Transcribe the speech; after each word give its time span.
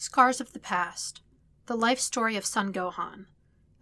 Scars 0.00 0.40
of 0.40 0.52
the 0.52 0.60
Past 0.60 1.22
The 1.66 1.74
Life 1.74 1.98
Story 1.98 2.36
of 2.36 2.46
Son 2.46 2.72
Gohan. 2.72 3.26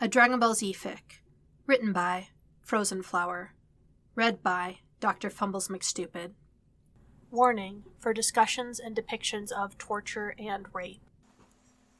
A 0.00 0.08
Dragon 0.08 0.40
Ball 0.40 0.54
Z 0.54 0.72
fic. 0.72 1.20
Written 1.66 1.92
by 1.92 2.28
Frozen 2.62 3.02
Flower. 3.02 3.52
Read 4.14 4.42
by 4.42 4.78
Dr. 4.98 5.28
Fumbles 5.28 5.68
McStupid. 5.68 6.30
Warning 7.30 7.84
for 7.98 8.14
discussions 8.14 8.80
and 8.80 8.96
depictions 8.96 9.52
of 9.52 9.76
torture 9.76 10.34
and 10.38 10.74
rape. 10.74 11.02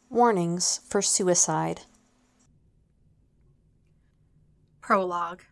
Warnings 0.09 0.81
for 0.89 1.03
suicide. 1.03 1.83
Prologue 4.81 5.43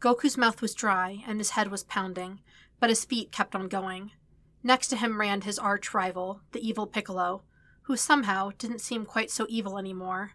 Goku's 0.00 0.38
mouth 0.38 0.62
was 0.62 0.72
dry 0.72 1.22
and 1.26 1.38
his 1.38 1.50
head 1.50 1.70
was 1.70 1.84
pounding, 1.84 2.40
but 2.80 2.88
his 2.88 3.04
feet 3.04 3.30
kept 3.30 3.54
on 3.54 3.68
going. 3.68 4.12
Next 4.66 4.88
to 4.88 4.96
him 4.96 5.20
ran 5.20 5.42
his 5.42 5.60
arch 5.60 5.94
rival, 5.94 6.40
the 6.50 6.58
evil 6.58 6.88
Piccolo, 6.88 7.44
who 7.82 7.96
somehow 7.96 8.50
didn't 8.58 8.80
seem 8.80 9.06
quite 9.06 9.30
so 9.30 9.46
evil 9.48 9.78
anymore. 9.78 10.32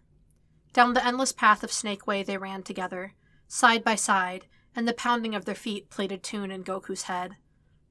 Down 0.72 0.94
the 0.94 1.04
endless 1.04 1.32
path 1.32 1.62
of 1.62 1.70
Snake 1.70 2.06
Way 2.06 2.22
they 2.22 2.38
ran 2.38 2.62
together, 2.62 3.12
side 3.46 3.84
by 3.84 3.94
side, 3.94 4.46
and 4.74 4.88
the 4.88 4.94
pounding 4.94 5.34
of 5.34 5.44
their 5.44 5.54
feet 5.54 5.90
played 5.90 6.12
a 6.12 6.16
tune 6.16 6.50
in 6.50 6.64
Goku's 6.64 7.02
head. 7.02 7.32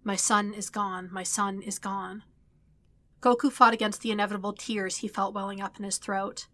My 0.03 0.15
son 0.15 0.51
is 0.51 0.71
gone, 0.71 1.09
my 1.11 1.21
son 1.21 1.61
is 1.61 1.77
gone. 1.77 2.23
Goku 3.21 3.51
fought 3.51 3.75
against 3.75 4.01
the 4.01 4.09
inevitable 4.09 4.53
tears 4.53 4.97
he 4.97 5.07
felt 5.07 5.35
welling 5.35 5.61
up 5.61 5.77
in 5.77 5.85
his 5.85 5.99
throat. 5.99 6.47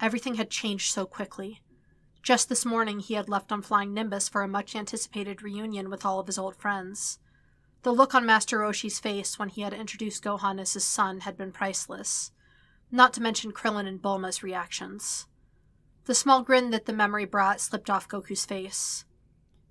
Everything 0.00 0.34
had 0.34 0.50
changed 0.50 0.92
so 0.92 1.06
quickly. 1.06 1.62
Just 2.24 2.48
this 2.48 2.66
morning 2.66 2.98
he 2.98 3.14
had 3.14 3.28
left 3.28 3.52
on 3.52 3.62
Flying 3.62 3.94
Nimbus 3.94 4.28
for 4.28 4.42
a 4.42 4.48
much 4.48 4.74
anticipated 4.74 5.40
reunion 5.40 5.88
with 5.88 6.04
all 6.04 6.18
of 6.18 6.26
his 6.26 6.36
old 6.36 6.56
friends. 6.56 7.20
The 7.82 7.92
look 7.92 8.14
on 8.14 8.26
Master 8.26 8.58
Roshi's 8.58 9.00
face 9.00 9.38
when 9.38 9.48
he 9.48 9.62
had 9.62 9.72
introduced 9.72 10.22
Gohan 10.22 10.60
as 10.60 10.74
his 10.74 10.84
son 10.84 11.20
had 11.20 11.36
been 11.36 11.50
priceless, 11.50 12.30
not 12.90 13.14
to 13.14 13.22
mention 13.22 13.52
Krillin 13.52 13.86
and 13.86 14.02
Bulma's 14.02 14.42
reactions. 14.42 15.26
The 16.04 16.14
small 16.14 16.42
grin 16.42 16.70
that 16.70 16.84
the 16.84 16.92
memory 16.92 17.24
brought 17.24 17.60
slipped 17.60 17.88
off 17.88 18.08
Goku's 18.08 18.44
face. 18.44 19.06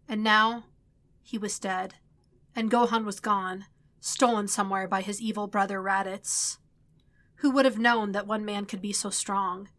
And 0.08 0.24
now, 0.24 0.66
he 1.22 1.38
was 1.38 1.60
dead, 1.60 1.96
and 2.56 2.72
Gohan 2.72 3.06
was 3.06 3.20
gone, 3.20 3.66
stolen 4.00 4.48
somewhere 4.48 4.88
by 4.88 5.02
his 5.02 5.22
evil 5.22 5.46
brother 5.46 5.80
Raditz. 5.80 6.58
Who 7.38 7.52
would 7.52 7.66
have 7.66 7.78
known 7.78 8.12
that 8.14 8.26
one 8.26 8.44
man 8.44 8.66
could 8.66 8.82
be 8.82 8.94
so 8.94 9.12
strong? 9.12 9.70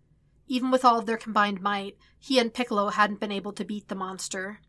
Even 0.47 0.71
with 0.71 0.85
all 0.85 0.99
of 0.99 1.07
their 1.07 1.17
combined 1.17 1.61
might, 1.61 1.97
he 2.19 2.39
and 2.39 2.55
Piccolo 2.55 2.91
hadn't 2.91 3.19
been 3.19 3.33
able 3.33 3.53
to 3.53 3.65
beat 3.65 3.89
the 3.89 3.97
monster. 3.97 4.61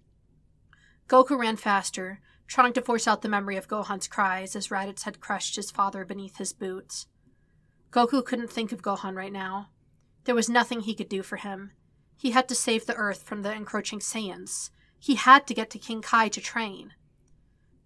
Goku 1.08 1.38
ran 1.38 1.58
faster, 1.58 2.22
trying 2.52 2.74
to 2.74 2.82
force 2.82 3.08
out 3.08 3.22
the 3.22 3.30
memory 3.30 3.56
of 3.56 3.70
Gohan's 3.70 4.10
cries 4.10 4.58
as 4.58 4.68
Raditz 4.68 5.04
had 5.04 5.22
crushed 5.22 5.56
his 5.56 5.72
father 5.72 6.04
beneath 6.04 6.36
his 6.36 6.52
boots. 6.52 7.08
Goku 7.92 8.26
couldn't 8.26 8.52
think 8.52 8.74
of 8.74 8.82
Gohan 8.82 9.16
right 9.16 9.32
now. 9.32 9.70
There 10.26 10.36
was 10.36 10.50
nothing 10.50 10.82
he 10.82 10.94
could 10.94 11.08
do 11.08 11.24
for 11.24 11.38
him. 11.38 11.72
He 12.18 12.32
had 12.32 12.50
to 12.50 12.56
save 12.56 12.86
the 12.86 12.96
Earth 12.96 13.24
from 13.24 13.44
the 13.44 13.54
encroaching 13.54 14.00
Saiyans. 14.00 14.70
He 15.00 15.16
had 15.16 15.48
to 15.48 15.54
get 15.54 15.70
to 15.70 15.80
King 15.80 16.02
Kai 16.02 16.28
to 16.28 16.42
train. 16.42 16.92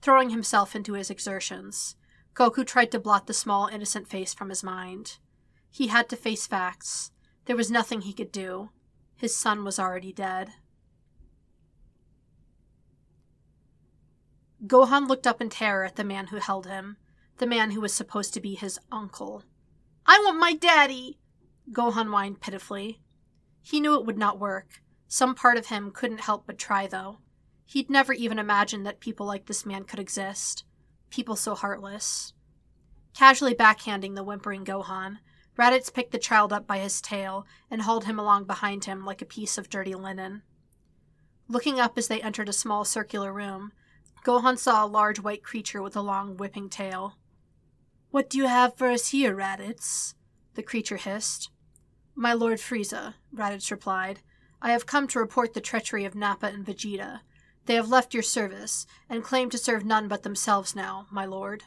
Throwing 0.02 0.32
himself 0.32 0.76
into 0.76 0.94
his 0.94 1.12
exertions, 1.12 1.96
Goku 2.34 2.66
tried 2.66 2.92
to 2.94 3.00
blot 3.00 3.28
the 3.28 3.36
small, 3.36 3.68
innocent 3.68 4.08
face 4.08 4.34
from 4.34 4.50
his 4.50 4.64
mind. 4.64 5.20
He 5.70 5.88
had 5.88 6.10
to 6.10 6.16
face 6.16 6.48
facts. 6.48 7.12
There 7.46 7.56
was 7.56 7.70
nothing 7.70 8.02
he 8.02 8.14
could 8.14 8.32
do. 8.32 8.72
His 9.16 9.38
son 9.38 9.64
was 9.64 9.78
already 9.78 10.12
dead. 10.12 10.54
Gohan 14.66 15.08
looked 15.08 15.28
up 15.28 15.42
in 15.42 15.50
terror 15.50 15.84
at 15.84 15.96
the 15.96 16.04
man 16.04 16.28
who 16.28 16.38
held 16.38 16.66
him, 16.66 16.98
the 17.38 17.46
man 17.46 17.72
who 17.72 17.82
was 17.82 17.94
supposed 17.94 18.34
to 18.34 18.42
be 18.42 18.56
his 18.56 18.80
uncle. 18.92 19.44
I 20.06 20.20
want 20.20 20.40
my 20.40 20.54
daddy! 20.54 21.20
Gohan 21.72 22.08
whined 22.08 22.42
pitifully. 22.42 23.02
He 23.62 23.80
knew 23.80 23.96
it 23.96 24.06
would 24.06 24.18
not 24.18 24.40
work. 24.40 24.82
Some 25.08 25.36
part 25.36 25.58
of 25.58 25.68
him 25.68 25.92
couldn't 25.92 26.22
help 26.22 26.48
but 26.48 26.58
try, 26.58 26.88
though. 26.88 27.20
He'd 27.66 27.90
never 27.90 28.14
even 28.14 28.40
imagined 28.40 28.86
that 28.86 29.00
people 29.00 29.26
like 29.26 29.46
this 29.46 29.66
man 29.66 29.84
could 29.84 30.00
exist. 30.00 30.64
People 31.10 31.36
so 31.36 31.54
heartless. 31.54 32.34
Casually 33.14 33.56
backhanding 33.56 34.16
the 34.16 34.24
whimpering 34.24 34.66
Gohan, 34.66 35.20
Raditz 35.58 35.94
picked 35.94 36.12
the 36.12 36.20
child 36.20 36.52
up 36.52 36.68
by 36.68 36.80
his 36.80 37.02
tail 37.02 37.46
and 37.72 37.82
hauled 37.82 38.06
him 38.06 38.20
along 38.20 38.46
behind 38.46 38.86
him 38.86 39.06
like 39.06 39.22
a 39.22 39.26
piece 39.26 39.58
of 39.58 39.70
dirty 39.70 39.96
linen. 39.96 40.44
Looking 41.48 41.80
up 41.80 41.98
as 41.98 42.08
they 42.08 42.22
entered 42.22 42.50
a 42.50 42.54
small 42.54 42.84
circular 42.84 43.32
room, 43.32 43.72
Gohan 44.26 44.58
saw 44.58 44.84
a 44.84 44.88
large 44.88 45.20
white 45.20 45.44
creature 45.44 45.84
with 45.84 45.96
a 45.96 46.02
long 46.02 46.36
whipping 46.36 46.68
tail. 46.68 47.16
What 48.10 48.28
do 48.28 48.40
you 48.40 48.48
have 48.48 48.76
for 48.76 48.90
us 48.90 49.10
here, 49.10 49.36
Raditz? 49.36 50.16
the 50.56 50.64
creature 50.64 50.98
hissed. 50.98 51.52
My 52.16 52.34
Lord 52.34 52.58
Frieza, 52.58 53.14
Raditz 53.32 53.70
replied, 53.70 54.22
I 54.64 54.72
have 54.72 54.88
come 54.88 55.08
to 55.10 55.20
report 55.20 55.54
the 55.54 55.62
treachery 55.62 56.06
of 56.06 56.16
Nappa 56.16 56.48
and 56.48 56.66
Vegeta. 56.66 57.20
They 57.68 57.76
have 57.76 57.90
left 57.90 58.16
your 58.16 58.24
service, 58.24 58.88
and 59.08 59.24
claim 59.24 59.52
to 59.52 59.60
serve 59.60 59.86
none 59.86 60.08
but 60.08 60.24
themselves 60.24 60.76
now, 60.76 61.06
my 61.12 61.26
lord. 61.26 61.66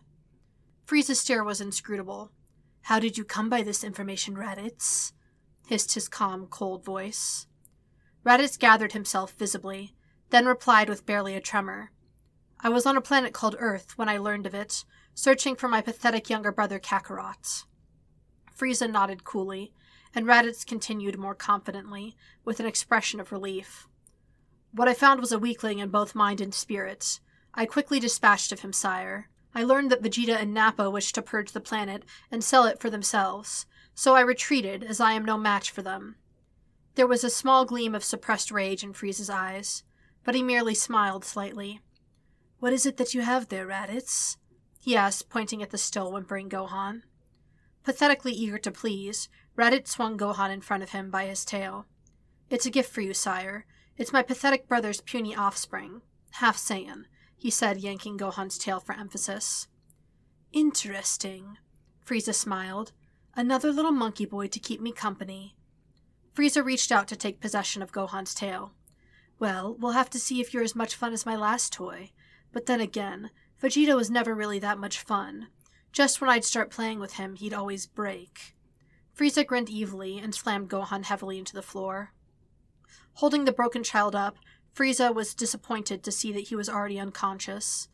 Frieza's 0.84 1.20
stare 1.20 1.44
was 1.44 1.60
inscrutable. 1.60 2.32
How 2.82 2.98
did 2.98 3.16
you 3.16 3.24
come 3.24 3.48
by 3.48 3.62
this 3.62 3.84
information, 3.84 4.34
Raditz? 4.34 5.12
hissed 5.68 5.94
his 5.94 6.08
calm, 6.08 6.48
cold 6.48 6.84
voice. 6.84 7.46
Raditz 8.24 8.58
gathered 8.58 8.94
himself 8.94 9.34
visibly, 9.34 9.94
then 10.30 10.46
replied 10.46 10.88
with 10.88 11.06
barely 11.06 11.36
a 11.36 11.40
tremor. 11.40 11.92
I 12.60 12.68
was 12.68 12.86
on 12.86 12.96
a 12.96 13.00
planet 13.00 13.32
called 13.32 13.54
Earth 13.58 13.96
when 13.96 14.08
I 14.08 14.18
learned 14.18 14.46
of 14.46 14.54
it, 14.54 14.84
searching 15.14 15.54
for 15.54 15.68
my 15.68 15.80
pathetic 15.80 16.28
younger 16.28 16.50
brother 16.50 16.80
Kakarot. 16.80 17.64
Frieza 18.56 18.90
nodded 18.90 19.22
coolly, 19.22 19.72
and 20.12 20.26
Raditz 20.26 20.66
continued 20.66 21.18
more 21.18 21.36
confidently, 21.36 22.16
with 22.44 22.58
an 22.58 22.66
expression 22.66 23.20
of 23.20 23.30
relief. 23.30 23.86
What 24.72 24.88
I 24.88 24.94
found 24.94 25.20
was 25.20 25.30
a 25.30 25.38
weakling 25.38 25.78
in 25.78 25.90
both 25.90 26.16
mind 26.16 26.40
and 26.40 26.52
spirit. 26.52 27.20
I 27.54 27.64
quickly 27.64 28.00
dispatched 28.00 28.50
of 28.50 28.60
him, 28.60 28.72
sire. 28.72 29.30
I 29.54 29.62
learned 29.62 29.90
that 29.90 30.02
Vegeta 30.02 30.36
and 30.36 30.52
Nappa 30.52 30.90
wished 30.90 31.14
to 31.14 31.22
purge 31.22 31.52
the 31.52 31.60
planet 31.60 32.04
and 32.30 32.42
sell 32.42 32.64
it 32.64 32.80
for 32.80 32.90
themselves, 32.90 33.66
so 33.94 34.16
I 34.16 34.20
retreated, 34.20 34.82
as 34.82 35.00
I 35.00 35.12
am 35.12 35.24
no 35.24 35.38
match 35.38 35.70
for 35.70 35.82
them. 35.82 36.16
There 36.96 37.06
was 37.06 37.22
a 37.22 37.30
small 37.30 37.64
gleam 37.64 37.94
of 37.94 38.02
suppressed 38.02 38.50
rage 38.50 38.82
in 38.82 38.92
Frieza's 38.92 39.30
eyes, 39.30 39.84
but 40.24 40.34
he 40.34 40.42
merely 40.42 40.74
smiled 40.74 41.24
slightly. 41.24 41.80
What 42.60 42.72
is 42.72 42.86
it 42.86 42.96
that 42.96 43.14
you 43.14 43.22
have 43.22 43.48
there, 43.48 43.66
Raditz? 43.66 44.36
he 44.80 44.96
asked, 44.96 45.28
pointing 45.28 45.62
at 45.62 45.70
the 45.70 45.78
still 45.78 46.10
whimpering 46.10 46.48
Gohan. 46.48 47.02
Pathetically 47.84 48.32
eager 48.32 48.58
to 48.58 48.70
please, 48.70 49.28
Raditz 49.56 49.88
swung 49.88 50.18
Gohan 50.18 50.50
in 50.52 50.60
front 50.60 50.82
of 50.82 50.90
him 50.90 51.10
by 51.10 51.26
his 51.26 51.44
tail. 51.44 51.86
It's 52.50 52.66
a 52.66 52.70
gift 52.70 52.90
for 52.90 53.00
you, 53.00 53.14
sire. 53.14 53.66
It's 53.96 54.12
my 54.12 54.22
pathetic 54.22 54.68
brother's 54.68 55.00
puny 55.00 55.34
offspring, 55.34 56.02
half 56.32 56.56
Saiyan, 56.56 57.04
he 57.36 57.50
said, 57.50 57.78
yanking 57.78 58.18
Gohan's 58.18 58.58
tail 58.58 58.80
for 58.80 58.94
emphasis. 58.94 59.68
Interesting, 60.52 61.58
Frieza 62.04 62.34
smiled. 62.34 62.92
Another 63.34 63.70
little 63.70 63.92
monkey 63.92 64.24
boy 64.24 64.48
to 64.48 64.58
keep 64.58 64.80
me 64.80 64.92
company. 64.92 65.54
Frieza 66.34 66.64
reached 66.64 66.90
out 66.90 67.06
to 67.08 67.16
take 67.16 67.40
possession 67.40 67.82
of 67.82 67.92
Gohan's 67.92 68.34
tail. 68.34 68.72
Well, 69.38 69.76
we'll 69.78 69.92
have 69.92 70.10
to 70.10 70.18
see 70.18 70.40
if 70.40 70.52
you're 70.52 70.64
as 70.64 70.74
much 70.74 70.96
fun 70.96 71.12
as 71.12 71.26
my 71.26 71.36
last 71.36 71.72
toy. 71.72 72.10
But 72.58 72.66
then 72.66 72.80
again, 72.80 73.30
Vegeta 73.62 73.94
was 73.94 74.10
never 74.10 74.34
really 74.34 74.58
that 74.58 74.80
much 74.80 74.98
fun. 74.98 75.46
Just 75.92 76.20
when 76.20 76.28
I'd 76.28 76.44
start 76.44 76.72
playing 76.72 76.98
with 76.98 77.12
him, 77.12 77.36
he'd 77.36 77.54
always 77.54 77.86
break. 77.86 78.56
Frieza 79.16 79.46
grinned 79.46 79.70
evilly 79.70 80.18
and 80.18 80.34
slammed 80.34 80.68
Gohan 80.68 81.04
heavily 81.04 81.38
into 81.38 81.54
the 81.54 81.62
floor. 81.62 82.10
Holding 83.12 83.44
the 83.44 83.52
broken 83.52 83.84
child 83.84 84.16
up, 84.16 84.38
Frieza 84.74 85.14
was 85.14 85.36
disappointed 85.36 86.02
to 86.02 86.10
see 86.10 86.32
that 86.32 86.48
he 86.48 86.56
was 86.56 86.68
already 86.68 86.98
unconscious. 86.98 87.86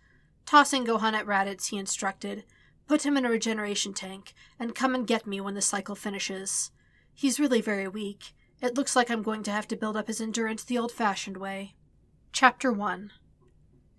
Tossing 0.47 0.87
Gohan 0.87 1.13
at 1.13 1.27
Raditz, 1.27 1.69
he 1.69 1.77
instructed, 1.77 2.45
Put 2.89 3.05
him 3.05 3.19
in 3.19 3.27
a 3.27 3.31
regeneration 3.31 3.93
tank, 3.93 4.33
and 4.59 4.75
come 4.75 4.95
and 4.95 5.07
get 5.07 5.27
me 5.27 5.43
when 5.43 5.53
the 5.53 5.61
cycle 5.61 5.95
finishes. 5.95 6.71
He's 7.13 7.39
really 7.39 7.61
very 7.61 7.87
weak. 7.87 8.33
It 8.63 8.77
looks 8.77 8.97
like 8.97 9.11
I'm 9.11 9.23
going 9.23 9.43
to 9.43 9.53
have 9.53 9.69
to 9.69 9.77
build 9.77 9.95
up 9.95 10.07
his 10.07 10.23
endurance 10.23 10.65
the 10.65 10.79
old 10.79 10.91
fashioned 10.91 11.37
way. 11.37 11.75
Chapter 12.33 12.73
1 12.73 13.13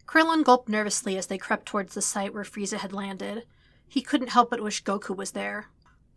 Krillin 0.07 0.44
gulped 0.44 0.69
nervously 0.69 1.18
as 1.18 1.28
they 1.28 1.38
crept 1.38 1.66
towards 1.66 1.94
the 1.94 2.02
site 2.02 2.34
where 2.34 2.44
Frieza 2.44 2.78
had 2.78 2.94
landed. 2.94 3.46
He 3.88 4.02
couldn't 4.02 4.30
help 4.30 4.50
but 4.50 4.62
wish 4.62 4.84
Goku 4.84 5.16
was 5.16 5.31
there. 5.31 5.68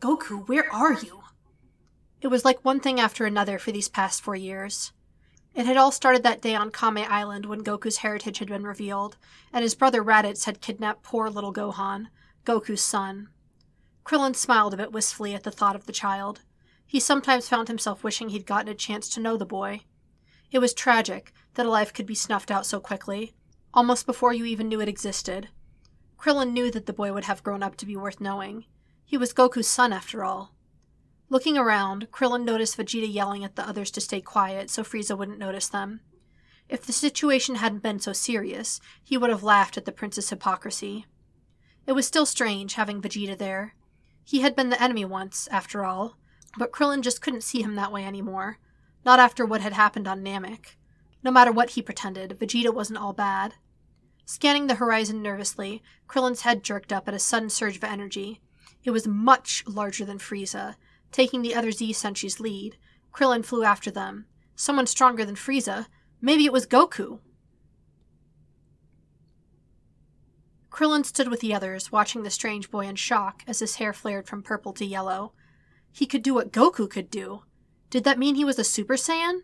Goku, 0.01 0.47
where 0.49 0.73
are 0.73 0.95
you? 0.95 1.23
It 2.21 2.29
was 2.29 2.45
like 2.45 2.65
one 2.65 2.81
thing 2.81 3.01
after 3.01 3.25
another 3.25 3.59
for 3.59 3.73
these 3.73 3.89
past 3.89 4.23
four 4.23 4.37
years. 4.37 4.93
It 5.55 5.67
had 5.67 5.77
all 5.77 5.91
started 5.91 6.23
that 6.23 6.43
day 6.43 6.55
on 6.55 6.71
Kame 6.71 6.99
Island 6.99 7.47
when 7.47 7.65
Goku's 7.65 7.99
heritage 7.99 8.39
had 8.39 8.49
been 8.49 8.65
revealed, 8.65 9.17
and 9.53 9.63
his 9.63 9.75
brother 9.75 10.03
Raditz 10.03 10.45
had 10.45 10.61
kidnapped 10.61 11.03
poor 11.03 11.31
little 11.31 11.53
Gohan, 11.53 12.09
Goku's 12.45 12.81
son. 12.81 13.29
Krillin 14.05 14.37
smiled 14.37 14.75
a 14.75 14.77
bit 14.77 14.93
wistfully 14.93 15.35
at 15.35 15.43
the 15.43 15.51
thought 15.51 15.77
of 15.77 15.87
the 15.87 15.93
child. 15.93 16.43
He 16.87 17.01
sometimes 17.01 17.49
found 17.49 17.69
himself 17.69 18.05
wishing 18.05 18.29
he'd 18.29 18.47
gotten 18.47 18.69
a 18.69 18.75
chance 18.75 19.09
to 19.11 19.21
know 19.21 19.37
the 19.37 19.45
boy. 19.45 19.83
It 20.51 20.61
was 20.61 20.73
tragic 20.73 21.33
that 21.55 21.67
a 21.67 21.71
life 21.71 21.93
could 21.93 22.07
be 22.07 22.15
snuffed 22.15 22.51
out 22.51 22.65
so 22.65 22.81
quickly, 22.81 23.35
almost 23.73 24.07
before 24.07 24.33
you 24.33 24.45
even 24.45 24.69
knew 24.69 24.81
it 24.81 24.89
existed. 24.89 25.49
Krillin 26.19 26.53
knew 26.53 26.71
that 26.71 26.87
the 26.87 26.93
boy 26.93 27.13
would 27.13 27.25
have 27.25 27.43
grown 27.43 27.63
up 27.63 27.77
to 27.77 27.87
be 27.87 27.97
worth 27.97 28.21
knowing. 28.21 28.65
He 29.05 29.17
was 29.17 29.33
Goku's 29.33 29.69
son, 29.69 29.93
after 29.93 30.25
all. 30.25 30.55
Looking 31.31 31.59
around, 31.59 32.11
Krillin 32.11 32.45
noticed 32.45 32.77
Vegeta 32.77 33.13
yelling 33.13 33.45
at 33.45 33.55
the 33.55 33.67
others 33.67 33.91
to 33.93 34.01
stay 34.01 34.21
quiet 34.21 34.71
so 34.71 34.83
Frieza 34.83 35.17
wouldn't 35.17 35.39
notice 35.39 35.69
them. 35.69 36.01
If 36.69 36.85
the 36.85 36.93
situation 36.93 37.57
hadn't 37.57 37.83
been 37.83 38.01
so 38.01 38.13
serious, 38.13 38.81
he 39.03 39.17
would 39.17 39.31
have 39.31 39.43
laughed 39.43 39.77
at 39.77 39.85
the 39.85 39.93
prince's 39.93 40.31
hypocrisy. 40.31 41.07
It 41.87 41.93
was 41.93 42.07
still 42.07 42.27
strange 42.27 42.75
having 42.75 43.01
Vegeta 43.01 43.37
there. 43.37 43.75
He 44.25 44.41
had 44.41 44.55
been 44.55 44.69
the 44.69 44.83
enemy 44.83 45.05
once, 45.05 45.49
after 45.51 45.85
all, 45.85 46.19
but 46.59 46.73
Krillin 46.73 47.03
just 47.03 47.23
couldn't 47.23 47.43
see 47.43 47.63
him 47.63 47.75
that 47.77 47.93
way 47.93 48.05
anymore. 48.05 48.59
Not 49.05 49.19
after 49.19 49.47
what 49.47 49.63
had 49.63 49.73
happened 49.73 50.07
on 50.07 50.23
Namek. 50.23 50.77
No 51.23 51.31
matter 51.31 51.53
what 51.53 51.71
he 51.71 51.83
pretended, 51.83 52.39
Vegeta 52.39 52.73
wasn't 52.73 52.99
all 52.99 53.13
bad. 53.13 53.55
Scanning 54.25 54.67
the 54.67 54.77
horizon 54.77 55.23
nervously, 55.23 55.83
Krillin's 56.07 56.43
head 56.43 56.63
jerked 56.63 56.93
up 56.93 57.09
at 57.09 57.15
a 57.15 57.19
sudden 57.19 57.51
surge 57.51 57.77
of 57.77 57.85
energy. 57.85 58.41
It 58.85 58.91
was 58.91 59.07
much 59.07 59.65
larger 59.67 60.05
than 60.05 60.19
Frieza. 60.19 60.77
Taking 61.11 61.43
the 61.43 61.55
other 61.55 61.73
Z 61.73 61.93
Senshi's 61.95 62.39
lead, 62.39 62.77
Krillin 63.13 63.45
flew 63.45 63.65
after 63.65 63.91
them. 63.91 64.27
Someone 64.55 64.87
stronger 64.87 65.25
than 65.25 65.35
Frieza. 65.35 65.87
Maybe 66.21 66.45
it 66.45 66.53
was 66.53 66.67
Goku. 66.67 67.21
Krillin 70.71 71.05
stood 71.05 71.29
with 71.29 71.41
the 71.41 71.55
others, 71.55 71.91
watching 71.91 72.23
the 72.23 72.31
strange 72.31 72.71
boy 72.71 72.87
in 72.87 72.95
shock 72.95 73.43
as 73.47 73.59
his 73.59 73.77
hair 73.77 73.93
flared 73.93 74.29
from 74.29 74.43
purple 74.43 74.73
to 74.75 74.85
yellow. 74.85 75.33
He 75.91 76.07
could 76.07 76.23
do 76.23 76.35
what 76.35 76.53
Goku 76.53 76.89
could 76.89 77.11
do. 77.11 77.43
Did 77.91 78.05
that 78.05 78.19
mean 78.19 78.35
he 78.35 78.45
was 78.45 78.59
a 78.59 78.65
Super 78.65 78.95
Saiyan? 78.95 79.41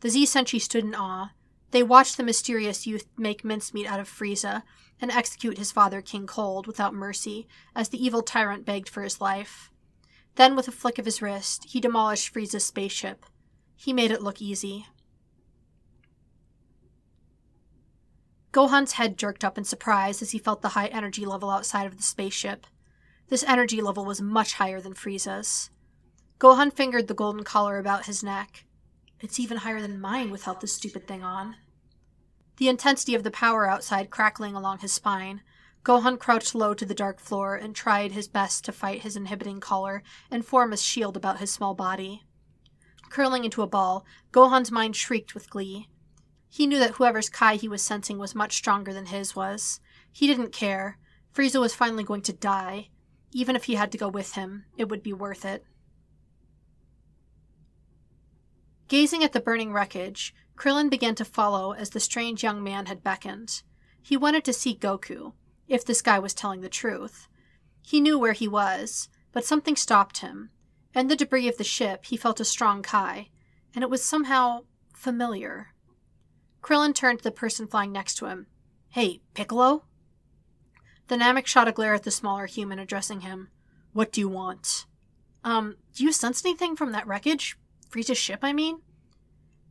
The 0.00 0.10
Z 0.10 0.24
Senshi 0.26 0.60
stood 0.60 0.84
in 0.84 0.94
awe. 0.94 1.30
They 1.70 1.82
watched 1.82 2.16
the 2.16 2.22
mysterious 2.22 2.86
youth 2.86 3.06
make 3.16 3.44
mincemeat 3.44 3.86
out 3.86 4.00
of 4.00 4.08
Frieza 4.08 4.62
and 5.00 5.10
execute 5.10 5.58
his 5.58 5.72
father, 5.72 6.00
King 6.00 6.26
Cold, 6.26 6.66
without 6.66 6.94
mercy, 6.94 7.46
as 7.74 7.88
the 7.88 8.04
evil 8.04 8.22
tyrant 8.22 8.64
begged 8.64 8.88
for 8.88 9.02
his 9.02 9.20
life. 9.20 9.70
Then, 10.36 10.54
with 10.54 10.68
a 10.68 10.72
flick 10.72 10.98
of 10.98 11.06
his 11.06 11.22
wrist, 11.22 11.64
he 11.68 11.80
demolished 11.80 12.32
Frieza's 12.32 12.64
spaceship. 12.64 13.26
He 13.74 13.92
made 13.92 14.10
it 14.10 14.22
look 14.22 14.40
easy. 14.40 14.86
Gohan's 18.52 18.92
head 18.92 19.18
jerked 19.18 19.44
up 19.44 19.58
in 19.58 19.64
surprise 19.64 20.22
as 20.22 20.30
he 20.30 20.38
felt 20.38 20.62
the 20.62 20.70
high 20.70 20.86
energy 20.86 21.26
level 21.26 21.50
outside 21.50 21.86
of 21.86 21.96
the 21.96 22.02
spaceship. 22.02 22.66
This 23.28 23.44
energy 23.44 23.82
level 23.82 24.04
was 24.04 24.22
much 24.22 24.54
higher 24.54 24.80
than 24.80 24.94
Frieza's. 24.94 25.70
Gohan 26.38 26.72
fingered 26.72 27.08
the 27.08 27.14
golden 27.14 27.44
collar 27.44 27.78
about 27.78 28.06
his 28.06 28.22
neck. 28.22 28.65
It's 29.20 29.40
even 29.40 29.58
higher 29.58 29.80
than 29.80 30.00
mine 30.00 30.30
without 30.30 30.60
this 30.60 30.74
stupid 30.74 31.06
thing 31.06 31.22
on. 31.22 31.56
The 32.58 32.68
intensity 32.68 33.14
of 33.14 33.22
the 33.22 33.30
power 33.30 33.68
outside 33.68 34.10
crackling 34.10 34.54
along 34.54 34.78
his 34.78 34.92
spine, 34.92 35.42
Gohan 35.84 36.18
crouched 36.18 36.54
low 36.54 36.74
to 36.74 36.84
the 36.84 36.94
dark 36.94 37.20
floor 37.20 37.54
and 37.54 37.74
tried 37.74 38.12
his 38.12 38.28
best 38.28 38.64
to 38.64 38.72
fight 38.72 39.02
his 39.02 39.16
inhibiting 39.16 39.60
collar 39.60 40.02
and 40.30 40.44
form 40.44 40.72
a 40.72 40.76
shield 40.76 41.16
about 41.16 41.38
his 41.38 41.52
small 41.52 41.74
body. 41.74 42.24
Curling 43.08 43.44
into 43.44 43.62
a 43.62 43.66
ball, 43.66 44.04
Gohan's 44.32 44.72
mind 44.72 44.96
shrieked 44.96 45.34
with 45.34 45.48
glee. 45.48 45.88
He 46.48 46.66
knew 46.66 46.78
that 46.78 46.92
whoever's 46.92 47.28
Kai 47.28 47.56
he 47.56 47.68
was 47.68 47.82
sensing 47.82 48.18
was 48.18 48.34
much 48.34 48.56
stronger 48.56 48.92
than 48.92 49.06
his 49.06 49.36
was. 49.36 49.80
He 50.12 50.26
didn't 50.26 50.52
care. 50.52 50.98
Frieza 51.32 51.60
was 51.60 51.74
finally 51.74 52.04
going 52.04 52.22
to 52.22 52.32
die. 52.32 52.88
Even 53.32 53.54
if 53.54 53.64
he 53.64 53.74
had 53.74 53.92
to 53.92 53.98
go 53.98 54.08
with 54.08 54.32
him, 54.32 54.64
it 54.76 54.88
would 54.88 55.02
be 55.02 55.12
worth 55.12 55.44
it. 55.44 55.64
Gazing 58.88 59.24
at 59.24 59.32
the 59.32 59.40
burning 59.40 59.72
wreckage, 59.72 60.34
Krillin 60.56 60.88
began 60.88 61.14
to 61.16 61.24
follow 61.24 61.72
as 61.72 61.90
the 61.90 62.00
strange 62.00 62.42
young 62.42 62.62
man 62.62 62.86
had 62.86 63.02
beckoned. 63.02 63.62
He 64.00 64.16
wanted 64.16 64.44
to 64.44 64.52
see 64.52 64.76
Goku, 64.76 65.32
if 65.66 65.84
this 65.84 66.02
guy 66.02 66.18
was 66.18 66.34
telling 66.34 66.60
the 66.60 66.68
truth. 66.68 67.28
He 67.82 68.00
knew 68.00 68.18
where 68.18 68.32
he 68.32 68.48
was, 68.48 69.08
but 69.32 69.44
something 69.44 69.76
stopped 69.76 70.18
him. 70.18 70.50
In 70.94 71.08
the 71.08 71.16
debris 71.16 71.48
of 71.48 71.58
the 71.58 71.64
ship, 71.64 72.04
he 72.06 72.16
felt 72.16 72.40
a 72.40 72.44
strong 72.44 72.82
Kai, 72.82 73.30
and 73.74 73.82
it 73.82 73.90
was 73.90 74.04
somehow 74.04 74.60
familiar. 74.94 75.74
Krillin 76.62 76.94
turned 76.94 77.18
to 77.18 77.24
the 77.24 77.30
person 77.30 77.66
flying 77.66 77.92
next 77.92 78.14
to 78.16 78.26
him. 78.26 78.46
Hey, 78.88 79.20
Piccolo? 79.34 79.84
The 81.08 81.16
Namek 81.16 81.46
shot 81.46 81.68
a 81.68 81.72
glare 81.72 81.94
at 81.94 82.04
the 82.04 82.10
smaller 82.10 82.46
human 82.46 82.78
addressing 82.78 83.20
him. 83.20 83.48
What 83.92 84.10
do 84.10 84.20
you 84.20 84.28
want? 84.28 84.86
Um, 85.44 85.76
do 85.94 86.02
you 86.02 86.12
sense 86.12 86.44
anything 86.44 86.76
from 86.76 86.92
that 86.92 87.06
wreckage? 87.06 87.56
Frieza's 87.88 88.18
ship, 88.18 88.40
I 88.42 88.52
mean? 88.52 88.80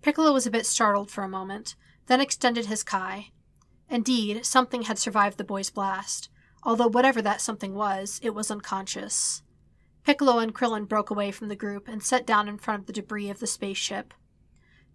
Piccolo 0.01 0.33
was 0.33 0.45
a 0.45 0.51
bit 0.51 0.65
startled 0.65 1.09
for 1.09 1.23
a 1.23 1.29
moment, 1.29 1.75
then 2.07 2.21
extended 2.21 2.67
his 2.67 2.83
Kai. 2.83 3.31
Indeed, 3.89 4.45
something 4.45 4.83
had 4.83 5.00
survived 5.00 5.38
the 5.38 5.44
boy's 5.44 5.69
blast, 5.69 6.29
although 6.63 6.88
whatever 6.88 7.21
that 7.21 7.41
something 7.41 7.73
was, 7.73 8.19
it 8.23 8.33
was 8.33 8.51
unconscious. 8.51 9.44
Piccolo 10.03 10.38
and 10.38 10.53
Krillin 10.53 10.88
broke 10.88 11.09
away 11.09 11.31
from 11.31 11.47
the 11.47 11.56
group 11.56 11.88
and 11.88 12.03
sat 12.03 12.27
down 12.27 12.47
in 12.47 12.57
front 12.57 12.81
of 12.81 12.85
the 12.85 12.94
debris 12.94 13.29
of 13.29 13.39
the 13.39 13.47
spaceship. 13.47 14.13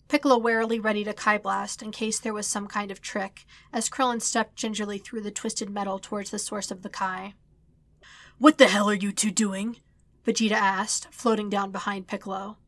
Piccolo 0.06 0.38
warily 0.38 0.80
readied 0.80 1.08
a 1.08 1.14
Kai 1.14 1.38
blast 1.38 1.82
in 1.82 1.90
case 1.90 2.18
there 2.18 2.34
was 2.34 2.46
some 2.46 2.66
kind 2.66 2.90
of 2.90 3.00
trick, 3.00 3.44
as 3.72 3.88
Krillin 3.88 4.20
stepped 4.22 4.56
gingerly 4.56 4.98
through 4.98 5.22
the 5.22 5.30
twisted 5.30 5.70
metal 5.70 5.98
towards 5.98 6.30
the 6.30 6.38
source 6.38 6.70
of 6.70 6.82
the 6.82 6.88
Kai. 6.88 7.34
What 8.38 8.58
the 8.58 8.68
hell 8.68 8.88
are 8.88 8.94
you 8.94 9.12
two 9.12 9.30
doing? 9.30 9.76
Vegeta 10.24 10.52
asked, 10.52 11.12
floating 11.12 11.50
down 11.50 11.70
behind 11.72 12.06
Piccolo. 12.06 12.58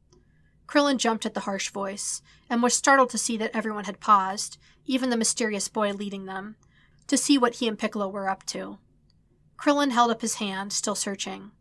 Krillin 0.66 0.96
jumped 0.98 1.26
at 1.26 1.34
the 1.34 1.40
harsh 1.40 1.70
voice, 1.70 2.22
and 2.48 2.62
was 2.62 2.74
startled 2.74 3.10
to 3.10 3.18
see 3.18 3.36
that 3.36 3.54
everyone 3.54 3.84
had 3.84 4.00
paused, 4.00 4.58
even 4.86 5.10
the 5.10 5.16
mysterious 5.16 5.68
boy 5.68 5.92
leading 5.92 6.26
them, 6.26 6.56
to 7.06 7.16
see 7.16 7.36
what 7.38 7.56
he 7.56 7.68
and 7.68 7.78
Piccolo 7.78 8.08
were 8.08 8.28
up 8.28 8.44
to. 8.46 8.78
Krillin 9.56 9.92
held 9.92 10.10
up 10.10 10.22
his 10.22 10.34
hand, 10.34 10.72
still 10.72 10.94
searching. 10.94 11.52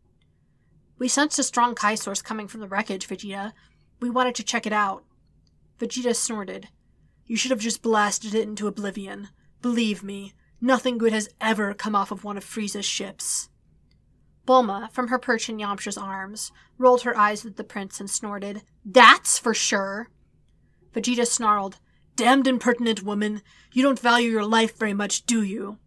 We 0.98 1.08
sensed 1.08 1.38
a 1.40 1.44
strong 1.44 1.76
Kai 1.76 1.96
source 1.96 2.22
coming 2.22 2.48
from 2.48 2.62
the 2.62 2.68
wreckage, 2.68 3.08
Vegeta. 3.08 3.54
We 4.00 4.10
wanted 4.10 4.36
to 4.36 4.44
check 4.44 4.66
it 4.66 4.74
out. 4.74 5.04
Vegeta 5.80 6.16
snorted. 6.16 6.70
You 7.28 7.38
should 7.38 7.52
have 7.52 7.60
just 7.60 7.82
blasted 7.82 8.34
it 8.34 8.48
into 8.48 8.68
oblivion. 8.68 9.30
Believe 9.62 10.04
me, 10.04 10.34
nothing 10.60 10.98
good 10.98 11.14
has 11.14 11.30
ever 11.40 11.74
come 11.74 11.96
off 11.96 12.12
of 12.12 12.24
one 12.24 12.38
of 12.38 12.44
Frieza's 12.44 12.86
ships. 12.86 13.50
Bulma, 14.52 14.92
from 14.92 15.08
her 15.08 15.18
perch 15.18 15.48
in 15.48 15.60
Yamcha's 15.60 15.98
arms, 15.98 16.52
rolled 16.78 17.04
her 17.04 17.18
eyes 17.18 17.46
at 17.46 17.56
the 17.56 17.64
prince 17.64 18.02
and 18.02 18.10
snorted, 18.10 18.64
That's 18.84 19.40
for 19.40 19.54
sure! 19.54 20.10
Vegeta 20.94 21.26
snarled, 21.26 21.80
Damned 22.18 22.48
impertinent 22.48 23.02
woman! 23.02 23.44
You 23.72 23.82
don't 23.82 23.98
value 23.98 24.30
your 24.30 24.44
life 24.44 24.78
very 24.78 24.94
much, 24.94 25.26
do 25.26 25.42
you? 25.42 25.78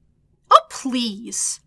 Oh, 0.51 0.63
please! 0.71 1.61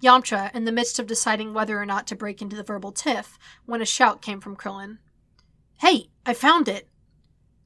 Yamcha, 0.00 0.54
in 0.54 0.64
the 0.64 0.70
midst 0.70 1.00
of 1.00 1.08
deciding 1.08 1.54
whether 1.54 1.82
or 1.82 1.86
not 1.86 2.06
to 2.06 2.14
break 2.14 2.40
into 2.40 2.54
the 2.54 2.62
verbal 2.62 2.92
tiff, 2.92 3.36
when 3.66 3.82
a 3.82 3.84
shout 3.84 4.22
came 4.22 4.40
from 4.40 4.54
Krillin. 4.54 4.98
Hey, 5.78 6.10
I 6.24 6.34
found 6.34 6.68
it! 6.68 6.88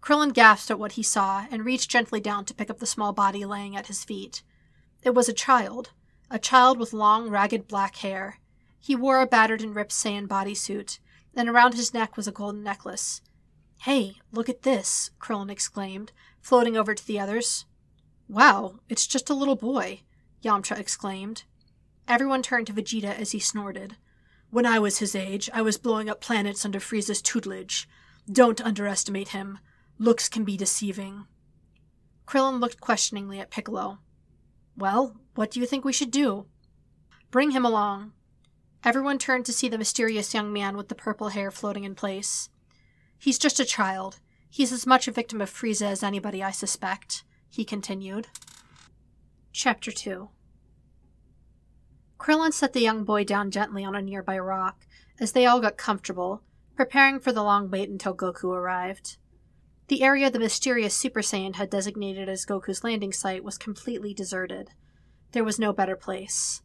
Krillin 0.00 0.33
gasped 0.33 0.71
at 0.71 0.78
what 0.78 0.93
he 0.93 1.02
saw 1.02 1.45
and 1.50 1.62
reached 1.62 1.90
gently 1.90 2.21
down 2.21 2.47
to 2.47 2.54
pick 2.54 2.71
up 2.71 2.78
the 2.78 2.87
small 2.87 3.12
body 3.12 3.45
laying 3.45 3.76
at 3.76 3.88
his 3.88 4.02
feet. 4.02 4.43
It 5.02 5.14
was 5.14 5.28
a 5.28 5.35
child, 5.35 5.90
a 6.31 6.38
child 6.38 6.78
with 6.78 6.93
long, 6.93 7.31
ragged 7.31 7.69
black 7.69 7.97
hair. 7.97 8.38
He 8.81 8.97
wore 8.97 9.21
a 9.21 9.26
battered 9.26 9.62
and 9.62 9.75
ripped 9.75 9.93
Saiyan 9.93 10.26
bodysuit, 10.26 10.99
and 11.35 11.49
around 11.49 11.75
his 11.75 11.95
neck 11.95 12.16
was 12.16 12.28
a 12.28 12.33
golden 12.33 12.62
necklace. 12.62 13.21
Hey, 13.83 14.16
look 14.33 14.49
at 14.49 14.62
this, 14.62 15.11
Krillin 15.21 15.50
exclaimed, 15.50 16.12
floating 16.40 16.76
over 16.76 16.95
to 16.95 17.07
the 17.07 17.19
others. 17.19 17.66
Wow, 18.28 18.81
it's 18.88 19.07
just 19.07 19.28
a 19.28 19.35
little 19.35 19.57
boy, 19.57 20.00
Yamcha 20.43 20.78
exclaimed. 20.78 21.45
Everyone 22.09 22.43
turned 22.43 22.66
to 22.69 22.73
Vegeta 22.73 23.19
as 23.19 23.33
he 23.33 23.38
snorted. 23.38 23.97
When 24.50 24.66
I 24.66 24.78
was 24.78 24.99
his 24.99 25.14
age, 25.14 25.50
I 25.52 25.62
was 25.62 25.78
blowing 25.78 26.09
up 26.09 26.21
planets 26.21 26.64
under 26.64 26.78
Frieza's 26.78 27.21
tutelage. 27.21 27.88
Don't 28.31 28.61
underestimate 28.61 29.28
him. 29.28 29.59
Looks 29.99 30.28
can 30.28 30.45
be 30.45 30.57
deceiving. 30.57 31.26
Krillin 32.26 32.61
looked 32.61 32.81
questioningly 32.81 33.40
at 33.40 33.50
Piccolo. 33.50 33.99
Well, 34.76 35.16
what 35.35 35.50
do 35.50 35.61
you 35.61 35.67
think 35.67 35.85
we 35.85 35.93
should 35.93 36.11
do? 36.11 36.47
Bring 37.31 37.50
him 37.50 37.64
along. 37.64 38.12
Everyone 38.85 39.19
turned 39.19 39.47
to 39.47 39.53
see 39.53 39.69
the 39.69 39.79
mysterious 39.79 40.35
young 40.35 40.53
man 40.53 40.76
with 40.76 40.88
the 40.88 40.95
purple 40.95 41.31
hair 41.31 41.50
floating 41.50 41.85
in 41.85 41.95
place. 41.95 42.50
He's 43.19 43.38
just 43.38 43.59
a 43.59 43.64
child. 43.64 44.21
He's 44.50 44.73
as 44.73 44.87
much 44.87 45.09
a 45.09 45.12
victim 45.12 45.41
of 45.41 45.50
Frieza 45.50 45.87
as 45.87 46.03
anybody, 46.03 46.43
I 46.43 46.50
suspect, 46.50 47.25
he 47.49 47.64
continued. 47.64 48.29
Chapter 49.53 49.91
2 49.91 50.29
Krillin 52.19 52.53
set 52.53 52.73
the 52.73 52.81
young 52.81 53.05
boy 53.05 53.25
down 53.25 53.50
gently 53.50 53.85
on 53.85 53.97
a 53.97 54.03
nearby 54.03 54.38
rock 54.38 54.87
as 55.21 55.33
they 55.33 55.47
all 55.47 55.61
got 55.61 55.76
comfortable, 55.76 56.43
preparing 56.76 57.19
for 57.19 57.33
the 57.33 57.43
long 57.43 57.71
wait 57.71 57.88
until 57.88 58.14
Goku 58.14 58.55
arrived. 58.55 59.17
The 59.88 60.03
area 60.03 60.31
the 60.31 60.38
mysterious 60.38 60.95
Super 60.95 61.21
Saiyan 61.21 61.57
had 61.57 61.71
designated 61.71 62.29
as 62.29 62.47
Goku's 62.47 62.85
landing 62.85 63.12
site 63.12 63.45
was 63.45 63.59
completely 63.59 64.14
deserted. 64.14 64.71
There 65.35 65.43
was 65.43 65.59
no 65.59 65.73
better 65.73 65.97
place. 65.97 66.62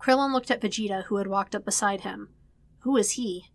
Krillin 0.00 0.32
looked 0.32 0.50
at 0.50 0.60
Vegeta, 0.60 1.04
who 1.04 1.18
had 1.18 1.28
walked 1.28 1.54
up 1.54 1.64
beside 1.64 2.00
him. 2.00 2.30
Who 2.80 2.96
is 2.96 3.12
he? 3.12 3.52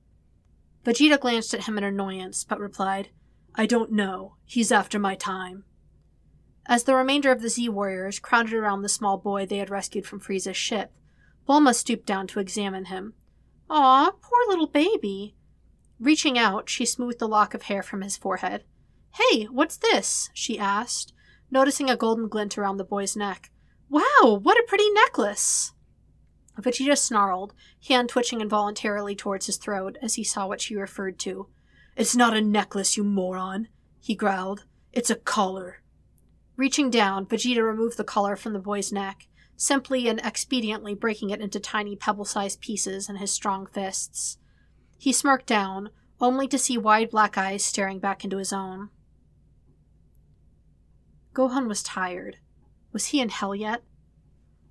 Vegeta 0.85 1.19
glanced 1.19 1.53
at 1.53 1.65
him 1.65 1.77
in 1.77 1.83
annoyance, 1.83 2.45
but 2.45 2.57
replied, 2.57 3.09
I 3.53 3.65
don't 3.65 3.91
know. 3.91 4.37
He's 4.45 4.71
after 4.71 4.97
my 4.97 5.15
time. 5.15 5.65
As 6.65 6.85
the 6.85 6.95
remainder 6.95 7.33
of 7.33 7.41
the 7.41 7.49
Z 7.49 7.67
warriors 7.67 8.17
crowded 8.17 8.53
around 8.53 8.81
the 8.81 8.87
small 8.87 9.17
boy 9.17 9.45
they 9.45 9.57
had 9.57 9.69
rescued 9.69 10.05
from 10.05 10.21
Frieza's 10.21 10.55
ship, 10.55 10.93
Bulma 11.45 11.75
stooped 11.75 12.05
down 12.05 12.27
to 12.27 12.39
examine 12.39 12.85
him. 12.85 13.13
Aw, 13.69 14.11
poor 14.21 14.39
little 14.47 14.67
baby. 14.67 15.35
Reaching 15.99 16.39
out, 16.39 16.69
she 16.69 16.85
smoothed 16.85 17.19
the 17.19 17.27
lock 17.27 17.53
of 17.53 17.63
hair 17.63 17.83
from 17.83 18.03
his 18.03 18.15
forehead. 18.15 18.63
Hey, 19.15 19.43
what's 19.47 19.75
this? 19.75 20.29
she 20.33 20.57
asked, 20.57 21.11
noticing 21.51 21.89
a 21.89 21.97
golden 21.97 22.29
glint 22.29 22.57
around 22.57 22.77
the 22.77 22.85
boy's 22.85 23.17
neck. 23.17 23.51
Wow, 23.91 24.39
what 24.41 24.57
a 24.57 24.63
pretty 24.69 24.89
necklace! 24.91 25.73
Vegeta 26.57 26.97
snarled, 26.97 27.53
hand 27.89 28.07
twitching 28.07 28.39
involuntarily 28.39 29.17
towards 29.17 29.47
his 29.47 29.57
throat 29.57 29.97
as 30.01 30.15
he 30.15 30.23
saw 30.23 30.47
what 30.47 30.61
she 30.61 30.77
referred 30.77 31.19
to. 31.19 31.47
It's 31.97 32.15
not 32.15 32.35
a 32.35 32.39
necklace, 32.39 32.95
you 32.95 33.03
moron, 33.03 33.67
he 33.99 34.15
growled. 34.15 34.63
It's 34.93 35.09
a 35.09 35.15
collar. 35.15 35.81
Reaching 36.55 36.89
down, 36.89 37.25
Vegeta 37.25 37.61
removed 37.61 37.97
the 37.97 38.05
collar 38.05 38.37
from 38.37 38.53
the 38.53 38.59
boy's 38.59 38.93
neck, 38.93 39.27
simply 39.57 40.07
and 40.07 40.21
expediently 40.21 40.97
breaking 40.97 41.29
it 41.29 41.41
into 41.41 41.59
tiny 41.59 41.97
pebble 41.97 42.23
sized 42.23 42.61
pieces 42.61 43.09
in 43.09 43.17
his 43.17 43.31
strong 43.33 43.65
fists. 43.65 44.37
He 44.97 45.11
smirked 45.11 45.47
down, 45.47 45.89
only 46.21 46.47
to 46.47 46.57
see 46.57 46.77
wide 46.77 47.09
black 47.09 47.37
eyes 47.37 47.65
staring 47.65 47.99
back 47.99 48.23
into 48.23 48.37
his 48.37 48.53
own. 48.53 48.89
Gohan 51.33 51.67
was 51.67 51.83
tired. 51.83 52.37
Was 52.93 53.07
he 53.07 53.19
in 53.19 53.29
hell 53.29 53.55
yet? 53.55 53.83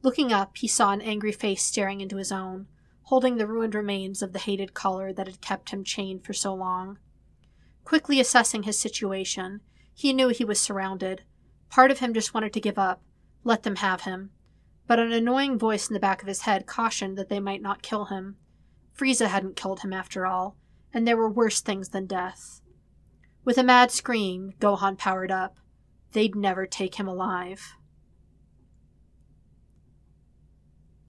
Looking 0.03 0.33
up, 0.33 0.57
he 0.57 0.69
saw 0.69 0.93
an 0.93 1.03
angry 1.03 1.33
face 1.33 1.63
staring 1.63 2.01
into 2.01 2.17
his 2.17 2.33
own, 2.33 2.67
holding 3.05 3.37
the 3.37 3.47
ruined 3.47 3.75
remains 3.75 4.23
of 4.23 4.33
the 4.33 4.39
hated 4.39 4.73
collar 4.75 5.13
that 5.13 5.27
had 5.27 5.41
kept 5.41 5.71
him 5.71 5.85
chained 5.85 6.25
for 6.25 6.33
so 6.33 6.55
long. 6.55 6.99
Quickly 7.85 8.21
assessing 8.21 8.63
his 8.63 8.79
situation, 8.79 9.61
he 9.95 10.13
knew 10.13 10.29
he 10.29 10.45
was 10.45 10.61
surrounded. 10.61 11.23
Part 11.69 11.91
of 11.91 11.99
him 11.99 12.15
just 12.15 12.33
wanted 12.33 12.53
to 12.55 12.61
give 12.61 12.79
up, 12.79 13.03
let 13.45 13.63
them 13.63 13.77
have 13.77 14.03
him. 14.03 14.31
But 14.87 14.99
an 14.99 15.13
annoying 15.13 15.59
voice 15.59 15.89
in 15.89 15.95
the 15.95 16.01
back 16.01 16.23
of 16.23 16.29
his 16.29 16.43
head 16.43 16.67
cautioned 16.67 17.17
that 17.19 17.29
they 17.29 17.41
might 17.41 17.63
not 17.63 17.83
kill 17.83 18.07
him. 18.07 18.37
Frieza 18.97 19.29
hadn't 19.29 19.57
killed 19.57 19.81
him 19.81 19.93
after 19.93 20.27
all, 20.27 20.57
and 20.93 21.07
there 21.07 21.17
were 21.17 21.31
worse 21.31 21.61
things 21.61 21.91
than 21.91 22.07
death. 22.07 22.61
With 23.45 23.57
a 23.59 23.63
mad 23.63 23.91
scream, 23.91 24.53
Gohan 24.61 24.99
powered 24.99 25.31
up. 25.31 25.59
They'd 26.13 26.35
never 26.35 26.67
take 26.67 26.97
him 26.97 27.09
alive. 27.09 27.75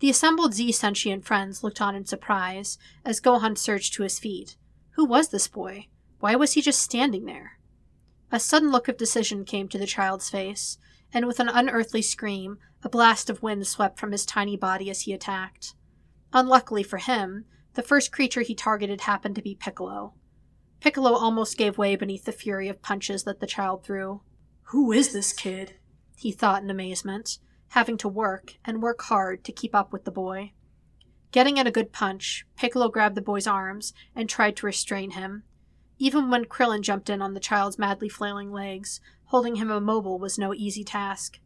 The 0.02 0.10
assembled 0.10 0.56
Z 0.56 0.72
Senshi 0.72 1.24
friends 1.24 1.64
looked 1.64 1.80
on 1.80 1.94
in 1.94 2.08
surprise 2.08 2.80
as 3.06 3.22
Gohan 3.22 3.56
surged 3.56 3.94
to 3.94 4.04
his 4.04 4.18
feet. 4.18 4.56
Who 4.96 5.06
was 5.06 5.30
this 5.30 5.48
boy? 5.48 5.90
Why 6.20 6.36
was 6.36 6.54
he 6.54 6.62
just 6.64 6.82
standing 6.82 7.26
there? 7.26 7.60
A 8.32 8.40
sudden 8.40 8.72
look 8.72 8.88
of 8.88 8.98
decision 8.98 9.46
came 9.46 9.68
to 9.68 9.78
the 9.78 9.86
child's 9.86 10.28
face, 10.28 10.80
and 11.14 11.28
with 11.28 11.40
an 11.40 11.50
unearthly 11.50 12.02
scream, 12.02 12.58
a 12.82 12.90
blast 12.90 13.30
of 13.30 13.44
wind 13.44 13.68
swept 13.68 14.00
from 14.00 14.12
his 14.12 14.26
tiny 14.26 14.58
body 14.58 14.90
as 14.90 15.02
he 15.02 15.14
attacked. 15.14 15.76
Unluckily 16.34 16.82
for 16.82 16.98
him, 16.98 17.46
the 17.76 17.84
first 17.84 18.12
creature 18.12 18.42
he 18.42 18.56
targeted 18.56 19.02
happened 19.02 19.36
to 19.36 19.44
be 19.44 19.54
Piccolo. 19.54 20.16
Piccolo 20.80 21.14
almost 21.14 21.60
gave 21.60 21.78
way 21.78 21.96
beneath 21.96 22.26
the 22.26 22.32
fury 22.32 22.68
of 22.70 22.82
punches 22.82 23.24
that 23.26 23.40
the 23.40 23.46
child 23.46 23.84
threw. 23.84 24.22
Who 24.72 24.92
is 24.92 25.14
this 25.14 25.32
kid? 25.32 25.76
he 26.16 26.32
thought 26.32 26.64
in 26.64 26.72
amazement, 26.72 27.38
having 27.72 27.98
to 27.98 28.08
work, 28.08 28.56
and 28.66 28.82
work 28.82 29.02
hard, 29.04 29.44
to 29.44 29.52
keep 29.52 29.74
up 29.74 29.94
with 29.94 30.04
the 30.04 30.12
boy. 30.12 30.52
Getting 31.32 31.56
in 31.56 31.68
a 31.68 31.72
good 31.72 31.94
punch, 31.94 32.46
Piccolo 32.58 32.90
grabbed 32.90 33.16
the 33.16 33.22
boy's 33.22 33.48
arms 33.48 33.94
and 34.14 34.28
tried 34.28 34.58
to 34.58 34.66
restrain 34.66 35.12
him. 35.12 35.44
Even 35.98 36.30
when 36.30 36.46
Krillin 36.46 36.82
jumped 36.82 37.10
in 37.10 37.22
on 37.22 37.34
the 37.34 37.40
child's 37.40 37.80
madly 37.80 38.10
flailing 38.10 38.52
legs, 38.52 39.00
holding 39.26 39.56
him 39.56 39.72
immobile 39.72 40.20
was 40.20 40.38
no 40.38 40.54
easy 40.54 40.84
task. 40.84 41.40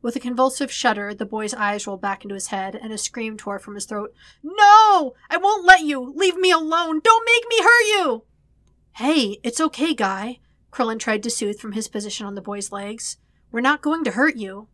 With 0.00 0.16
a 0.16 0.20
convulsive 0.20 0.72
shudder, 0.72 1.12
the 1.12 1.26
boy's 1.26 1.52
eyes 1.52 1.86
rolled 1.86 2.00
back 2.00 2.24
into 2.24 2.34
his 2.34 2.46
head, 2.46 2.74
and 2.74 2.90
a 2.90 2.98
scream 2.98 3.36
tore 3.36 3.58
from 3.58 3.74
his 3.74 3.84
throat. 3.84 4.14
No! 4.42 5.14
I 5.28 5.36
won't 5.36 5.66
let 5.66 5.82
you! 5.82 6.14
Leave 6.16 6.36
me 6.36 6.50
alone! 6.50 7.00
Don't 7.00 7.26
make 7.26 7.44
me 7.50 7.62
hurt 7.62 7.86
you! 7.88 8.24
Hey, 8.92 9.38
it's 9.42 9.60
okay, 9.60 9.92
Guy. 9.92 10.38
Krillin 10.72 10.98
tried 10.98 11.22
to 11.24 11.30
soothe 11.30 11.58
from 11.58 11.72
his 11.72 11.88
position 11.88 12.24
on 12.24 12.36
the 12.36 12.40
boy's 12.40 12.72
legs. 12.72 13.18
We're 13.52 13.60
not 13.60 13.82
going 13.82 14.04
to 14.04 14.12
hurt 14.12 14.36
you. 14.36 14.68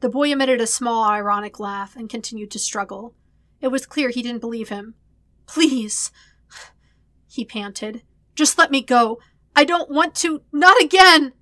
The 0.00 0.08
boy 0.08 0.30
emitted 0.30 0.60
a 0.60 0.66
small, 0.66 1.04
ironic 1.04 1.58
laugh 1.58 1.96
and 1.96 2.08
continued 2.08 2.50
to 2.52 2.58
struggle. 2.58 3.14
It 3.60 3.68
was 3.68 3.86
clear 3.86 4.10
he 4.10 4.22
didn't 4.22 4.40
believe 4.40 4.68
him. 4.68 4.94
Please, 5.46 6.12
he 7.28 7.44
panted. 7.44 8.02
Just 8.34 8.58
let 8.58 8.70
me 8.70 8.82
go. 8.82 9.18
I 9.56 9.64
don't 9.64 9.90
want 9.90 10.14
to. 10.16 10.42
Not 10.52 10.80
again! 10.80 11.32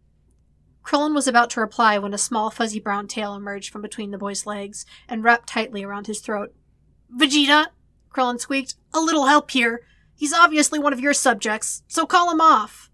Krillin 0.83 1.15
was 1.15 1.27
about 1.27 1.51
to 1.51 1.61
reply 1.61 1.99
when 1.99 2.15
a 2.15 2.19
small 2.19 2.49
fuzzy 2.49 2.79
brown 2.79 3.09
tail 3.09 3.35
emerged 3.35 3.73
from 3.73 3.83
between 3.83 4.13
the 4.13 4.19
boy's 4.19 4.47
legs 4.47 4.87
and 5.09 5.23
wrapped 5.25 5.49
tightly 5.49 5.83
around 5.83 6.07
his 6.07 6.21
throat. 6.21 6.55
Vegeta, 7.15 7.67
Krillin 8.11 8.41
squeaked, 8.41 8.77
a 8.95 9.01
little 9.01 9.27
help 9.27 9.51
here. 9.51 9.83
He's 10.15 10.33
obviously 10.33 10.79
one 10.79 10.93
of 10.93 11.01
your 11.01 11.13
subjects, 11.13 11.83
so 11.89 12.07
call 12.07 12.31
him 12.31 12.41
off. 12.41 12.91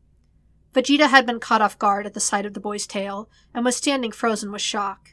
Vegeta 0.75 1.09
had 1.09 1.27
been 1.27 1.39
caught 1.39 1.61
off 1.61 1.79
guard 1.79 2.07
at 2.07 2.15
the 2.15 2.21
sight 2.21 2.47
of 2.47 2.55
the 2.55 2.61
boy's 2.61 2.87
tail 2.87 3.29
and 3.55 3.65
was 3.65 3.77
standing 3.77 4.11
frozen 4.11 4.51
with 4.51 4.63
shock. 4.63 5.11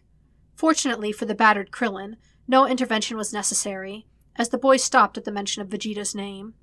Fortunately 0.60 1.13
for 1.13 1.24
the 1.24 1.34
battered 1.34 1.72
Krillin, 1.72 2.18
no 2.46 2.68
intervention 2.68 3.16
was 3.16 3.32
necessary, 3.32 4.06
as 4.36 4.50
the 4.50 4.58
boy 4.58 4.75
stopped 4.75 5.18
at 5.18 5.24
the 5.24 5.32
mention 5.32 5.62
of 5.62 5.70
Vegeta's 5.70 6.13
name. 6.13 6.54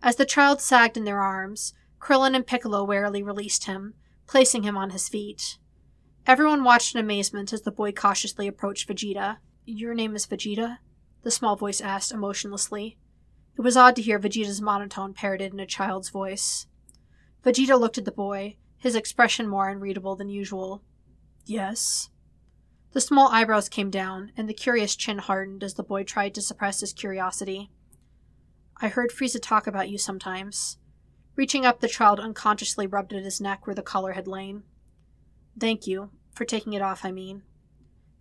As 0.00 0.14
the 0.14 0.24
child 0.24 0.60
sagged 0.60 0.96
in 0.96 1.02
their 1.02 1.18
arms, 1.18 1.74
Krillin 1.98 2.36
and 2.36 2.46
Piccolo 2.46 2.84
warily 2.84 3.20
released 3.20 3.64
him, 3.64 3.94
placing 4.28 4.62
him 4.62 4.76
on 4.76 4.90
his 4.90 5.08
feet. 5.08 5.58
Everyone 6.24 6.62
watched 6.62 6.94
in 6.94 7.00
amazement 7.00 7.52
as 7.52 7.62
the 7.62 7.72
boy 7.72 7.90
cautiously 7.90 8.46
approached 8.46 8.86
Vegeta. 8.86 9.38
Your 9.64 9.92
name 9.92 10.14
is 10.14 10.24
Vegeta? 10.24 10.78
The 11.24 11.32
small 11.32 11.56
voice 11.56 11.80
asked 11.80 12.12
emotionlessly. 12.12 12.96
It 13.58 13.62
was 13.62 13.76
odd 13.76 13.96
to 13.96 14.02
hear 14.02 14.20
Vegeta's 14.20 14.62
monotone 14.62 15.14
parroted 15.14 15.52
in 15.52 15.58
a 15.58 15.66
child's 15.66 16.10
voice. 16.10 16.68
Vegeta 17.44 17.76
looked 17.76 17.98
at 17.98 18.04
the 18.04 18.12
boy, 18.12 18.58
his 18.76 18.94
expression 18.94 19.48
more 19.48 19.68
unreadable 19.68 20.14
than 20.14 20.28
usual. 20.28 20.84
Yes. 21.44 22.08
The 22.92 23.00
small 23.00 23.28
eyebrows 23.28 23.68
came 23.68 23.90
down, 23.90 24.32
and 24.36 24.48
the 24.48 24.54
curious 24.54 24.94
chin 24.94 25.18
hardened 25.18 25.64
as 25.64 25.74
the 25.74 25.82
boy 25.82 26.04
tried 26.04 26.34
to 26.34 26.42
suppress 26.42 26.80
his 26.80 26.92
curiosity. 26.92 27.70
I 28.80 28.88
heard 28.88 29.10
Frieza 29.10 29.40
talk 29.40 29.66
about 29.66 29.88
you 29.88 29.96
sometimes. 29.96 30.78
Reaching 31.34 31.64
up, 31.64 31.80
the 31.80 31.88
child 31.88 32.20
unconsciously 32.20 32.86
rubbed 32.86 33.14
at 33.14 33.22
his 33.22 33.40
neck 33.40 33.66
where 33.66 33.74
the 33.74 33.82
collar 33.82 34.12
had 34.12 34.26
lain. 34.26 34.64
Thank 35.58 35.86
you. 35.86 36.10
For 36.34 36.44
taking 36.44 36.72
it 36.72 36.82
off, 36.82 37.04
I 37.04 37.12
mean. 37.12 37.42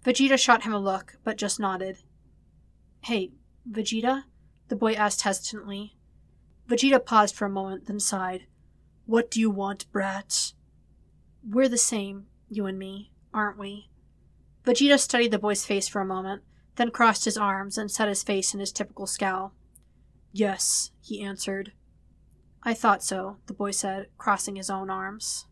Vegeta 0.05 0.37
shot 0.37 0.63
him 0.63 0.73
a 0.73 0.79
look, 0.79 1.17
but 1.23 1.37
just 1.37 1.59
nodded. 1.59 1.97
Hey, 3.01 3.31
Vegeta? 3.69 4.23
The 4.69 4.75
boy 4.75 4.93
asked 4.93 5.21
hesitantly. 5.21 5.97
Vegeta 6.69 7.03
paused 7.03 7.35
for 7.35 7.45
a 7.45 7.49
moment, 7.49 7.87
then 7.87 7.99
sighed. 7.99 8.47
What 9.05 9.29
do 9.29 9.39
you 9.39 9.49
want, 9.49 9.91
brat? 9.91 10.53
We're 11.43 11.69
the 11.69 11.77
same, 11.77 12.27
you 12.49 12.65
and 12.65 12.79
me, 12.79 13.11
aren't 13.33 13.57
we? 13.57 13.90
Vegeta 14.65 14.99
studied 14.99 15.31
the 15.31 15.39
boy's 15.39 15.65
face 15.65 15.87
for 15.87 16.01
a 16.01 16.05
moment, 16.05 16.43
then 16.75 16.91
crossed 16.91 17.25
his 17.25 17.37
arms 17.37 17.77
and 17.77 17.89
set 17.89 18.07
his 18.07 18.23
face 18.23 18.53
in 18.53 18.59
his 18.59 18.71
typical 18.71 19.07
scowl. 19.07 19.53
Yes, 20.31 20.91
he 21.01 21.21
answered. 21.21 21.73
I 22.63 22.73
thought 22.73 23.03
so, 23.03 23.37
the 23.47 23.53
boy 23.53 23.71
said, 23.71 24.07
crossing 24.17 24.55
his 24.55 24.69
own 24.69 24.89
arms. 24.89 25.47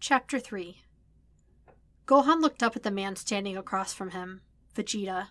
Chapter 0.00 0.38
3 0.38 0.82
Gohan 2.06 2.40
looked 2.42 2.62
up 2.62 2.76
at 2.76 2.82
the 2.82 2.90
man 2.90 3.16
standing 3.16 3.56
across 3.56 3.94
from 3.94 4.10
him, 4.10 4.42
Vegeta. 4.74 5.28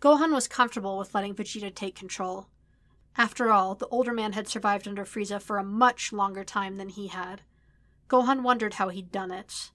Gohan 0.00 0.32
was 0.32 0.48
comfortable 0.48 0.96
with 0.96 1.14
letting 1.14 1.34
Vegeta 1.34 1.74
take 1.74 1.94
control. 1.94 2.48
After 3.18 3.50
all, 3.50 3.74
the 3.74 3.88
older 3.88 4.14
man 4.14 4.32
had 4.32 4.48
survived 4.48 4.88
under 4.88 5.04
Frieza 5.04 5.42
for 5.42 5.58
a 5.58 5.64
much 5.64 6.12
longer 6.12 6.44
time 6.44 6.76
than 6.76 6.88
he 6.88 7.08
had. 7.08 7.42
Gohan 8.10 8.42
wondered 8.42 8.74
how 8.74 8.88
he'd 8.88 9.12
done 9.12 9.30
it. 9.30 9.70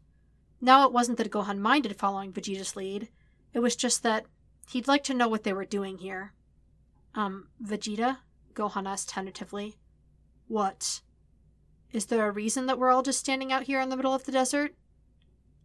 Now 0.59 0.85
it 0.85 0.91
wasn't 0.91 1.17
that 1.17 1.31
Gohan 1.31 1.59
minded 1.59 1.95
following 1.95 2.33
Vegeta's 2.33 2.75
lead, 2.75 3.07
it 3.53 3.59
was 3.59 3.75
just 3.75 4.03
that 4.03 4.25
he'd 4.69 4.87
like 4.87 5.03
to 5.05 5.13
know 5.13 5.29
what 5.29 5.43
they 5.43 5.53
were 5.53 5.65
doing 5.65 5.99
here. 5.99 6.33
Um, 7.13 7.47
Vegeta? 7.63 8.17
Gohan 8.53 8.87
asked 8.87 9.09
tentatively. 9.09 9.77
What? 10.47 11.01
Is 11.93 12.07
there 12.07 12.27
a 12.27 12.31
reason 12.31 12.65
that 12.65 12.77
we're 12.77 12.91
all 12.91 13.03
just 13.03 13.19
standing 13.19 13.53
out 13.53 13.63
here 13.63 13.79
in 13.79 13.89
the 13.89 13.95
middle 13.95 14.13
of 14.13 14.25
the 14.25 14.31
desert? 14.33 14.75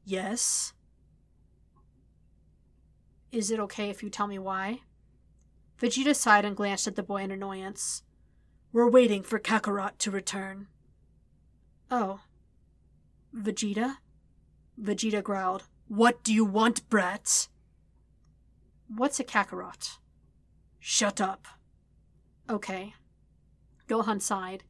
Yes. 0.05 0.73
Is 3.33 3.51
it 3.51 3.61
okay 3.61 3.91
if 3.91 4.03
you 4.03 4.11
tell 4.11 4.29
me 4.29 4.39
why? 4.39 4.81
Vegeta 5.81 6.15
sighed 6.15 6.45
and 6.45 6.57
glanced 6.57 6.87
at 6.87 6.95
the 6.95 7.03
boy 7.03 7.23
in 7.23 7.31
annoyance. 7.31 8.03
We're 8.73 8.89
waiting 8.89 9.23
for 9.23 9.41
Kakarot 9.41 9.99
to 9.99 10.11
return. 10.11 10.69
Oh. 11.91 12.21
Vegeta? 13.35 13.97
Vegeta 14.81 15.23
growled. 15.23 15.65
What 15.89 16.23
do 16.23 16.33
you 16.33 16.45
want, 16.45 16.89
brats? 16.89 17.49
What's 18.89 19.21
a 19.21 19.25
Kakarot? 19.25 19.99
Shut 20.79 21.21
up. 21.21 21.47
Okay. 22.49 22.95
Gohan 23.89 24.21
sighed. 24.21 24.65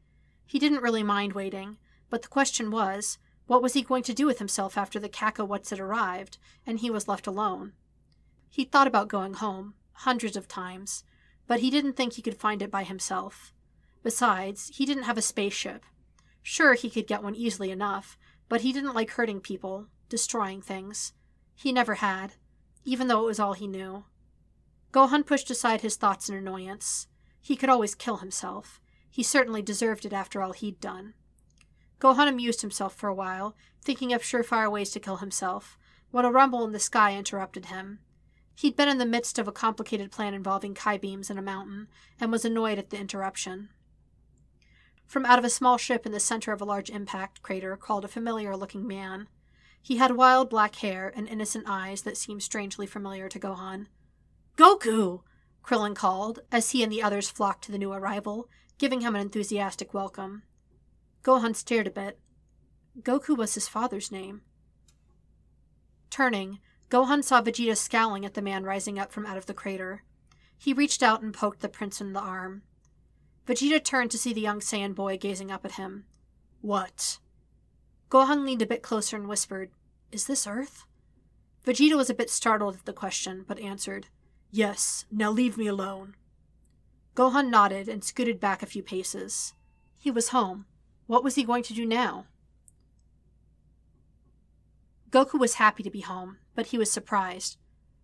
He 0.46 0.58
didn't 0.58 0.82
really 0.82 1.02
mind 1.02 1.32
waiting, 1.32 1.78
but 2.10 2.22
the 2.22 2.28
question 2.28 2.70
was, 2.70 3.18
what 3.46 3.62
was 3.62 3.74
he 3.74 3.82
going 3.82 4.02
to 4.04 4.14
do 4.14 4.26
with 4.26 4.38
himself 4.38 4.76
after 4.76 4.98
the 4.98 5.08
Kakawats 5.08 5.70
had 5.70 5.80
arrived, 5.80 6.38
and 6.66 6.78
he 6.78 6.90
was 6.90 7.08
left 7.08 7.26
alone? 7.26 7.72
He 8.48 8.64
thought 8.64 8.86
about 8.86 9.08
going 9.08 9.34
home, 9.34 9.74
hundreds 9.92 10.36
of 10.36 10.48
times, 10.48 11.04
but 11.46 11.60
he 11.60 11.70
didn't 11.70 11.94
think 11.94 12.12
he 12.14 12.22
could 12.22 12.36
find 12.36 12.62
it 12.62 12.70
by 12.70 12.84
himself. 12.84 13.52
Besides, 14.02 14.70
he 14.74 14.86
didn't 14.86 15.04
have 15.04 15.18
a 15.18 15.22
spaceship. 15.22 15.84
Sure, 16.42 16.74
he 16.74 16.90
could 16.90 17.06
get 17.06 17.22
one 17.22 17.34
easily 17.34 17.70
enough, 17.70 18.16
but 18.50 18.62
he 18.62 18.72
didn't 18.72 18.94
like 18.94 19.12
hurting 19.12 19.40
people, 19.40 19.86
destroying 20.08 20.60
things. 20.60 21.12
He 21.54 21.70
never 21.70 21.94
had, 21.94 22.34
even 22.84 23.06
though 23.06 23.22
it 23.22 23.26
was 23.26 23.38
all 23.38 23.52
he 23.52 23.68
knew. 23.68 24.04
Gohan 24.92 25.24
pushed 25.24 25.50
aside 25.50 25.82
his 25.82 25.94
thoughts 25.94 26.28
in 26.28 26.34
annoyance. 26.34 27.06
He 27.40 27.54
could 27.54 27.70
always 27.70 27.94
kill 27.94 28.16
himself. 28.16 28.80
He 29.08 29.22
certainly 29.22 29.62
deserved 29.62 30.04
it 30.04 30.12
after 30.12 30.42
all 30.42 30.52
he'd 30.52 30.80
done. 30.80 31.14
Gohan 32.00 32.26
amused 32.26 32.60
himself 32.62 32.92
for 32.96 33.08
a 33.08 33.14
while, 33.14 33.54
thinking 33.82 34.12
of 34.12 34.22
surefire 34.22 34.70
ways 34.70 34.90
to 34.90 35.00
kill 35.00 35.18
himself, 35.18 35.78
when 36.10 36.24
a 36.24 36.32
rumble 36.32 36.64
in 36.64 36.72
the 36.72 36.80
sky 36.80 37.16
interrupted 37.16 37.66
him. 37.66 38.00
He'd 38.56 38.74
been 38.74 38.88
in 38.88 38.98
the 38.98 39.06
midst 39.06 39.38
of 39.38 39.46
a 39.46 39.52
complicated 39.52 40.10
plan 40.10 40.34
involving 40.34 40.74
Kai 40.74 40.98
beams 40.98 41.30
and 41.30 41.38
a 41.38 41.42
mountain, 41.42 41.86
and 42.18 42.32
was 42.32 42.44
annoyed 42.44 42.78
at 42.78 42.90
the 42.90 42.98
interruption. 42.98 43.68
From 45.10 45.26
out 45.26 45.40
of 45.40 45.44
a 45.44 45.50
small 45.50 45.76
ship 45.76 46.06
in 46.06 46.12
the 46.12 46.20
center 46.20 46.52
of 46.52 46.60
a 46.60 46.64
large 46.64 46.88
impact 46.88 47.42
crater 47.42 47.76
crawled 47.76 48.04
a 48.04 48.08
familiar 48.08 48.56
looking 48.56 48.86
man. 48.86 49.26
He 49.82 49.96
had 49.96 50.16
wild 50.16 50.48
black 50.48 50.76
hair 50.76 51.12
and 51.16 51.26
innocent 51.26 51.64
eyes 51.66 52.02
that 52.02 52.16
seemed 52.16 52.44
strangely 52.44 52.86
familiar 52.86 53.28
to 53.28 53.40
Gohan. 53.40 53.88
Goku! 54.56 55.22
Krillin 55.64 55.96
called, 55.96 56.42
as 56.52 56.70
he 56.70 56.84
and 56.84 56.92
the 56.92 57.02
others 57.02 57.28
flocked 57.28 57.64
to 57.64 57.72
the 57.72 57.78
new 57.78 57.92
arrival, 57.92 58.48
giving 58.78 59.00
him 59.00 59.16
an 59.16 59.20
enthusiastic 59.20 59.92
welcome. 59.92 60.44
Gohan 61.24 61.56
stared 61.56 61.88
a 61.88 61.90
bit. 61.90 62.20
Goku 63.02 63.36
was 63.36 63.54
his 63.54 63.66
father's 63.66 64.12
name. 64.12 64.42
Turning, 66.08 66.60
Gohan 66.88 67.24
saw 67.24 67.42
Vegeta 67.42 67.76
scowling 67.76 68.24
at 68.24 68.34
the 68.34 68.42
man 68.42 68.62
rising 68.62 68.96
up 68.96 69.10
from 69.10 69.26
out 69.26 69.36
of 69.36 69.46
the 69.46 69.54
crater. 69.54 70.04
He 70.56 70.72
reached 70.72 71.02
out 71.02 71.20
and 71.20 71.34
poked 71.34 71.62
the 71.62 71.68
prince 71.68 72.00
in 72.00 72.12
the 72.12 72.20
arm. 72.20 72.62
Vegeta 73.46 73.82
turned 73.82 74.10
to 74.10 74.18
see 74.18 74.32
the 74.32 74.40
young 74.40 74.60
Saiyan 74.60 74.94
boy 74.94 75.16
gazing 75.16 75.50
up 75.50 75.64
at 75.64 75.72
him. 75.72 76.04
What? 76.60 77.18
Gohan 78.10 78.44
leaned 78.44 78.62
a 78.62 78.66
bit 78.66 78.82
closer 78.82 79.16
and 79.16 79.28
whispered, 79.28 79.70
Is 80.12 80.26
this 80.26 80.46
Earth? 80.46 80.84
Vegeta 81.64 81.96
was 81.96 82.10
a 82.10 82.14
bit 82.14 82.30
startled 82.30 82.76
at 82.76 82.84
the 82.84 82.92
question, 82.92 83.44
but 83.46 83.60
answered, 83.60 84.06
Yes, 84.50 85.04
now 85.10 85.30
leave 85.30 85.56
me 85.56 85.66
alone. 85.66 86.16
Gohan 87.14 87.50
nodded 87.50 87.88
and 87.88 88.02
scooted 88.02 88.40
back 88.40 88.62
a 88.62 88.66
few 88.66 88.82
paces. 88.82 89.54
He 89.98 90.10
was 90.10 90.28
home. 90.28 90.66
What 91.06 91.24
was 91.24 91.34
he 91.34 91.44
going 91.44 91.62
to 91.64 91.74
do 91.74 91.84
now? 91.84 92.26
Goku 95.10 95.38
was 95.38 95.54
happy 95.54 95.82
to 95.82 95.90
be 95.90 96.00
home, 96.00 96.38
but 96.54 96.66
he 96.66 96.78
was 96.78 96.90
surprised. 96.90 97.58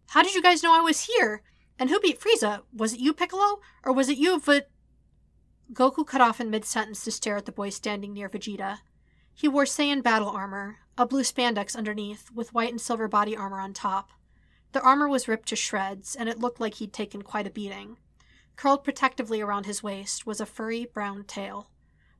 How 0.09 0.23
did 0.23 0.35
you 0.35 0.43
guys 0.43 0.63
know 0.63 0.75
I 0.75 0.81
was 0.81 1.03
here? 1.03 1.43
And 1.79 1.91
who 1.91 2.01
beat 2.01 2.21
Frieza? 2.21 2.63
Was 2.75 2.95
it 2.95 3.01
you, 3.01 3.13
Piccolo? 3.13 3.61
Or 3.85 3.93
was 3.93 4.09
it 4.09 4.19
you, 4.19 4.41
V? 4.41 4.63
Goku 5.73 6.07
cut 6.07 6.21
off 6.21 6.41
in 6.41 6.51
mid 6.51 6.65
sentence 6.65 7.03
to 7.05 7.11
stare 7.11 7.37
at 7.37 7.45
the 7.45 7.53
boy 7.53 7.71
standing 7.71 8.13
near 8.13 8.29
Vegeta. 8.29 8.79
He 9.35 9.49
wore 9.49 9.65
Saiyan 9.65 10.03
battle 10.03 10.29
armor, 10.29 10.79
a 10.97 11.05
blue 11.05 11.23
spandex 11.23 11.77
underneath, 11.77 12.31
with 12.33 12.55
white 12.55 12.71
and 12.71 12.81
silver 12.81 13.09
body 13.09 13.37
armor 13.37 13.61
on 13.61 13.75
top. 13.75 14.11
The 14.73 14.81
armor 14.81 15.09
was 15.09 15.29
ripped 15.29 15.49
to 15.49 15.57
shreds, 15.57 16.15
and 16.15 16.29
it 16.29 16.39
looked 16.39 16.61
like 16.61 16.75
he'd 16.75 16.93
taken 16.93 17.23
quite 17.23 17.47
a 17.47 17.51
beating. 17.51 17.99
Curled 18.57 18.85
protectively 18.85 19.41
around 19.41 19.67
his 19.67 19.83
waist 19.83 20.27
was 20.27 20.41
a 20.41 20.47
furry 20.47 20.87
brown 20.87 21.25
tail. 21.25 21.69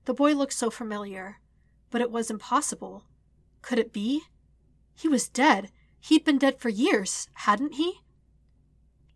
The 0.05 0.15
boy 0.15 0.33
looked 0.35 0.53
so 0.53 0.69
familiar, 0.69 1.37
but 1.91 2.01
it 2.01 2.11
was 2.11 2.31
impossible. 2.31 3.05
Could 3.63 3.79
it 3.79 3.93
be? 3.93 4.23
He 4.95 5.09
was 5.09 5.29
dead. 5.29 5.71
He'd 6.01 6.25
been 6.25 6.39
dead 6.39 6.59
for 6.59 6.69
years, 6.69 7.29
hadn't 7.35 7.75
he? 7.75 8.01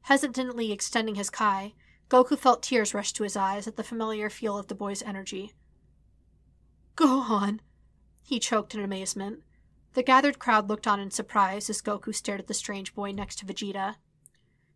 Hesitantly 0.02 0.72
extending 0.72 1.16
his 1.16 1.30
Kai, 1.30 1.74
Goku 2.10 2.36
felt 2.36 2.62
tears 2.62 2.92
rush 2.92 3.12
to 3.12 3.22
his 3.22 3.36
eyes 3.36 3.68
at 3.68 3.76
the 3.76 3.84
familiar 3.84 4.28
feel 4.28 4.58
of 4.58 4.66
the 4.66 4.74
boy's 4.74 5.00
energy. 5.02 5.52
Gohan! 6.96 7.60
He 8.22 8.40
choked 8.40 8.74
in 8.74 8.82
amazement. 8.82 9.44
The 9.94 10.02
gathered 10.02 10.40
crowd 10.40 10.68
looked 10.68 10.88
on 10.88 10.98
in 10.98 11.12
surprise 11.12 11.70
as 11.70 11.80
Goku 11.80 12.12
stared 12.12 12.40
at 12.40 12.48
the 12.48 12.54
strange 12.54 12.94
boy 12.94 13.12
next 13.12 13.36
to 13.36 13.46
Vegeta. 13.46 13.96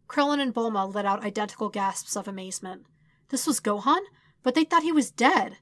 Krillin 0.08 0.40
and 0.40 0.54
Bulma 0.54 0.92
let 0.92 1.06
out 1.06 1.24
identical 1.24 1.68
gasps 1.68 2.16
of 2.16 2.28
amazement. 2.28 2.86
This 3.30 3.46
was 3.48 3.60
Gohan? 3.60 4.00
But 4.44 4.54
they 4.54 4.64
thought 4.64 4.82
he 4.84 4.92
was 4.92 5.10
dead. 5.10 5.58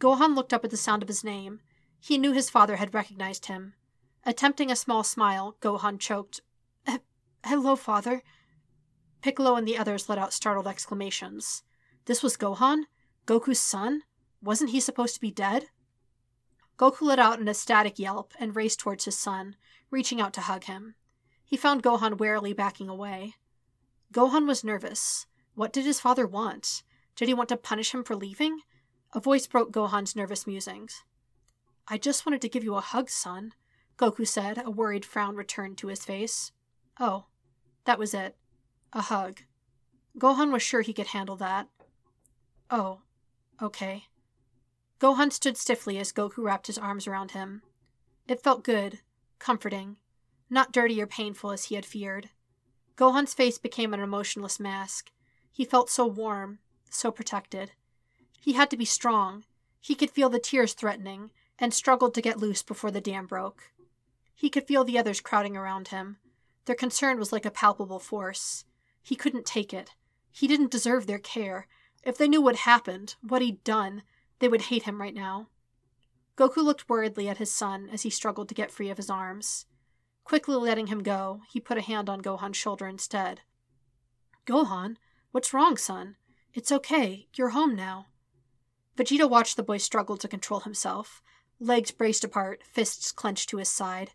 Gohan 0.00 0.34
looked 0.34 0.52
up 0.52 0.64
at 0.64 0.70
the 0.70 0.76
sound 0.76 1.02
of 1.02 1.08
his 1.08 1.22
name. 1.22 1.60
He 2.00 2.18
knew 2.18 2.32
his 2.32 2.50
father 2.50 2.76
had 2.76 2.94
recognized 2.94 3.46
him. 3.46 3.74
Attempting 4.24 4.70
a 4.70 4.76
small 4.76 5.04
smile, 5.04 5.56
Gohan 5.60 6.00
choked, 6.00 6.40
Hello, 7.44 7.76
father. 7.76 8.22
Piccolo 9.20 9.56
and 9.56 9.66
the 9.66 9.78
others 9.78 10.08
let 10.08 10.18
out 10.18 10.32
startled 10.32 10.66
exclamations. 10.66 11.62
This 12.06 12.22
was 12.22 12.36
Gohan? 12.36 12.84
Goku's 13.26 13.60
son? 13.60 14.02
Wasn't 14.42 14.70
he 14.70 14.80
supposed 14.80 15.14
to 15.14 15.20
be 15.20 15.30
dead? 15.30 15.66
Goku 16.78 17.02
let 17.02 17.18
out 17.18 17.38
an 17.38 17.48
ecstatic 17.48 17.98
yelp 17.98 18.32
and 18.38 18.56
raced 18.56 18.80
towards 18.80 19.04
his 19.04 19.18
son, 19.18 19.54
reaching 19.90 20.18
out 20.20 20.32
to 20.32 20.40
hug 20.40 20.64
him. 20.64 20.94
He 21.44 21.56
found 21.56 21.82
Gohan 21.82 22.18
warily 22.18 22.54
backing 22.54 22.88
away. 22.88 23.34
Gohan 24.14 24.46
was 24.46 24.64
nervous. 24.64 25.26
What 25.54 25.74
did 25.74 25.84
his 25.84 26.00
father 26.00 26.26
want? 26.26 26.82
Did 27.16 27.28
he 27.28 27.34
want 27.34 27.50
to 27.50 27.58
punish 27.58 27.92
him 27.92 28.02
for 28.02 28.16
leaving? 28.16 28.60
A 29.12 29.20
voice 29.20 29.46
broke 29.46 29.72
Gohan's 29.72 30.16
nervous 30.16 30.46
musings. 30.46 31.04
I 31.86 31.98
just 31.98 32.24
wanted 32.24 32.40
to 32.42 32.48
give 32.48 32.64
you 32.64 32.76
a 32.76 32.80
hug, 32.80 33.10
son, 33.10 33.52
Goku 33.98 34.26
said, 34.26 34.62
a 34.64 34.70
worried 34.70 35.04
frown 35.04 35.36
returned 35.36 35.76
to 35.78 35.88
his 35.88 36.04
face. 36.04 36.52
Oh, 36.98 37.26
that 37.84 37.98
was 37.98 38.14
it. 38.14 38.36
A 38.92 39.02
hug. 39.02 39.42
Gohan 40.18 40.50
was 40.52 40.62
sure 40.62 40.80
he 40.80 40.92
could 40.92 41.08
handle 41.08 41.36
that. 41.36 41.68
Oh, 42.70 43.00
okay. 43.62 44.06
Gohan 44.98 45.32
stood 45.32 45.56
stiffly 45.56 45.98
as 45.98 46.12
Goku 46.12 46.42
wrapped 46.42 46.66
his 46.66 46.78
arms 46.78 47.06
around 47.06 47.30
him. 47.30 47.62
It 48.26 48.42
felt 48.42 48.64
good, 48.64 48.98
comforting, 49.38 49.96
not 50.48 50.72
dirty 50.72 51.00
or 51.00 51.06
painful 51.06 51.52
as 51.52 51.64
he 51.64 51.76
had 51.76 51.86
feared. 51.86 52.30
Gohan's 52.96 53.32
face 53.32 53.58
became 53.58 53.94
an 53.94 54.00
emotionless 54.00 54.58
mask. 54.58 55.10
He 55.52 55.64
felt 55.64 55.88
so 55.88 56.06
warm, 56.06 56.58
so 56.90 57.10
protected. 57.10 57.72
He 58.40 58.54
had 58.54 58.70
to 58.70 58.76
be 58.76 58.84
strong. 58.84 59.44
He 59.80 59.94
could 59.94 60.10
feel 60.10 60.28
the 60.28 60.38
tears 60.38 60.74
threatening, 60.74 61.30
and 61.58 61.72
struggled 61.72 62.14
to 62.14 62.22
get 62.22 62.38
loose 62.38 62.62
before 62.62 62.90
the 62.90 63.00
dam 63.00 63.26
broke. 63.26 63.70
He 64.34 64.50
could 64.50 64.66
feel 64.66 64.84
the 64.84 64.98
others 64.98 65.20
crowding 65.20 65.56
around 65.56 65.88
him. 65.88 66.18
Their 66.64 66.74
concern 66.74 67.18
was 67.18 67.32
like 67.32 67.44
a 67.46 67.50
palpable 67.50 67.98
force. 67.98 68.64
He 69.02 69.16
couldn't 69.16 69.46
take 69.46 69.72
it. 69.72 69.94
He 70.30 70.46
didn't 70.46 70.70
deserve 70.70 71.06
their 71.06 71.18
care. 71.18 71.66
If 72.02 72.16
they 72.16 72.28
knew 72.28 72.40
what 72.40 72.56
happened, 72.56 73.16
what 73.22 73.42
he'd 73.42 73.62
done, 73.64 74.02
they 74.38 74.48
would 74.48 74.62
hate 74.62 74.84
him 74.84 75.00
right 75.00 75.14
now. 75.14 75.48
Goku 76.36 76.64
looked 76.64 76.88
worriedly 76.88 77.28
at 77.28 77.36
his 77.36 77.52
son 77.52 77.88
as 77.92 78.02
he 78.02 78.10
struggled 78.10 78.48
to 78.48 78.54
get 78.54 78.70
free 78.70 78.88
of 78.88 78.96
his 78.96 79.10
arms. 79.10 79.66
Quickly 80.24 80.56
letting 80.56 80.86
him 80.86 81.02
go, 81.02 81.42
he 81.50 81.60
put 81.60 81.76
a 81.76 81.82
hand 81.82 82.08
on 82.08 82.22
Gohan's 82.22 82.56
shoulder 82.56 82.86
instead. 82.86 83.40
Gohan, 84.46 84.96
what's 85.32 85.52
wrong, 85.52 85.76
son? 85.76 86.16
It's 86.54 86.72
okay. 86.72 87.26
You're 87.34 87.50
home 87.50 87.74
now. 87.76 88.06
Vegeta 88.96 89.28
watched 89.28 89.56
the 89.56 89.62
boy 89.62 89.78
struggle 89.78 90.16
to 90.16 90.28
control 90.28 90.60
himself, 90.60 91.22
legs 91.58 91.90
braced 91.90 92.24
apart, 92.24 92.62
fists 92.64 93.12
clenched 93.12 93.48
to 93.50 93.58
his 93.58 93.68
side. 93.68 94.12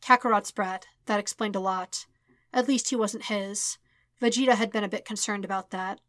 Kakarot's 0.00 0.50
brat, 0.50 0.86
that 1.06 1.20
explained 1.20 1.56
a 1.56 1.60
lot. 1.60 2.06
At 2.52 2.68
least 2.68 2.90
he 2.90 2.96
wasn't 2.96 3.24
his. 3.24 3.78
Vegeta 4.20 4.54
had 4.54 4.70
been 4.70 4.84
a 4.84 4.88
bit 4.88 5.04
concerned 5.04 5.44
about 5.44 5.70
that. 5.70 6.00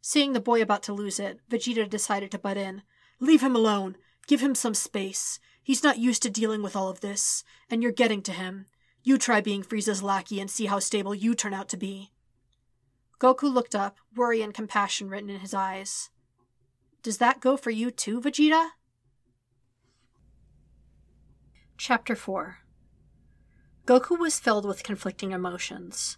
Seeing 0.00 0.32
the 0.32 0.40
boy 0.40 0.62
about 0.62 0.82
to 0.84 0.92
lose 0.92 1.20
it, 1.20 1.40
Vegeta 1.50 1.88
decided 1.88 2.30
to 2.30 2.38
butt 2.38 2.56
in. 2.56 2.82
Leave 3.20 3.42
him 3.42 3.54
alone. 3.54 3.96
Give 4.26 4.40
him 4.40 4.54
some 4.54 4.74
space. 4.74 5.38
He's 5.62 5.84
not 5.84 5.98
used 5.98 6.22
to 6.22 6.30
dealing 6.30 6.62
with 6.62 6.74
all 6.74 6.88
of 6.88 7.00
this, 7.00 7.44
and 7.70 7.82
you're 7.82 7.92
getting 7.92 8.22
to 8.22 8.32
him. 8.32 8.66
You 9.04 9.18
try 9.18 9.40
being 9.40 9.62
Frieza's 9.62 10.02
lackey 10.02 10.40
and 10.40 10.50
see 10.50 10.66
how 10.66 10.78
stable 10.78 11.14
you 11.14 11.34
turn 11.34 11.54
out 11.54 11.68
to 11.70 11.76
be. 11.76 12.12
Goku 13.20 13.52
looked 13.52 13.74
up, 13.74 13.98
worry 14.16 14.42
and 14.42 14.52
compassion 14.52 15.08
written 15.08 15.30
in 15.30 15.40
his 15.40 15.54
eyes. 15.54 16.10
Does 17.02 17.18
that 17.18 17.40
go 17.40 17.56
for 17.56 17.70
you 17.70 17.90
too, 17.90 18.20
Vegeta? 18.20 18.70
Chapter 21.76 22.14
4 22.14 22.58
Goku 23.86 24.18
was 24.18 24.38
filled 24.38 24.64
with 24.64 24.84
conflicting 24.84 25.32
emotions. 25.32 26.16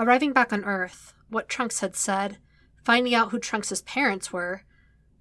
Arriving 0.00 0.32
back 0.32 0.50
on 0.50 0.64
Earth, 0.64 1.12
what 1.28 1.46
Trunks 1.46 1.80
had 1.80 1.94
said, 1.94 2.38
finding 2.82 3.14
out 3.14 3.32
who 3.32 3.38
Trunks' 3.38 3.82
parents 3.82 4.32
were, 4.32 4.62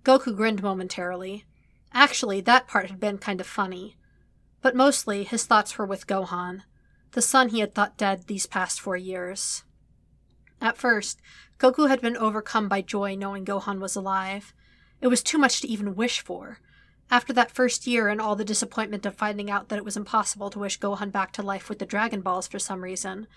Goku 0.06 0.34
grinned 0.34 0.64
momentarily. 0.64 1.44
Actually, 1.94 2.40
that 2.40 2.66
part 2.66 2.90
had 2.90 2.98
been 2.98 3.18
kind 3.18 3.42
of 3.42 3.46
funny. 3.46 3.98
But 4.62 4.78
mostly, 4.78 5.26
his 5.26 5.46
thoughts 5.46 5.78
were 5.78 5.86
with 5.86 6.08
Gohan, 6.08 6.62
the 7.12 7.22
son 7.22 7.50
he 7.50 7.60
had 7.60 7.76
thought 7.76 7.98
dead 7.98 8.28
these 8.28 8.46
past 8.46 8.80
four 8.80 8.96
years. 8.96 9.66
At 10.62 10.78
first, 10.78 11.20
Goku 11.58 11.90
had 11.90 12.00
been 12.00 12.16
overcome 12.16 12.70
by 12.70 12.82
joy 12.82 13.16
knowing 13.16 13.44
Gohan 13.44 13.82
was 13.82 13.98
alive, 13.98 14.54
It 15.02 15.08
was 15.08 15.22
too 15.22 15.38
much 15.38 15.60
to 15.60 15.68
even 15.68 15.94
wish 15.94 16.22
for. 16.22 16.60
After 17.12 17.34
that 17.34 17.52
first 17.52 17.86
year 17.86 18.08
and 18.08 18.22
all 18.22 18.38
the 18.38 18.46
disappointment 18.46 19.06
of 19.06 19.14
finding 19.14 19.52
out 19.52 19.68
that 19.68 19.78
it 19.78 19.84
was 19.84 19.98
impossible 19.98 20.50
to 20.52 20.60
wish 20.60 20.80
Gohan 20.80 21.12
back 21.12 21.34
to 21.34 21.44
life 21.44 21.68
with 21.68 21.80
the 21.80 21.86
Dragon 21.86 22.22
Balls 22.22 22.48
for 22.48 22.60
some 22.60 22.82
reason, 22.82 23.28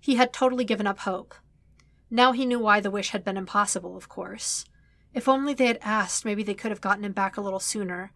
he 0.00 0.16
had 0.16 0.32
totally 0.32 0.64
given 0.64 0.86
up 0.86 1.00
hope. 1.00 1.34
Now 2.10 2.32
he 2.32 2.46
knew 2.46 2.58
why 2.58 2.80
the 2.80 2.90
wish 2.90 3.10
had 3.10 3.24
been 3.24 3.36
impossible, 3.36 3.96
of 3.96 4.08
course. 4.08 4.64
If 5.12 5.28
only 5.28 5.54
they 5.54 5.66
had 5.66 5.78
asked, 5.82 6.24
maybe 6.24 6.42
they 6.42 6.54
could 6.54 6.70
have 6.70 6.80
gotten 6.80 7.04
him 7.04 7.12
back 7.12 7.36
a 7.36 7.40
little 7.40 7.60
sooner, 7.60 8.12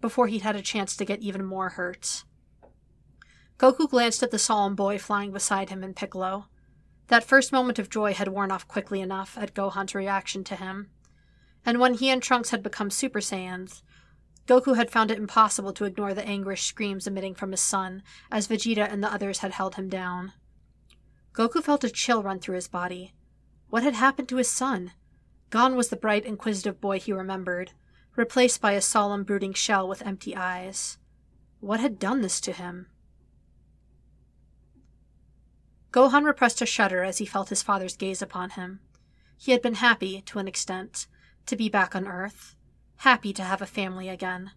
before 0.00 0.26
he'd 0.28 0.42
had 0.42 0.56
a 0.56 0.62
chance 0.62 0.96
to 0.96 1.04
get 1.04 1.20
even 1.20 1.44
more 1.44 1.70
hurt. 1.70 2.24
Goku 3.58 3.88
glanced 3.88 4.22
at 4.22 4.30
the 4.30 4.38
solemn 4.38 4.74
boy 4.74 4.98
flying 4.98 5.32
beside 5.32 5.70
him 5.70 5.82
and 5.82 5.96
Piccolo. 5.96 6.46
That 7.08 7.24
first 7.24 7.52
moment 7.52 7.78
of 7.78 7.88
joy 7.88 8.12
had 8.12 8.28
worn 8.28 8.50
off 8.50 8.68
quickly 8.68 9.00
enough 9.00 9.38
at 9.38 9.54
Gohan's 9.54 9.94
reaction 9.94 10.44
to 10.44 10.56
him. 10.56 10.90
And 11.64 11.80
when 11.80 11.94
he 11.94 12.10
and 12.10 12.22
Trunks 12.22 12.50
had 12.50 12.62
become 12.62 12.90
Super 12.90 13.20
Saiyans, 13.20 13.82
Goku 14.46 14.76
had 14.76 14.90
found 14.90 15.10
it 15.10 15.18
impossible 15.18 15.72
to 15.72 15.84
ignore 15.84 16.14
the 16.14 16.26
anguished 16.26 16.66
screams 16.66 17.06
emitting 17.06 17.34
from 17.34 17.50
his 17.50 17.60
son 17.60 18.02
as 18.30 18.46
Vegeta 18.46 18.90
and 18.90 19.02
the 19.02 19.12
others 19.12 19.38
had 19.38 19.52
held 19.52 19.74
him 19.74 19.88
down. 19.88 20.32
Goku 21.36 21.62
felt 21.62 21.84
a 21.84 21.90
chill 21.90 22.22
run 22.22 22.40
through 22.40 22.54
his 22.54 22.66
body. 22.66 23.12
What 23.68 23.82
had 23.82 23.94
happened 23.94 24.26
to 24.30 24.36
his 24.36 24.48
son? 24.48 24.92
Gone 25.50 25.76
was 25.76 25.88
the 25.88 25.96
bright, 25.96 26.24
inquisitive 26.24 26.80
boy 26.80 26.98
he 26.98 27.12
remembered, 27.12 27.72
replaced 28.16 28.62
by 28.62 28.72
a 28.72 28.80
solemn, 28.80 29.22
brooding 29.22 29.52
shell 29.52 29.86
with 29.86 30.00
empty 30.06 30.34
eyes. 30.34 30.96
What 31.60 31.78
had 31.78 31.98
done 31.98 32.22
this 32.22 32.40
to 32.40 32.52
him? 32.52 32.86
Gohan 35.92 36.24
repressed 36.24 36.62
a 36.62 36.66
shudder 36.66 37.02
as 37.02 37.18
he 37.18 37.26
felt 37.26 37.50
his 37.50 37.62
father's 37.62 37.96
gaze 37.96 38.22
upon 38.22 38.50
him. 38.50 38.80
He 39.36 39.52
had 39.52 39.60
been 39.60 39.74
happy, 39.74 40.22
to 40.22 40.38
an 40.38 40.48
extent, 40.48 41.06
to 41.44 41.54
be 41.54 41.68
back 41.68 41.94
on 41.94 42.08
Earth, 42.08 42.56
happy 42.96 43.34
to 43.34 43.42
have 43.42 43.60
a 43.60 43.66
family 43.66 44.08
again. 44.08 44.52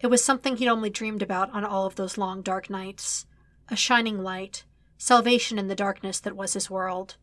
It 0.00 0.06
was 0.06 0.24
something 0.24 0.56
he'd 0.56 0.68
only 0.68 0.88
dreamed 0.88 1.20
about 1.20 1.50
on 1.50 1.66
all 1.66 1.84
of 1.84 1.96
those 1.96 2.16
long 2.16 2.40
dark 2.40 2.70
nights. 2.70 3.26
A 3.68 3.76
shining 3.76 4.22
light, 4.22 4.64
salvation 5.04 5.58
in 5.58 5.68
the 5.68 5.74
darkness 5.74 6.18
that 6.18 6.34
was 6.34 6.54
his 6.54 6.70
world. 6.70 7.18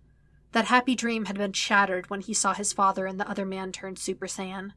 That 0.52 0.65
happy 0.65 0.94
dream 0.94 1.26
had 1.26 1.36
been 1.39 1.54
shattered 1.54 2.12
when 2.12 2.22
he 2.22 2.32
saw 2.32 2.54
his 2.54 2.74
father 2.74 3.08
and 3.08 3.20
the 3.20 3.28
other 3.28 3.44
man 3.44 3.72
turn 3.72 3.96
Super 3.96 4.28
Saiyan. 4.28 4.74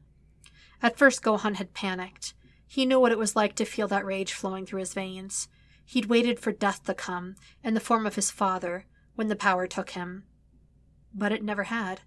At 0.81 0.97
first, 0.97 1.21
Gohan 1.21 1.57
had 1.57 1.75
panicked. 1.75 2.33
He 2.65 2.83
knew 2.83 2.99
what 2.99 3.11
it 3.11 3.19
was 3.19 3.35
like 3.35 3.53
to 3.55 3.65
feel 3.65 3.87
that 3.89 4.07
rage 4.07 4.33
flowing 4.33 4.65
through 4.65 4.79
his 4.79 4.95
veins. 4.95 5.47
He'd 5.85 6.07
waited 6.07 6.39
for 6.39 6.51
death 6.51 6.83
to 6.85 6.95
come, 6.95 7.35
in 7.63 7.75
the 7.75 7.79
form 7.79 8.07
of 8.07 8.15
his 8.15 8.31
father, 8.31 8.85
when 9.13 9.27
the 9.27 9.35
power 9.35 9.67
took 9.67 9.91
him. 9.91 10.23
But 11.13 11.31
it 11.31 11.43
never 11.43 11.65
had. 11.65 12.01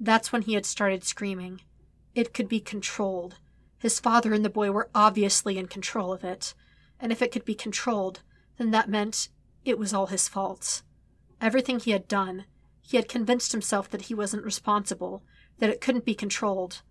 That's 0.00 0.32
when 0.32 0.42
he 0.42 0.54
had 0.54 0.66
started 0.66 1.04
screaming. 1.04 1.60
It 2.12 2.34
could 2.34 2.48
be 2.48 2.58
controlled. 2.58 3.36
His 3.78 4.00
father 4.00 4.34
and 4.34 4.44
the 4.44 4.50
boy 4.50 4.72
were 4.72 4.90
obviously 4.96 5.58
in 5.58 5.68
control 5.68 6.12
of 6.12 6.24
it. 6.24 6.54
And 6.98 7.12
if 7.12 7.22
it 7.22 7.30
could 7.30 7.44
be 7.44 7.54
controlled, 7.54 8.22
then 8.58 8.72
that 8.72 8.88
meant 8.88 9.28
it 9.64 9.78
was 9.78 9.94
all 9.94 10.06
his 10.06 10.28
fault. 10.28 10.82
Everything 11.40 11.78
he 11.78 11.92
had 11.92 12.08
done, 12.08 12.44
he 12.80 12.96
had 12.96 13.08
convinced 13.08 13.52
himself 13.52 13.88
that 13.90 14.02
he 14.02 14.14
wasn't 14.14 14.44
responsible, 14.44 15.22
that 15.58 15.70
it 15.70 15.80
couldn't 15.80 16.04
be 16.04 16.14
controlled. 16.14 16.82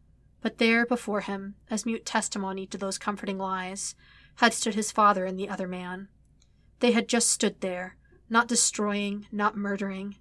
But 0.42 0.58
there 0.58 0.86
before 0.86 1.22
him, 1.22 1.56
as 1.70 1.86
mute 1.86 2.06
testimony 2.06 2.66
to 2.68 2.78
those 2.78 2.98
comforting 2.98 3.38
lies, 3.38 3.96
had 4.36 4.54
stood 4.54 4.76
his 4.76 4.92
father 4.92 5.26
and 5.26 5.40
the 5.40 5.50
other 5.50 5.68
man. 5.68 6.08
They 6.80 6.92
had 6.92 7.08
just 7.08 7.30
stood 7.30 7.62
there, 7.62 7.96
not 8.30 8.48
destroying, 8.48 9.28
not 9.32 9.56
murdering. 9.56 10.16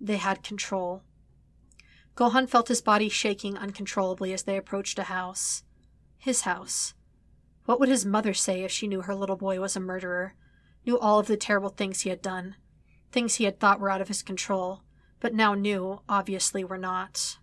They 0.00 0.18
had 0.18 0.42
control. 0.42 1.02
Gohan 2.14 2.48
felt 2.48 2.68
his 2.68 2.82
body 2.82 3.08
shaking 3.08 3.56
uncontrollably 3.56 4.32
as 4.32 4.44
they 4.44 4.56
approached 4.56 4.98
a 4.98 5.04
house. 5.04 5.64
His 6.18 6.42
house. 6.42 6.94
What 7.64 7.80
would 7.80 7.88
his 7.88 8.06
mother 8.06 8.34
say 8.34 8.62
if 8.62 8.70
she 8.70 8.86
knew 8.86 9.02
her 9.02 9.14
little 9.14 9.36
boy 9.36 9.60
was 9.60 9.74
a 9.74 9.80
murderer, 9.80 10.34
knew 10.86 10.98
all 10.98 11.18
of 11.18 11.26
the 11.26 11.36
terrible 11.36 11.68
things 11.68 12.02
he 12.02 12.10
had 12.10 12.22
done, 12.22 12.54
things 13.10 13.34
he 13.34 13.44
had 13.44 13.58
thought 13.58 13.80
were 13.80 13.90
out 13.90 14.00
of 14.00 14.08
his 14.08 14.22
control, 14.22 14.82
but 15.20 15.34
now 15.34 15.52
knew, 15.52 16.00
obviously, 16.08 16.62
were 16.62 16.78
not. 16.78 17.38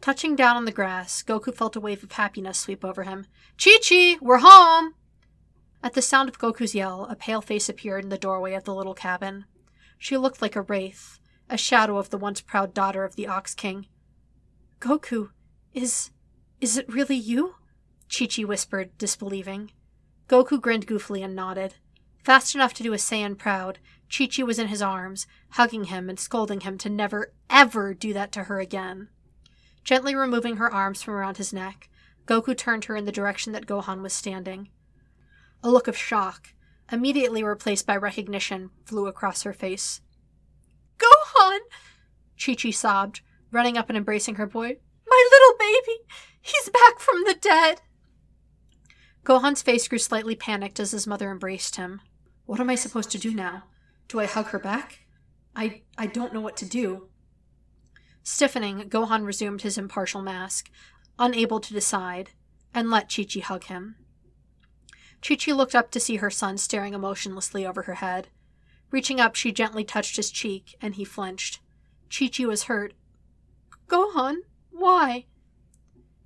Touching 0.00 0.36
down 0.36 0.56
on 0.56 0.66
the 0.66 0.72
grass, 0.72 1.22
Goku 1.22 1.54
felt 1.54 1.76
a 1.76 1.80
wave 1.80 2.04
of 2.04 2.12
happiness 2.12 2.58
sweep 2.58 2.84
over 2.84 3.04
him. 3.04 3.26
Chi 3.62 3.78
Chi, 3.86 4.18
we're 4.20 4.38
home! 4.38 4.94
At 5.82 5.94
the 5.94 6.02
sound 6.02 6.28
of 6.28 6.38
Goku's 6.38 6.74
yell, 6.74 7.06
a 7.06 7.16
pale 7.16 7.40
face 7.40 7.68
appeared 7.68 8.04
in 8.04 8.10
the 8.10 8.18
doorway 8.18 8.54
of 8.54 8.64
the 8.64 8.74
little 8.74 8.94
cabin. 8.94 9.46
She 9.98 10.16
looked 10.16 10.42
like 10.42 10.56
a 10.56 10.62
wraith, 10.62 11.18
a 11.48 11.56
shadow 11.56 11.98
of 11.98 12.10
the 12.10 12.18
once 12.18 12.40
proud 12.40 12.74
daughter 12.74 13.04
of 13.04 13.16
the 13.16 13.26
Ox 13.26 13.54
King. 13.54 13.86
Goku, 14.80 15.30
is. 15.72 16.10
is 16.60 16.76
it 16.76 16.88
really 16.88 17.16
you? 17.16 17.56
Chi 18.14 18.26
Chi 18.26 18.44
whispered, 18.44 18.96
disbelieving. 18.98 19.72
Goku 20.28 20.60
grinned 20.60 20.86
goofily 20.86 21.24
and 21.24 21.34
nodded. 21.34 21.74
Fast 22.22 22.54
enough 22.54 22.72
to 22.74 22.82
do 22.82 22.92
a 22.92 22.98
Saiyan 22.98 23.36
proud, 23.36 23.78
Chi 24.10 24.26
Chi 24.26 24.42
was 24.42 24.58
in 24.58 24.68
his 24.68 24.80
arms, 24.80 25.26
hugging 25.50 25.84
him 25.84 26.08
and 26.08 26.18
scolding 26.18 26.60
him 26.60 26.78
to 26.78 26.88
never, 26.88 27.32
ever 27.50 27.92
do 27.92 28.12
that 28.14 28.32
to 28.32 28.44
her 28.44 28.60
again. 28.60 29.08
Gently 29.82 30.14
removing 30.14 30.56
her 30.56 30.72
arms 30.72 31.02
from 31.02 31.14
around 31.14 31.36
his 31.36 31.52
neck, 31.52 31.90
Goku 32.26 32.56
turned 32.56 32.86
her 32.86 32.96
in 32.96 33.04
the 33.04 33.12
direction 33.12 33.52
that 33.52 33.66
Gohan 33.66 34.00
was 34.00 34.14
standing. 34.14 34.70
A 35.62 35.70
look 35.70 35.88
of 35.88 35.96
shock, 35.96 36.54
immediately 36.90 37.42
replaced 37.42 37.86
by 37.86 37.96
recognition, 37.96 38.70
flew 38.84 39.06
across 39.06 39.42
her 39.42 39.52
face. 39.52 40.00
Gohan! 40.98 41.60
Chi 42.42 42.54
Chi 42.54 42.70
sobbed, 42.70 43.20
running 43.50 43.76
up 43.76 43.90
and 43.90 43.98
embracing 43.98 44.36
her 44.36 44.46
boy. 44.46 44.78
My 45.06 45.28
little 45.30 45.58
baby! 45.58 45.98
He's 46.40 46.70
back 46.70 46.98
from 46.98 47.24
the 47.24 47.34
dead! 47.34 47.82
Gohan's 49.24 49.62
face 49.62 49.88
grew 49.88 49.98
slightly 49.98 50.36
panicked 50.36 50.78
as 50.78 50.90
his 50.90 51.06
mother 51.06 51.30
embraced 51.30 51.76
him. 51.76 52.02
What 52.44 52.60
am 52.60 52.68
I 52.68 52.74
supposed 52.74 53.10
to 53.12 53.18
do 53.18 53.32
now? 53.32 53.64
Do 54.06 54.20
I 54.20 54.26
hug 54.26 54.48
her 54.48 54.58
back? 54.58 55.06
I 55.56 55.82
I 55.96 56.06
don't 56.06 56.34
know 56.34 56.42
what 56.42 56.58
to 56.58 56.66
do. 56.66 57.08
Stiffening, 58.22 58.90
Gohan 58.90 59.24
resumed 59.24 59.62
his 59.62 59.78
impartial 59.78 60.20
mask, 60.20 60.70
unable 61.18 61.58
to 61.60 61.72
decide, 61.72 62.30
and 62.74 62.90
let 62.90 63.12
Chi 63.14 63.24
Chi 63.24 63.40
hug 63.40 63.64
him. 63.64 63.96
Chi 65.26 65.36
Chi 65.36 65.52
looked 65.52 65.74
up 65.74 65.90
to 65.92 66.00
see 66.00 66.16
her 66.16 66.30
son 66.30 66.58
staring 66.58 66.92
emotionlessly 66.92 67.66
over 67.66 67.82
her 67.82 67.94
head. 67.94 68.28
Reaching 68.90 69.20
up, 69.20 69.34
she 69.34 69.52
gently 69.52 69.84
touched 69.84 70.16
his 70.16 70.30
cheek, 70.30 70.74
and 70.82 70.96
he 70.96 71.04
flinched. 71.04 71.60
Chi 72.10 72.28
Chi 72.28 72.44
was 72.44 72.64
hurt. 72.64 72.92
Gohan, 73.88 74.36
why? 74.70 75.24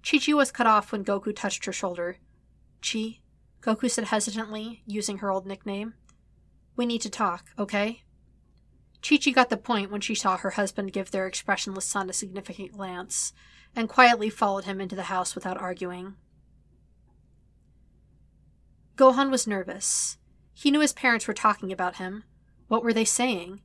Chi 0.08 0.18
Chi 0.18 0.32
was 0.34 0.50
cut 0.50 0.66
off 0.66 0.90
when 0.90 1.04
Goku 1.04 1.34
touched 1.34 1.64
her 1.64 1.72
shoulder. 1.72 2.18
Chi, 2.82 3.20
Goku 3.60 3.90
said 3.90 4.04
hesitantly, 4.04 4.82
using 4.86 5.18
her 5.18 5.30
old 5.30 5.46
nickname. 5.46 5.94
We 6.76 6.86
need 6.86 7.00
to 7.02 7.10
talk, 7.10 7.46
okay? 7.58 8.02
Chi 9.06 9.16
Chi 9.16 9.30
got 9.30 9.50
the 9.50 9.56
point 9.56 9.90
when 9.90 10.00
she 10.00 10.14
saw 10.14 10.36
her 10.36 10.50
husband 10.50 10.92
give 10.92 11.10
their 11.10 11.26
expressionless 11.26 11.84
son 11.84 12.08
a 12.08 12.12
significant 12.12 12.72
glance, 12.72 13.32
and 13.74 13.88
quietly 13.88 14.30
followed 14.30 14.64
him 14.64 14.80
into 14.80 14.96
the 14.96 15.04
house 15.04 15.34
without 15.34 15.60
arguing. 15.60 16.14
Gohan 18.96 19.30
was 19.30 19.46
nervous. 19.46 20.18
He 20.54 20.70
knew 20.70 20.80
his 20.80 20.92
parents 20.92 21.28
were 21.28 21.34
talking 21.34 21.70
about 21.72 21.96
him. 21.96 22.24
What 22.66 22.82
were 22.82 22.92
they 22.92 23.04
saying? 23.04 23.60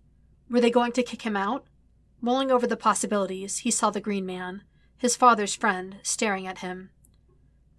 Were 0.50 0.62
they 0.62 0.70
going 0.70 0.92
to 0.94 1.04
kick 1.04 1.24
him 1.24 1.36
out? 1.36 1.66
Mulling 2.22 2.52
over 2.52 2.68
the 2.68 2.78
possibilities, 2.78 3.60
he 3.60 3.72
saw 3.72 3.90
the 3.90 4.00
Green 4.00 4.26
Man, 4.26 4.64
his 4.96 5.16
father's 5.16 5.56
friend, 5.56 5.98
staring 6.04 6.46
at 6.46 6.60
him. 6.60 6.92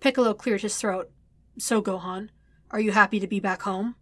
Piccolo 0.01 0.35
cleared 0.35 0.62
his 0.62 0.77
throat. 0.77 1.11
So, 1.57 1.81
Gohan, 1.81 2.31
are 2.71 2.81
you 2.81 2.93
happy 2.93 3.21
to 3.21 3.27
be 3.27 3.40
back 3.40 3.62
home? 3.62 3.95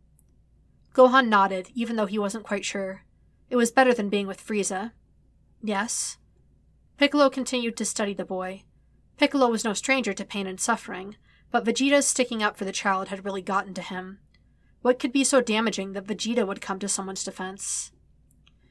Gohan 0.95 1.29
nodded, 1.29 1.71
even 1.75 1.97
though 1.97 2.07
he 2.07 2.19
wasn't 2.19 2.45
quite 2.45 2.65
sure. 2.65 3.05
It 3.51 3.57
was 3.57 3.71
better 3.71 3.93
than 3.93 4.09
being 4.09 4.27
with 4.27 4.45
Frieza. 4.45 4.93
Yes. 5.63 6.17
Piccolo 6.97 7.29
continued 7.29 7.77
to 7.77 7.85
study 7.85 8.15
the 8.15 8.25
boy. 8.25 8.63
Piccolo 9.19 9.49
was 9.49 9.65
no 9.65 9.73
stranger 9.75 10.13
to 10.15 10.25
pain 10.25 10.47
and 10.47 10.59
suffering, 10.59 11.17
but 11.51 11.65
Vegeta's 11.65 12.07
sticking 12.07 12.43
up 12.43 12.57
for 12.57 12.65
the 12.65 12.73
child 12.73 13.09
had 13.09 13.25
really 13.25 13.43
gotten 13.43 13.75
to 13.75 13.83
him. 13.83 14.19
What 14.81 14.99
could 14.99 15.13
be 15.13 15.25
so 15.25 15.41
damaging 15.41 15.93
that 15.93 16.07
Vegeta 16.07 16.47
would 16.47 16.61
come 16.61 16.79
to 16.79 16.89
someone's 16.89 17.25
defense? 17.25 17.93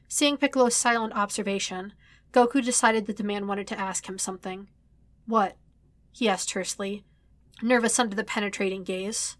Seeing 0.08 0.36
Piccolo's 0.36 0.74
silent 0.74 1.14
observation, 1.14 1.94
Goku 2.32 2.62
decided 2.62 3.06
that 3.06 3.16
the 3.16 3.24
man 3.24 3.46
wanted 3.46 3.66
to 3.68 3.78
ask 3.78 4.08
him 4.08 4.18
something. 4.18 4.68
What? 5.26 5.56
he 6.10 6.28
asked 6.28 6.50
tersely, 6.50 7.04
nervous 7.62 7.98
under 7.98 8.16
the 8.16 8.24
penetrating 8.24 8.84
gaze. 8.84 9.36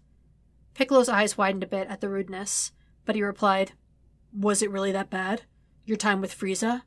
Piccolo's 0.73 1.09
eyes 1.09 1.37
widened 1.37 1.63
a 1.63 1.67
bit 1.67 1.87
at 1.87 2.01
the 2.01 2.09
rudeness, 2.09 2.71
but 3.05 3.15
he 3.15 3.23
replied, 3.23 3.73
Was 4.37 4.61
it 4.61 4.71
really 4.71 4.91
that 4.91 5.09
bad? 5.09 5.43
Your 5.85 5.97
time 5.97 6.21
with 6.21 6.37
Frieza? 6.37 6.83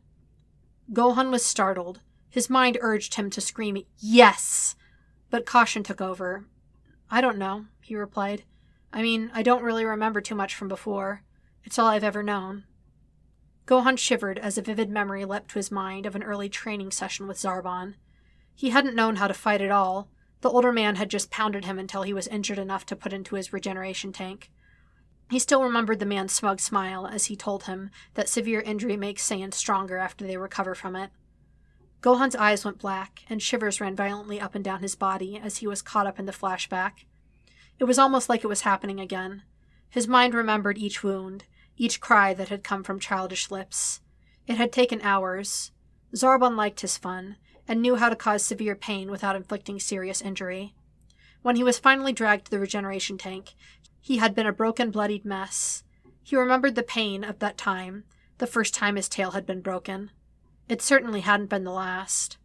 Gohan 0.92 1.30
was 1.30 1.44
startled. 1.44 2.00
His 2.28 2.50
mind 2.50 2.78
urged 2.80 3.14
him 3.14 3.30
to 3.30 3.40
scream, 3.40 3.84
Yes! 3.98 4.74
But 5.30 5.46
caution 5.46 5.82
took 5.82 6.00
over. 6.00 6.46
I 7.10 7.20
don't 7.20 7.38
know, 7.38 7.66
he 7.80 7.96
replied. 7.96 8.44
I 8.92 9.02
mean, 9.02 9.30
I 9.34 9.42
don't 9.42 9.62
really 9.62 9.84
remember 9.84 10.20
too 10.20 10.34
much 10.34 10.54
from 10.54 10.68
before. 10.68 11.22
It's 11.64 11.78
all 11.78 11.88
I've 11.88 12.04
ever 12.04 12.22
known. 12.22 12.64
Gohan 13.66 13.98
shivered 13.98 14.38
as 14.38 14.56
a 14.56 14.62
vivid 14.62 14.88
memory 14.88 15.24
leapt 15.24 15.50
to 15.50 15.58
his 15.58 15.72
mind 15.72 16.06
of 16.06 16.14
an 16.14 16.22
early 16.22 16.48
training 16.48 16.92
session 16.92 17.26
with 17.26 17.36
Zarbon. 17.36 17.94
He 18.54 18.70
hadn't 18.70 18.94
known 18.94 19.16
how 19.16 19.26
to 19.26 19.34
fight 19.34 19.60
at 19.60 19.72
all. 19.72 20.08
The 20.40 20.50
older 20.50 20.72
man 20.72 20.96
had 20.96 21.10
just 21.10 21.30
pounded 21.30 21.64
him 21.64 21.78
until 21.78 22.02
he 22.02 22.12
was 22.12 22.28
injured 22.28 22.58
enough 22.58 22.86
to 22.86 22.96
put 22.96 23.12
into 23.12 23.36
his 23.36 23.52
regeneration 23.52 24.12
tank. 24.12 24.50
He 25.30 25.38
still 25.38 25.62
remembered 25.62 25.98
the 25.98 26.06
man's 26.06 26.32
smug 26.32 26.60
smile 26.60 27.06
as 27.06 27.26
he 27.26 27.36
told 27.36 27.64
him 27.64 27.90
that 28.14 28.28
severe 28.28 28.60
injury 28.60 28.96
makes 28.96 29.28
Saiyans 29.28 29.54
stronger 29.54 29.98
after 29.98 30.26
they 30.26 30.36
recover 30.36 30.74
from 30.74 30.94
it. 30.94 31.10
Gohan's 32.00 32.36
eyes 32.36 32.64
went 32.64 32.78
black, 32.78 33.24
and 33.28 33.42
shivers 33.42 33.80
ran 33.80 33.96
violently 33.96 34.40
up 34.40 34.54
and 34.54 34.62
down 34.62 34.82
his 34.82 34.94
body 34.94 35.40
as 35.42 35.56
he 35.56 35.66
was 35.66 35.82
caught 35.82 36.06
up 36.06 36.18
in 36.18 36.26
the 36.26 36.32
flashback. 36.32 37.04
It 37.78 37.84
was 37.84 37.98
almost 37.98 38.28
like 38.28 38.44
it 38.44 38.48
was 38.48 38.60
happening 38.60 39.00
again. 39.00 39.42
His 39.88 40.06
mind 40.06 40.34
remembered 40.34 40.78
each 40.78 41.02
wound, 41.02 41.44
each 41.76 42.00
cry 42.00 42.32
that 42.34 42.48
had 42.48 42.62
come 42.62 42.84
from 42.84 43.00
childish 43.00 43.50
lips. 43.50 44.00
It 44.46 44.56
had 44.56 44.72
taken 44.72 45.00
hours. 45.02 45.72
Zarbon 46.14 46.56
liked 46.56 46.80
his 46.80 46.96
fun, 46.96 47.36
and 47.68 47.82
knew 47.82 47.96
how 47.96 48.08
to 48.08 48.16
cause 48.16 48.44
severe 48.44 48.74
pain 48.74 49.10
without 49.10 49.36
inflicting 49.36 49.80
serious 49.80 50.22
injury. 50.22 50.74
When 51.42 51.56
he 51.56 51.64
was 51.64 51.78
finally 51.78 52.12
dragged 52.12 52.46
to 52.46 52.50
the 52.50 52.58
regeneration 52.58 53.18
tank, 53.18 53.54
he 54.00 54.18
had 54.18 54.34
been 54.34 54.46
a 54.46 54.52
broken, 54.52 54.90
bloodied 54.90 55.24
mess. 55.24 55.82
He 56.22 56.36
remembered 56.36 56.74
the 56.74 56.82
pain 56.82 57.24
of 57.24 57.38
that 57.40 57.58
time, 57.58 58.04
the 58.38 58.46
first 58.46 58.74
time 58.74 58.96
his 58.96 59.08
tail 59.08 59.32
had 59.32 59.46
been 59.46 59.60
broken. 59.60 60.10
It 60.68 60.82
certainly 60.82 61.20
hadn't 61.20 61.50
been 61.50 61.64
the 61.64 61.70
last. 61.70 62.38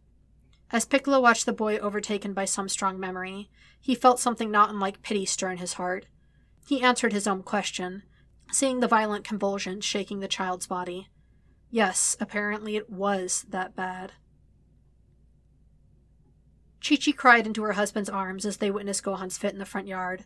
As 0.70 0.86
Piccolo 0.86 1.20
watched 1.20 1.46
the 1.46 1.52
boy 1.52 1.78
overtaken 1.78 2.32
by 2.32 2.46
some 2.46 2.68
strong 2.68 2.98
memory, 2.98 3.50
he 3.80 3.94
felt 3.94 4.20
something 4.20 4.50
not 4.50 4.70
unlike 4.70 5.02
pity 5.02 5.26
stir 5.26 5.50
in 5.50 5.58
his 5.58 5.74
heart. 5.74 6.06
He 6.66 6.82
answered 6.82 7.12
his 7.12 7.26
own 7.26 7.42
question, 7.42 8.04
seeing 8.52 8.80
the 8.80 8.88
violent 8.88 9.24
convulsions 9.24 9.84
shaking 9.84 10.20
the 10.20 10.28
child's 10.28 10.66
body. 10.66 11.08
Yes, 11.70 12.16
apparently 12.20 12.76
it 12.76 12.88
was 12.88 13.44
that 13.48 13.74
bad. 13.74 14.12
Chi 16.86 16.96
Chi 16.96 17.12
cried 17.12 17.46
into 17.46 17.62
her 17.62 17.72
husband's 17.72 18.10
arms 18.10 18.44
as 18.44 18.56
they 18.56 18.70
witnessed 18.70 19.04
Gohan's 19.04 19.38
fit 19.38 19.52
in 19.52 19.58
the 19.58 19.64
front 19.64 19.86
yard. 19.86 20.24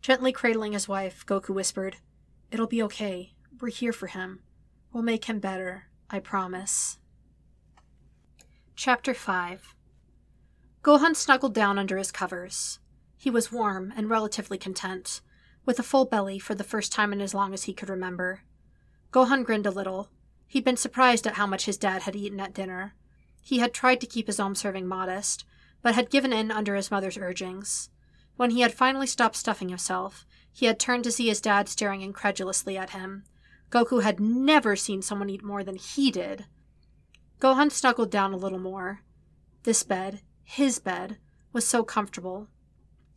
Gently 0.00 0.30
cradling 0.30 0.72
his 0.72 0.86
wife, 0.86 1.26
Goku 1.26 1.50
whispered, 1.50 1.96
It'll 2.50 2.68
be 2.68 2.82
okay. 2.84 3.32
We're 3.60 3.70
here 3.70 3.92
for 3.92 4.06
him. 4.06 4.40
We'll 4.92 5.02
make 5.02 5.24
him 5.24 5.40
better. 5.40 5.88
I 6.08 6.20
promise. 6.20 6.98
Chapter 8.76 9.14
5 9.14 9.74
Gohan 10.84 11.16
snuggled 11.16 11.54
down 11.54 11.78
under 11.78 11.96
his 11.96 12.12
covers. 12.12 12.78
He 13.16 13.30
was 13.30 13.50
warm 13.50 13.92
and 13.96 14.08
relatively 14.08 14.58
content, 14.58 15.20
with 15.64 15.80
a 15.80 15.82
full 15.82 16.04
belly 16.04 16.38
for 16.38 16.54
the 16.54 16.62
first 16.62 16.92
time 16.92 17.12
in 17.12 17.20
as 17.20 17.34
long 17.34 17.52
as 17.52 17.64
he 17.64 17.72
could 17.72 17.88
remember. 17.88 18.42
Gohan 19.12 19.44
grinned 19.44 19.66
a 19.66 19.72
little. 19.72 20.10
He'd 20.46 20.64
been 20.64 20.76
surprised 20.76 21.26
at 21.26 21.34
how 21.34 21.46
much 21.46 21.64
his 21.64 21.78
dad 21.78 22.02
had 22.02 22.14
eaten 22.14 22.38
at 22.38 22.54
dinner. 22.54 22.94
He 23.40 23.58
had 23.58 23.72
tried 23.72 24.00
to 24.02 24.06
keep 24.06 24.26
his 24.26 24.38
own 24.38 24.54
serving 24.54 24.86
modest, 24.86 25.44
but 25.86 25.94
had 25.94 26.10
given 26.10 26.32
in 26.32 26.50
under 26.50 26.74
his 26.74 26.90
mother's 26.90 27.16
urgings. 27.16 27.90
When 28.34 28.50
he 28.50 28.62
had 28.62 28.74
finally 28.74 29.06
stopped 29.06 29.36
stuffing 29.36 29.68
himself, 29.68 30.26
he 30.52 30.66
had 30.66 30.80
turned 30.80 31.04
to 31.04 31.12
see 31.12 31.28
his 31.28 31.40
dad 31.40 31.68
staring 31.68 32.02
incredulously 32.02 32.76
at 32.76 32.90
him. 32.90 33.22
Goku 33.70 34.02
had 34.02 34.18
never 34.18 34.74
seen 34.74 35.00
someone 35.00 35.30
eat 35.30 35.44
more 35.44 35.62
than 35.62 35.76
he 35.76 36.10
did. 36.10 36.46
Gohan 37.38 37.70
snuggled 37.70 38.10
down 38.10 38.32
a 38.32 38.36
little 38.36 38.58
more. 38.58 39.02
This 39.62 39.84
bed, 39.84 40.22
his 40.42 40.80
bed, 40.80 41.18
was 41.52 41.64
so 41.64 41.84
comfortable. 41.84 42.48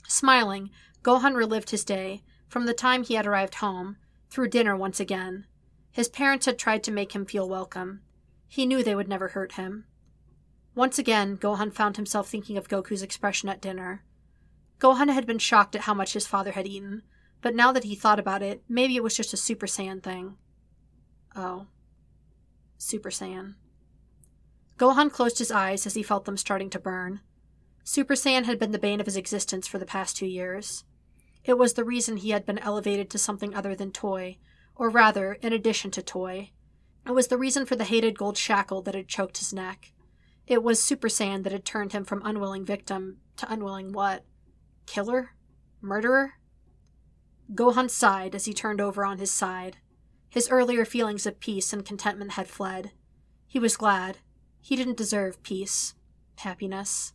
Smiling, 0.08 0.70
Gohan 1.02 1.36
relived 1.36 1.72
his 1.72 1.84
day, 1.84 2.22
from 2.50 2.68
the 2.68 2.76
time 2.76 3.02
he 3.02 3.16
had 3.16 3.26
arrived 3.26 3.56
home, 3.56 3.98
through 4.30 4.50
dinner 4.50 4.78
once 4.78 5.00
again. 5.00 5.48
His 5.92 6.08
parents 6.08 6.46
had 6.46 6.60
tried 6.60 6.84
to 6.84 6.92
make 6.92 7.14
him 7.14 7.26
feel 7.26 7.50
welcome. 7.50 8.02
He 8.48 8.68
knew 8.68 8.84
they 8.84 8.94
would 8.94 9.08
never 9.08 9.30
hurt 9.30 9.54
him. 9.54 9.86
Once 10.80 10.98
again, 10.98 11.36
Gohan 11.36 11.74
found 11.74 11.98
himself 11.98 12.30
thinking 12.30 12.56
of 12.56 12.70
Goku's 12.70 13.02
expression 13.02 13.50
at 13.50 13.60
dinner. 13.60 14.02
Gohan 14.80 15.14
had 15.14 15.28
been 15.28 15.38
shocked 15.38 15.76
at 15.76 15.82
how 15.82 15.94
much 15.94 16.14
his 16.14 16.26
father 16.26 16.54
had 16.54 16.66
eaten, 16.66 17.04
but 17.42 17.54
now 17.54 17.74
that 17.74 17.84
he 17.84 17.96
thought 17.96 18.18
about 18.18 18.42
it, 18.42 18.64
maybe 18.70 18.96
it 18.96 19.04
was 19.04 19.14
just 19.14 19.34
a 19.34 19.38
Super 19.38 19.66
Saiyan 19.66 20.02
thing. 20.02 20.38
Oh. 21.36 21.68
Super 22.78 23.10
Saiyan. 23.10 23.56
Gohan 24.78 25.12
closed 25.12 25.40
his 25.40 25.52
eyes 25.52 25.86
as 25.86 25.96
he 25.96 26.02
felt 26.02 26.24
them 26.24 26.38
starting 26.38 26.70
to 26.70 26.80
burn. 26.80 27.20
Super 27.84 28.14
Saiyan 28.14 28.46
had 28.46 28.58
been 28.58 28.72
the 28.72 28.80
bane 28.80 29.02
of 29.02 29.06
his 29.06 29.18
existence 29.18 29.68
for 29.68 29.80
the 29.80 29.86
past 29.86 30.16
two 30.16 30.28
years. 30.28 30.86
It 31.44 31.58
was 31.58 31.74
the 31.74 31.84
reason 31.84 32.16
he 32.16 32.30
had 32.30 32.46
been 32.46 32.58
elevated 32.58 33.10
to 33.10 33.18
something 33.18 33.54
other 33.54 33.76
than 33.76 33.92
toy, 33.92 34.38
or 34.78 34.90
rather, 34.90 35.34
in 35.42 35.52
addition 35.52 35.92
to 35.92 36.02
toy. 36.02 36.52
It 37.06 37.12
was 37.12 37.28
the 37.28 37.38
reason 37.38 37.66
for 37.66 37.76
the 37.76 37.84
hated 37.84 38.18
gold 38.18 38.38
shackle 38.38 38.82
that 38.84 38.96
had 38.96 39.10
choked 39.10 39.40
his 39.40 39.52
neck. 39.52 39.92
It 40.50 40.64
was 40.64 40.82
Super 40.82 41.10
Saiyan 41.10 41.44
that 41.44 41.52
had 41.52 41.64
turned 41.64 41.94
him 41.94 42.04
from 42.04 42.24
unwilling 42.26 42.66
victim 42.66 43.18
to 43.38 43.54
unwilling 43.54 43.94
what? 43.94 44.26
Killer? 44.88 45.36
Murderer? 45.80 46.34
Gohan 47.54 47.88
sighed 47.88 48.34
as 48.34 48.46
he 48.46 48.54
turned 48.54 48.82
over 48.82 49.06
on 49.06 49.20
his 49.20 49.32
side. 49.32 49.78
His 50.28 50.50
earlier 50.50 50.86
feelings 50.86 51.28
of 51.28 51.40
peace 51.40 51.72
and 51.72 51.86
contentment 51.86 52.32
had 52.32 52.48
fled. 52.48 52.94
He 53.46 53.60
was 53.60 53.78
glad. 53.78 54.18
He 54.60 54.76
didn't 54.76 54.98
deserve 54.98 55.44
peace, 55.44 55.94
happiness. 56.38 57.14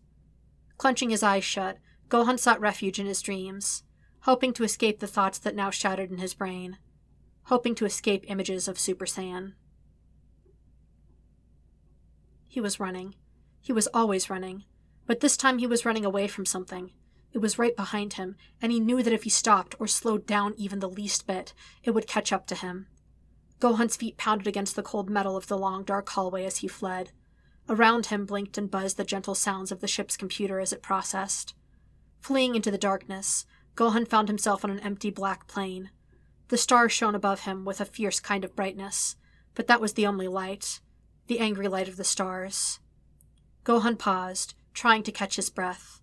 Clenching 0.78 1.10
his 1.10 1.24
eyes 1.24 1.42
shut, 1.42 1.78
Gohan 2.08 2.38
sought 2.38 2.60
refuge 2.60 3.00
in 3.00 3.06
his 3.06 3.20
dreams, 3.20 3.82
hoping 4.20 4.52
to 4.52 4.64
escape 4.64 5.00
the 5.00 5.08
thoughts 5.08 5.40
that 5.40 5.56
now 5.56 5.70
shattered 5.70 6.12
in 6.12 6.18
his 6.18 6.34
brain, 6.34 6.78
hoping 7.46 7.74
to 7.74 7.84
escape 7.84 8.24
images 8.28 8.68
of 8.68 8.78
Super 8.78 9.06
Saiyan. 9.06 9.54
He 12.46 12.60
was 12.60 12.78
running. 12.78 13.16
He 13.64 13.72
was 13.72 13.88
always 13.94 14.28
running. 14.28 14.64
But 15.06 15.20
this 15.20 15.38
time 15.38 15.56
he 15.56 15.66
was 15.66 15.86
running 15.86 16.04
away 16.04 16.28
from 16.28 16.44
something. 16.44 16.90
It 17.32 17.38
was 17.38 17.58
right 17.58 17.74
behind 17.74 18.12
him, 18.12 18.36
and 18.60 18.70
he 18.70 18.78
knew 18.78 19.02
that 19.02 19.12
if 19.12 19.22
he 19.22 19.30
stopped 19.30 19.74
or 19.78 19.86
slowed 19.86 20.26
down 20.26 20.52
even 20.58 20.80
the 20.80 20.88
least 20.88 21.26
bit, 21.26 21.54
it 21.82 21.92
would 21.92 22.06
catch 22.06 22.30
up 22.30 22.46
to 22.48 22.54
him. 22.54 22.88
Gohan's 23.60 23.96
feet 23.96 24.18
pounded 24.18 24.46
against 24.46 24.76
the 24.76 24.82
cold 24.82 25.08
metal 25.08 25.34
of 25.34 25.46
the 25.46 25.56
long, 25.56 25.82
dark 25.82 26.10
hallway 26.10 26.44
as 26.44 26.58
he 26.58 26.68
fled. 26.68 27.12
Around 27.66 28.06
him 28.06 28.26
blinked 28.26 28.58
and 28.58 28.70
buzzed 28.70 28.98
the 28.98 29.02
gentle 29.04 29.34
sounds 29.34 29.72
of 29.72 29.80
the 29.80 29.88
ship's 29.88 30.18
computer 30.18 30.60
as 30.60 30.70
it 30.70 30.82
processed. 30.82 31.54
Fleeing 32.20 32.54
into 32.54 32.70
the 32.70 32.76
darkness, 32.76 33.46
Gohan 33.76 34.06
found 34.06 34.28
himself 34.28 34.62
on 34.62 34.70
an 34.70 34.80
empty 34.80 35.08
black 35.08 35.48
plain. 35.48 35.88
The 36.48 36.58
stars 36.58 36.92
shone 36.92 37.14
above 37.14 37.40
him 37.40 37.64
with 37.64 37.80
a 37.80 37.86
fierce 37.86 38.20
kind 38.20 38.44
of 38.44 38.54
brightness, 38.54 39.16
but 39.54 39.68
that 39.68 39.80
was 39.80 39.94
the 39.94 40.06
only 40.06 40.28
light 40.28 40.80
the 41.26 41.38
angry 41.38 41.68
light 41.68 41.88
of 41.88 41.96
the 41.96 42.04
stars. 42.04 42.80
Gohan 43.64 43.98
paused, 43.98 44.54
trying 44.74 45.02
to 45.04 45.12
catch 45.12 45.36
his 45.36 45.50
breath. 45.50 46.00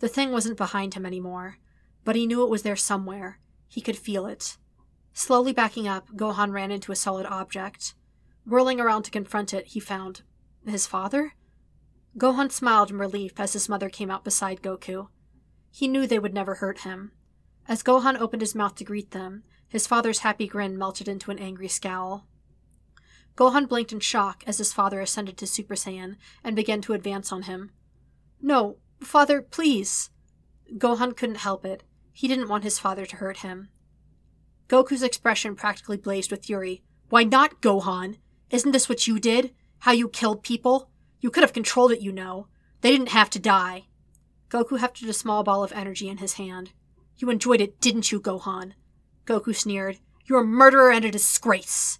The 0.00 0.08
thing 0.08 0.32
wasn't 0.32 0.58
behind 0.58 0.94
him 0.94 1.06
anymore, 1.06 1.58
but 2.04 2.16
he 2.16 2.26
knew 2.26 2.42
it 2.42 2.50
was 2.50 2.62
there 2.62 2.76
somewhere. 2.76 3.38
He 3.68 3.80
could 3.80 3.96
feel 3.96 4.26
it. 4.26 4.56
Slowly 5.12 5.52
backing 5.52 5.86
up, 5.86 6.08
Gohan 6.16 6.52
ran 6.52 6.72
into 6.72 6.92
a 6.92 6.96
solid 6.96 7.26
object. 7.26 7.94
Whirling 8.44 8.80
around 8.80 9.04
to 9.04 9.10
confront 9.10 9.54
it, 9.54 9.68
he 9.68 9.80
found 9.80 10.22
his 10.66 10.86
father? 10.86 11.34
Gohan 12.18 12.50
smiled 12.50 12.90
in 12.90 12.98
relief 12.98 13.38
as 13.38 13.52
his 13.52 13.68
mother 13.68 13.88
came 13.88 14.10
out 14.10 14.24
beside 14.24 14.62
Goku. 14.62 15.08
He 15.70 15.88
knew 15.88 16.06
they 16.06 16.18
would 16.18 16.34
never 16.34 16.56
hurt 16.56 16.80
him. 16.80 17.12
As 17.66 17.82
Gohan 17.82 18.18
opened 18.18 18.42
his 18.42 18.54
mouth 18.54 18.74
to 18.76 18.84
greet 18.84 19.12
them, 19.12 19.44
his 19.68 19.86
father's 19.86 20.20
happy 20.20 20.46
grin 20.46 20.76
melted 20.76 21.08
into 21.08 21.30
an 21.30 21.38
angry 21.38 21.68
scowl. 21.68 22.26
Gohan 23.36 23.68
blinked 23.68 23.92
in 23.92 24.00
shock 24.00 24.44
as 24.46 24.58
his 24.58 24.72
father 24.72 25.00
ascended 25.00 25.36
to 25.38 25.46
Super 25.46 25.74
Saiyan 25.74 26.16
and 26.44 26.54
began 26.54 26.80
to 26.82 26.92
advance 26.92 27.32
on 27.32 27.42
him. 27.42 27.72
No, 28.40 28.76
father, 29.00 29.42
please! 29.42 30.10
Gohan 30.76 31.16
couldn't 31.16 31.36
help 31.36 31.64
it. 31.64 31.82
He 32.12 32.28
didn't 32.28 32.48
want 32.48 32.64
his 32.64 32.78
father 32.78 33.04
to 33.06 33.16
hurt 33.16 33.38
him. 33.38 33.68
Goku's 34.68 35.02
expression 35.02 35.56
practically 35.56 35.96
blazed 35.96 36.30
with 36.30 36.44
fury. 36.44 36.82
Why 37.08 37.24
not, 37.24 37.60
Gohan? 37.60 38.18
Isn't 38.50 38.72
this 38.72 38.88
what 38.88 39.06
you 39.06 39.18
did? 39.18 39.52
How 39.80 39.92
you 39.92 40.08
killed 40.08 40.42
people? 40.42 40.90
You 41.20 41.30
could 41.30 41.42
have 41.42 41.52
controlled 41.52 41.92
it, 41.92 42.00
you 42.00 42.12
know. 42.12 42.48
They 42.80 42.90
didn't 42.90 43.08
have 43.08 43.30
to 43.30 43.38
die. 43.38 43.86
Goku 44.48 44.78
hefted 44.78 45.08
a 45.08 45.12
small 45.12 45.42
ball 45.42 45.64
of 45.64 45.72
energy 45.72 46.08
in 46.08 46.18
his 46.18 46.34
hand. 46.34 46.72
You 47.16 47.30
enjoyed 47.30 47.60
it, 47.60 47.80
didn't 47.80 48.12
you, 48.12 48.20
Gohan? 48.20 48.72
Goku 49.26 49.54
sneered. 49.54 49.98
You're 50.26 50.42
a 50.42 50.46
murderer 50.46 50.90
and 50.92 51.04
a 51.04 51.10
disgrace. 51.10 51.98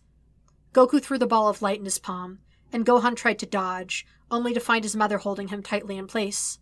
Goku 0.74 1.00
threw 1.00 1.18
the 1.18 1.26
ball 1.26 1.48
of 1.48 1.62
light 1.62 1.78
in 1.78 1.84
his 1.84 2.00
palm, 2.00 2.40
and 2.72 2.84
Gohan 2.84 3.14
tried 3.14 3.38
to 3.38 3.46
dodge, 3.46 4.04
only 4.28 4.52
to 4.52 4.60
find 4.60 4.82
his 4.82 4.96
mother 4.96 5.18
holding 5.18 5.48
him 5.48 5.62
tightly 5.62 5.96
in 5.96 6.08
place. 6.08 6.58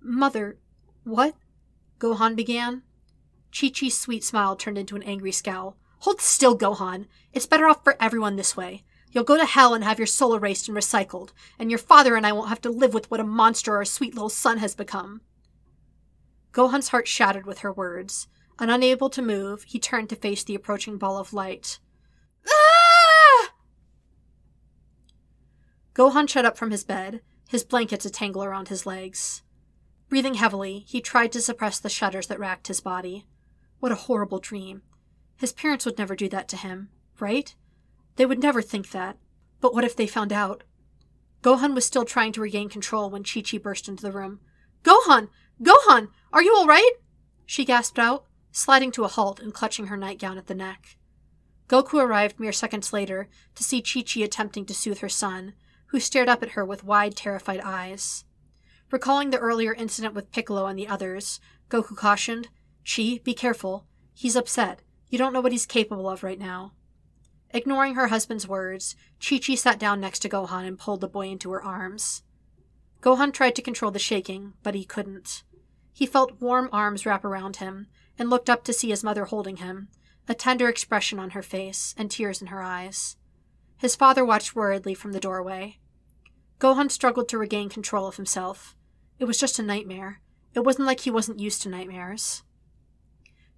Mother, 0.00 0.58
what? 1.04 1.34
Gohan 1.98 2.34
began. 2.34 2.82
Chi 3.54 3.68
Chi's 3.68 3.98
sweet 3.98 4.24
smile 4.24 4.56
turned 4.56 4.78
into 4.78 4.96
an 4.96 5.02
angry 5.02 5.30
scowl. 5.30 5.76
Hold 6.00 6.22
still, 6.22 6.56
Gohan. 6.56 7.06
It's 7.34 7.44
better 7.44 7.68
off 7.68 7.84
for 7.84 7.96
everyone 8.00 8.36
this 8.36 8.56
way. 8.56 8.82
You'll 9.12 9.24
go 9.24 9.36
to 9.36 9.44
hell 9.44 9.74
and 9.74 9.84
have 9.84 9.98
your 9.98 10.06
soul 10.06 10.34
erased 10.34 10.66
and 10.66 10.76
recycled, 10.76 11.32
and 11.58 11.70
your 11.70 11.78
father 11.78 12.16
and 12.16 12.26
I 12.26 12.32
won't 12.32 12.48
have 12.48 12.62
to 12.62 12.70
live 12.70 12.94
with 12.94 13.10
what 13.10 13.20
a 13.20 13.24
monster 13.24 13.76
our 13.76 13.84
sweet 13.84 14.14
little 14.14 14.30
son 14.30 14.56
has 14.58 14.74
become. 14.74 15.20
Gohan's 16.52 16.88
heart 16.88 17.06
shattered 17.06 17.44
with 17.44 17.58
her 17.58 17.72
words, 17.72 18.26
and 18.58 18.70
unable 18.70 19.10
to 19.10 19.20
move, 19.20 19.64
he 19.64 19.78
turned 19.78 20.08
to 20.08 20.16
face 20.16 20.42
the 20.42 20.54
approaching 20.54 20.96
ball 20.96 21.18
of 21.18 21.34
light. 21.34 21.78
Ah! 22.48 22.79
Gohan 25.94 26.28
shot 26.28 26.44
up 26.44 26.56
from 26.56 26.70
his 26.70 26.84
bed, 26.84 27.20
his 27.48 27.64
blankets 27.64 28.06
a 28.06 28.10
tangle 28.10 28.44
around 28.44 28.68
his 28.68 28.86
legs. 28.86 29.42
Breathing 30.08 30.34
heavily, 30.34 30.84
he 30.88 31.00
tried 31.00 31.32
to 31.32 31.40
suppress 31.40 31.78
the 31.78 31.88
shudders 31.88 32.26
that 32.28 32.38
racked 32.38 32.68
his 32.68 32.80
body. 32.80 33.26
What 33.80 33.92
a 33.92 33.96
horrible 33.96 34.38
dream. 34.38 34.82
His 35.36 35.52
parents 35.52 35.84
would 35.84 35.98
never 35.98 36.14
do 36.14 36.28
that 36.28 36.48
to 36.48 36.56
him, 36.56 36.90
right? 37.18 37.54
They 38.16 38.26
would 38.26 38.42
never 38.42 38.62
think 38.62 38.90
that. 38.90 39.16
But 39.60 39.74
what 39.74 39.84
if 39.84 39.96
they 39.96 40.06
found 40.06 40.32
out? 40.32 40.64
Gohan 41.42 41.74
was 41.74 41.86
still 41.86 42.04
trying 42.04 42.32
to 42.32 42.40
regain 42.40 42.68
control 42.68 43.08
when 43.10 43.24
Chi 43.24 43.40
Chi 43.40 43.58
burst 43.58 43.88
into 43.88 44.02
the 44.02 44.12
room. 44.12 44.40
Gohan! 44.82 45.28
Gohan! 45.62 46.08
Are 46.32 46.42
you 46.42 46.54
all 46.54 46.66
right? 46.66 46.92
She 47.46 47.64
gasped 47.64 47.98
out, 47.98 48.26
sliding 48.52 48.92
to 48.92 49.04
a 49.04 49.08
halt 49.08 49.40
and 49.40 49.54
clutching 49.54 49.86
her 49.86 49.96
nightgown 49.96 50.38
at 50.38 50.46
the 50.46 50.54
neck. 50.54 50.96
Goku 51.68 52.02
arrived 52.02 52.38
mere 52.38 52.52
seconds 52.52 52.92
later 52.92 53.28
to 53.54 53.64
see 53.64 53.80
Chi 53.80 54.02
Chi 54.02 54.20
attempting 54.20 54.66
to 54.66 54.74
soothe 54.74 54.98
her 54.98 55.08
son, 55.08 55.54
who 55.90 56.00
stared 56.00 56.28
up 56.28 56.42
at 56.42 56.50
her 56.50 56.64
with 56.64 56.84
wide, 56.84 57.16
terrified 57.16 57.60
eyes. 57.60 58.24
Recalling 58.90 59.30
the 59.30 59.38
earlier 59.38 59.72
incident 59.72 60.14
with 60.14 60.32
Piccolo 60.32 60.66
and 60.66 60.78
the 60.78 60.88
others, 60.88 61.40
Goku 61.68 61.96
cautioned, 61.96 62.48
Chi, 62.84 63.20
be 63.22 63.34
careful. 63.34 63.86
He's 64.14 64.36
upset. 64.36 64.82
You 65.08 65.18
don't 65.18 65.32
know 65.32 65.40
what 65.40 65.52
he's 65.52 65.66
capable 65.66 66.08
of 66.08 66.22
right 66.22 66.38
now. 66.38 66.72
Ignoring 67.52 67.96
her 67.96 68.08
husband's 68.08 68.46
words, 68.46 68.94
Chi 69.24 69.38
Chi 69.38 69.54
sat 69.56 69.78
down 69.78 70.00
next 70.00 70.20
to 70.20 70.28
Gohan 70.28 70.66
and 70.66 70.78
pulled 70.78 71.00
the 71.00 71.08
boy 71.08 71.28
into 71.28 71.50
her 71.50 71.62
arms. 71.62 72.22
Gohan 73.00 73.32
tried 73.32 73.56
to 73.56 73.62
control 73.62 73.90
the 73.90 73.98
shaking, 73.98 74.54
but 74.62 74.74
he 74.74 74.84
couldn't. 74.84 75.42
He 75.92 76.06
felt 76.06 76.40
warm 76.40 76.68
arms 76.72 77.04
wrap 77.04 77.24
around 77.24 77.56
him 77.56 77.88
and 78.18 78.30
looked 78.30 78.48
up 78.48 78.62
to 78.64 78.72
see 78.72 78.90
his 78.90 79.02
mother 79.02 79.24
holding 79.24 79.56
him, 79.56 79.88
a 80.28 80.34
tender 80.34 80.68
expression 80.68 81.18
on 81.18 81.30
her 81.30 81.42
face 81.42 81.94
and 81.98 82.10
tears 82.10 82.40
in 82.40 82.48
her 82.48 82.62
eyes. 82.62 83.16
His 83.80 83.96
father 83.96 84.26
watched 84.26 84.54
worriedly 84.54 84.92
from 84.92 85.12
the 85.12 85.20
doorway. 85.20 85.78
Gohan 86.58 86.90
struggled 86.90 87.30
to 87.30 87.38
regain 87.38 87.70
control 87.70 88.06
of 88.06 88.16
himself. 88.16 88.76
It 89.18 89.24
was 89.24 89.40
just 89.40 89.58
a 89.58 89.62
nightmare. 89.62 90.20
It 90.54 90.60
wasn't 90.60 90.84
like 90.84 91.00
he 91.00 91.10
wasn't 91.10 91.40
used 91.40 91.62
to 91.62 91.70
nightmares. 91.70 92.42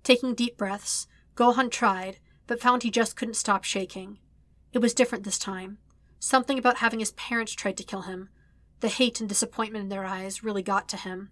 Taking 0.04 0.37
deep 0.37 0.56
breaths, 0.56 1.08
Gohan 1.35 1.72
tried, 1.72 2.20
but 2.46 2.61
found 2.61 2.85
he 2.85 2.90
just 2.90 3.16
couldn't 3.16 3.35
stop 3.35 3.64
shaking. 3.64 4.20
It 4.72 4.78
was 4.78 4.94
different 4.94 5.24
this 5.24 5.40
time. 5.40 5.78
Something 6.20 6.56
about 6.56 6.76
having 6.76 7.00
his 7.00 7.11
parents 7.12 7.52
tried 7.52 7.76
to 7.78 7.85
kill 7.85 8.02
him. 8.02 8.28
The 8.78 8.88
hate 8.88 9.18
and 9.18 9.28
disappointment 9.28 9.82
in 9.82 9.88
their 9.88 10.04
eyes 10.04 10.44
really 10.44 10.62
got 10.62 10.88
to 10.90 10.96
him. 10.96 11.30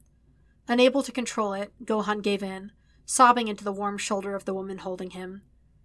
Unable 0.66 1.04
to 1.04 1.12
control 1.12 1.52
it, 1.52 1.72
Gohan 1.84 2.22
gave 2.22 2.42
in, 2.42 2.72
sobbing 3.06 3.46
into 3.46 3.62
the 3.62 3.70
warm 3.70 3.98
shoulder 3.98 4.34
of 4.34 4.46
the 4.46 4.54
woman 4.54 4.78
holding 4.78 5.10
him. 5.10 5.42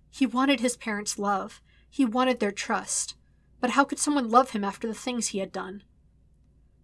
He 0.10 0.26
wanted 0.26 0.60
his 0.60 0.76
parents' 0.76 1.20
love. 1.20 1.62
He 1.96 2.04
wanted 2.04 2.42
their 2.42 2.52
trust. 2.52 3.16
But 3.62 3.70
how 3.70 3.86
could 3.86 4.00
someone 4.00 4.30
love 4.30 4.50
him 4.50 4.66
after 4.66 4.86
the 4.86 4.94
things 4.94 5.28
he 5.28 5.40
had 5.40 5.54
done? 5.54 5.82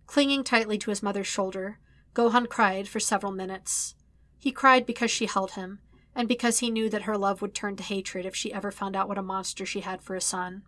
Clinging 0.06 0.45
tightly 0.45 0.78
to 0.78 0.89
his 0.89 1.04
mother's 1.04 1.28
shoulder, 1.28 1.80
Gohan 2.15 2.47
cried 2.47 2.88
for 2.88 3.02
several 3.02 3.34
minutes. 3.34 3.93
He 4.39 4.54
cried 4.54 4.86
because 4.86 5.12
she 5.12 5.26
held 5.26 5.52
him, 5.52 5.80
and 6.15 6.30
because 6.30 6.60
he 6.60 6.71
knew 6.71 6.89
that 6.89 7.02
her 7.02 7.17
love 7.17 7.41
would 7.41 7.54
turn 7.54 7.76
to 7.76 7.84
hatred 7.84 8.26
if 8.26 8.38
she 8.38 8.54
ever 8.54 8.71
found 8.71 8.95
out 8.95 9.10
what 9.10 9.17
a 9.17 9.21
monster 9.21 9.65
she 9.65 9.82
had 9.82 10.02
for 10.02 10.15
a 10.15 10.21
son. 10.21 10.63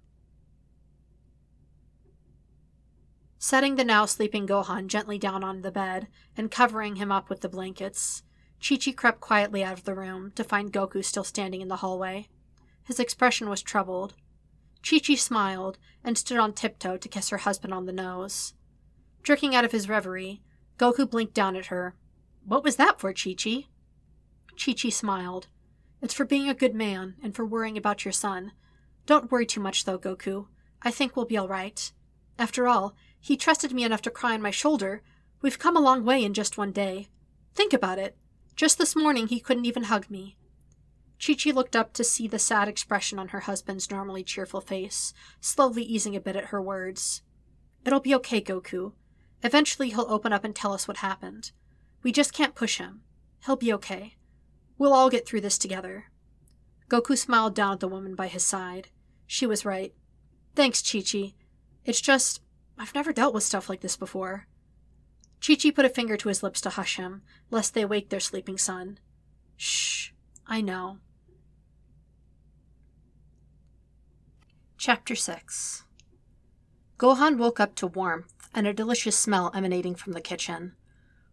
Setting 3.40 3.78
the 3.78 3.86
now 3.86 4.06
sleeping 4.06 4.46
Gohan 4.46 4.88
gently 4.88 5.18
down 5.18 5.46
on 5.46 5.62
the 5.62 5.72
bed 5.72 6.10
and 6.36 6.52
covering 6.52 6.98
him 6.98 7.14
up 7.14 7.30
with 7.30 7.40
the 7.40 7.48
blankets, 7.48 8.24
Chi 8.62 8.76
Chi 8.76 8.92
crept 8.92 9.22
quietly 9.22 9.64
out 9.64 9.78
of 9.80 9.86
the 9.86 9.96
room 9.96 10.34
to 10.36 10.44
find 10.44 10.74
Goku 10.74 11.02
still 11.02 11.24
standing 11.24 11.62
in 11.62 11.70
the 11.70 11.78
hallway. 11.78 12.28
His 12.84 13.00
expression 13.00 13.48
was 13.48 13.62
troubled. 13.62 14.16
Chi 14.88 15.00
Chi 15.00 15.16
smiled 15.16 15.78
and 16.04 16.18
stood 16.18 16.38
on 16.38 16.54
tiptoe 16.54 16.98
to 16.98 17.10
kiss 17.10 17.30
her 17.30 17.38
husband 17.38 17.74
on 17.74 17.86
the 17.86 17.94
nose. 17.94 18.54
Jerking 19.24 19.56
out 19.56 19.64
of 19.64 19.72
his 19.72 19.88
reverie, 19.88 20.42
Goku 20.78 21.10
blinked 21.10 21.34
down 21.34 21.56
at 21.56 21.68
her. 21.68 21.96
What 22.46 22.64
was 22.64 22.76
that 22.76 23.00
for, 23.00 23.14
Chi 23.14 23.34
Chi? 23.42 23.68
Chi 24.58 24.74
Chi 24.74 24.90
smiled. 24.90 25.48
It's 26.02 26.14
for 26.14 26.26
being 26.26 26.50
a 26.50 26.54
good 26.54 26.76
man 26.76 27.16
and 27.24 27.34
for 27.34 27.46
worrying 27.46 27.78
about 27.78 28.04
your 28.04 28.12
son. 28.12 28.52
Don't 29.06 29.32
worry 29.32 29.46
too 29.46 29.62
much, 29.62 29.86
though, 29.86 29.98
Goku. 29.98 30.48
I 30.82 30.92
think 30.92 31.16
we'll 31.16 31.26
be 31.26 31.38
all 31.38 31.48
right. 31.48 31.92
After 32.38 32.68
all, 32.68 32.94
he 33.20 33.38
trusted 33.38 33.72
me 33.72 33.86
enough 33.86 34.02
to 34.02 34.12
cry 34.12 34.34
on 34.34 34.42
my 34.42 34.52
shoulder. 34.52 35.02
We've 35.42 35.60
come 35.60 35.78
a 35.78 35.82
long 35.82 36.04
way 36.04 36.24
in 36.24 36.34
just 36.34 36.58
one 36.58 36.74
day. 36.74 37.08
Think 37.56 37.72
about 37.72 38.00
it. 38.00 38.18
Just 38.58 38.78
this 38.78 38.96
morning, 38.96 39.28
he 39.28 39.40
couldn't 39.40 39.66
even 39.66 39.84
hug 39.84 40.10
me. 40.10 40.36
Chi 41.26 41.36
Chi 41.36 41.52
looked 41.52 41.76
up 41.76 41.94
to 41.94 42.04
see 42.04 42.28
the 42.28 42.38
sad 42.40 42.68
expression 42.68 43.18
on 43.18 43.30
her 43.30 43.42
husband's 43.42 43.90
normally 43.90 44.24
cheerful 44.24 44.60
face, 44.60 45.14
slowly 45.40 45.82
easing 45.82 46.18
a 46.18 46.20
bit 46.20 46.36
at 46.36 46.46
her 46.46 46.62
words. 46.62 47.22
It'll 47.86 48.02
be 48.02 48.14
okay, 48.16 48.42
Goku. 48.42 48.92
Eventually, 49.42 49.90
he'll 49.92 50.06
open 50.10 50.34
up 50.34 50.44
and 50.44 50.54
tell 50.54 50.74
us 50.74 50.86
what 50.86 50.98
happened. 50.98 51.52
We 52.02 52.12
just 52.12 52.34
can't 52.34 52.56
push 52.56 52.78
him. 52.78 53.04
He'll 53.46 53.56
be 53.56 53.72
okay. 53.72 54.16
We'll 54.78 54.92
all 54.92 55.10
get 55.10 55.26
through 55.26 55.42
this 55.42 55.58
together. 55.58 56.08
Goku 56.90 57.18
smiled 57.18 57.56
down 57.56 57.74
at 57.74 57.80
the 57.80 57.88
woman 57.88 58.16
by 58.16 58.28
his 58.28 58.44
side. 58.44 58.90
She 59.26 59.46
was 59.46 59.64
right. 59.64 59.94
Thanks, 60.56 60.82
Chi 60.82 61.02
Chi. 61.10 61.36
It's 61.86 62.02
just, 62.02 62.42
I've 62.78 62.96
never 62.96 63.14
dealt 63.14 63.34
with 63.34 63.44
stuff 63.44 63.70
like 63.70 63.80
this 63.80 63.96
before. 63.96 64.48
Chi 65.46 65.56
Chi 65.56 65.72
put 65.72 65.86
a 65.86 65.90
finger 65.90 66.18
to 66.18 66.28
his 66.28 66.44
lips 66.44 66.60
to 66.62 66.72
hush 66.72 66.98
him, 66.98 67.22
lest 67.50 67.74
they 67.74 67.86
wake 67.86 68.10
their 68.10 68.20
sleeping 68.20 68.58
son. 68.58 69.00
Shh, 69.56 70.10
I 70.46 70.60
know. 70.60 70.98
Chapter 74.86 75.16
6 75.16 75.86
Gohan 76.98 77.38
woke 77.38 77.62
up 77.62 77.74
to 77.76 77.88
warmth 77.88 78.34
and 78.54 78.68
a 78.68 78.74
delicious 78.74 79.18
smell 79.18 79.50
emanating 79.56 79.96
from 79.96 80.12
the 80.12 80.20
kitchen. 80.20 80.74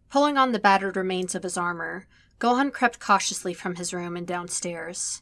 Pulling 0.09 0.37
on 0.37 0.53
the 0.53 0.57
battered 0.57 0.95
remains 0.95 1.35
of 1.35 1.43
his 1.43 1.57
armor, 1.57 2.07
Gohan 2.39 2.71
crept 2.71 3.01
cautiously 3.01 3.53
from 3.53 3.75
his 3.75 3.93
room 3.93 4.15
and 4.15 4.25
downstairs. 4.25 5.21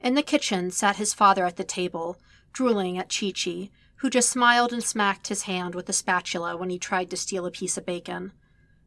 In 0.00 0.16
the 0.16 0.24
kitchen 0.24 0.72
sat 0.72 0.96
his 0.96 1.14
father 1.14 1.46
at 1.46 1.54
the 1.54 1.62
table, 1.62 2.18
drooling 2.52 2.98
at 2.98 3.14
Chi 3.16 3.30
Chi, 3.30 3.70
who 3.98 4.10
just 4.10 4.30
smiled 4.30 4.72
and 4.72 4.82
smacked 4.82 5.28
his 5.28 5.42
hand 5.42 5.76
with 5.76 5.88
a 5.88 5.92
spatula 5.92 6.56
when 6.56 6.68
he 6.68 6.80
tried 6.80 7.10
to 7.10 7.16
steal 7.16 7.46
a 7.46 7.52
piece 7.52 7.78
of 7.78 7.86
bacon. 7.86 8.32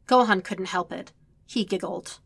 Gohan 0.05 0.43
couldn't 0.43 0.65
help 0.65 0.91
it. 0.91 1.13
He 1.45 1.63
giggled. 1.63 2.19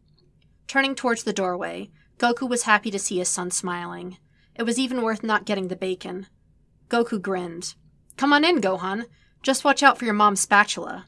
Turning 0.66 0.96
towards 0.96 1.26
the 1.26 1.32
doorway, 1.32 1.92
Goku 2.18 2.50
was 2.50 2.64
happy 2.64 2.90
to 2.90 2.98
see 2.98 3.20
his 3.20 3.30
son 3.30 3.52
smiling. 3.52 4.18
It 4.56 4.64
was 4.64 4.80
even 4.80 5.04
worth 5.04 5.22
not 5.22 5.46
getting 5.46 5.68
the 5.68 5.76
bacon. 5.76 6.26
Goku 6.90 7.22
grinned. 7.22 7.76
Come 8.18 8.34
on 8.34 8.44
in, 8.44 8.60
Gohan. 8.60 9.06
Just 9.44 9.64
watch 9.64 9.84
out 9.84 9.98
for 9.98 10.06
your 10.06 10.14
mom's 10.14 10.42
spatula. 10.42 11.06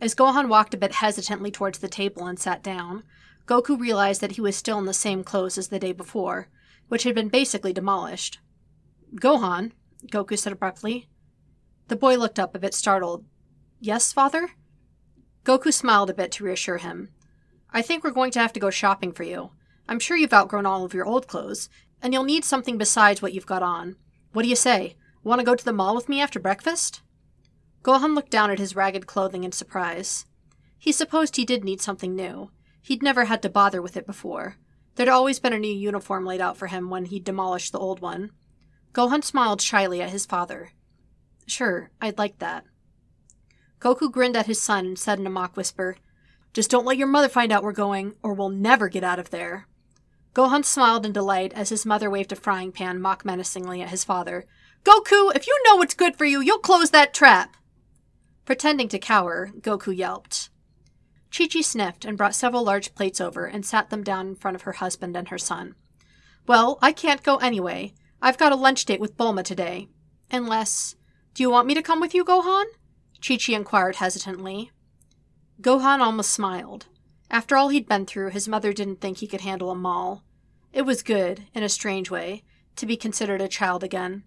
As 0.00 0.14
Gohan 0.14 0.48
walked 0.48 0.72
a 0.72 0.78
bit 0.78 0.92
hesitantly 0.92 1.50
towards 1.50 1.80
the 1.80 1.88
table 1.88 2.26
and 2.26 2.38
sat 2.38 2.62
down, 2.62 3.02
Goku 3.46 3.78
realized 3.78 4.20
that 4.20 4.32
he 4.32 4.40
was 4.40 4.56
still 4.56 4.78
in 4.78 4.86
the 4.86 4.94
same 4.94 5.24
clothes 5.24 5.58
as 5.58 5.68
the 5.68 5.78
day 5.78 5.92
before, 5.92 6.48
which 6.88 7.02
had 7.02 7.14
been 7.14 7.28
basically 7.28 7.72
demolished. 7.72 8.38
Gohan, 9.16 9.72
Goku 10.06 10.38
said 10.38 10.52
abruptly. 10.52 11.08
The 11.88 11.96
boy 11.96 12.16
looked 12.16 12.38
up 12.38 12.54
a 12.54 12.60
bit 12.60 12.74
startled. 12.74 13.24
Yes, 13.80 14.12
father? 14.12 14.50
Goku 15.44 15.72
smiled 15.72 16.08
a 16.08 16.14
bit 16.14 16.30
to 16.32 16.44
reassure 16.44 16.78
him. 16.78 17.10
I 17.72 17.82
think 17.82 18.04
we're 18.04 18.10
going 18.12 18.30
to 18.32 18.40
have 18.40 18.52
to 18.52 18.60
go 18.60 18.70
shopping 18.70 19.12
for 19.12 19.24
you. 19.24 19.50
I'm 19.88 19.98
sure 19.98 20.16
you've 20.16 20.32
outgrown 20.32 20.66
all 20.66 20.84
of 20.84 20.94
your 20.94 21.04
old 21.04 21.26
clothes, 21.26 21.68
and 22.00 22.12
you'll 22.12 22.22
need 22.22 22.44
something 22.44 22.78
besides 22.78 23.20
what 23.20 23.32
you've 23.32 23.46
got 23.46 23.62
on. 23.62 23.96
What 24.32 24.42
do 24.42 24.48
you 24.48 24.56
say? 24.56 24.96
Want 25.22 25.40
to 25.40 25.44
go 25.44 25.54
to 25.54 25.64
the 25.64 25.72
mall 25.72 25.94
with 25.94 26.08
me 26.08 26.20
after 26.20 26.40
breakfast? 26.40 27.02
Gohan 27.82 28.14
looked 28.14 28.30
down 28.30 28.50
at 28.50 28.58
his 28.58 28.74
ragged 28.74 29.06
clothing 29.06 29.44
in 29.44 29.52
surprise. 29.52 30.24
He 30.78 30.90
supposed 30.90 31.36
he 31.36 31.44
did 31.44 31.64
need 31.64 31.80
something 31.80 32.14
new. 32.14 32.50
He'd 32.80 33.02
never 33.02 33.26
had 33.26 33.42
to 33.42 33.50
bother 33.50 33.82
with 33.82 33.96
it 33.96 34.06
before. 34.06 34.56
There'd 34.94 35.08
always 35.08 35.38
been 35.38 35.52
a 35.52 35.58
new 35.58 35.72
uniform 35.72 36.24
laid 36.24 36.40
out 36.40 36.56
for 36.56 36.68
him 36.68 36.90
when 36.90 37.04
he'd 37.06 37.24
demolished 37.24 37.72
the 37.72 37.78
old 37.78 38.00
one. 38.00 38.30
Gohan 38.92 39.22
smiled 39.22 39.60
shyly 39.60 40.00
at 40.00 40.10
his 40.10 40.26
father. 40.26 40.70
Sure, 41.46 41.90
I'd 42.00 42.18
like 42.18 42.38
that. 42.38 42.64
Goku 43.80 44.10
grinned 44.10 44.36
at 44.36 44.46
his 44.46 44.60
son 44.60 44.86
and 44.86 44.98
said 44.98 45.18
in 45.18 45.26
a 45.26 45.30
mock 45.30 45.56
whisper, 45.56 45.96
Just 46.52 46.70
don't 46.70 46.86
let 46.86 46.96
your 46.96 47.06
mother 47.06 47.28
find 47.28 47.52
out 47.52 47.62
we're 47.62 47.72
going, 47.72 48.14
or 48.22 48.32
we'll 48.32 48.48
never 48.48 48.88
get 48.88 49.04
out 49.04 49.18
of 49.18 49.30
there. 49.30 49.66
Gohan 50.34 50.64
smiled 50.64 51.04
in 51.04 51.12
delight 51.12 51.52
as 51.54 51.68
his 51.68 51.84
mother 51.84 52.08
waved 52.08 52.32
a 52.32 52.36
frying 52.36 52.72
pan 52.72 53.00
mock 53.00 53.24
menacingly 53.24 53.82
at 53.82 53.90
his 53.90 54.04
father. 54.04 54.46
Goku, 54.84 55.34
if 55.34 55.46
you 55.46 55.60
know 55.64 55.76
what's 55.76 55.94
good 55.94 56.16
for 56.16 56.24
you, 56.24 56.40
you'll 56.40 56.58
close 56.58 56.90
that 56.90 57.14
trap! 57.14 57.56
Pretending 58.44 58.88
to 58.88 58.98
cower, 58.98 59.50
Goku 59.60 59.96
yelped. 59.96 60.50
Chi 61.36 61.46
Chi 61.46 61.60
sniffed 61.60 62.04
and 62.04 62.18
brought 62.18 62.34
several 62.34 62.64
large 62.64 62.94
plates 62.94 63.20
over 63.20 63.46
and 63.46 63.64
sat 63.64 63.90
them 63.90 64.02
down 64.02 64.28
in 64.28 64.34
front 64.34 64.54
of 64.54 64.62
her 64.62 64.72
husband 64.72 65.16
and 65.16 65.28
her 65.28 65.38
son. 65.38 65.74
Well, 66.46 66.78
I 66.82 66.92
can't 66.92 67.22
go 67.22 67.36
anyway. 67.36 67.94
I've 68.20 68.38
got 68.38 68.52
a 68.52 68.56
lunch 68.56 68.84
date 68.84 69.00
with 69.00 69.16
Bulma 69.16 69.44
today. 69.44 69.88
Unless. 70.30 70.96
Do 71.34 71.42
you 71.42 71.50
want 71.50 71.66
me 71.66 71.74
to 71.74 71.82
come 71.82 72.00
with 72.00 72.14
you, 72.14 72.24
Gohan? 72.24 72.64
Chi 73.26 73.36
Chi 73.36 73.52
inquired 73.54 73.96
hesitantly. 73.96 74.70
Gohan 75.60 76.00
almost 76.00 76.32
smiled. 76.32 76.86
After 77.32 77.56
all 77.56 77.70
he'd 77.70 77.88
been 77.88 78.04
through, 78.04 78.28
his 78.28 78.46
mother 78.46 78.74
didn't 78.74 79.00
think 79.00 79.18
he 79.18 79.26
could 79.26 79.40
handle 79.40 79.70
a 79.70 79.74
mall. 79.74 80.22
It 80.70 80.82
was 80.82 81.02
good, 81.02 81.46
in 81.54 81.62
a 81.62 81.68
strange 81.68 82.10
way, 82.10 82.44
to 82.76 82.84
be 82.84 82.96
considered 82.96 83.40
a 83.40 83.48
child 83.48 83.82
again. 83.82 84.24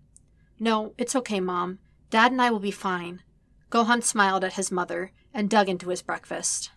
No, 0.60 0.96
it's 0.98 1.16
okay, 1.16 1.40
Mom. 1.40 1.78
Dad 2.10 2.32
and 2.32 2.42
I 2.42 2.50
will 2.50 2.60
be 2.60 2.72
fine. 2.72 3.22
Gohan 3.70 4.04
smiled 4.04 4.44
at 4.44 4.54
his 4.54 4.72
mother 4.72 5.12
and 5.34 5.50
dug 5.50 5.70
into 5.70 5.90
his 5.90 6.02
breakfast. 6.02 6.72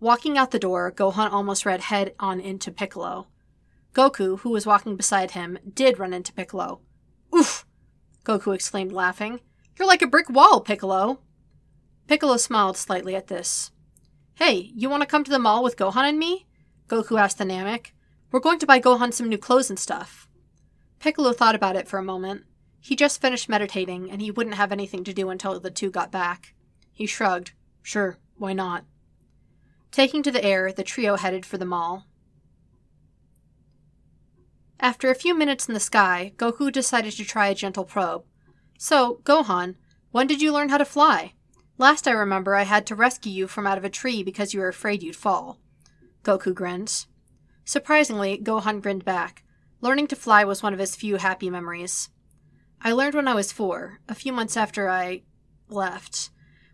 Walking 0.00 0.36
out 0.36 0.50
the 0.50 0.58
door, 0.58 0.90
Gohan 0.90 1.30
almost 1.30 1.64
ran 1.64 1.80
head 1.80 2.14
on 2.18 2.40
into 2.40 2.72
Piccolo. 2.72 3.28
Goku, 3.92 4.40
who 4.40 4.50
was 4.50 4.66
walking 4.66 4.96
beside 4.96 5.32
him, 5.32 5.58
did 5.74 5.98
run 5.98 6.12
into 6.12 6.32
Piccolo. 6.32 6.80
Oof! 7.36 7.66
Goku 8.24 8.52
exclaimed, 8.54 8.90
laughing. 8.90 9.40
You're 9.78 9.86
like 9.86 10.02
a 10.02 10.08
brick 10.08 10.28
wall, 10.28 10.60
Piccolo. 10.60 11.20
Piccolo 12.08 12.36
smiled 12.36 12.76
slightly 12.76 13.14
at 13.14 13.28
this. 13.28 13.70
Hey, 14.44 14.72
you 14.74 14.90
want 14.90 15.02
to 15.02 15.06
come 15.06 15.22
to 15.22 15.30
the 15.30 15.38
mall 15.38 15.62
with 15.62 15.76
Gohan 15.76 16.02
and 16.02 16.18
me? 16.18 16.48
Goku 16.88 17.16
asked 17.16 17.38
the 17.38 17.44
Namek. 17.44 17.92
We're 18.32 18.40
going 18.40 18.58
to 18.58 18.66
buy 18.66 18.80
Gohan 18.80 19.14
some 19.14 19.28
new 19.28 19.38
clothes 19.38 19.70
and 19.70 19.78
stuff. 19.78 20.26
Piccolo 20.98 21.32
thought 21.32 21.54
about 21.54 21.76
it 21.76 21.86
for 21.86 21.96
a 21.96 22.02
moment. 22.02 22.42
He 22.80 22.96
just 22.96 23.20
finished 23.20 23.48
meditating, 23.48 24.10
and 24.10 24.20
he 24.20 24.32
wouldn't 24.32 24.56
have 24.56 24.72
anything 24.72 25.04
to 25.04 25.12
do 25.12 25.30
until 25.30 25.60
the 25.60 25.70
two 25.70 25.92
got 25.92 26.10
back. 26.10 26.54
He 26.92 27.06
shrugged. 27.06 27.52
Sure, 27.82 28.18
why 28.36 28.52
not? 28.52 28.84
Taking 29.92 30.24
to 30.24 30.32
the 30.32 30.44
air, 30.44 30.72
the 30.72 30.82
trio 30.82 31.14
headed 31.14 31.46
for 31.46 31.56
the 31.56 31.64
mall. 31.64 32.08
After 34.80 35.08
a 35.08 35.14
few 35.14 35.38
minutes 35.38 35.68
in 35.68 35.74
the 35.74 35.78
sky, 35.78 36.32
Goku 36.36 36.72
decided 36.72 37.12
to 37.12 37.24
try 37.24 37.46
a 37.46 37.54
gentle 37.54 37.84
probe. 37.84 38.24
So, 38.76 39.20
Gohan, 39.22 39.76
when 40.10 40.26
did 40.26 40.42
you 40.42 40.52
learn 40.52 40.70
how 40.70 40.78
to 40.78 40.84
fly? 40.84 41.34
Last 41.78 42.06
I 42.06 42.12
remember, 42.12 42.54
I 42.54 42.62
had 42.62 42.86
to 42.86 42.94
rescue 42.94 43.32
you 43.32 43.48
from 43.48 43.66
out 43.66 43.78
of 43.78 43.84
a 43.84 43.90
tree 43.90 44.22
because 44.22 44.52
you 44.52 44.60
were 44.60 44.68
afraid 44.68 45.02
you'd 45.02 45.16
fall. 45.16 45.58
Goku 46.22 46.54
grins. 46.54 47.06
Surprisingly, 47.64 48.38
Gohan 48.38 48.80
grinned 48.80 49.04
back. 49.04 49.42
Learning 49.80 50.06
to 50.08 50.16
fly 50.16 50.44
was 50.44 50.62
one 50.62 50.72
of 50.72 50.78
his 50.78 50.94
few 50.94 51.16
happy 51.16 51.50
memories. 51.50 52.10
I 52.80 52.92
learned 52.92 53.14
when 53.14 53.28
I 53.28 53.34
was 53.34 53.52
four, 53.52 54.00
a 54.08 54.14
few 54.14 54.32
months 54.32 54.56
after 54.56 54.88
I 54.88 55.22
left. 55.68 56.30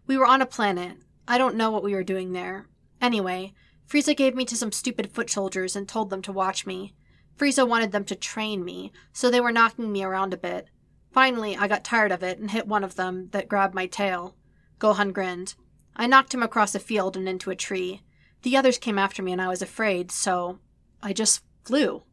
We 0.07 0.17
were 0.17 0.27
on 0.27 0.43
a 0.43 0.47
planet. 0.47 0.99
I 1.27 1.39
don't 1.39 1.57
know 1.57 1.71
what 1.71 1.83
we 1.83 1.95
were 1.95 2.03
doing 2.03 2.33
there. 2.33 2.67
Anyway, 3.01 3.55
Frieza 3.87 4.17
gave 4.17 4.35
me 4.35 4.45
to 4.47 4.57
some 4.57 4.73
stupid 4.73 5.13
foot 5.13 5.31
soldiers 5.31 5.77
and 5.77 5.89
told 5.89 6.11
them 6.11 6.23
to 6.23 6.33
watch 6.33 6.67
me. 6.67 6.95
Frieza 7.39 7.67
wanted 7.67 7.93
them 7.93 8.05
to 8.05 8.17
train 8.17 8.65
me, 8.65 8.93
so 9.13 9.31
they 9.31 9.41
were 9.41 9.53
knocking 9.53 9.93
me 9.93 10.03
around 10.03 10.35
a 10.35 10.39
bit. 10.39 10.69
Finally, 11.13 11.57
I 11.57 11.69
got 11.69 11.85
tired 11.85 12.13
of 12.13 12.23
it 12.23 12.39
and 12.39 12.51
hit 12.51 12.67
one 12.67 12.85
of 12.85 12.97
them 12.97 13.29
that 13.31 13.49
grabbed 13.49 13.75
my 13.75 13.87
tail. 13.87 14.35
Gohan 14.79 15.13
grinned. 15.13 15.55
I 15.97 16.07
knocked 16.07 16.33
him 16.33 16.43
across 16.43 16.75
a 16.75 16.81
field 16.81 17.17
and 17.17 17.29
into 17.29 17.51
a 17.51 17.57
tree. 17.57 18.03
The 18.43 18.57
others 18.57 18.79
came 18.79 18.99
after 18.99 19.23
me 19.23 19.33
and 19.33 19.43
I 19.43 19.49
was 19.49 19.63
afraid, 19.63 20.13
so 20.13 20.59
I 21.03 21.13
just 21.13 21.43
flew. 21.65 22.05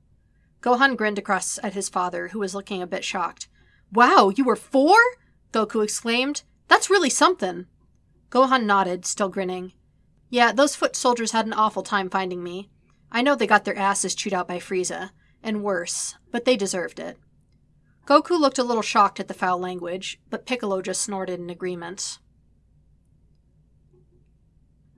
Gohan 0.61 0.97
grinned 0.97 1.19
across 1.19 1.59
at 1.61 1.73
his 1.73 1.89
father, 1.89 2.29
who 2.29 2.39
was 2.39 2.55
looking 2.55 2.81
a 2.81 2.87
bit 2.87 3.03
shocked. 3.03 3.47
Wow, 3.91 4.31
you 4.35 4.43
were 4.43 4.55
four? 4.55 4.97
Goku 5.53 5.83
exclaimed. 5.83 6.41
That's 6.67 6.89
really 6.89 7.09
something. 7.09 7.67
Gohan 8.31 8.65
nodded, 8.65 9.05
still 9.05 9.29
grinning. 9.29 9.73
Yeah, 10.29 10.51
those 10.51 10.75
foot 10.75 10.95
soldiers 10.95 11.31
had 11.31 11.45
an 11.45 11.53
awful 11.53 11.83
time 11.83 12.09
finding 12.09 12.43
me. 12.43 12.69
I 13.11 13.21
know 13.21 13.35
they 13.35 13.47
got 13.47 13.63
their 13.63 13.77
asses 13.77 14.15
chewed 14.15 14.33
out 14.33 14.47
by 14.47 14.57
Frieza, 14.57 15.11
and 15.43 15.63
worse, 15.63 16.15
but 16.31 16.43
they 16.43 16.57
deserved 16.57 16.99
it. 16.99 17.17
Goku 18.07 18.39
looked 18.39 18.57
a 18.57 18.63
little 18.63 18.81
shocked 18.81 19.19
at 19.19 19.27
the 19.27 19.33
foul 19.33 19.59
language, 19.59 20.19
but 20.29 20.45
Piccolo 20.45 20.81
just 20.81 21.01
snorted 21.01 21.39
in 21.39 21.49
agreement. 21.49 22.19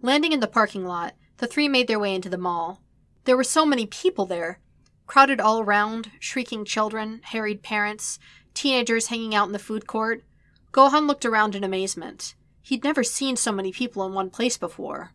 Landing 0.01 0.31
in 0.31 0.39
the 0.39 0.47
parking 0.47 0.85
lot, 0.85 1.15
the 1.37 1.47
three 1.47 1.67
made 1.67 1.87
their 1.87 1.99
way 1.99 2.13
into 2.13 2.29
the 2.29 2.37
mall. 2.37 2.81
There 3.25 3.37
were 3.37 3.43
so 3.43 3.65
many 3.65 3.85
people 3.85 4.25
there, 4.25 4.59
crowded 5.07 5.39
all 5.39 5.59
around, 5.59 6.11
shrieking 6.19 6.65
children, 6.65 7.21
harried 7.23 7.63
parents, 7.63 8.19
teenagers 8.53 9.07
hanging 9.07 9.33
out 9.33 9.47
in 9.47 9.53
the 9.53 9.59
food 9.59 9.87
court. 9.87 10.23
Gohan 10.71 11.07
looked 11.07 11.25
around 11.25 11.55
in 11.55 11.63
amazement. 11.63 12.35
He'd 12.61 12.83
never 12.83 13.03
seen 13.03 13.35
so 13.35 13.51
many 13.51 13.71
people 13.71 14.05
in 14.05 14.13
one 14.13 14.29
place 14.29 14.57
before. 14.57 15.13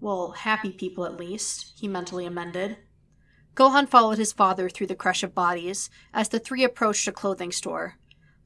Well, 0.00 0.32
happy 0.32 0.70
people 0.70 1.06
at 1.06 1.16
least, 1.16 1.72
he 1.78 1.88
mentally 1.88 2.26
amended. 2.26 2.76
Gohan 3.56 3.88
followed 3.88 4.18
his 4.18 4.32
father 4.32 4.68
through 4.68 4.88
the 4.88 4.94
crush 4.94 5.22
of 5.22 5.34
bodies 5.34 5.88
as 6.12 6.28
the 6.28 6.38
three 6.38 6.62
approached 6.62 7.08
a 7.08 7.12
clothing 7.12 7.52
store. 7.52 7.96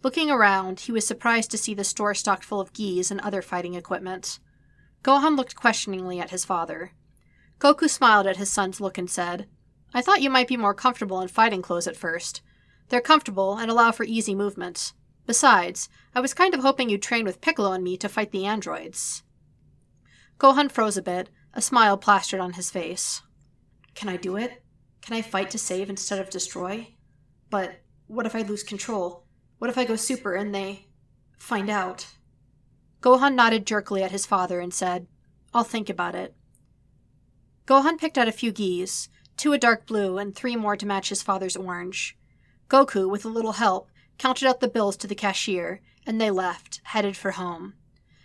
Looking 0.02 0.30
around, 0.30 0.80
he 0.80 0.92
was 0.92 1.06
surprised 1.06 1.50
to 1.50 1.58
see 1.58 1.74
the 1.74 1.84
store 1.84 2.14
stocked 2.14 2.44
full 2.44 2.60
of 2.60 2.72
gis 2.72 3.10
and 3.10 3.20
other 3.20 3.42
fighting 3.42 3.74
equipment. 3.74 4.38
Gohan 5.02 5.36
looked 5.36 5.56
questioningly 5.56 6.20
at 6.20 6.30
his 6.30 6.44
father. 6.44 6.92
Goku 7.58 7.88
smiled 7.88 8.26
at 8.26 8.36
his 8.36 8.50
son's 8.50 8.80
look 8.80 8.98
and 8.98 9.10
said, 9.10 9.46
I 9.94 10.02
thought 10.02 10.22
you 10.22 10.30
might 10.30 10.48
be 10.48 10.56
more 10.56 10.74
comfortable 10.74 11.20
in 11.20 11.28
fighting 11.28 11.62
clothes 11.62 11.86
at 11.86 11.96
first. 11.96 12.42
They're 12.88 13.00
comfortable 13.00 13.56
and 13.56 13.70
allow 13.70 13.92
for 13.92 14.04
easy 14.04 14.34
movements. 14.34 14.94
Besides, 15.26 15.88
I 16.14 16.20
was 16.20 16.34
kind 16.34 16.54
of 16.54 16.60
hoping 16.60 16.88
you'd 16.88 17.02
train 17.02 17.24
with 17.24 17.40
Piccolo 17.40 17.72
and 17.72 17.84
me 17.84 17.96
to 17.98 18.08
fight 18.08 18.32
the 18.32 18.46
androids. 18.46 19.22
Gohan 20.38 20.70
froze 20.70 20.96
a 20.96 21.02
bit, 21.02 21.30
a 21.52 21.60
smile 21.60 21.98
plastered 21.98 22.40
on 22.40 22.54
his 22.54 22.70
face. 22.70 23.22
Can 23.94 24.08
I 24.08 24.16
do 24.16 24.36
it? 24.36 24.62
Can 25.02 25.16
I 25.16 25.22
fight 25.22 25.50
to 25.50 25.58
save 25.58 25.90
instead 25.90 26.18
of 26.18 26.30
destroy? 26.30 26.94
But 27.50 27.80
what 28.06 28.26
if 28.26 28.34
I 28.34 28.42
lose 28.42 28.62
control? 28.62 29.24
What 29.58 29.70
if 29.70 29.78
I 29.78 29.84
go 29.84 29.96
super 29.96 30.34
and 30.34 30.54
they 30.54 30.86
find 31.38 31.68
out? 31.68 32.06
Gohan 33.00 33.34
nodded 33.34 33.66
jerkily 33.66 34.02
at 34.02 34.10
his 34.10 34.26
father 34.26 34.60
and 34.60 34.74
said, 34.74 35.06
I'll 35.54 35.64
think 35.64 35.88
about 35.88 36.14
it. 36.14 36.34
Gohan 37.66 37.98
picked 37.98 38.18
out 38.18 38.28
a 38.28 38.32
few 38.32 38.50
gis, 38.50 39.08
two 39.36 39.52
a 39.52 39.58
dark 39.58 39.86
blue 39.86 40.18
and 40.18 40.34
three 40.34 40.56
more 40.56 40.76
to 40.76 40.86
match 40.86 41.10
his 41.10 41.22
father's 41.22 41.56
orange. 41.56 42.16
Goku, 42.68 43.08
with 43.08 43.24
a 43.24 43.28
little 43.28 43.52
help, 43.52 43.88
counted 44.18 44.48
out 44.48 44.60
the 44.60 44.68
bills 44.68 44.96
to 44.96 45.06
the 45.06 45.14
cashier, 45.14 45.80
and 46.06 46.20
they 46.20 46.30
left, 46.30 46.80
headed 46.84 47.16
for 47.16 47.32
home. 47.32 47.74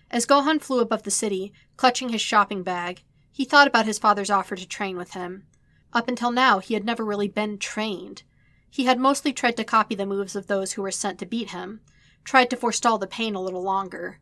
As 0.09 0.25
Gohan 0.25 0.61
flew 0.61 0.79
above 0.79 1.03
the 1.03 1.11
city, 1.11 1.53
clutching 1.77 2.09
his 2.09 2.21
shopping 2.21 2.63
bag, 2.63 3.03
he 3.31 3.45
thought 3.45 3.67
about 3.67 3.85
his 3.85 3.99
father's 3.99 4.29
offer 4.29 4.55
to 4.55 4.67
train 4.67 4.97
with 4.97 5.13
him. 5.13 5.45
Up 5.91 6.07
until 6.07 6.31
now, 6.31 6.59
he 6.59 6.73
had 6.73 6.85
never 6.85 7.05
really 7.05 7.27
been 7.27 7.57
trained. 7.57 8.23
He 8.69 8.85
had 8.85 8.99
mostly 8.99 9.33
tried 9.33 9.57
to 9.57 9.63
copy 9.63 9.95
the 9.95 10.05
moves 10.05 10.35
of 10.35 10.47
those 10.47 10.73
who 10.73 10.81
were 10.81 10.91
sent 10.91 11.19
to 11.19 11.25
beat 11.25 11.51
him, 11.51 11.81
tried 12.23 12.49
to 12.49 12.55
forestall 12.55 12.97
the 12.97 13.07
pain 13.07 13.35
a 13.35 13.41
little 13.41 13.61
longer. 13.61 14.19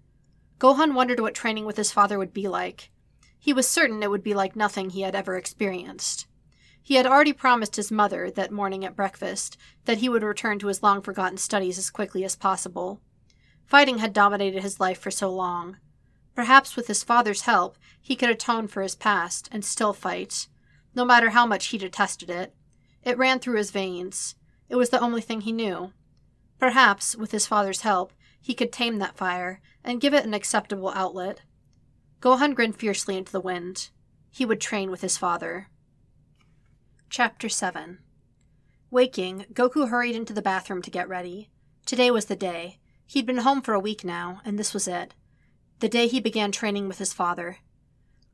Gohan 0.61 0.93
wondered 0.93 1.19
what 1.19 1.33
training 1.33 1.65
with 1.65 1.75
his 1.75 1.91
father 1.91 2.19
would 2.19 2.35
be 2.35 2.47
like. 2.47 2.91
He 3.39 3.51
was 3.51 3.67
certain 3.67 4.03
it 4.03 4.11
would 4.11 4.21
be 4.21 4.35
like 4.35 4.55
nothing 4.55 4.91
he 4.91 5.01
had 5.01 5.15
ever 5.15 5.35
experienced. 5.35 6.27
He 6.83 6.95
had 6.95 7.07
already 7.07 7.33
promised 7.33 7.77
his 7.77 7.89
mother 7.91 8.29
that 8.29 8.51
morning 8.51 8.85
at 8.85 8.95
breakfast 8.95 9.57
that 9.85 9.97
he 9.97 10.07
would 10.07 10.21
return 10.21 10.59
to 10.59 10.67
his 10.67 10.83
long 10.83 11.01
forgotten 11.01 11.37
studies 11.39 11.79
as 11.79 11.89
quickly 11.89 12.23
as 12.23 12.35
possible. 12.35 13.01
Fighting 13.65 13.97
had 13.97 14.13
dominated 14.13 14.61
his 14.61 14.79
life 14.79 14.99
for 14.99 15.09
so 15.09 15.31
long. 15.33 15.77
Perhaps 16.35 16.75
with 16.75 16.85
his 16.85 17.03
father's 17.03 17.41
help, 17.41 17.75
he 17.99 18.15
could 18.15 18.29
atone 18.29 18.67
for 18.67 18.83
his 18.83 18.93
past 18.95 19.49
and 19.51 19.65
still 19.65 19.93
fight, 19.93 20.47
no 20.93 21.03
matter 21.03 21.31
how 21.31 21.47
much 21.47 21.67
he 21.67 21.79
detested 21.79 22.29
it. 22.29 22.53
It 23.03 23.17
ran 23.17 23.39
through 23.39 23.57
his 23.57 23.71
veins. 23.71 24.35
It 24.69 24.75
was 24.75 24.91
the 24.91 25.01
only 25.01 25.21
thing 25.21 25.41
he 25.41 25.51
knew. 25.51 25.91
Perhaps, 26.59 27.15
with 27.15 27.31
his 27.31 27.47
father's 27.47 27.81
help, 27.81 28.13
he 28.41 28.53
could 28.53 28.71
tame 28.71 28.97
that 28.97 29.15
fire 29.15 29.61
and 29.83 30.01
give 30.01 30.13
it 30.13 30.25
an 30.25 30.33
acceptable 30.33 30.89
outlet. 30.89 31.41
Gohan 32.19 32.55
grinned 32.55 32.75
fiercely 32.75 33.17
into 33.17 33.31
the 33.31 33.39
wind. 33.39 33.89
He 34.29 34.45
would 34.45 34.59
train 34.59 34.89
with 34.91 35.01
his 35.01 35.17
father. 35.17 35.67
Chapter 37.09 37.49
7 37.49 37.99
Waking, 38.89 39.45
Goku 39.53 39.89
hurried 39.89 40.15
into 40.15 40.33
the 40.33 40.41
bathroom 40.41 40.81
to 40.81 40.91
get 40.91 41.07
ready. 41.07 41.49
Today 41.85 42.11
was 42.11 42.25
the 42.25 42.35
day. 42.35 42.79
He'd 43.05 43.25
been 43.25 43.37
home 43.37 43.61
for 43.61 43.73
a 43.73 43.79
week 43.79 44.03
now, 44.03 44.41
and 44.43 44.57
this 44.57 44.73
was 44.73 44.87
it. 44.87 45.13
The 45.79 45.89
day 45.89 46.07
he 46.07 46.19
began 46.19 46.51
training 46.51 46.87
with 46.87 46.97
his 46.97 47.13
father. 47.13 47.57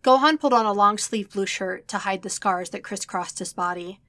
Gohan 0.04 0.40
pulled 0.40 0.54
on 0.54 0.66
a 0.66 0.74
long 0.74 0.98
sleeved 0.98 1.34
blue 1.34 1.46
shirt 1.46 1.88
to 1.90 2.00
hide 2.00 2.22
the 2.22 2.30
scars 2.30 2.70
that 2.72 2.84
crisscrossed 2.84 3.40
his 3.40 3.54
body. 3.54 4.00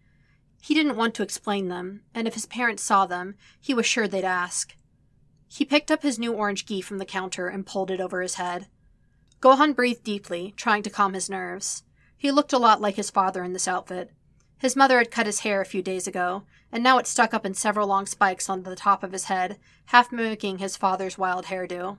He 0.61 0.75
didn't 0.75 0.97
want 0.97 1.15
to 1.15 1.23
explain 1.23 1.69
them, 1.69 2.03
and 2.15 2.27
if 2.27 2.35
his 2.35 2.47
parents 2.47 2.83
saw 2.83 3.07
them, 3.07 3.37
he 3.61 3.75
was 3.75 3.87
sure 3.87 4.09
they'd 4.09 4.25
ask. 4.25 4.77
He 5.49 5.65
picked 5.65 5.91
up 5.91 6.03
his 6.03 6.19
new 6.19 6.33
orange 6.33 6.67
gi 6.67 6.83
from 6.83 6.99
the 6.99 7.05
counter 7.05 7.49
and 7.49 7.67
pulled 7.67 7.91
it 7.91 8.01
over 8.01 8.21
his 8.21 8.35
head. 8.35 8.69
Gohan 9.41 9.75
breathed 9.75 10.05
deeply, 10.05 10.53
trying 10.57 10.83
to 10.83 10.91
calm 10.91 11.15
his 11.15 11.31
nerves. 11.31 11.85
He 12.17 12.31
looked 12.31 12.53
a 12.53 12.59
lot 12.59 12.81
like 12.81 12.97
his 12.97 13.11
father 13.11 13.43
in 13.43 13.53
this 13.53 13.69
outfit. 13.69 14.13
His 14.59 14.75
mother 14.75 14.99
had 14.99 15.11
cut 15.11 15.27
his 15.27 15.41
hair 15.41 15.61
a 15.61 15.67
few 15.67 15.83
days 15.83 16.07
ago, 16.07 16.43
and 16.73 16.83
now 16.83 16.99
it 16.99 17.07
stuck 17.07 17.33
up 17.33 17.47
in 17.47 17.55
several 17.55 17.87
long 17.87 18.07
spikes 18.07 18.49
on 18.49 18.65
the 18.65 18.75
top 18.75 19.03
of 19.05 19.13
his 19.13 19.25
head, 19.25 19.59
half 19.87 20.11
mimicking 20.11 20.59
his 20.59 20.77
father's 20.77 21.17
wild 21.17 21.47
hairdo. 21.47 21.99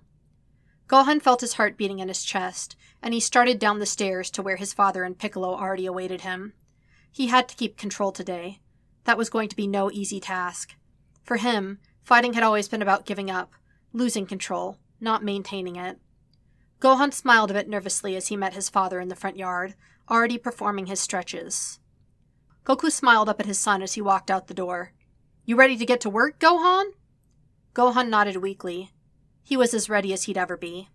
Gohan 0.87 1.21
felt 1.21 1.41
his 1.41 1.53
heart 1.53 1.77
beating 1.77 1.99
in 1.99 2.09
his 2.09 2.23
chest, 2.23 2.75
and 3.01 3.13
he 3.13 3.19
started 3.19 3.59
down 3.59 3.79
the 3.79 3.85
stairs 3.85 4.29
to 4.31 4.41
where 4.41 4.57
his 4.57 4.73
father 4.73 5.03
and 5.03 5.17
Piccolo 5.17 5.55
already 5.55 5.85
awaited 5.85 6.21
him. 6.21 6.53
He 7.11 7.27
had 7.27 7.47
to 7.47 7.55
keep 7.55 7.77
control 7.77 8.11
today. 8.11 8.59
That 9.05 9.17
was 9.17 9.29
going 9.29 9.49
to 9.49 9.55
be 9.55 9.67
no 9.67 9.89
easy 9.91 10.19
task. 10.19 10.75
For 11.23 11.37
him, 11.37 11.79
Fighting 12.03 12.33
had 12.33 12.43
always 12.43 12.67
been 12.67 12.81
about 12.81 13.05
giving 13.05 13.29
up, 13.29 13.53
losing 13.93 14.25
control, 14.25 14.77
not 14.99 15.23
maintaining 15.23 15.75
it. 15.75 15.99
Gohan 16.79 17.13
smiled 17.13 17.51
a 17.51 17.53
bit 17.53 17.67
nervously 17.67 18.15
as 18.15 18.27
he 18.27 18.37
met 18.37 18.53
his 18.53 18.69
father 18.69 18.99
in 18.99 19.09
the 19.09 19.15
front 19.15 19.37
yard, 19.37 19.75
already 20.09 20.37
performing 20.37 20.85
his 20.85 20.99
stretches. 20.99 21.79
Goku 22.65 22.91
smiled 22.91 23.29
up 23.29 23.39
at 23.39 23.45
his 23.45 23.59
son 23.59 23.81
as 23.81 23.93
he 23.93 24.01
walked 24.01 24.31
out 24.31 24.47
the 24.47 24.53
door. 24.53 24.93
You 25.45 25.55
ready 25.55 25.75
to 25.77 25.85
get 25.85 26.01
to 26.01 26.09
work, 26.09 26.39
Gohan? 26.39 26.91
Gohan 27.73 28.09
nodded 28.09 28.37
weakly. 28.37 28.91
He 29.43 29.57
was 29.57 29.73
as 29.73 29.89
ready 29.89 30.13
as 30.13 30.23
he'd 30.23 30.37
ever 30.37 30.55
be. 30.55 30.89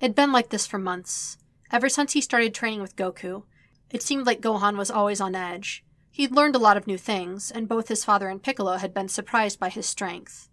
It'd 0.00 0.14
been 0.14 0.32
like 0.32 0.50
this 0.50 0.66
for 0.66 0.78
months. 0.78 1.38
Ever 1.72 1.88
since 1.88 2.12
he 2.12 2.20
started 2.20 2.54
training 2.54 2.82
with 2.82 2.96
Goku, 2.96 3.44
it 3.90 4.02
seemed 4.02 4.26
like 4.26 4.42
Gohan 4.42 4.76
was 4.76 4.90
always 4.90 5.20
on 5.20 5.34
edge. 5.34 5.84
He'd 6.16 6.32
learned 6.32 6.56
a 6.56 6.58
lot 6.58 6.78
of 6.78 6.86
new 6.86 6.96
things, 6.96 7.50
and 7.50 7.68
both 7.68 7.88
his 7.88 8.02
father 8.02 8.30
and 8.30 8.42
Piccolo 8.42 8.78
had 8.78 8.94
been 8.94 9.10
surprised 9.10 9.60
by 9.60 9.68
his 9.68 9.84
strength. 9.84 10.48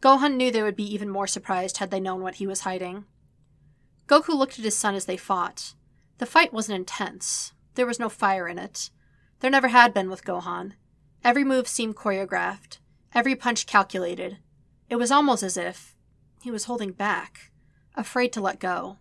Gohan 0.00 0.34
knew 0.34 0.50
they 0.50 0.64
would 0.64 0.74
be 0.74 0.92
even 0.92 1.10
more 1.10 1.28
surprised 1.28 1.76
had 1.76 1.92
they 1.92 2.00
known 2.00 2.22
what 2.22 2.34
he 2.34 2.46
was 2.48 2.62
hiding. 2.62 3.04
Goku 4.08 4.34
looked 4.34 4.58
at 4.58 4.64
his 4.64 4.76
son 4.76 4.96
as 4.96 5.04
they 5.04 5.16
fought. 5.16 5.74
The 6.18 6.26
fight 6.26 6.52
wasn't 6.52 6.80
intense. 6.80 7.52
There 7.76 7.86
was 7.86 8.00
no 8.00 8.08
fire 8.08 8.48
in 8.48 8.58
it. 8.58 8.90
There 9.38 9.48
never 9.48 9.68
had 9.68 9.94
been 9.94 10.10
with 10.10 10.24
Gohan. 10.24 10.72
Every 11.22 11.44
move 11.44 11.68
seemed 11.68 11.94
choreographed, 11.94 12.78
every 13.14 13.36
punch 13.36 13.64
calculated. 13.64 14.38
It 14.90 14.96
was 14.96 15.12
almost 15.12 15.44
as 15.44 15.56
if 15.56 15.94
he 16.42 16.50
was 16.50 16.64
holding 16.64 16.90
back, 16.90 17.52
afraid 17.94 18.32
to 18.32 18.40
let 18.40 18.58
go. 18.58 18.98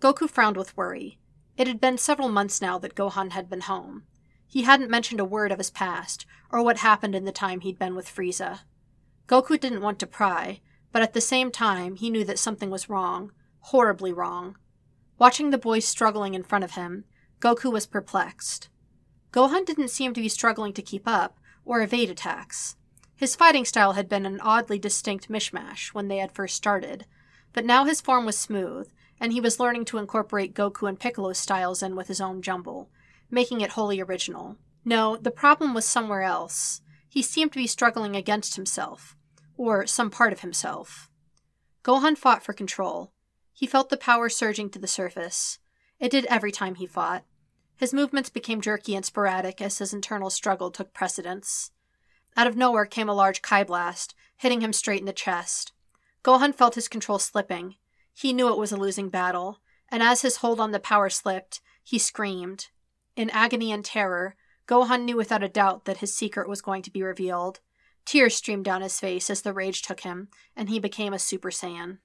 Goku 0.00 0.30
frowned 0.30 0.56
with 0.56 0.74
worry. 0.78 1.18
It 1.58 1.66
had 1.66 1.78
been 1.78 1.98
several 1.98 2.30
months 2.30 2.62
now 2.62 2.78
that 2.78 2.94
Gohan 2.94 3.32
had 3.32 3.50
been 3.50 3.60
home. 3.60 4.04
He 4.50 4.62
hadn't 4.62 4.90
mentioned 4.90 5.20
a 5.20 5.24
word 5.24 5.52
of 5.52 5.58
his 5.58 5.70
past, 5.70 6.26
or 6.50 6.60
what 6.60 6.78
happened 6.78 7.14
in 7.14 7.24
the 7.24 7.30
time 7.30 7.60
he'd 7.60 7.78
been 7.78 7.94
with 7.94 8.12
Frieza. 8.12 8.62
Goku 9.28 9.58
didn't 9.58 9.80
want 9.80 10.00
to 10.00 10.08
pry, 10.08 10.60
but 10.90 11.02
at 11.02 11.12
the 11.12 11.20
same 11.20 11.52
time 11.52 11.94
he 11.94 12.10
knew 12.10 12.24
that 12.24 12.38
something 12.38 12.68
was 12.68 12.88
wrong, 12.88 13.30
horribly 13.60 14.12
wrong. 14.12 14.56
Watching 15.18 15.50
the 15.50 15.58
boys 15.58 15.84
struggling 15.84 16.34
in 16.34 16.42
front 16.42 16.64
of 16.64 16.72
him, 16.72 17.04
Goku 17.38 17.72
was 17.72 17.86
perplexed. 17.86 18.68
Gohan 19.30 19.64
didn't 19.64 19.90
seem 19.90 20.14
to 20.14 20.20
be 20.20 20.28
struggling 20.28 20.72
to 20.72 20.82
keep 20.82 21.06
up 21.06 21.38
or 21.64 21.80
evade 21.80 22.10
attacks. 22.10 22.74
His 23.14 23.36
fighting 23.36 23.64
style 23.64 23.92
had 23.92 24.08
been 24.08 24.26
an 24.26 24.40
oddly 24.40 24.80
distinct 24.80 25.28
mishmash 25.28 25.94
when 25.94 26.08
they 26.08 26.16
had 26.16 26.32
first 26.32 26.56
started, 26.56 27.06
but 27.52 27.64
now 27.64 27.84
his 27.84 28.00
form 28.00 28.26
was 28.26 28.36
smooth, 28.36 28.90
and 29.20 29.32
he 29.32 29.40
was 29.40 29.60
learning 29.60 29.84
to 29.84 29.98
incorporate 29.98 30.54
Goku 30.54 30.88
and 30.88 30.98
Piccolo's 30.98 31.38
styles 31.38 31.84
in 31.84 31.94
with 31.94 32.08
his 32.08 32.20
own 32.20 32.42
jumble, 32.42 32.90
making 33.30 33.60
it 33.60 33.70
wholly 33.70 34.00
original. 34.00 34.56
No, 34.84 35.16
the 35.16 35.30
problem 35.30 35.74
was 35.74 35.84
somewhere 35.84 36.22
else. 36.22 36.80
He 37.08 37.22
seemed 37.22 37.52
to 37.52 37.58
be 37.58 37.66
struggling 37.66 38.16
against 38.16 38.56
himself, 38.56 39.16
or 39.56 39.86
some 39.86 40.10
part 40.10 40.32
of 40.32 40.40
himself. 40.40 41.10
Gohan 41.84 42.16
fought 42.16 42.42
for 42.42 42.52
control. 42.52 43.12
He 43.52 43.66
felt 43.66 43.88
the 43.88 43.96
power 43.96 44.28
surging 44.28 44.70
to 44.70 44.78
the 44.78 44.86
surface. 44.86 45.58
It 45.98 46.10
did 46.10 46.26
every 46.26 46.52
time 46.52 46.76
he 46.76 46.86
fought. 46.86 47.24
His 47.76 47.94
movements 47.94 48.30
became 48.30 48.60
jerky 48.60 48.94
and 48.94 49.04
sporadic 49.04 49.60
as 49.60 49.78
his 49.78 49.92
internal 49.92 50.30
struggle 50.30 50.70
took 50.70 50.92
precedence. 50.92 51.70
Out 52.36 52.46
of 52.46 52.56
nowhere 52.56 52.86
came 52.86 53.08
a 53.08 53.14
large 53.14 53.42
Kai 53.42 53.64
blast, 53.64 54.14
hitting 54.36 54.60
him 54.60 54.72
straight 54.72 55.00
in 55.00 55.06
the 55.06 55.12
chest. 55.12 55.72
Gohan 56.22 56.54
felt 56.54 56.74
his 56.74 56.88
control 56.88 57.18
slipping. 57.18 57.76
He 58.14 58.32
knew 58.32 58.52
it 58.52 58.58
was 58.58 58.72
a 58.72 58.76
losing 58.76 59.08
battle, 59.08 59.60
and 59.90 60.02
as 60.02 60.22
his 60.22 60.36
hold 60.36 60.60
on 60.60 60.72
the 60.72 60.80
power 60.80 61.08
slipped, 61.08 61.60
he 61.82 61.98
screamed. 61.98 62.68
In 63.20 63.28
agony 63.28 63.70
and 63.70 63.84
terror, 63.84 64.34
Gohan 64.66 65.04
knew 65.04 65.14
without 65.14 65.42
a 65.42 65.48
doubt 65.50 65.84
that 65.84 65.98
his 65.98 66.16
secret 66.16 66.48
was 66.48 66.62
going 66.62 66.80
to 66.80 66.90
be 66.90 67.02
revealed. 67.02 67.60
Tears 68.06 68.34
streamed 68.34 68.64
down 68.64 68.80
his 68.80 68.98
face 68.98 69.28
as 69.28 69.42
the 69.42 69.52
rage 69.52 69.82
took 69.82 70.00
him, 70.00 70.28
and 70.56 70.70
he 70.70 70.78
became 70.78 71.12
a 71.12 71.18
Super 71.18 71.50
Saiyan. 71.50 71.98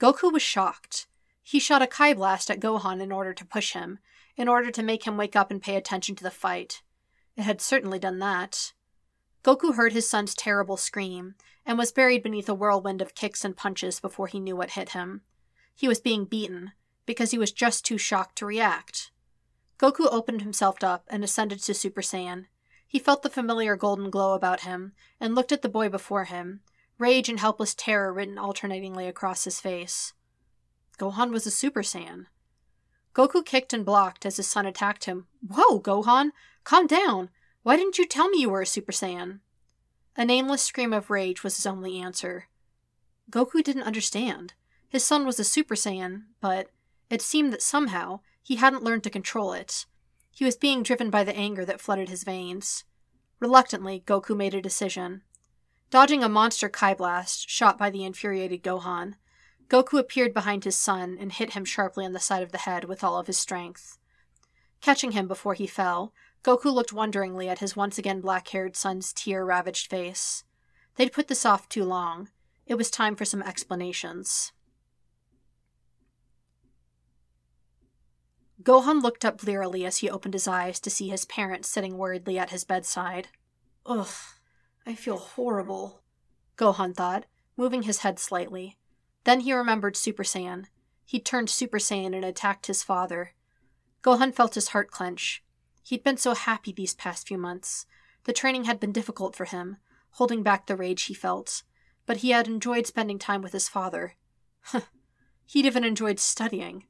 Goku 0.00 0.32
was 0.32 0.40
shocked. 0.40 1.06
He 1.42 1.60
shot 1.60 1.82
a 1.82 1.86
Kai 1.86 2.14
Blast 2.14 2.50
at 2.50 2.60
Gohan 2.60 3.02
in 3.02 3.12
order 3.12 3.34
to 3.34 3.44
push 3.44 3.74
him, 3.74 3.98
in 4.38 4.48
order 4.48 4.70
to 4.70 4.82
make 4.82 5.06
him 5.06 5.18
wake 5.18 5.36
up 5.36 5.50
and 5.50 5.60
pay 5.60 5.76
attention 5.76 6.16
to 6.16 6.24
the 6.24 6.30
fight. 6.30 6.80
It 7.36 7.42
had 7.42 7.60
certainly 7.60 7.98
done 7.98 8.20
that. 8.20 8.72
Goku 9.42 9.74
heard 9.74 9.92
his 9.92 10.08
son's 10.08 10.34
terrible 10.34 10.78
scream, 10.78 11.34
and 11.66 11.76
was 11.76 11.92
buried 11.92 12.22
beneath 12.22 12.48
a 12.48 12.54
whirlwind 12.54 13.02
of 13.02 13.14
kicks 13.14 13.44
and 13.44 13.54
punches 13.54 14.00
before 14.00 14.28
he 14.28 14.40
knew 14.40 14.56
what 14.56 14.70
hit 14.70 14.92
him. 14.92 15.20
He 15.74 15.88
was 15.88 16.00
being 16.00 16.24
beaten, 16.24 16.72
because 17.06 17.30
he 17.30 17.38
was 17.38 17.52
just 17.52 17.84
too 17.84 17.98
shocked 17.98 18.36
to 18.36 18.46
react. 18.46 19.10
Goku 19.78 20.06
opened 20.10 20.42
himself 20.42 20.82
up 20.82 21.04
and 21.08 21.24
ascended 21.24 21.60
to 21.60 21.74
Super 21.74 22.00
Saiyan. 22.00 22.46
He 22.86 22.98
felt 22.98 23.22
the 23.22 23.30
familiar 23.30 23.76
golden 23.76 24.10
glow 24.10 24.34
about 24.34 24.60
him, 24.60 24.92
and 25.20 25.34
looked 25.34 25.52
at 25.52 25.62
the 25.62 25.68
boy 25.68 25.88
before 25.88 26.24
him, 26.24 26.60
rage 26.98 27.28
and 27.28 27.40
helpless 27.40 27.74
terror 27.74 28.12
written 28.12 28.38
alternatingly 28.38 29.08
across 29.08 29.44
his 29.44 29.60
face. 29.60 30.12
Gohan 30.98 31.30
was 31.30 31.46
a 31.46 31.50
Super 31.50 31.82
Saiyan. 31.82 32.26
Goku 33.14 33.44
kicked 33.44 33.72
and 33.72 33.84
blocked 33.84 34.24
as 34.24 34.36
his 34.36 34.46
son 34.46 34.66
attacked 34.66 35.04
him. 35.04 35.26
Whoa, 35.46 35.80
Gohan! 35.80 36.30
Calm 36.62 36.86
down! 36.86 37.30
Why 37.62 37.76
didn't 37.76 37.98
you 37.98 38.06
tell 38.06 38.28
me 38.28 38.40
you 38.40 38.50
were 38.50 38.62
a 38.62 38.66
Super 38.66 38.92
Saiyan? 38.92 39.40
A 40.16 40.24
nameless 40.24 40.62
scream 40.62 40.92
of 40.92 41.10
rage 41.10 41.42
was 41.42 41.56
his 41.56 41.66
only 41.66 42.00
answer. 42.00 42.48
Goku 43.30 43.62
didn't 43.62 43.82
understand. 43.82 44.54
His 44.88 45.04
son 45.04 45.26
was 45.26 45.40
a 45.40 45.44
Super 45.44 45.74
Saiyan, 45.74 46.24
but 46.40 46.70
it 47.10 47.22
seemed 47.22 47.52
that 47.52 47.62
somehow 47.62 48.20
he 48.42 48.56
hadn't 48.56 48.84
learned 48.84 49.04
to 49.04 49.10
control 49.10 49.52
it. 49.52 49.86
He 50.30 50.44
was 50.44 50.56
being 50.56 50.82
driven 50.82 51.10
by 51.10 51.24
the 51.24 51.36
anger 51.36 51.64
that 51.64 51.80
flooded 51.80 52.08
his 52.08 52.24
veins. 52.24 52.84
Reluctantly, 53.40 54.02
Goku 54.06 54.36
made 54.36 54.54
a 54.54 54.62
decision. 54.62 55.22
Dodging 55.90 56.24
a 56.24 56.28
monster 56.28 56.68
Kai 56.68 56.94
Blast 56.94 57.48
shot 57.48 57.78
by 57.78 57.90
the 57.90 58.04
infuriated 58.04 58.62
Gohan, 58.62 59.14
Goku 59.68 59.98
appeared 59.98 60.34
behind 60.34 60.64
his 60.64 60.76
son 60.76 61.16
and 61.18 61.32
hit 61.32 61.54
him 61.54 61.64
sharply 61.64 62.04
on 62.04 62.12
the 62.12 62.20
side 62.20 62.42
of 62.42 62.52
the 62.52 62.58
head 62.58 62.84
with 62.84 63.02
all 63.02 63.18
of 63.18 63.26
his 63.26 63.38
strength. 63.38 63.98
Catching 64.80 65.12
him 65.12 65.26
before 65.26 65.54
he 65.54 65.66
fell, 65.66 66.12
Goku 66.42 66.72
looked 66.72 66.92
wonderingly 66.92 67.48
at 67.48 67.60
his 67.60 67.74
once 67.74 67.96
again 67.96 68.20
black 68.20 68.48
haired 68.48 68.76
son's 68.76 69.12
tear 69.12 69.44
ravaged 69.44 69.88
face. 69.88 70.44
They'd 70.96 71.12
put 71.12 71.28
this 71.28 71.46
off 71.46 71.68
too 71.68 71.84
long. 71.84 72.28
It 72.66 72.74
was 72.74 72.90
time 72.90 73.16
for 73.16 73.24
some 73.24 73.42
explanations. 73.42 74.52
Gohan 78.64 79.02
looked 79.02 79.26
up 79.26 79.42
blearily 79.42 79.84
as 79.84 79.98
he 79.98 80.08
opened 80.08 80.32
his 80.32 80.48
eyes 80.48 80.80
to 80.80 80.90
see 80.90 81.08
his 81.08 81.26
parents 81.26 81.68
sitting 81.68 81.98
worriedly 81.98 82.38
at 82.38 82.50
his 82.50 82.64
bedside. 82.64 83.28
Ugh, 83.84 84.08
I 84.86 84.94
feel 84.94 85.18
horrible, 85.18 86.02
Gohan 86.56 86.94
thought, 86.94 87.26
moving 87.58 87.82
his 87.82 87.98
head 87.98 88.18
slightly. 88.18 88.78
Then 89.24 89.40
he 89.40 89.52
remembered 89.52 89.96
Super 89.96 90.22
Saiyan. 90.24 90.66
He'd 91.04 91.26
turned 91.26 91.50
Super 91.50 91.78
Saiyan 91.78 92.14
and 92.14 92.24
attacked 92.24 92.66
his 92.66 92.82
father. 92.82 93.34
Gohan 94.02 94.34
felt 94.34 94.54
his 94.54 94.68
heart 94.68 94.90
clench. 94.90 95.42
He'd 95.82 96.02
been 96.02 96.16
so 96.16 96.34
happy 96.34 96.72
these 96.72 96.94
past 96.94 97.28
few 97.28 97.36
months. 97.36 97.84
The 98.24 98.32
training 98.32 98.64
had 98.64 98.80
been 98.80 98.92
difficult 98.92 99.36
for 99.36 99.44
him, 99.44 99.76
holding 100.12 100.42
back 100.42 100.66
the 100.66 100.76
rage 100.76 101.04
he 101.04 101.14
felt, 101.14 101.62
but 102.06 102.18
he 102.18 102.30
had 102.30 102.46
enjoyed 102.46 102.86
spending 102.86 103.18
time 103.18 103.42
with 103.42 103.52
his 103.52 103.68
father. 103.68 104.14
He'd 105.46 105.66
even 105.66 105.84
enjoyed 105.84 106.18
studying. 106.18 106.84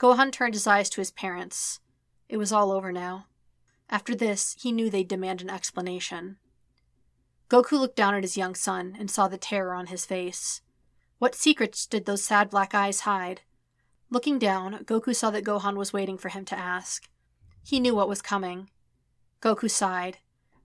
Gohan 0.00 0.32
turned 0.32 0.54
his 0.54 0.66
eyes 0.66 0.88
to 0.90 1.02
his 1.02 1.10
parents. 1.10 1.80
It 2.26 2.38
was 2.38 2.52
all 2.52 2.72
over 2.72 2.90
now. 2.90 3.26
After 3.90 4.14
this, 4.14 4.56
he 4.58 4.72
knew 4.72 4.88
they'd 4.88 5.06
demand 5.06 5.42
an 5.42 5.50
explanation. 5.50 6.38
Goku 7.50 7.72
looked 7.72 7.96
down 7.96 8.14
at 8.14 8.22
his 8.22 8.36
young 8.36 8.54
son 8.54 8.96
and 8.98 9.10
saw 9.10 9.28
the 9.28 9.36
terror 9.36 9.74
on 9.74 9.88
his 9.88 10.06
face. 10.06 10.62
What 11.18 11.34
secrets 11.34 11.86
did 11.86 12.06
those 12.06 12.24
sad 12.24 12.48
black 12.48 12.74
eyes 12.74 13.00
hide? 13.00 13.42
Looking 14.08 14.38
down, 14.38 14.84
Goku 14.84 15.14
saw 15.14 15.30
that 15.30 15.44
Gohan 15.44 15.76
was 15.76 15.92
waiting 15.92 16.16
for 16.16 16.30
him 16.30 16.46
to 16.46 16.58
ask. 16.58 17.06
He 17.62 17.78
knew 17.78 17.94
what 17.94 18.08
was 18.08 18.22
coming. 18.22 18.70
Goku 19.42 19.70
sighed. 19.70 20.18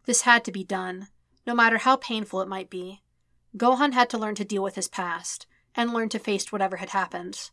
This 0.05 0.21
had 0.21 0.45
to 0.45 0.51
be 0.51 0.63
done, 0.63 1.09
no 1.45 1.53
matter 1.53 1.79
how 1.79 1.97
painful 1.97 2.39
it 2.39 2.47
might 2.47 2.69
be. 2.69 3.01
Gohan 3.57 3.91
had 3.91 4.09
to 4.11 4.17
learn 4.17 4.35
to 4.35 4.45
deal 4.45 4.63
with 4.63 4.75
his 4.75 4.87
past, 4.87 5.45
and 5.75 5.91
learn 5.91 6.07
to 6.09 6.19
face 6.19 6.51
whatever 6.51 6.77
had 6.77 6.91
happened. 6.91 7.49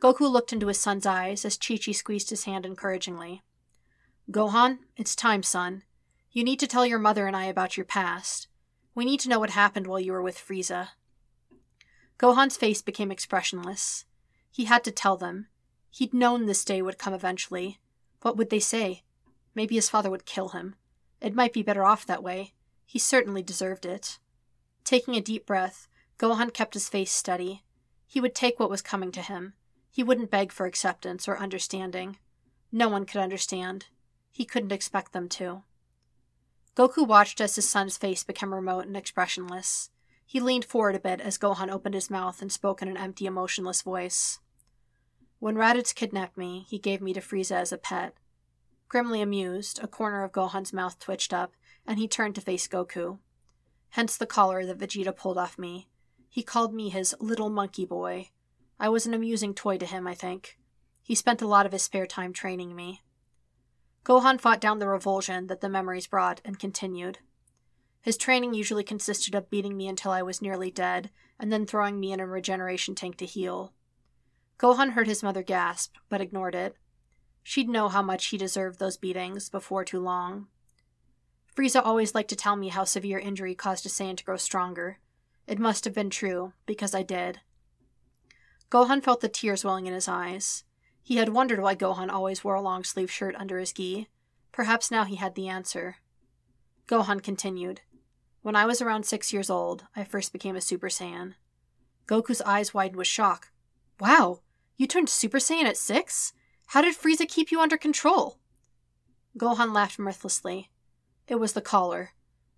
Goku 0.00 0.30
looked 0.30 0.52
into 0.52 0.68
his 0.68 0.80
son's 0.80 1.04
eyes 1.04 1.44
as 1.44 1.58
Chi 1.58 1.76
Chi 1.76 1.92
squeezed 1.92 2.30
his 2.30 2.44
hand 2.44 2.64
encouragingly. 2.64 3.42
Gohan, 4.30 4.78
it's 4.96 5.14
time, 5.14 5.42
son. 5.42 5.82
You 6.32 6.42
need 6.42 6.58
to 6.60 6.66
tell 6.66 6.86
your 6.86 6.98
mother 6.98 7.26
and 7.26 7.36
I 7.36 7.44
about 7.44 7.76
your 7.76 7.84
past. 7.84 8.48
We 8.94 9.04
need 9.04 9.20
to 9.20 9.28
know 9.28 9.38
what 9.38 9.50
happened 9.50 9.86
while 9.86 10.00
you 10.00 10.12
were 10.12 10.22
with 10.22 10.38
Frieza. 10.38 10.90
Gohan's 12.18 12.56
face 12.56 12.80
became 12.80 13.10
expressionless. 13.10 14.04
He 14.50 14.64
had 14.64 14.84
to 14.84 14.90
tell 14.90 15.16
them. 15.16 15.48
He'd 15.90 16.14
known 16.14 16.46
this 16.46 16.64
day 16.64 16.80
would 16.80 16.98
come 16.98 17.12
eventually. 17.12 17.78
What 18.22 18.36
would 18.36 18.50
they 18.50 18.60
say? 18.60 19.02
Maybe 19.54 19.74
his 19.74 19.90
father 19.90 20.10
would 20.10 20.24
kill 20.24 20.50
him. 20.50 20.76
It 21.20 21.34
might 21.34 21.52
be 21.52 21.62
better 21.62 21.84
off 21.84 22.06
that 22.06 22.22
way. 22.22 22.54
He 22.86 22.98
certainly 22.98 23.42
deserved 23.42 23.84
it. 23.84 24.18
Taking 24.84 25.14
a 25.14 25.20
deep 25.20 25.46
breath, 25.46 25.88
Gohan 26.18 26.54
kept 26.54 26.74
his 26.74 26.88
face 26.88 27.12
steady. 27.12 27.64
He 28.06 28.20
would 28.20 28.34
take 28.34 28.58
what 28.58 28.70
was 28.70 28.82
coming 28.82 29.12
to 29.12 29.20
him. 29.20 29.54
He 29.90 30.02
wouldn't 30.02 30.30
beg 30.30 30.52
for 30.52 30.66
acceptance 30.66 31.26
or 31.28 31.38
understanding. 31.38 32.18
No 32.70 32.88
one 32.88 33.04
could 33.04 33.20
understand. 33.20 33.86
He 34.30 34.44
couldn't 34.44 34.72
expect 34.72 35.12
them 35.12 35.28
to. 35.30 35.62
Goku 36.76 37.06
watched 37.06 37.40
as 37.40 37.56
his 37.56 37.68
son's 37.68 37.96
face 37.96 38.22
became 38.22 38.54
remote 38.54 38.86
and 38.86 38.96
expressionless. 38.96 39.90
He 40.24 40.38
leaned 40.38 40.64
forward 40.64 40.94
a 40.94 41.00
bit 41.00 41.20
as 41.20 41.38
Gohan 41.38 41.70
opened 41.70 41.94
his 41.94 42.10
mouth 42.10 42.40
and 42.40 42.52
spoke 42.52 42.80
in 42.80 42.88
an 42.88 42.96
empty, 42.96 43.26
emotionless 43.26 43.82
voice. 43.82 44.38
When 45.40 45.56
Raditz 45.56 45.92
kidnapped 45.92 46.36
me, 46.36 46.66
he 46.68 46.78
gave 46.78 47.00
me 47.00 47.12
to 47.12 47.20
Frieza 47.20 47.56
as 47.56 47.72
a 47.72 47.78
pet. 47.78 48.14
Grimly 48.88 49.20
amused, 49.20 49.80
a 49.82 49.88
corner 49.88 50.22
of 50.22 50.32
Gohan's 50.32 50.72
mouth 50.72 50.98
twitched 51.00 51.32
up, 51.32 51.54
and 51.86 51.98
he 51.98 52.06
turned 52.06 52.36
to 52.36 52.40
face 52.40 52.68
Goku. 52.68 53.18
Hence 53.90 54.16
the 54.16 54.26
collar 54.26 54.64
that 54.66 54.78
Vegeta 54.78 55.14
pulled 55.14 55.38
off 55.38 55.58
me. 55.58 55.88
He 56.28 56.44
called 56.44 56.72
me 56.72 56.90
his 56.90 57.14
little 57.18 57.50
monkey 57.50 57.84
boy. 57.84 58.28
I 58.82 58.88
was 58.88 59.04
an 59.04 59.12
amusing 59.12 59.52
toy 59.52 59.76
to 59.76 59.84
him, 59.84 60.06
I 60.06 60.14
think. 60.14 60.56
He 61.02 61.14
spent 61.14 61.42
a 61.42 61.46
lot 61.46 61.66
of 61.66 61.72
his 61.72 61.82
spare 61.82 62.06
time 62.06 62.32
training 62.32 62.74
me. 62.74 63.02
Gohan 64.06 64.40
fought 64.40 64.58
down 64.58 64.78
the 64.78 64.88
revulsion 64.88 65.48
that 65.48 65.60
the 65.60 65.68
memories 65.68 66.06
brought 66.06 66.40
and 66.46 66.58
continued. 66.58 67.18
His 68.00 68.16
training 68.16 68.54
usually 68.54 68.82
consisted 68.82 69.34
of 69.34 69.50
beating 69.50 69.76
me 69.76 69.86
until 69.86 70.12
I 70.12 70.22
was 70.22 70.40
nearly 70.40 70.70
dead, 70.70 71.10
and 71.38 71.52
then 71.52 71.66
throwing 71.66 72.00
me 72.00 72.10
in 72.10 72.20
a 72.20 72.26
regeneration 72.26 72.94
tank 72.94 73.18
to 73.18 73.26
heal. 73.26 73.74
Gohan 74.58 74.92
heard 74.92 75.06
his 75.06 75.22
mother 75.22 75.42
gasp, 75.42 75.96
but 76.08 76.22
ignored 76.22 76.54
it. 76.54 76.74
She'd 77.42 77.68
know 77.68 77.90
how 77.90 78.00
much 78.00 78.26
he 78.28 78.38
deserved 78.38 78.78
those 78.78 78.96
beatings 78.96 79.50
before 79.50 79.84
too 79.84 80.00
long. 80.00 80.46
Frieza 81.54 81.84
always 81.84 82.14
liked 82.14 82.30
to 82.30 82.36
tell 82.36 82.56
me 82.56 82.68
how 82.68 82.84
severe 82.84 83.18
injury 83.18 83.54
caused 83.54 83.84
a 83.84 83.90
Saiyan 83.90 84.16
to 84.16 84.24
grow 84.24 84.38
stronger. 84.38 84.98
It 85.46 85.58
must 85.58 85.84
have 85.84 85.92
been 85.92 86.08
true, 86.08 86.54
because 86.64 86.94
I 86.94 87.02
did. 87.02 87.40
Gohan 88.70 89.02
felt 89.02 89.20
the 89.20 89.28
tears 89.28 89.64
welling 89.64 89.86
in 89.86 89.94
his 89.94 90.08
eyes. 90.08 90.64
He 91.02 91.16
had 91.16 91.30
wondered 91.30 91.60
why 91.60 91.74
Gohan 91.74 92.08
always 92.08 92.44
wore 92.44 92.54
a 92.54 92.60
long 92.60 92.84
sleeved 92.84 93.10
shirt 93.10 93.34
under 93.36 93.58
his 93.58 93.72
gi. 93.72 94.08
Perhaps 94.52 94.90
now 94.90 95.04
he 95.04 95.16
had 95.16 95.34
the 95.34 95.48
answer. 95.48 95.96
Gohan 96.86 97.22
continued. 97.22 97.80
When 98.42 98.56
I 98.56 98.66
was 98.66 98.80
around 98.80 99.04
six 99.04 99.32
years 99.32 99.50
old, 99.50 99.84
I 99.96 100.04
first 100.04 100.32
became 100.32 100.56
a 100.56 100.60
Super 100.60 100.88
Saiyan. 100.88 101.34
Goku's 102.06 102.40
eyes 102.42 102.72
widened 102.72 102.96
with 102.96 103.06
shock. 103.06 103.50
Wow, 103.98 104.40
you 104.76 104.86
turned 104.86 105.08
Super 105.08 105.38
Saiyan 105.38 105.64
at 105.64 105.76
six? 105.76 106.32
How 106.68 106.80
did 106.80 106.96
Frieza 106.96 107.28
keep 107.28 107.50
you 107.50 107.60
under 107.60 107.76
control? 107.76 108.38
Gohan 109.36 109.74
laughed 109.74 109.98
mirthlessly. 109.98 110.70
It 111.26 111.36
was 111.36 111.52
the 111.52 111.60
collar. 111.60 112.10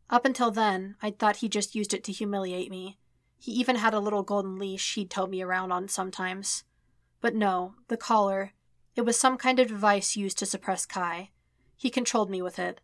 Up 0.09 0.25
until 0.25 0.51
then, 0.51 0.97
I'd 1.03 1.19
thought 1.19 1.37
he 1.37 1.49
just 1.49 1.75
used 1.75 1.95
it 1.95 2.05
to 2.05 2.13
humiliate 2.13 2.71
me. 2.71 2.99
He 3.43 3.51
even 3.55 3.74
had 3.74 3.93
a 3.93 3.99
little 3.99 4.22
golden 4.22 4.57
leash 4.57 4.95
he'd 4.95 5.11
tow 5.11 5.26
me 5.26 5.43
around 5.43 5.72
on 5.72 5.88
sometimes. 5.88 6.62
But 7.20 7.34
no, 7.34 7.74
the 7.88 7.97
collar. 7.97 8.53
It 8.95 9.01
was 9.01 9.18
some 9.18 9.36
kind 9.36 9.59
of 9.59 9.66
device 9.66 10.14
used 10.14 10.38
to 10.38 10.47
suppress 10.47 10.86
Kai. 10.86 11.30
He 11.76 11.90
controlled 11.90 12.30
me 12.30 12.40
with 12.40 12.61
it. 12.61 12.80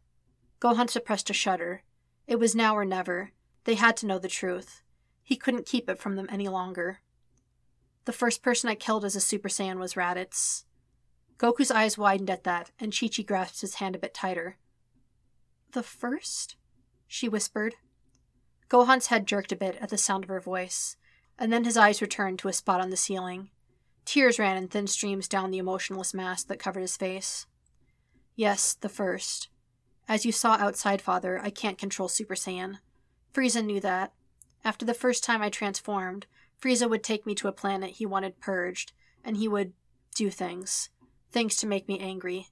Gohan 0.61 0.91
suppressed 0.91 1.31
a 1.31 1.33
shudder. 1.33 1.85
It 2.27 2.41
was 2.41 2.57
now 2.57 2.77
or 2.77 2.85
never. 2.85 3.31
They 3.63 3.77
had 3.77 3.97
to 3.99 4.07
know 4.07 4.19
the 4.19 4.27
truth. 4.27 4.83
He 5.23 5.37
couldn't 5.37 5.65
keep 5.65 5.89
it 5.89 6.01
from 6.01 6.17
them 6.17 6.27
any 6.29 6.49
longer. 6.49 7.03
The 8.07 8.13
first 8.13 8.43
person 8.43 8.69
I 8.69 8.75
killed 8.75 9.05
as 9.05 9.15
a 9.15 9.21
Super 9.21 9.49
Saiyan 9.49 9.79
was 9.79 9.95
Raditz. 9.95 10.65
Goku's 11.39 11.71
eyes 11.71 11.97
widened 11.97 12.31
at 12.31 12.43
that, 12.43 12.73
and 12.81 12.93
Chi 12.93 13.07
Chi 13.07 13.23
grasped 13.23 13.61
his 13.61 13.77
hand 13.77 13.95
a 13.95 14.01
bit 14.01 14.13
tighter. 14.13 14.57
The 15.71 15.85
first? 15.85 16.57
she 17.07 17.29
whispered. 17.29 17.77
Gohan's 18.69 19.07
head 19.07 19.27
jerked 19.27 19.53
a 19.53 19.57
bit 19.57 19.77
at 19.81 19.89
the 19.89 19.99
sound 19.99 20.25
of 20.25 20.29
her 20.29 20.41
voice, 20.41 20.97
and 21.39 21.53
then 21.53 21.65
his 21.65 21.77
eyes 21.77 22.03
returned 22.03 22.39
to 22.41 22.49
a 22.49 22.53
spot 22.53 22.81
on 22.81 22.91
the 22.91 22.97
ceiling. 22.97 23.51
Tears 24.05 24.39
ran 24.39 24.57
in 24.57 24.69
thin 24.69 24.87
streams 24.87 25.29
down 25.29 25.51
the 25.51 25.59
emotionless 25.59 26.15
mask 26.15 26.49
that 26.49 26.59
covered 26.59 26.81
his 26.81 26.97
face. 26.97 27.47
Yes, 28.35 28.75
the 28.75 28.89
first. 28.89 29.49
As 30.09 30.25
you 30.25 30.33
saw 30.33 30.53
outside, 30.55 31.03
Father, 31.03 31.41
I 31.43 31.51
can't 31.51 31.79
control 31.79 32.09
Super 32.09 32.35
Saiyan. 32.35 32.79
Frieza 33.35 33.65
knew 33.65 33.81
that. 33.81 34.13
After 34.65 34.85
the 34.85 34.95
first 34.95 35.23
time 35.25 35.43
I 35.43 35.51
transformed, 35.51 36.27
Frieza 36.61 36.89
would 36.89 37.05
take 37.05 37.27
me 37.27 37.35
to 37.37 37.49
a 37.49 37.53
planet 37.53 37.91
he 37.91 38.07
wanted 38.07 38.41
purged, 38.41 38.93
and 39.25 39.37
he 39.37 39.49
would 39.49 39.73
do 40.15 40.31
things. 40.31 40.89
Things 41.31 41.57
to 41.57 41.67
make 41.67 41.89
me 41.89 41.99
angry. 41.99 42.49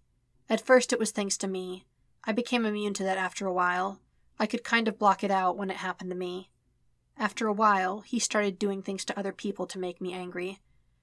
At 0.49 0.64
first, 0.64 0.93
it 0.93 0.99
was 0.99 1.11
things 1.11 1.37
to 1.39 1.49
me, 1.49 1.87
I 2.29 2.33
became 2.33 2.67
immune 2.67 2.93
to 2.95 3.05
that 3.05 3.19
after 3.19 3.47
a 3.47 3.53
while. 3.53 4.01
I 4.39 4.47
could 4.47 4.64
kind 4.64 4.89
of 4.89 4.99
block 4.99 5.24
it 5.24 5.30
out 5.30 5.57
when 5.57 5.70
it 5.70 5.78
happened 5.78 6.11
to 6.11 6.16
me. 6.16 6.51
After 7.18 7.47
a 7.47 7.53
while, 7.53 8.01
he 8.01 8.18
started 8.18 8.59
doing 8.59 8.82
things 8.82 9.05
to 9.07 9.18
other 9.18 9.32
people 9.32 9.66
to 9.66 9.78
make 9.78 10.01
me 10.01 10.12
angry. 10.12 10.61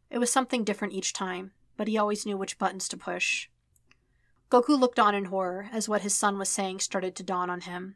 It 0.09 0.19
was 0.19 0.31
something 0.31 0.63
different 0.63 0.93
each 0.93 1.13
time, 1.13 1.53
but 1.75 1.87
he 1.87 1.97
always 1.97 2.25
knew 2.25 2.37
which 2.37 2.59
buttons 2.59 2.87
to 2.89 2.97
push. 2.97 3.49
Goku 4.51 4.79
looked 4.79 4.99
on 4.99 5.15
in 5.15 5.25
horror 5.25 5.69
as 5.71 5.89
what 5.89 6.03
his 6.03 6.13
son 6.13 6.37
was 6.37 6.49
saying 6.49 6.79
started 6.79 7.15
to 7.15 7.23
dawn 7.23 7.49
on 7.49 7.61
him. 7.61 7.95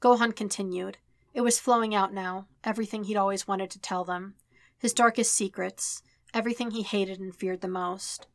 Gohan 0.00 0.36
continued. 0.36 0.98
It 1.32 1.40
was 1.40 1.58
flowing 1.58 1.94
out 1.94 2.12
now, 2.12 2.46
everything 2.62 3.04
he'd 3.04 3.16
always 3.16 3.48
wanted 3.48 3.70
to 3.70 3.80
tell 3.80 4.04
them. 4.04 4.34
His 4.78 4.92
darkest 4.92 5.32
secrets, 5.32 6.02
everything 6.34 6.70
he 6.70 6.82
hated 6.82 7.20
and 7.20 7.34
feared 7.34 7.62
the 7.62 7.68
most. 7.68 8.26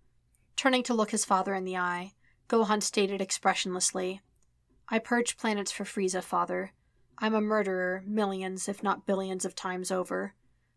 Turning 0.56 0.82
to 0.84 0.94
look 0.94 1.12
his 1.12 1.26
father 1.26 1.54
in 1.54 1.66
the 1.66 1.78
eye, 1.78 2.14
Gohan 2.50 2.82
stated 2.82 3.22
expressionlessly. 3.22 4.22
I 4.88 5.00
purge 5.00 5.38
planets 5.38 5.72
for 5.72 5.84
Frieza, 5.84 6.22
father. 6.22 6.72
I'm 7.18 7.34
a 7.34 7.42
murderer, 7.42 8.04
millions, 8.06 8.68
if 8.68 8.84
not 8.84 9.06
billions 9.06 9.46
of 9.46 9.56
times 9.56 9.92
over. 9.92 10.34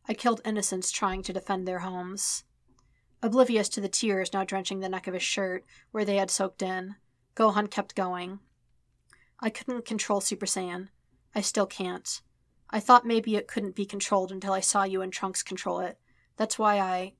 I 0.08 0.14
killed 0.14 0.40
innocents 0.44 0.90
trying 0.90 1.22
to 1.24 1.32
defend 1.32 1.68
their 1.68 1.80
homes. 1.80 2.44
Oblivious 3.22 3.68
to 3.70 3.80
the 3.80 3.88
tears 3.88 4.32
now 4.32 4.44
drenching 4.44 4.80
the 4.80 4.88
neck 4.88 5.06
of 5.06 5.14
his 5.14 5.22
shirt, 5.22 5.64
where 5.90 6.04
they 6.04 6.16
had 6.16 6.30
soaked 6.30 6.62
in, 6.62 6.96
Gohan 7.34 7.70
kept 7.70 7.94
going. 7.94 8.38
I 9.40 9.50
couldn't 9.50 9.84
control 9.84 10.20
Super 10.20 10.46
Saiyan. 10.46 10.88
I 11.34 11.40
still 11.40 11.66
can't. 11.66 12.22
I 12.70 12.80
thought 12.80 13.06
maybe 13.06 13.36
it 13.36 13.48
couldn't 13.48 13.76
be 13.76 13.86
controlled 13.86 14.32
until 14.32 14.52
I 14.52 14.60
saw 14.60 14.84
you 14.84 15.02
and 15.02 15.12
Trunks 15.12 15.42
control 15.42 15.80
it. 15.80 15.98
That's 16.36 16.58
why 16.58 16.78
I 16.78 17.14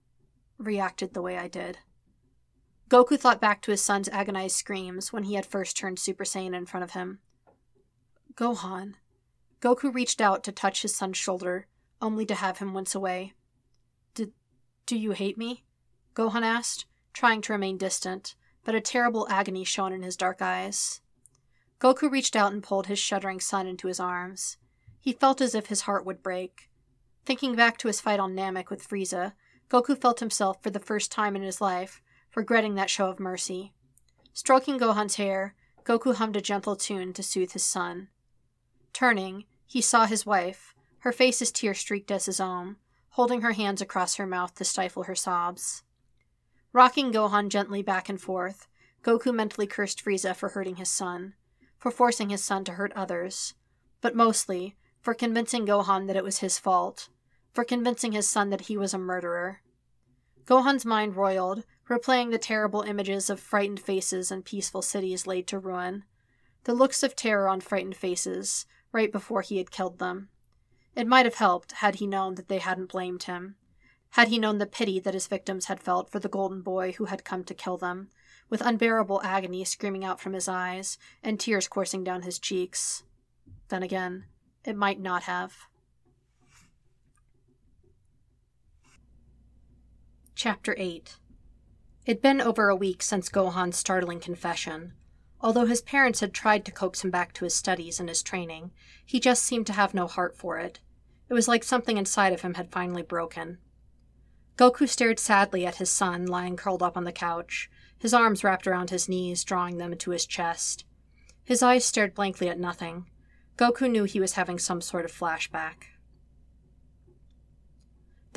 reacted 0.59 1.15
the 1.15 1.23
way 1.23 1.37
I 1.37 1.49
did. 1.49 1.79
Goku 2.89 3.19
thought 3.19 3.41
back 3.41 3.61
to 3.63 3.71
his 3.71 3.83
son's 3.83 4.09
agonized 4.09 4.57
screams 4.57 5.13
when 5.13 5.25
he 5.25 5.35
had 5.35 5.45
first 5.45 5.77
turned 5.77 5.99
Super 5.99 6.25
Saiyan 6.25 6.55
in 6.55 6.65
front 6.65 6.85
of 6.85 6.93
him. 6.93 7.19
Gohan. 8.35 8.95
Goku 9.61 9.93
reached 9.93 10.21
out 10.21 10.43
to 10.45 10.53
touch 10.53 10.83
his 10.83 10.95
son's 10.95 11.19
shoulder, 11.19 11.67
only 12.01 12.25
to 12.25 12.35
have 12.35 12.59
him 12.59 12.73
wince 12.73 12.95
away. 12.95 13.35
Did, 14.15 14.33
do 14.87 14.97
you 14.97 15.11
hate 15.11 15.37
me? 15.37 15.65
Gohan 16.15 16.43
asked, 16.43 16.87
trying 17.13 17.43
to 17.43 17.53
remain 17.53 17.77
distant, 17.77 18.35
but 18.65 18.75
a 18.75 18.81
terrible 18.81 19.27
agony 19.29 19.65
shone 19.65 19.93
in 19.93 20.03
his 20.03 20.17
dark 20.17 20.41
eyes. 20.41 21.01
Goku 21.81 22.11
reached 22.11 22.37
out 22.37 22.53
and 22.53 22.63
pulled 22.63 22.87
his 22.87 22.99
shuddering 22.99 23.41
son 23.41 23.67
into 23.67 23.89
his 23.89 24.01
arms. 24.01 24.57
He 24.99 25.13
felt 25.13 25.41
as 25.41 25.55
if 25.55 25.67
his 25.67 25.83
heart 25.83 26.07
would 26.07 26.23
break. 26.23 26.71
Thinking 27.27 27.55
back 27.55 27.77
to 27.79 27.89
his 27.89 28.01
fight 28.01 28.19
on 28.19 28.35
Namek 28.35 28.71
with 28.71 28.87
Frieza, 28.87 29.35
Goku 29.69 30.01
felt 30.01 30.21
himself, 30.21 30.63
for 30.63 30.71
the 30.71 30.81
first 30.81 31.13
time 31.13 31.37
in 31.37 31.43
his 31.43 31.61
life, 31.61 32.01
regretting 32.35 32.75
that 32.75 32.91
show 32.91 33.09
of 33.09 33.21
mercy. 33.21 33.73
Stroking 34.33 34.79
Gohan's 34.79 35.17
hair, 35.17 35.55
Goku 35.85 36.15
hummed 36.15 36.37
a 36.37 36.41
gentle 36.41 36.77
tune 36.77 37.13
to 37.15 37.23
soothe 37.23 37.53
his 37.53 37.65
son. 37.65 38.09
Turning, 38.93 39.45
he 39.67 39.81
saw 39.81 40.07
his 40.07 40.27
wife, 40.27 40.75
her 41.01 41.13
face 41.13 41.41
as 41.41 41.51
tear 41.51 41.75
streaked 41.75 42.11
as 42.11 42.27
his 42.27 42.41
own, 42.41 42.77
holding 43.11 43.41
her 43.43 43.53
hands 43.53 43.81
across 43.81 44.17
her 44.17 44.27
mouth 44.27 44.55
to 44.55 44.65
stifle 44.65 45.05
her 45.05 45.15
sobs. 45.15 45.83
Rocking 46.73 47.13
Gohan 47.13 47.49
gently 47.49 47.83
back 47.83 48.09
and 48.09 48.21
forth, 48.21 48.67
Goku 49.03 49.35
mentally 49.35 49.67
cursed 49.67 50.05
Frieza 50.05 50.35
for 50.35 50.51
hurting 50.51 50.77
his 50.77 50.91
son, 50.91 51.35
for 51.79 51.91
forcing 51.91 52.31
his 52.31 52.45
son 52.45 52.65
to 52.65 52.73
hurt 52.73 52.93
others, 52.95 53.55
but 54.01 54.15
mostly 54.15 54.77
for 55.01 55.15
convincing 55.15 55.67
Gohan 55.67 56.07
that 56.07 56.17
it 56.17 56.25
was 56.25 56.39
his 56.39 56.59
fault, 56.59 57.09
for 57.53 57.65
convincing 57.65 58.13
his 58.13 58.29
son 58.29 58.51
that 58.51 58.63
he 58.63 58.77
was 58.77 58.93
a 58.93 58.99
murderer. 58.99 59.61
Gohan's 60.45 60.85
mind 60.85 61.17
roiled, 61.17 61.65
replaying 61.89 62.31
the 62.31 62.39
terrible 62.39 62.83
images 62.83 63.31
of 63.31 63.41
frightened 63.41 63.81
faces 63.81 64.31
and 64.31 64.45
peaceful 64.45 64.83
cities 64.83 65.27
laid 65.27 65.47
to 65.47 65.59
ruin. 65.59 66.05
The 66.65 66.75
looks 66.75 67.03
of 67.03 67.17
terror 67.17 67.49
on 67.49 67.61
frightened 67.61 67.97
faces, 67.97 68.67
right 68.93 69.11
before 69.11 69.43
he 69.43 69.57
had 69.59 69.71
killed 69.71 69.99
them. 69.99 70.29
It 70.95 71.07
might 71.07 71.27
have 71.27 71.37
helped 71.37 71.73
had 71.73 71.97
he 71.97 72.07
known 72.07 72.35
that 72.35 72.49
they 72.49 72.59
hadn't 72.59 72.93
blamed 72.93 73.23
him. 73.25 73.57
Had 74.11 74.29
he 74.29 74.39
known 74.39 74.59
the 74.59 74.67
pity 74.67 74.99
that 75.01 75.15
his 75.15 75.27
victims 75.27 75.67
had 75.67 75.81
felt 75.81 76.11
for 76.11 76.19
the 76.19 76.29
golden 76.29 76.63
boy 76.63 76.93
who 76.93 77.07
had 77.07 77.25
come 77.25 77.45
to 77.45 77.55
kill 77.55 77.77
them, 77.77 78.09
with 78.51 78.63
unbearable 78.63 79.21
agony 79.23 79.65
screaming 79.65 80.05
out 80.05 80.21
from 80.21 80.33
his 80.33 80.49
eyes 80.49 80.99
and 81.23 81.39
tears 81.39 81.69
coursing 81.69 82.05
down 82.05 82.23
his 82.23 82.39
cheeks. 82.39 83.05
Then 83.69 83.83
again, 83.83 84.25
it 84.65 84.77
might 84.77 85.01
not 85.01 85.25
have. 85.25 85.55
Chapter 90.35 90.75
8 90.79 91.17
It'd 92.09 92.23
been 92.23 92.41
over 92.41 92.71
a 92.71 92.75
week 92.75 93.03
since 93.03 93.29
Gohan's 93.29 93.77
startling 93.77 94.19
confession. 94.19 94.95
Although 95.43 95.67
his 95.67 95.83
parents 95.83 96.21
had 96.21 96.33
tried 96.33 96.65
to 96.65 96.73
coax 96.73 97.05
him 97.05 97.11
back 97.11 97.35
to 97.35 97.45
his 97.45 97.55
studies 97.55 98.01
and 98.01 98.09
his 98.09 98.23
training, 98.23 98.71
he 99.05 99.21
just 99.21 99.45
seemed 99.45 99.67
to 99.67 99.75
have 99.75 99.93
no 99.93 100.07
heart 100.07 100.35
for 100.35 100.57
it. 100.57 100.81
It 101.29 101.35
was 101.35 101.49
like 101.49 101.63
something 101.63 101.99
inside 101.99 102.33
of 102.33 102.41
him 102.41 102.55
had 102.55 102.73
finally 102.73 103.03
broken. 103.03 103.59
Goku 104.57 104.89
stared 104.89 105.19
sadly 105.19 105.67
at 105.67 105.75
his 105.75 105.91
son 105.91 106.25
lying 106.25 106.57
curled 106.57 106.83
up 106.83 106.97
on 106.97 107.05
the 107.05 107.13
couch, 107.13 107.71
his 107.99 108.15
arms 108.15 108.43
wrapped 108.43 108.67
around 108.67 108.89
his 108.89 109.07
knees, 109.07 109.45
drawing 109.45 109.77
them 109.77 109.93
into 109.93 110.13
his 110.13 110.25
chest. 110.25 110.87
His 111.45 111.63
eyes 111.63 111.85
stared 111.85 112.15
blankly 112.15 112.49
at 112.49 112.59
nothing. 112.59 113.05
Goku 113.59 113.87
knew 113.91 114.05
he 114.05 114.19
was 114.19 114.33
having 114.33 114.59
some 114.59 114.81
sort 114.81 115.05
of 115.05 115.13
flashback. 115.13 115.98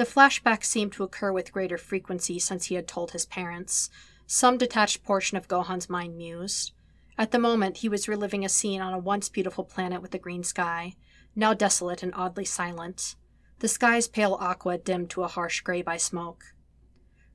The 0.01 0.07
flashback 0.07 0.63
seemed 0.63 0.93
to 0.93 1.03
occur 1.03 1.31
with 1.31 1.51
greater 1.51 1.77
frequency 1.77 2.39
since 2.39 2.65
he 2.65 2.73
had 2.73 2.87
told 2.87 3.11
his 3.11 3.27
parents. 3.27 3.91
Some 4.25 4.57
detached 4.57 5.03
portion 5.03 5.37
of 5.37 5.47
Gohan's 5.47 5.91
mind 5.91 6.17
mused. 6.17 6.71
At 7.19 7.29
the 7.29 7.37
moment, 7.37 7.77
he 7.77 7.87
was 7.87 8.07
reliving 8.07 8.43
a 8.43 8.49
scene 8.49 8.81
on 8.81 8.95
a 8.95 8.97
once 8.97 9.29
beautiful 9.29 9.63
planet 9.63 10.01
with 10.01 10.15
a 10.15 10.17
green 10.17 10.43
sky, 10.43 10.95
now 11.35 11.53
desolate 11.53 12.01
and 12.01 12.15
oddly 12.15 12.45
silent. 12.45 13.15
The 13.59 13.67
sky's 13.67 14.07
pale 14.07 14.39
aqua 14.41 14.79
dimmed 14.79 15.11
to 15.11 15.21
a 15.21 15.27
harsh 15.27 15.61
gray 15.61 15.83
by 15.83 15.97
smoke. 15.97 16.55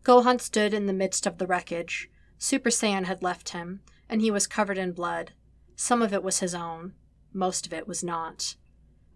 Gohan 0.03 0.41
stood 0.41 0.75
in 0.75 0.87
the 0.87 0.93
midst 0.93 1.25
of 1.25 1.39
the 1.39 1.47
wreckage. 1.47 2.11
Super 2.37 2.71
Saiyan 2.71 3.05
had 3.05 3.23
left 3.23 3.51
him, 3.51 3.81
and 4.09 4.21
he 4.21 4.33
was 4.33 4.49
covered 4.49 4.77
in 4.77 4.91
blood. 4.91 5.35
Some 5.77 6.03
of 6.03 6.13
it 6.13 6.25
was 6.25 6.41
his 6.41 6.53
own, 6.53 6.95
most 7.33 7.65
of 7.65 7.73
it 7.73 7.87
was 7.87 8.03
not. 8.03 8.57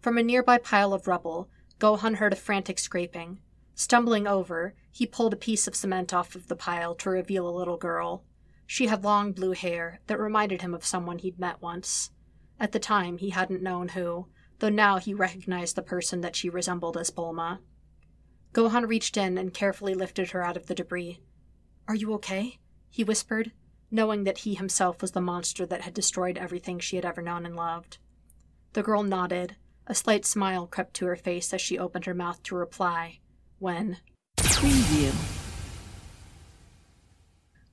From 0.01 0.19
a 0.19 0.23
nearby 0.23 0.59
pile 0.59 0.95
of 0.95 1.09
rubble, 1.09 1.51
Gohan 1.81 2.17
heard 2.17 2.35
a 2.35 2.37
frantic 2.37 2.79
scraping. 2.79 3.41
Stumbling 3.75 4.27
over, 4.27 4.75
he 4.93 5.07
pulled 5.07 5.33
a 5.33 5.37
piece 5.37 5.67
of 5.67 5.75
cement 5.75 6.13
off 6.13 6.35
of 6.35 6.49
the 6.49 6.55
pile 6.55 6.95
to 6.97 7.09
reveal 7.09 7.49
a 7.49 7.57
little 7.59 7.79
girl. 7.79 8.23
She 8.67 8.87
had 8.87 9.03
long 9.03 9.33
blue 9.33 9.53
hair 9.53 10.01
that 10.07 10.21
reminded 10.21 10.61
him 10.61 10.75
of 10.75 10.85
someone 10.85 11.19
he'd 11.19 11.41
met 11.41 11.63
once. 11.63 12.11
At 12.61 12.73
the 12.73 12.79
time, 12.79 13.17
he 13.17 13.31
hadn't 13.31 13.63
known 13.63 13.89
who, 13.89 14.27
though 14.59 14.69
now 14.69 14.99
he 14.99 15.15
recognized 15.15 15.75
the 15.75 15.83
person 15.83 16.21
that 16.21 16.37
she 16.37 16.51
resembled 16.51 16.99
as 16.99 17.11
Bulma. 17.11 17.61
Gohan 18.53 18.87
reached 18.87 19.17
in 19.17 19.39
and 19.39 19.55
carefully 19.55 19.95
lifted 19.95 20.33
her 20.33 20.43
out 20.43 20.59
of 20.59 20.67
the 20.67 20.75
debris. 20.75 21.23
Are 21.89 21.95
you 21.95 22.13
okay? 22.15 22.59
he 22.91 23.05
whispered, 23.05 23.53
knowing 23.91 24.25
that 24.25 24.39
he 24.39 24.55
himself 24.55 25.01
was 25.01 25.13
the 25.13 25.23
monster 25.23 25.65
that 25.65 25.81
had 25.81 25.95
destroyed 25.95 26.37
everything 26.37 26.79
she 26.79 26.97
had 26.97 27.07
ever 27.07 27.23
known 27.23 27.47
and 27.47 27.57
loved. 27.57 27.97
The 28.75 28.83
girl 28.83 29.03
nodded. 29.03 29.57
A 29.91 29.95
slight 29.97 30.25
smile 30.25 30.69
crept 30.69 30.95
to 30.95 31.07
her 31.07 31.17
face 31.17 31.53
as 31.53 31.61
she 31.61 31.77
opened 31.77 32.05
her 32.05 32.15
mouth 32.15 32.41
to 32.45 32.55
reply, 32.55 33.19
when. 33.59 33.97
Preview. 34.37 35.13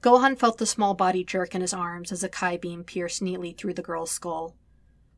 Gohan 0.01 0.36
felt 0.36 0.57
the 0.57 0.65
small 0.65 0.95
body 0.95 1.24
jerk 1.24 1.53
in 1.53 1.61
his 1.61 1.76
arms 1.76 2.11
as 2.11 2.24
a 2.24 2.28
Kai 2.28 2.57
beam 2.57 2.84
pierced 2.84 3.22
neatly 3.22 3.51
through 3.51 3.76
the 3.76 3.84
girl's 3.84 4.09
skull. 4.09 4.55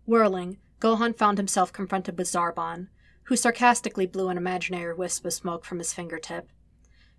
Whirling, 0.06 0.58
Gohan 0.82 1.18
found 1.18 1.38
himself 1.38 1.72
confronted 1.72 2.18
with 2.18 2.28
Zarbon, 2.28 2.90
who 3.24 3.38
sarcastically 3.38 4.06
blew 4.06 4.28
an 4.28 4.36
imaginary 4.36 4.94
wisp 4.94 5.24
of 5.24 5.32
smoke 5.32 5.64
from 5.64 5.78
his 5.78 5.94
fingertip. 5.94 6.50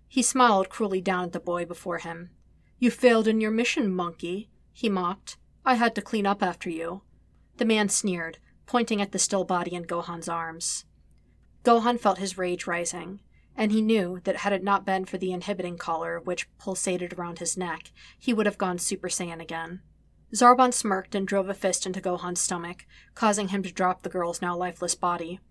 He 0.07 0.21
smiled 0.21 0.69
cruelly 0.69 1.01
down 1.01 1.23
at 1.23 1.31
the 1.31 1.39
boy 1.39 1.65
before 1.65 1.97
him. 1.97 2.29
You 2.77 2.91
failed 2.91 3.27
in 3.27 3.41
your 3.41 3.49
mission, 3.49 3.91
monkey, 3.91 4.51
he 4.73 4.89
mocked. 4.89 5.37
I 5.65 5.73
had 5.73 5.95
to 5.95 6.03
clean 6.03 6.27
up 6.27 6.43
after 6.43 6.69
you. 6.69 7.01
The 7.57 7.65
man 7.65 7.89
sneered, 7.89 8.37
pointing 8.71 9.01
at 9.01 9.11
the 9.11 9.19
still 9.19 9.43
body 9.43 9.75
in 9.75 9.83
Gohan's 9.83 10.29
arms. 10.29 10.85
Gohan 11.65 11.99
felt 11.99 12.19
his 12.19 12.37
rage 12.37 12.65
rising 12.65 13.19
and 13.53 13.73
he 13.73 13.81
knew 13.81 14.21
that 14.23 14.37
had 14.37 14.53
it 14.53 14.63
not 14.63 14.85
been 14.85 15.03
for 15.03 15.17
the 15.17 15.33
inhibiting 15.33 15.77
collar 15.77 16.21
which 16.21 16.47
pulsated 16.57 17.13
around 17.13 17.39
his 17.39 17.57
neck, 17.57 17.91
he 18.17 18.33
would 18.33 18.45
have 18.45 18.57
gone 18.57 18.77
Super 18.77 19.09
Saiyan 19.09 19.41
again. 19.41 19.81
Zarbon 20.33 20.73
smirked 20.73 21.15
and 21.15 21.27
drove 21.27 21.49
a 21.49 21.53
fist 21.53 21.85
into 21.85 21.99
Gohan's 21.99 22.39
stomach, 22.39 22.85
causing 23.13 23.49
him 23.49 23.61
to 23.63 23.73
drop 23.73 24.03
the 24.03 24.09
girl's 24.09 24.41
now 24.41 24.55
lifeless 24.55 24.95
body. 24.95 25.41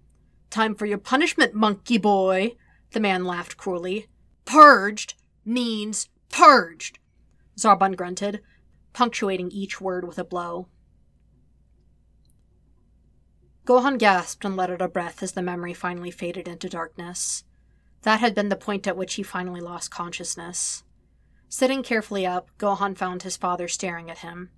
Time 0.49 0.75
for 0.75 0.87
your 0.87 0.97
punishment, 0.97 1.53
monkey 1.53 1.99
boy, 1.99 2.57
the 2.93 3.01
man 3.01 3.27
laughed 3.27 3.59
cruelly. 3.59 4.07
Purged 4.47 5.13
means 5.45 6.09
purged, 6.31 6.99
Zarbon 7.59 7.97
grunted, 7.97 8.41
punctuating 8.95 9.51
each 9.51 9.79
word 9.79 10.09
with 10.09 10.19
a 10.19 10.25
blow. 10.25 10.69
Gohan 13.71 13.99
gasped 13.99 14.45
and 14.45 14.57
let 14.57 14.69
out 14.69 14.83
a 14.83 14.89
breath 14.89 15.23
as 15.23 15.31
the 15.31 15.43
memory 15.43 15.75
finally 15.75 16.11
faded 16.11 16.49
into 16.49 16.69
darkness. 16.69 17.45
That 18.03 18.19
had 18.19 18.35
been 18.35 18.49
the 18.49 18.57
point 18.57 18.89
at 18.89 18.97
which 18.97 19.15
he 19.15 19.23
finally 19.23 19.61
lost 19.61 19.93
consciousness. 19.93 20.83
Sitting 21.49 21.85
carefully 21.85 22.27
up, 22.27 22.51
Gohan 22.59 22.99
found 22.99 23.23
his 23.23 23.37
father 23.37 23.69
staring 23.69 24.11
at 24.11 24.27
him. 24.27 24.51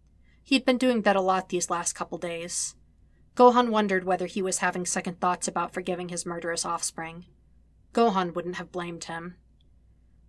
He'd 0.42 0.64
been 0.64 0.78
doing 0.78 1.02
that 1.02 1.14
a 1.14 1.20
lot 1.20 1.50
these 1.50 1.68
last 1.68 1.92
couple 1.92 2.16
days. 2.16 2.74
Gohan 3.36 3.68
wondered 3.68 4.04
whether 4.04 4.24
he 4.24 4.40
was 4.40 4.60
having 4.60 4.86
second 4.86 5.20
thoughts 5.20 5.46
about 5.46 5.74
forgiving 5.74 6.08
his 6.08 6.24
murderous 6.24 6.64
offspring. 6.64 7.26
Gohan 7.92 8.34
wouldn't 8.34 8.56
have 8.56 8.72
blamed 8.72 9.04
him. 9.04 9.36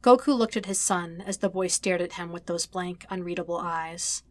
Goku 0.02 0.38
looked 0.38 0.58
at 0.58 0.66
his 0.66 0.82
son 0.82 1.24
as 1.26 1.38
the 1.38 1.48
boy 1.48 1.68
stared 1.68 2.02
at 2.02 2.14
him 2.16 2.34
with 2.34 2.48
those 2.48 2.66
blank, 2.66 3.06
unreadable 3.10 3.60
eyes. 3.60 4.24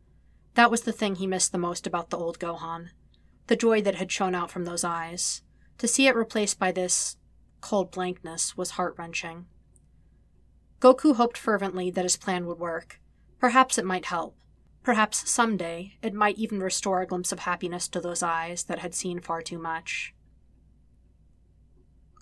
That 0.57 0.70
was 0.70 0.82
the 0.82 0.92
thing 0.92 1.14
he 1.14 1.26
missed 1.26 1.53
the 1.53 1.57
most 1.57 1.86
about 1.86 2.11
the 2.11 2.18
old 2.18 2.38
Gohan 2.38 2.90
the 3.53 3.57
joy 3.57 3.82
that 3.82 3.96
had 3.96 4.11
shone 4.11 4.34
out 4.34 4.50
from 4.50 4.64
those 4.64 4.82
eyes. 4.82 5.42
To 5.76 5.86
see 5.86 6.07
it 6.07 6.16
replaced 6.16 6.59
by 6.59 6.72
this 6.72 7.18
cold 7.61 7.90
blankness 7.90 8.57
was 8.57 8.70
heart 8.70 8.94
wrenching. 8.96 9.44
Goku 10.80 11.16
hoped 11.16 11.36
fervently 11.36 11.90
that 11.90 12.07
his 12.07 12.16
plan 12.16 12.46
would 12.46 12.59
work. 12.59 12.98
Perhaps 13.38 13.76
it 13.76 13.84
might 13.84 14.07
help. 14.07 14.38
Perhaps 14.82 15.30
someday 15.30 15.98
it 16.00 16.14
might 16.14 16.38
even 16.38 16.61
restore 16.61 17.03
a 17.03 17.07
glimpse 17.07 17.30
of 17.30 17.40
happiness 17.40 17.88
to 17.88 18.00
those 18.00 18.22
eyes 18.22 18.64
that 18.64 18.78
had 18.78 18.94
seen 18.94 19.20
far 19.20 19.42
too 19.42 19.59
much. 19.59 20.14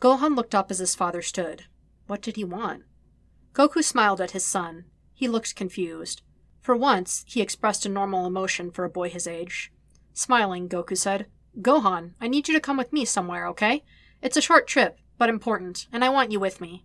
Gohan 0.01 0.35
looked 0.35 0.57
up 0.57 0.73
as 0.73 0.81
his 0.81 0.97
father 0.97 1.23
stood. 1.23 1.67
What 2.09 2.23
did 2.23 2.35
he 2.35 2.43
want? 2.43 2.83
Goku 3.53 3.85
smiled 3.85 4.21
at 4.21 4.33
his 4.33 4.45
son. 4.45 4.87
He 5.15 5.29
looked 5.29 5.55
confused. 5.55 6.23
For 6.61 6.75
once, 6.75 7.25
he 7.25 7.41
expressed 7.41 7.87
a 7.87 7.89
normal 7.89 8.27
emotion 8.27 8.73
for 8.73 8.85
a 8.85 8.91
boy 8.91 9.11
his 9.11 9.29
age. 9.29 9.71
Smiling, 10.13 10.69
Goku 10.69 10.97
said, 10.97 11.27
Gohan, 11.61 12.15
I 12.21 12.29
need 12.29 12.49
you 12.49 12.55
to 12.55 12.61
come 12.61 12.77
with 12.77 12.93
me 12.93 13.05
somewhere, 13.05 13.47
okay? 13.49 13.85
It's 14.23 14.37
a 14.37 14.43
short 14.43 14.67
trip, 14.67 14.99
but 15.19 15.29
important, 15.29 15.87
and 15.93 16.05
I 16.05 16.09
want 16.09 16.33
you 16.33 16.41
with 16.41 16.61
me. 16.61 16.85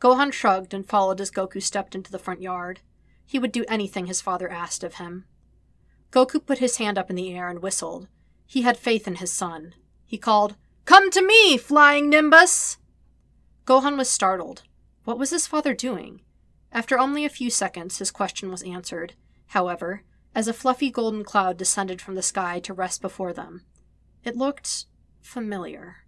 Gohan 0.00 0.32
shrugged 0.32 0.72
and 0.72 0.88
followed 0.88 1.20
as 1.20 1.30
Goku 1.30 1.62
stepped 1.62 1.94
into 1.94 2.10
the 2.10 2.18
front 2.18 2.40
yard. 2.40 2.80
He 3.26 3.38
would 3.38 3.52
do 3.52 3.64
anything 3.68 4.06
his 4.06 4.20
father 4.20 4.50
asked 4.50 4.82
of 4.82 4.94
him. 4.94 5.26
Goku 6.10 6.44
put 6.44 6.58
his 6.58 6.76
hand 6.76 6.98
up 6.98 7.10
in 7.10 7.16
the 7.16 7.32
air 7.34 7.48
and 7.48 7.62
whistled. 7.62 8.08
He 8.46 8.62
had 8.62 8.76
faith 8.76 9.06
in 9.06 9.16
his 9.16 9.30
son. 9.30 9.74
He 10.04 10.18
called, 10.18 10.56
Come 10.84 11.10
to 11.10 11.24
me, 11.24 11.56
flying 11.56 12.10
Nimbus! 12.10 12.78
Gohan 13.66 13.96
was 13.96 14.10
startled. 14.10 14.64
What 15.04 15.18
was 15.18 15.30
his 15.30 15.46
father 15.46 15.74
doing? 15.74 16.22
After 16.72 16.98
only 16.98 17.24
a 17.24 17.28
few 17.28 17.50
seconds, 17.50 17.98
his 17.98 18.10
question 18.10 18.50
was 18.50 18.62
answered, 18.62 19.14
however, 19.48 20.02
as 20.34 20.48
a 20.48 20.52
fluffy 20.52 20.90
golden 20.90 21.24
cloud 21.24 21.56
descended 21.56 22.00
from 22.00 22.14
the 22.14 22.22
sky 22.22 22.60
to 22.60 22.72
rest 22.72 23.02
before 23.02 23.32
them. 23.32 23.64
It 24.24 24.36
looked 24.36 24.86
familiar. 25.20 25.98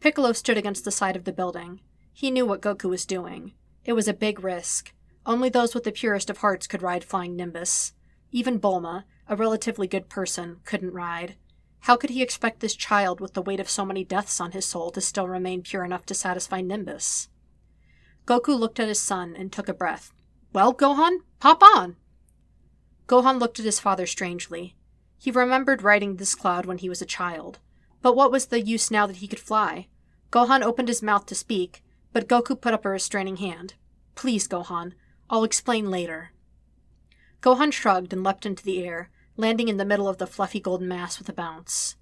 Piccolo 0.00 0.32
stood 0.32 0.58
against 0.58 0.84
the 0.84 0.90
side 0.90 1.16
of 1.16 1.24
the 1.24 1.32
building. 1.32 1.80
He 2.12 2.30
knew 2.30 2.46
what 2.46 2.60
Goku 2.60 2.88
was 2.88 3.06
doing. 3.06 3.54
It 3.84 3.94
was 3.94 4.08
a 4.08 4.14
big 4.14 4.44
risk. 4.44 4.92
Only 5.26 5.48
those 5.48 5.74
with 5.74 5.84
the 5.84 5.92
purest 5.92 6.30
of 6.30 6.38
hearts 6.38 6.66
could 6.66 6.82
ride 6.82 7.04
Flying 7.04 7.34
Nimbus. 7.36 7.94
Even 8.30 8.60
Bulma, 8.60 9.04
a 9.28 9.36
relatively 9.36 9.86
good 9.86 10.08
person, 10.08 10.60
couldn't 10.64 10.92
ride. 10.92 11.36
How 11.80 11.96
could 11.96 12.10
he 12.10 12.22
expect 12.22 12.60
this 12.60 12.74
child 12.74 13.20
with 13.20 13.34
the 13.34 13.42
weight 13.42 13.60
of 13.60 13.68
so 13.68 13.84
many 13.84 14.04
deaths 14.04 14.40
on 14.40 14.52
his 14.52 14.64
soul 14.64 14.90
to 14.92 15.00
still 15.00 15.28
remain 15.28 15.62
pure 15.62 15.84
enough 15.84 16.06
to 16.06 16.14
satisfy 16.14 16.60
Nimbus? 16.60 17.28
Goku 18.26 18.58
looked 18.58 18.80
at 18.80 18.88
his 18.88 19.00
son 19.00 19.34
and 19.36 19.52
took 19.52 19.68
a 19.68 19.74
breath. 19.74 20.12
Well, 20.52 20.74
Gohan, 20.74 21.18
pop 21.40 21.62
on! 21.62 21.96
Gohan 23.06 23.38
looked 23.38 23.58
at 23.58 23.64
his 23.64 23.80
father 23.80 24.06
strangely. 24.06 24.76
He 25.18 25.30
remembered 25.30 25.82
riding 25.82 26.16
this 26.16 26.34
cloud 26.34 26.66
when 26.66 26.78
he 26.78 26.88
was 26.88 27.02
a 27.02 27.06
child. 27.06 27.58
But 28.02 28.16
what 28.16 28.30
was 28.30 28.46
the 28.46 28.60
use 28.60 28.90
now 28.90 29.06
that 29.06 29.16
he 29.16 29.28
could 29.28 29.40
fly? 29.40 29.88
Gohan 30.30 30.62
opened 30.62 30.88
his 30.88 31.02
mouth 31.02 31.26
to 31.26 31.34
speak, 31.34 31.82
but 32.12 32.28
Goku 32.28 32.60
put 32.60 32.74
up 32.74 32.84
a 32.84 32.90
restraining 32.90 33.36
hand. 33.36 33.74
Please, 34.14 34.46
Gohan. 34.48 34.92
I'll 35.30 35.44
explain 35.44 35.90
later. 35.90 36.32
Gohan 37.40 37.72
shrugged 37.72 38.12
and 38.12 38.22
leapt 38.22 38.46
into 38.46 38.64
the 38.64 38.84
air, 38.84 39.10
landing 39.36 39.68
in 39.68 39.76
the 39.76 39.84
middle 39.84 40.08
of 40.08 40.18
the 40.18 40.26
fluffy 40.26 40.60
golden 40.60 40.88
mass 40.88 41.18
with 41.18 41.28
a 41.28 41.32
bounce. 41.32 41.96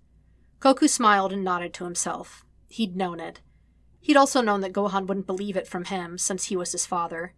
Goku 0.61 0.89
smiled 0.89 1.33
and 1.33 1.43
nodded 1.43 1.75
to 1.75 1.85
himself. 1.85 2.45
He'd 2.69 2.97
known 2.97 3.21
it. 3.21 3.41
He'd 4.01 4.17
also 4.17 4.41
known 4.41 4.61
that 4.61 4.73
Gohan 4.73 5.07
wouldn't 5.07 5.27
believe 5.27 5.57
it 5.57 5.67
from 5.67 5.85
him, 5.85 6.19
since 6.19 6.45
he 6.45 6.57
was 6.57 6.73
his 6.73 6.87
father. 6.87 7.35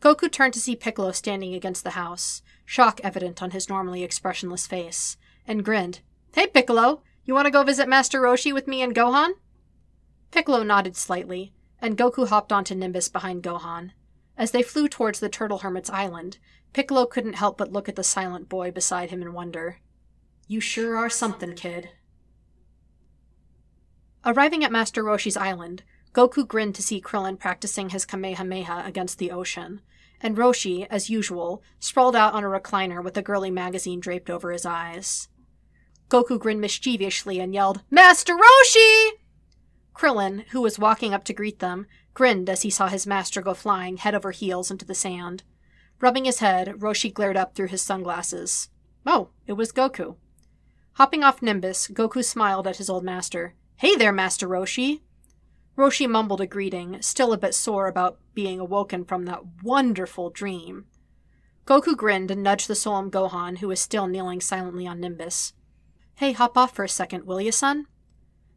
Goku 0.00 0.30
turned 0.30 0.54
to 0.54 0.60
see 0.60 0.76
Piccolo 0.76 1.12
standing 1.12 1.54
against 1.54 1.82
the 1.82 1.90
house, 1.90 2.42
shock 2.68 3.00
evident 3.02 3.42
on 3.42 3.52
his 3.52 3.70
normally 3.70 4.02
expressionless 4.02 4.66
face, 4.66 5.16
and 5.46 5.64
grinned. 5.64 6.00
Hey, 6.34 6.46
Piccolo! 6.46 7.02
You 7.24 7.32
want 7.32 7.46
to 7.46 7.50
go 7.50 7.62
visit 7.62 7.88
Master 7.88 8.20
Roshi 8.20 8.52
with 8.52 8.68
me 8.68 8.82
and 8.82 8.94
Gohan? 8.94 9.30
Piccolo 10.32 10.62
nodded 10.62 10.94
slightly, 10.94 11.54
and 11.80 11.96
Goku 11.96 12.28
hopped 12.28 12.52
onto 12.52 12.74
Nimbus 12.74 13.08
behind 13.08 13.42
Gohan. 13.42 13.92
As 14.36 14.50
they 14.50 14.62
flew 14.62 14.86
towards 14.86 15.18
the 15.18 15.30
Turtle 15.30 15.60
Hermit's 15.60 15.88
island, 15.88 16.36
Piccolo 16.74 17.06
couldn't 17.06 17.36
help 17.36 17.56
but 17.56 17.72
look 17.72 17.88
at 17.88 17.96
the 17.96 18.04
silent 18.04 18.50
boy 18.50 18.70
beside 18.70 19.08
him 19.08 19.22
in 19.22 19.32
wonder. 19.32 19.78
You 20.46 20.60
sure 20.60 20.94
are 20.94 21.08
something, 21.08 21.54
kid. 21.54 21.88
Arriving 24.26 24.62
at 24.62 24.72
Master 24.72 25.02
Roshi's 25.02 25.38
island, 25.38 25.84
Goku 26.12 26.46
grinned 26.46 26.74
to 26.74 26.82
see 26.82 27.00
Krillin 27.00 27.38
practicing 27.38 27.88
his 27.88 28.04
Kamehameha 28.04 28.82
against 28.84 29.18
the 29.18 29.30
ocean, 29.30 29.80
and 30.20 30.36
Roshi, 30.36 30.86
as 30.90 31.10
usual, 31.10 31.62
sprawled 31.78 32.16
out 32.16 32.34
on 32.34 32.44
a 32.44 32.48
recliner 32.48 33.02
with 33.02 33.16
a 33.16 33.22
girly 33.22 33.50
magazine 33.50 34.00
draped 34.00 34.30
over 34.30 34.50
his 34.52 34.66
eyes. 34.66 35.28
Goku 36.08 36.38
grinned 36.38 36.60
mischievously 36.60 37.38
and 37.38 37.52
yelled, 37.52 37.82
Master 37.90 38.34
Roshi! 38.34 39.10
Krillin, 39.94 40.44
who 40.50 40.60
was 40.60 40.78
walking 40.78 41.12
up 41.12 41.24
to 41.24 41.32
greet 41.32 41.58
them, 41.58 41.86
grinned 42.14 42.48
as 42.48 42.62
he 42.62 42.70
saw 42.70 42.88
his 42.88 43.06
master 43.06 43.42
go 43.42 43.54
flying 43.54 43.96
head 43.96 44.14
over 44.14 44.30
heels 44.30 44.70
into 44.70 44.84
the 44.84 44.94
sand. 44.94 45.42
Rubbing 46.00 46.24
his 46.24 46.38
head, 46.38 46.74
Roshi 46.78 47.12
glared 47.12 47.36
up 47.36 47.54
through 47.54 47.68
his 47.68 47.82
sunglasses. 47.82 48.68
Oh, 49.04 49.30
it 49.46 49.54
was 49.54 49.72
Goku. 49.72 50.16
Hopping 50.94 51.22
off 51.22 51.42
Nimbus, 51.42 51.88
Goku 51.88 52.24
smiled 52.24 52.66
at 52.66 52.76
his 52.76 52.88
old 52.90 53.04
master. 53.04 53.54
Hey 53.76 53.94
there, 53.94 54.12
Master 54.12 54.48
Roshi! 54.48 55.02
Roshi 55.78 56.08
mumbled 56.08 56.40
a 56.40 56.46
greeting, 56.46 57.00
still 57.02 57.32
a 57.32 57.38
bit 57.38 57.54
sore 57.54 57.86
about 57.86 58.18
being 58.34 58.58
awoken 58.58 59.04
from 59.04 59.26
that 59.26 59.62
wonderful 59.62 60.28
dream. 60.28 60.86
Goku 61.66 61.96
grinned 61.96 62.32
and 62.32 62.42
nudged 62.42 62.66
the 62.66 62.74
solemn 62.74 63.12
Gohan, 63.12 63.58
who 63.58 63.68
was 63.68 63.78
still 63.78 64.08
kneeling 64.08 64.40
silently 64.40 64.88
on 64.88 64.98
Nimbus. 64.98 65.52
Hey, 66.16 66.32
hop 66.32 66.58
off 66.58 66.74
for 66.74 66.84
a 66.84 66.88
second, 66.88 67.26
will 67.26 67.40
you, 67.40 67.52
son? 67.52 67.86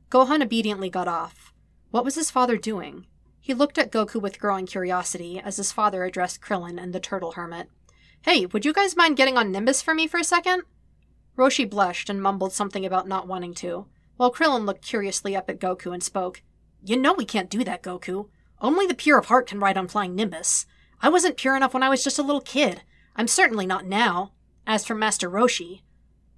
Gohan 0.10 0.42
obediently 0.42 0.90
got 0.90 1.08
off. 1.08 1.54
What 1.92 2.04
was 2.04 2.16
his 2.16 2.32
father 2.32 2.58
doing? 2.58 3.06
He 3.40 3.54
looked 3.54 3.78
at 3.78 3.92
Goku 3.92 4.20
with 4.20 4.40
growing 4.40 4.66
curiosity 4.66 5.40
as 5.40 5.58
his 5.58 5.72
father 5.72 6.04
addressed 6.04 6.42
Krillin 6.42 6.82
and 6.82 6.92
the 6.92 7.00
Turtle 7.00 7.34
Hermit. 7.34 7.70
Hey, 8.24 8.48
would 8.48 8.66
you 8.66 8.74
guys 8.74 8.96
mind 8.96 9.16
getting 9.16 9.38
on 9.38 9.52
Nimbus 9.52 9.84
for 9.84 9.94
me 9.94 10.08
for 10.08 10.20
a 10.20 10.24
second? 10.24 10.64
Roshi 11.38 11.70
blushed 11.70 12.10
and 12.10 12.20
mumbled 12.20 12.54
something 12.54 12.84
about 12.84 13.08
not 13.08 13.28
wanting 13.28 13.54
to, 13.56 13.86
while 14.18 14.34
Krillin 14.34 14.66
looked 14.66 14.86
curiously 14.86 15.36
up 15.36 15.52
at 15.52 15.60
Goku 15.60 15.94
and 15.94 16.02
spoke. 16.02 16.42
You 16.84 16.98
know 16.98 17.14
we 17.14 17.26
can't 17.26 17.50
do 17.50 17.64
that, 17.64 17.84
Goku. 17.84 18.30
Only 18.60 18.88
the 18.88 18.94
pure 18.94 19.18
of 19.18 19.26
heart 19.26 19.48
can 19.48 19.60
ride 19.60 19.78
on 19.78 19.88
flying 19.88 20.16
Nimbus. 20.16 20.66
I 21.02 21.10
wasn't 21.10 21.38
pure 21.38 21.56
enough 21.56 21.74
when 21.74 21.84
I 21.84 21.90
was 21.90 22.04
just 22.04 22.20
a 22.20 22.24
little 22.24 22.42
kid. 22.42 22.82
I'm 23.16 23.28
certainly 23.28 23.66
not 23.66 23.86
now. 23.86 24.34
As 24.68 24.86
for 24.86 24.94
Master 24.94 25.30
Roshi, 25.30 25.82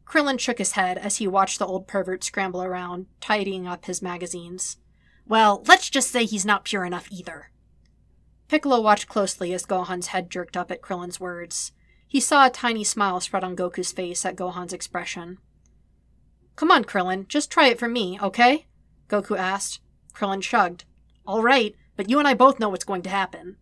Krillin 0.05 0.39
shook 0.39 0.57
his 0.57 0.73
head 0.73 0.97
as 0.97 1.17
he 1.17 1.27
watched 1.27 1.59
the 1.59 1.65
old 1.65 1.87
pervert 1.87 2.23
scramble 2.23 2.63
around, 2.63 3.07
tidying 3.19 3.67
up 3.67 3.85
his 3.85 4.01
magazines. 4.01 4.77
Well, 5.25 5.63
let's 5.67 5.89
just 5.89 6.11
say 6.11 6.25
he's 6.25 6.45
not 6.45 6.65
pure 6.65 6.85
enough 6.85 7.07
either. 7.11 7.51
Piccolo 8.47 8.81
watched 8.81 9.07
closely 9.07 9.53
as 9.53 9.65
Gohan's 9.65 10.07
head 10.07 10.29
jerked 10.29 10.55
up 10.55 10.71
at 10.71 10.81
Krillin's 10.81 11.19
words. 11.19 11.71
He 12.07 12.19
saw 12.19 12.45
a 12.45 12.49
tiny 12.49 12.83
smile 12.83 13.19
spread 13.19 13.43
on 13.43 13.55
Goku's 13.55 13.91
face 13.91 14.25
at 14.25 14.35
Gohan's 14.35 14.73
expression. 14.73 15.39
Come 16.55 16.69
on, 16.69 16.85
Krillin, 16.85 17.27
just 17.27 17.49
try 17.49 17.67
it 17.69 17.79
for 17.79 17.87
me, 17.87 18.19
okay? 18.21 18.67
Goku 19.09 19.37
asked. 19.37 19.79
Krillin 20.13 20.41
shrugged. 20.41 20.85
All 21.25 21.41
right, 21.41 21.75
but 21.95 22.09
you 22.09 22.19
and 22.19 22.27
I 22.27 22.33
both 22.33 22.59
know 22.59 22.69
what's 22.69 22.85
going 22.85 23.01
to 23.03 23.09
happen. 23.09 23.57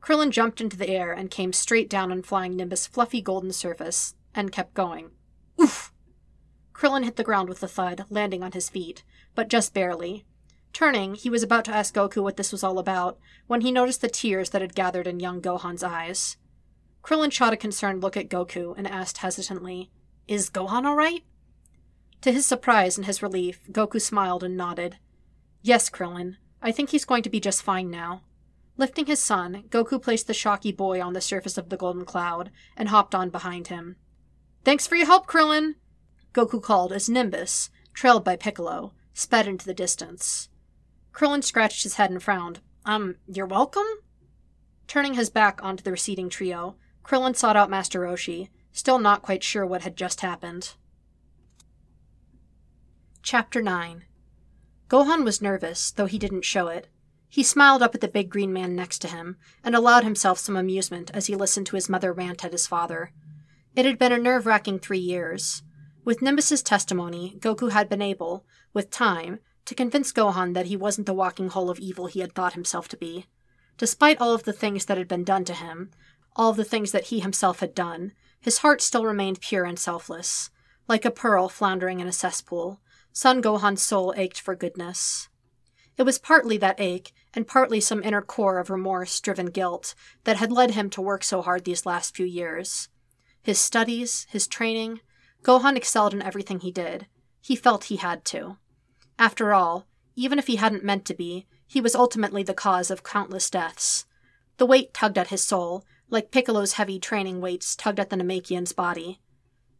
Krillin 0.00 0.30
jumped 0.30 0.60
into 0.60 0.76
the 0.76 0.88
air 0.88 1.12
and 1.12 1.30
came 1.30 1.52
straight 1.52 1.90
down 1.90 2.12
on 2.12 2.22
Flying 2.22 2.56
Nimbus' 2.56 2.86
fluffy 2.86 3.20
golden 3.20 3.52
surface, 3.52 4.14
and 4.34 4.52
kept 4.52 4.74
going. 4.74 5.10
Oof! 5.60 5.92
Krillin 6.72 7.04
hit 7.04 7.16
the 7.16 7.24
ground 7.24 7.48
with 7.48 7.62
a 7.62 7.68
thud, 7.68 8.04
landing 8.08 8.42
on 8.42 8.52
his 8.52 8.68
feet, 8.68 9.02
but 9.34 9.48
just 9.48 9.74
barely. 9.74 10.24
Turning, 10.72 11.14
he 11.14 11.28
was 11.28 11.42
about 11.42 11.64
to 11.64 11.74
ask 11.74 11.94
Goku 11.94 12.22
what 12.22 12.36
this 12.36 12.52
was 12.52 12.62
all 12.62 12.78
about, 12.78 13.18
when 13.48 13.62
he 13.62 13.72
noticed 13.72 14.00
the 14.00 14.08
tears 14.08 14.50
that 14.50 14.62
had 14.62 14.76
gathered 14.76 15.08
in 15.08 15.18
young 15.18 15.40
Gohan's 15.40 15.82
eyes. 15.82 16.36
Krillin 17.02 17.32
shot 17.32 17.52
a 17.52 17.56
concerned 17.56 18.00
look 18.00 18.16
at 18.16 18.28
Goku 18.28 18.76
and 18.76 18.86
asked 18.86 19.18
hesitantly, 19.18 19.90
Is 20.28 20.50
Gohan 20.50 20.84
all 20.84 20.94
right? 20.94 21.24
To 22.20 22.32
his 22.32 22.46
surprise 22.46 22.96
and 22.96 23.06
his 23.06 23.22
relief, 23.22 23.60
Goku 23.72 24.00
smiled 24.00 24.44
and 24.44 24.56
nodded. 24.56 24.98
Yes, 25.62 25.90
Krillin. 25.90 26.36
I 26.62 26.72
think 26.72 26.90
he's 26.90 27.04
going 27.04 27.22
to 27.22 27.30
be 27.30 27.40
just 27.40 27.62
fine 27.62 27.90
now. 27.90 28.22
Lifting 28.76 29.06
his 29.06 29.22
son, 29.22 29.64
Goku 29.70 30.00
placed 30.00 30.26
the 30.28 30.34
shocky 30.34 30.70
boy 30.72 31.02
on 31.02 31.12
the 31.12 31.20
surface 31.20 31.58
of 31.58 31.68
the 31.68 31.76
golden 31.76 32.04
cloud 32.04 32.50
and 32.76 32.88
hopped 32.88 33.14
on 33.14 33.30
behind 33.30 33.68
him. 33.68 33.96
Thanks 34.64 34.86
for 34.86 34.94
your 34.94 35.06
help, 35.06 35.26
Krillin! 35.26 35.74
Goku 36.32 36.62
called 36.62 36.92
as 36.92 37.08
Nimbus, 37.08 37.70
trailed 37.92 38.24
by 38.24 38.36
Piccolo, 38.36 38.92
sped 39.14 39.48
into 39.48 39.66
the 39.66 39.74
distance. 39.74 40.48
Krillin 41.12 41.42
scratched 41.42 41.82
his 41.82 41.94
head 41.94 42.10
and 42.10 42.22
frowned. 42.22 42.60
Um, 42.84 43.16
you're 43.26 43.46
welcome? 43.46 43.86
Turning 44.86 45.14
his 45.14 45.30
back 45.30 45.62
onto 45.62 45.82
the 45.82 45.90
receding 45.90 46.28
trio, 46.28 46.76
Krillin 47.04 47.34
sought 47.34 47.56
out 47.56 47.70
Master 47.70 48.00
Roshi, 48.00 48.48
still 48.72 48.98
not 49.00 49.22
quite 49.22 49.42
sure 49.42 49.66
what 49.66 49.82
had 49.82 49.96
just 49.96 50.20
happened. 50.20 50.74
Chapter 53.22 53.60
9 53.60 54.04
Gohan 54.88 55.22
was 55.24 55.42
nervous, 55.42 55.90
though 55.90 56.06
he 56.06 56.18
didn't 56.18 56.46
show 56.46 56.68
it. 56.68 56.88
He 57.28 57.42
smiled 57.42 57.82
up 57.82 57.94
at 57.94 58.00
the 58.00 58.08
big 58.08 58.30
green 58.30 58.52
man 58.52 58.74
next 58.74 59.00
to 59.00 59.08
him, 59.08 59.36
and 59.62 59.74
allowed 59.74 60.02
himself 60.02 60.38
some 60.38 60.56
amusement 60.56 61.10
as 61.12 61.26
he 61.26 61.36
listened 61.36 61.66
to 61.66 61.76
his 61.76 61.90
mother 61.90 62.12
rant 62.12 62.44
at 62.44 62.52
his 62.52 62.66
father. 62.66 63.12
It 63.76 63.84
had 63.84 63.98
been 63.98 64.12
a 64.12 64.18
nerve 64.18 64.46
wracking 64.46 64.78
three 64.78 64.98
years. 64.98 65.62
With 66.04 66.22
Nimbus's 66.22 66.62
testimony, 66.62 67.36
Goku 67.38 67.70
had 67.70 67.90
been 67.90 68.00
able, 68.00 68.46
with 68.72 68.90
time, 68.90 69.40
to 69.66 69.74
convince 69.74 70.10
Gohan 70.10 70.54
that 70.54 70.66
he 70.66 70.76
wasn't 70.76 71.06
the 71.06 71.12
walking 71.12 71.50
hole 71.50 71.68
of 71.68 71.78
evil 71.78 72.06
he 72.06 72.20
had 72.20 72.34
thought 72.34 72.54
himself 72.54 72.88
to 72.88 72.96
be. 72.96 73.26
Despite 73.76 74.18
all 74.18 74.32
of 74.32 74.44
the 74.44 74.54
things 74.54 74.86
that 74.86 74.96
had 74.96 75.06
been 75.06 75.22
done 75.22 75.44
to 75.44 75.52
him, 75.52 75.90
all 76.34 76.50
of 76.50 76.56
the 76.56 76.64
things 76.64 76.92
that 76.92 77.08
he 77.08 77.20
himself 77.20 77.60
had 77.60 77.74
done, 77.74 78.12
his 78.40 78.58
heart 78.58 78.80
still 78.80 79.04
remained 79.04 79.42
pure 79.42 79.64
and 79.64 79.78
selfless. 79.78 80.48
Like 80.88 81.04
a 81.04 81.10
pearl 81.10 81.50
floundering 81.50 82.00
in 82.00 82.06
a 82.06 82.12
cesspool, 82.12 82.80
Son 83.20 83.42
Gohan's 83.42 83.82
soul 83.82 84.14
ached 84.16 84.40
for 84.40 84.54
goodness. 84.54 85.28
It 85.96 86.04
was 86.04 86.20
partly 86.20 86.56
that 86.58 86.78
ache, 86.78 87.12
and 87.34 87.48
partly 87.48 87.80
some 87.80 88.00
inner 88.04 88.22
core 88.22 88.60
of 88.60 88.70
remorse 88.70 89.18
driven 89.18 89.46
guilt, 89.46 89.96
that 90.22 90.36
had 90.36 90.52
led 90.52 90.70
him 90.70 90.88
to 90.90 91.00
work 91.00 91.24
so 91.24 91.42
hard 91.42 91.64
these 91.64 91.84
last 91.84 92.14
few 92.14 92.24
years. 92.24 92.88
His 93.42 93.58
studies, 93.58 94.28
his 94.30 94.46
training, 94.46 95.00
Gohan 95.42 95.76
excelled 95.76 96.14
in 96.14 96.22
everything 96.22 96.60
he 96.60 96.70
did. 96.70 97.08
He 97.40 97.56
felt 97.56 97.86
he 97.86 97.96
had 97.96 98.24
to. 98.26 98.58
After 99.18 99.52
all, 99.52 99.88
even 100.14 100.38
if 100.38 100.46
he 100.46 100.54
hadn't 100.54 100.84
meant 100.84 101.04
to 101.06 101.14
be, 101.14 101.48
he 101.66 101.80
was 101.80 101.96
ultimately 101.96 102.44
the 102.44 102.54
cause 102.54 102.88
of 102.88 103.02
countless 103.02 103.50
deaths. 103.50 104.06
The 104.58 104.66
weight 104.66 104.94
tugged 104.94 105.18
at 105.18 105.30
his 105.30 105.42
soul, 105.42 105.84
like 106.08 106.30
Piccolo's 106.30 106.74
heavy 106.74 107.00
training 107.00 107.40
weights 107.40 107.74
tugged 107.74 107.98
at 107.98 108.10
the 108.10 108.16
Namekian's 108.16 108.72
body. 108.72 109.18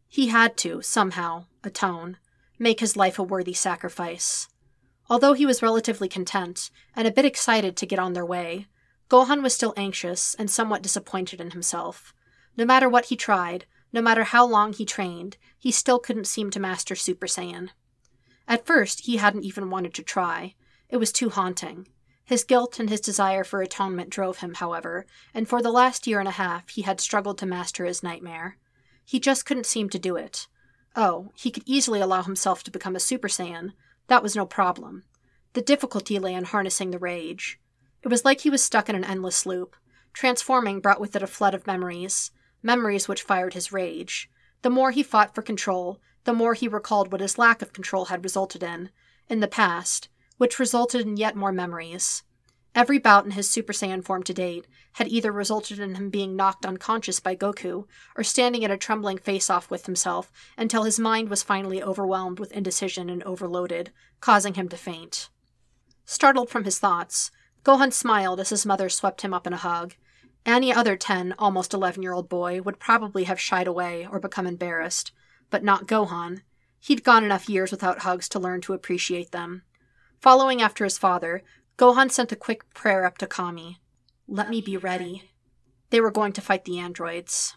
He 0.09 0.27
had 0.27 0.57
to, 0.57 0.81
somehow, 0.81 1.45
atone, 1.63 2.17
make 2.59 2.81
his 2.81 2.95
life 2.95 3.17
a 3.17 3.23
worthy 3.23 3.53
sacrifice. 3.53 4.47
Although 5.09 5.33
he 5.33 5.45
was 5.45 5.63
relatively 5.63 6.07
content, 6.07 6.69
and 6.95 7.07
a 7.07 7.11
bit 7.11 7.25
excited 7.25 7.75
to 7.77 7.85
get 7.87 7.97
on 7.97 8.13
their 8.13 8.25
way, 8.25 8.67
Gohan 9.09 9.41
was 9.41 9.55
still 9.55 9.73
anxious 9.75 10.35
and 10.35 10.51
somewhat 10.51 10.83
disappointed 10.83 11.41
in 11.41 11.51
himself. 11.51 12.13
No 12.55 12.65
matter 12.65 12.87
what 12.87 13.05
he 13.05 13.15
tried, 13.15 13.65
no 13.91 14.01
matter 14.01 14.25
how 14.25 14.45
long 14.45 14.73
he 14.73 14.85
trained, 14.85 15.37
he 15.57 15.71
still 15.71 15.97
couldn't 15.97 16.27
seem 16.27 16.51
to 16.51 16.59
master 16.59 16.95
Super 16.95 17.25
Saiyan. 17.25 17.69
At 18.47 18.65
first, 18.65 19.01
he 19.01 19.17
hadn't 19.17 19.45
even 19.45 19.69
wanted 19.69 19.93
to 19.95 20.03
try. 20.03 20.53
It 20.89 20.97
was 20.97 21.11
too 21.11 21.29
haunting. 21.29 21.87
His 22.23 22.43
guilt 22.43 22.79
and 22.79 22.89
his 22.89 23.01
desire 23.01 23.43
for 23.43 23.61
atonement 23.61 24.11
drove 24.11 24.39
him, 24.39 24.53
however, 24.53 25.07
and 25.33 25.49
for 25.49 25.63
the 25.63 25.71
last 25.71 26.05
year 26.05 26.19
and 26.19 26.27
a 26.27 26.31
half 26.31 26.69
he 26.69 26.83
had 26.83 27.01
struggled 27.01 27.39
to 27.39 27.47
master 27.47 27.85
his 27.85 28.03
nightmare. 28.03 28.57
He 29.03 29.19
just 29.19 29.45
couldn't 29.47 29.65
seem 29.65 29.89
to 29.89 29.97
do 29.97 30.15
it. 30.15 30.47
Oh, 31.01 31.31
he 31.33 31.49
could 31.49 31.63
easily 31.65 32.01
allow 32.01 32.23
himself 32.23 32.61
to 32.63 32.71
become 32.71 32.93
a 32.93 32.99
Super 32.99 33.29
Saiyan. 33.29 33.71
That 34.07 34.21
was 34.21 34.35
no 34.35 34.45
problem. 34.45 35.05
The 35.53 35.61
difficulty 35.61 36.19
lay 36.19 36.33
in 36.33 36.43
harnessing 36.43 36.91
the 36.91 36.99
rage. 36.99 37.57
It 38.03 38.09
was 38.09 38.25
like 38.25 38.41
he 38.41 38.49
was 38.49 38.61
stuck 38.61 38.89
in 38.89 38.97
an 38.97 39.05
endless 39.05 39.45
loop. 39.45 39.77
Transforming 40.11 40.81
brought 40.81 40.99
with 40.99 41.15
it 41.15 41.23
a 41.23 41.27
flood 41.27 41.53
of 41.53 41.65
memories, 41.65 42.31
memories 42.61 43.07
which 43.07 43.23
fired 43.23 43.53
his 43.53 43.71
rage. 43.71 44.29
The 44.61 44.69
more 44.69 44.91
he 44.91 45.01
fought 45.01 45.33
for 45.33 45.41
control, 45.41 46.01
the 46.25 46.33
more 46.33 46.53
he 46.53 46.67
recalled 46.67 47.13
what 47.13 47.21
his 47.21 47.37
lack 47.37 47.61
of 47.61 47.71
control 47.71 48.05
had 48.05 48.25
resulted 48.25 48.61
in, 48.61 48.89
in 49.29 49.39
the 49.39 49.47
past, 49.47 50.09
which 50.35 50.59
resulted 50.59 51.07
in 51.07 51.15
yet 51.15 51.33
more 51.33 51.53
memories. 51.53 52.23
Every 52.75 52.99
bout 52.99 53.25
in 53.25 53.31
his 53.31 53.49
Super 53.49 53.73
Saiyan 53.73 54.03
form 54.03 54.23
to 54.23 54.33
date 54.33 54.67
had 54.93 55.07
either 55.07 55.31
resulted 55.31 55.79
in 55.79 55.95
him 55.95 56.09
being 56.09 56.35
knocked 56.35 56.65
unconscious 56.65 57.19
by 57.19 57.35
Goku, 57.35 57.85
or 58.15 58.23
standing 58.23 58.63
in 58.63 58.71
a 58.71 58.77
trembling 58.77 59.17
face 59.17 59.49
off 59.49 59.69
with 59.71 59.85
himself 59.85 60.31
until 60.57 60.83
his 60.83 60.99
mind 60.99 61.29
was 61.29 61.43
finally 61.43 61.81
overwhelmed 61.81 62.39
with 62.39 62.51
indecision 62.51 63.09
and 63.09 63.23
overloaded, 63.23 63.91
causing 64.21 64.53
him 64.53 64.69
to 64.69 64.77
faint. 64.77 65.29
Startled 66.05 66.49
from 66.49 66.63
his 66.63 66.79
thoughts, 66.79 67.31
Gohan 67.63 67.91
smiled 67.91 68.39
as 68.39 68.49
his 68.49 68.65
mother 68.65 68.89
swept 68.89 69.21
him 69.21 69.33
up 69.33 69.45
in 69.45 69.53
a 69.53 69.57
hug. 69.57 69.95
Any 70.45 70.73
other 70.73 70.95
10, 70.95 71.35
almost 71.37 71.73
11 71.73 72.01
year 72.01 72.13
old 72.13 72.29
boy 72.29 72.61
would 72.61 72.79
probably 72.79 73.25
have 73.25 73.39
shied 73.39 73.67
away 73.67 74.07
or 74.09 74.19
become 74.19 74.47
embarrassed, 74.47 75.11
but 75.49 75.63
not 75.63 75.87
Gohan. 75.87 76.41
He'd 76.79 77.03
gone 77.03 77.23
enough 77.23 77.49
years 77.49 77.71
without 77.71 77.99
hugs 77.99 78.29
to 78.29 78.39
learn 78.39 78.61
to 78.61 78.73
appreciate 78.73 79.31
them. 79.31 79.63
Following 80.21 80.61
after 80.61 80.83
his 80.83 80.97
father, 80.97 81.43
Gohan 81.79 82.11
sent 82.11 82.33
a 82.33 82.35
quick 82.35 82.73
prayer 82.73 83.05
up 83.05 83.17
to 83.19 83.25
Kami. 83.25 83.79
Let 84.27 84.49
me 84.49 84.59
be 84.59 84.75
ready. 84.75 85.31
They 85.91 86.01
were 86.01 86.11
going 86.11 86.33
to 86.33 86.41
fight 86.41 86.65
the 86.65 86.77
androids. 86.77 87.55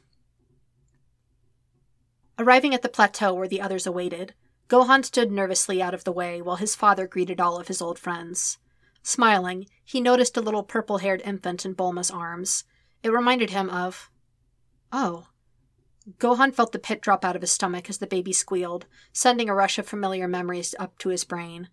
Arriving 2.39 2.73
at 2.73 2.83
the 2.83 2.89
plateau 2.89 3.35
where 3.35 3.49
the 3.49 3.61
others 3.61 3.85
awaited, 3.85 4.35
Gohan 4.69 5.05
stood 5.05 5.33
nervously 5.33 5.83
out 5.83 5.93
of 5.93 6.05
the 6.05 6.13
way 6.13 6.41
while 6.41 6.55
his 6.55 6.77
father 6.77 7.09
greeted 7.09 7.41
all 7.41 7.59
of 7.59 7.67
his 7.67 7.83
old 7.83 7.99
friends. 7.99 8.59
Smiling, 9.03 9.67
he 9.85 10.01
noticed 10.01 10.37
a 10.37 10.41
little 10.41 10.63
purple 10.63 10.99
haired 10.99 11.21
infant 11.25 11.65
in 11.67 11.75
Bulma's 11.75 12.13
arms. 12.13 12.63
It 13.03 13.11
reminded 13.11 13.51
him 13.51 13.69
of. 13.69 14.09
Oh. 14.93 15.27
Gohan 16.21 16.55
felt 16.55 16.71
the 16.71 16.79
pit 16.79 17.03
drop 17.03 17.25
out 17.25 17.35
of 17.35 17.43
his 17.43 17.51
stomach 17.51 17.91
as 17.91 17.99
the 17.99 18.07
baby 18.07 18.33
squealed, 18.33 18.87
sending 19.13 19.49
a 19.49 19.55
rush 19.55 19.81
of 19.81 19.89
familiar 19.89 20.29
memories 20.29 20.77
up 20.79 20.97
to 20.99 21.09
his 21.09 21.25
brain. 21.25 21.71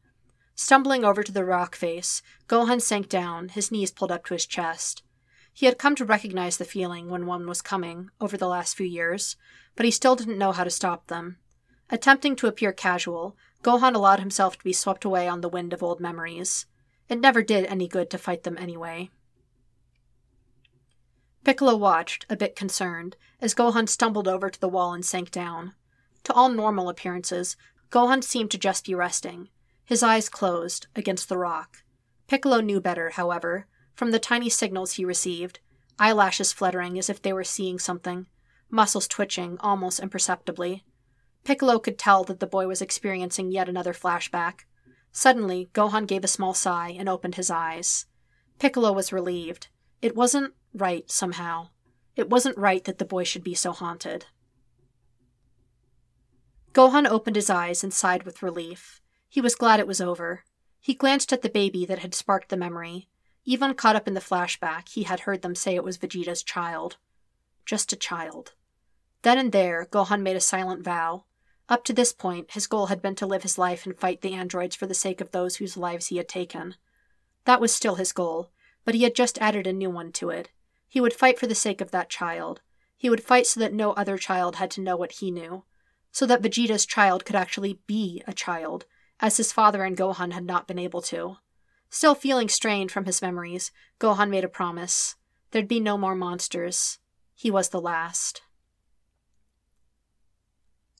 Stumbling 0.61 1.05
over 1.05 1.23
to 1.23 1.31
the 1.31 1.45
rock 1.45 1.73
face, 1.73 2.21
Gohan 2.49 2.81
sank 2.81 3.07
down, 3.07 3.47
his 3.47 3.71
knees 3.71 3.91
pulled 3.91 4.11
up 4.11 4.25
to 4.25 4.33
his 4.33 4.45
chest. 4.45 5.03
He 5.53 5.65
had 5.65 5.77
come 5.77 5.95
to 5.95 6.03
recognize 6.03 6.57
the 6.57 6.65
feeling 6.65 7.09
when 7.09 7.25
one 7.25 7.47
was 7.47 7.61
coming 7.61 8.09
over 8.19 8.35
the 8.35 8.45
last 8.45 8.75
few 8.75 8.85
years, 8.85 9.37
but 9.77 9.85
he 9.85 9.89
still 9.89 10.17
didn't 10.17 10.37
know 10.37 10.51
how 10.51 10.65
to 10.65 10.69
stop 10.69 11.07
them. 11.07 11.37
Attempting 11.89 12.35
to 12.35 12.47
appear 12.47 12.73
casual, 12.73 13.37
Gohan 13.63 13.95
allowed 13.95 14.19
himself 14.19 14.57
to 14.57 14.63
be 14.65 14.73
swept 14.73 15.05
away 15.05 15.29
on 15.29 15.39
the 15.39 15.47
wind 15.47 15.71
of 15.71 15.81
old 15.81 16.01
memories. 16.01 16.65
It 17.07 17.21
never 17.21 17.41
did 17.41 17.63
any 17.67 17.87
good 17.87 18.09
to 18.09 18.17
fight 18.17 18.43
them 18.43 18.57
anyway. 18.57 19.11
Piccolo 21.45 21.77
watched, 21.77 22.25
a 22.29 22.35
bit 22.35 22.57
concerned, 22.57 23.15
as 23.39 23.55
Gohan 23.55 23.87
stumbled 23.87 24.27
over 24.27 24.49
to 24.49 24.59
the 24.59 24.67
wall 24.67 24.91
and 24.91 25.05
sank 25.05 25.31
down. 25.31 25.73
To 26.25 26.33
all 26.33 26.49
normal 26.49 26.89
appearances, 26.89 27.55
Gohan 27.91 28.21
seemed 28.21 28.51
to 28.51 28.57
just 28.57 28.85
be 28.85 28.93
resting, 28.93 29.47
his 29.89 30.03
eyes 30.03 30.29
closed, 30.29 30.85
against 30.95 31.29
the 31.29 31.37
rock. 31.37 31.81
Piccolo 32.27 32.61
knew 32.61 32.79
better, 32.79 33.09
however, 33.09 33.65
from 33.95 34.11
the 34.11 34.19
tiny 34.19 34.47
signals 34.47 34.93
he 34.93 35.03
received, 35.03 35.59
eyelashes 35.97 36.53
fluttering 36.53 36.99
as 36.99 37.09
if 37.09 37.19
they 37.19 37.33
were 37.33 37.43
seeing 37.43 37.79
something, 37.79 38.27
muscles 38.69 39.07
twitching 39.07 39.57
almost 39.61 39.99
imperceptibly. 39.99 40.85
Piccolo 41.43 41.79
could 41.79 41.97
tell 41.97 42.23
that 42.25 42.39
the 42.39 42.45
boy 42.45 42.67
was 42.67 42.83
experiencing 42.83 43.51
yet 43.51 43.67
another 43.67 43.91
flashback. 43.91 44.59
Suddenly, 45.11 45.71
Gohan 45.73 46.05
gave 46.05 46.23
a 46.23 46.27
small 46.27 46.53
sigh 46.53 46.89
and 46.89 47.09
opened 47.09 47.33
his 47.33 47.49
eyes. 47.49 48.05
Piccolo 48.59 48.91
was 48.91 49.11
relieved. 49.11 49.69
It 50.03 50.15
wasn't 50.15 50.53
right, 50.71 51.09
somehow. 51.09 51.69
It 52.15 52.29
wasn't 52.29 52.59
right 52.59 52.83
that 52.83 52.99
the 52.99 53.05
boy 53.05 53.23
should 53.23 53.43
be 53.43 53.55
so 53.55 53.71
haunted. 53.71 54.27
Gohan 56.73 57.07
opened 57.07 57.37
his 57.37 57.49
eyes 57.49 57.83
and 57.83 57.91
sighed 57.91 58.21
with 58.21 58.43
relief. 58.43 59.01
He 59.29 59.41
was 59.41 59.55
glad 59.55 59.79
it 59.79 59.87
was 59.87 60.01
over. 60.01 60.43
He 60.81 60.95
glanced 60.95 61.31
at 61.31 61.43
the 61.43 61.49
baby 61.49 61.85
that 61.85 61.99
had 61.99 62.15
sparked 62.15 62.49
the 62.49 62.57
memory. 62.57 63.07
Even 63.45 63.73
caught 63.75 63.95
up 63.95 64.07
in 64.07 64.15
the 64.15 64.19
flashback, 64.19 64.89
he 64.89 65.03
had 65.03 65.21
heard 65.21 65.43
them 65.43 65.53
say 65.55 65.75
it 65.75 65.83
was 65.83 65.97
Vegeta's 65.97 66.41
child. 66.41 66.97
Just 67.65 67.93
a 67.93 67.95
child. 67.95 68.53
Then 69.21 69.37
and 69.37 69.51
there, 69.51 69.87
Gohan 69.91 70.21
made 70.21 70.35
a 70.35 70.41
silent 70.41 70.83
vow. 70.83 71.25
Up 71.67 71.83
to 71.83 71.93
this 71.93 72.11
point, 72.11 72.51
his 72.51 72.65
goal 72.65 72.87
had 72.87 73.01
been 73.01 73.13
to 73.15 73.27
live 73.27 73.43
his 73.43 73.59
life 73.59 73.85
and 73.85 73.95
fight 73.95 74.21
the 74.21 74.33
androids 74.33 74.75
for 74.75 74.87
the 74.87 74.95
sake 74.95 75.21
of 75.21 75.29
those 75.29 75.57
whose 75.57 75.77
lives 75.77 76.07
he 76.07 76.17
had 76.17 76.27
taken. 76.27 76.75
That 77.45 77.61
was 77.61 77.71
still 77.71 77.95
his 77.95 78.11
goal, 78.11 78.49
but 78.83 78.95
he 78.95 79.03
had 79.03 79.13
just 79.13 79.37
added 79.37 79.67
a 79.67 79.73
new 79.73 79.91
one 79.91 80.11
to 80.13 80.31
it. 80.31 80.49
He 80.87 80.99
would 80.99 81.13
fight 81.13 81.37
for 81.37 81.45
the 81.45 81.53
sake 81.53 81.81
of 81.81 81.91
that 81.91 82.09
child. 82.09 82.61
He 82.97 83.09
would 83.09 83.23
fight 83.23 83.45
so 83.45 83.59
that 83.59 83.73
no 83.73 83.91
other 83.91 84.17
child 84.17 84.55
had 84.55 84.71
to 84.71 84.81
know 84.81 84.97
what 84.97 85.13
he 85.13 85.29
knew. 85.29 85.63
So 86.11 86.25
that 86.25 86.41
Vegeta's 86.41 86.87
child 86.87 87.25
could 87.25 87.35
actually 87.35 87.79
be 87.85 88.23
a 88.25 88.33
child, 88.33 88.85
as 89.19 89.37
his 89.37 89.51
father 89.51 89.83
and 89.83 89.97
Gohan 89.97 90.31
had 90.31 90.45
not 90.45 90.67
been 90.67 90.79
able 90.79 91.01
to. 91.03 91.37
Still 91.89 92.15
feeling 92.15 92.49
strained 92.49 92.91
from 92.91 93.05
his 93.05 93.21
memories, 93.21 93.71
Gohan 93.99 94.29
made 94.29 94.43
a 94.43 94.49
promise. 94.49 95.15
There'd 95.51 95.67
be 95.67 95.79
no 95.79 95.97
more 95.97 96.15
monsters. 96.15 96.99
He 97.33 97.49
was 97.49 97.69
the 97.69 97.81
last. 97.81 98.41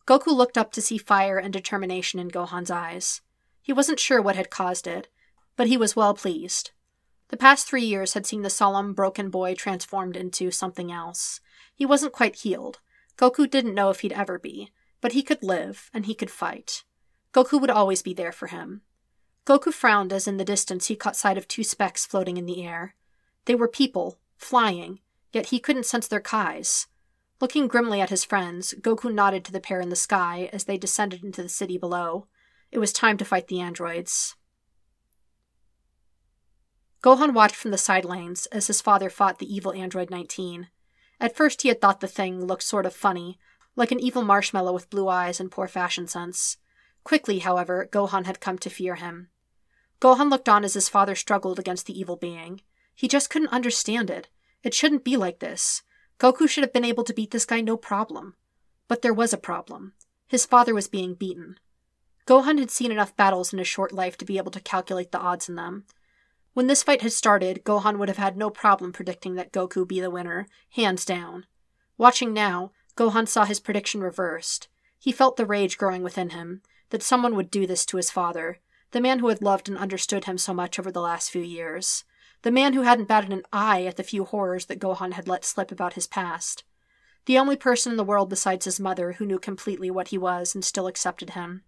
Goku 0.07 0.35
looked 0.35 0.57
up 0.57 0.71
to 0.71 0.81
see 0.81 0.97
fire 0.97 1.37
and 1.37 1.53
determination 1.53 2.19
in 2.19 2.31
Gohan's 2.31 2.71
eyes. 2.71 3.21
He 3.61 3.71
wasn't 3.71 3.99
sure 3.99 4.21
what 4.21 4.35
had 4.35 4.49
caused 4.49 4.87
it, 4.87 5.07
but 5.55 5.67
he 5.67 5.77
was 5.77 5.95
well 5.95 6.15
pleased. 6.15 6.71
The 7.27 7.37
past 7.37 7.67
three 7.67 7.83
years 7.83 8.15
had 8.15 8.25
seen 8.25 8.41
the 8.41 8.49
solemn, 8.49 8.93
broken 8.93 9.29
boy 9.29 9.53
transformed 9.53 10.17
into 10.17 10.49
something 10.49 10.91
else. 10.91 11.41
He 11.75 11.85
wasn't 11.85 12.13
quite 12.13 12.37
healed. 12.37 12.79
Goku 13.17 13.47
didn't 13.47 13.75
know 13.75 13.91
if 13.91 13.99
he'd 13.99 14.13
ever 14.13 14.39
be, 14.39 14.71
but 14.99 15.11
he 15.11 15.21
could 15.21 15.43
live, 15.43 15.91
and 15.93 16.07
he 16.07 16.15
could 16.15 16.31
fight. 16.31 16.83
Goku 17.33 17.59
would 17.59 17.69
always 17.69 18.01
be 18.01 18.13
there 18.13 18.31
for 18.31 18.47
him. 18.47 18.81
Goku 19.45 19.73
frowned 19.73 20.11
as 20.13 20.27
in 20.27 20.37
the 20.37 20.45
distance 20.45 20.87
he 20.87 20.95
caught 20.95 21.15
sight 21.15 21.37
of 21.37 21.47
two 21.47 21.63
specks 21.63 22.05
floating 22.05 22.37
in 22.37 22.45
the 22.45 22.65
air. 22.65 22.95
They 23.45 23.55
were 23.55 23.67
people, 23.67 24.19
flying, 24.37 24.99
yet 25.31 25.47
he 25.47 25.59
couldn't 25.59 25.85
sense 25.85 26.07
their 26.07 26.19
kais. 26.19 26.87
Looking 27.41 27.67
grimly 27.67 28.01
at 28.01 28.09
his 28.09 28.25
friends, 28.25 28.73
Goku 28.81 29.13
nodded 29.13 29.45
to 29.45 29.51
the 29.51 29.61
pair 29.61 29.79
in 29.79 29.89
the 29.89 29.95
sky 29.95 30.49
as 30.51 30.65
they 30.65 30.77
descended 30.77 31.23
into 31.23 31.41
the 31.41 31.49
city 31.49 31.77
below. 31.77 32.27
It 32.71 32.79
was 32.79 32.91
time 32.91 33.17
to 33.17 33.25
fight 33.25 33.47
the 33.47 33.61
androids. 33.61 34.35
Gohan 37.01 37.33
watched 37.33 37.55
from 37.55 37.71
the 37.71 37.77
side 37.77 38.03
sidelines 38.03 38.45
as 38.47 38.67
his 38.67 38.81
father 38.81 39.09
fought 39.09 39.39
the 39.39 39.53
evil 39.53 39.73
android 39.73 40.09
19. 40.09 40.67
At 41.19 41.35
first, 41.35 41.61
he 41.61 41.69
had 41.69 41.79
thought 41.79 42.01
the 42.01 42.07
thing 42.07 42.45
looked 42.45 42.63
sort 42.63 42.85
of 42.85 42.93
funny, 42.93 43.39
like 43.75 43.91
an 43.91 44.01
evil 44.01 44.23
marshmallow 44.23 44.73
with 44.73 44.89
blue 44.89 45.07
eyes 45.07 45.39
and 45.39 45.49
poor 45.49 45.67
fashion 45.67 46.07
sense. 46.07 46.57
Quickly, 47.09 47.39
however, 47.39 47.89
Gohan 47.91 48.27
had 48.27 48.39
come 48.39 48.59
to 48.59 48.69
fear 48.69 48.93
him. 48.93 49.29
Gohan 49.99 50.29
looked 50.29 50.47
on 50.47 50.63
as 50.63 50.75
his 50.75 50.89
father 50.89 51.15
struggled 51.15 51.57
against 51.57 51.87
the 51.87 51.99
evil 51.99 52.15
being. 52.15 52.61
He 52.93 53.07
just 53.07 53.31
couldn't 53.31 53.47
understand 53.47 54.11
it. 54.11 54.27
It 54.61 54.75
shouldn't 54.75 55.03
be 55.03 55.17
like 55.17 55.39
this. 55.39 55.81
Goku 56.19 56.47
should 56.47 56.63
have 56.63 56.71
been 56.71 56.85
able 56.85 57.03
to 57.03 57.13
beat 57.15 57.31
this 57.31 57.47
guy 57.47 57.61
no 57.61 57.77
problem. 57.77 58.35
But 58.87 59.01
there 59.01 59.11
was 59.11 59.33
a 59.33 59.39
problem. 59.39 59.93
His 60.27 60.45
father 60.45 60.75
was 60.75 60.87
being 60.87 61.15
beaten. 61.15 61.59
Gohan 62.27 62.59
had 62.59 62.69
seen 62.69 62.91
enough 62.91 63.17
battles 63.17 63.51
in 63.51 63.57
his 63.57 63.67
short 63.67 63.91
life 63.91 64.15
to 64.17 64.23
be 64.25 64.37
able 64.37 64.51
to 64.51 64.59
calculate 64.59 65.11
the 65.11 65.17
odds 65.17 65.49
in 65.49 65.55
them. 65.55 65.85
When 66.53 66.67
this 66.67 66.83
fight 66.83 67.01
had 67.01 67.11
started, 67.11 67.63
Gohan 67.65 67.97
would 67.97 68.09
have 68.09 68.19
had 68.19 68.37
no 68.37 68.51
problem 68.51 68.93
predicting 68.93 69.33
that 69.33 69.51
Goku 69.51 69.87
be 69.87 69.99
the 69.99 70.11
winner, 70.11 70.45
hands 70.75 71.05
down. 71.05 71.47
Watching 71.97 72.35
now, 72.35 72.71
Gohan 72.95 73.27
saw 73.27 73.45
his 73.45 73.59
prediction 73.59 74.01
reversed. 74.01 74.67
He 74.99 75.11
felt 75.11 75.37
the 75.37 75.45
rage 75.47 75.79
growing 75.79 76.03
within 76.03 76.29
him, 76.29 76.61
that 76.89 77.03
someone 77.03 77.35
would 77.35 77.51
do 77.51 77.67
this 77.67 77.85
to 77.87 77.97
his 77.97 78.11
father, 78.11 78.59
the 78.91 79.01
man 79.01 79.19
who 79.19 79.27
had 79.29 79.41
loved 79.41 79.69
and 79.69 79.77
understood 79.77 80.25
him 80.25 80.37
so 80.37 80.53
much 80.53 80.79
over 80.79 80.91
the 80.91 81.01
last 81.01 81.29
few 81.29 81.41
years 81.41 82.03
the 82.41 82.51
man 82.51 82.73
who 82.73 82.81
hadn't 82.81 83.07
batted 83.07 83.33
an 83.33 83.43
eye 83.51 83.83
at 83.83 83.97
the 83.97 84.03
few 84.03 84.23
horrors 84.23 84.67
that 84.67 84.79
Gohan 84.79 85.13
had 85.13 85.27
let 85.27 85.43
slip 85.43 85.71
about 85.71 85.93
his 85.93 86.07
past. 86.07 86.63
The 87.25 87.37
only 87.37 87.57
person 87.57 87.91
in 87.91 87.97
the 87.97 88.03
world 88.03 88.29
besides 88.29 88.65
his 88.65 88.79
mother 88.79 89.13
who 89.13 89.25
knew 89.25 89.39
completely 89.39 89.91
what 89.91 90.07
he 90.07 90.17
was 90.17 90.55
and 90.55 90.63
still 90.63 90.87
accepted 90.87 91.31
him. 91.31 91.63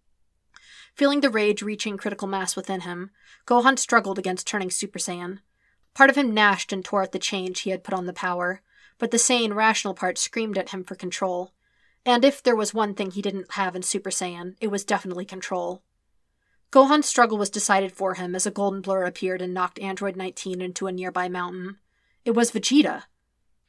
Feeling 0.96 1.22
the 1.22 1.30
rage 1.30 1.62
reaching 1.62 1.98
critical 1.98 2.28
mass 2.28 2.56
within 2.56 2.82
him, 2.82 3.12
Gohan 3.46 3.78
struggled 3.78 4.18
against 4.18 4.48
turning 4.48 4.70
Super 4.70 5.00
Saiyan. 5.00 5.40
Part 5.94 6.10
of 6.10 6.18
him 6.18 6.34
gnashed 6.34 6.72
and 6.72 6.84
tore 6.84 7.04
at 7.04 7.12
the 7.12 7.20
change 7.20 7.62
he 7.62 7.70
had 7.72 7.84
put 7.84 7.94
on 7.94 8.06
the 8.06 8.14
power, 8.14 8.62
but 8.98 9.12
the 9.12 9.20
sane, 9.20 9.54
rational 9.54 9.94
part 9.94 10.18
screamed 10.18 10.58
at 10.58 10.70
him 10.70 10.84
for 10.84 10.96
control. 10.96 11.54
And 12.06 12.26
if 12.26 12.42
there 12.42 12.56
was 12.56 12.74
one 12.74 12.96
thing 12.96 13.12
he 13.12 13.22
didn't 13.22 13.54
have 13.54 13.76
in 13.76 13.84
Super 13.84 14.10
Saiyan, 14.10 14.56
it 14.60 14.68
was 14.68 14.84
definitely 14.84 15.26
control. 15.26 15.84
Gohan's 16.72 17.06
struggle 17.06 17.38
was 17.38 17.50
decided 17.50 17.92
for 17.92 18.14
him 18.14 18.34
as 18.34 18.46
a 18.46 18.52
golden 18.52 18.82
blur 18.82 19.04
appeared 19.04 19.42
and 19.42 19.54
knocked 19.54 19.80
Android 19.80 20.16
19 20.16 20.62
into 20.62 20.88
a 20.88 20.92
nearby 20.92 21.28
mountain. 21.28 21.78
It 22.24 22.32
was 22.32 22.52
Vegeta. 22.52 23.04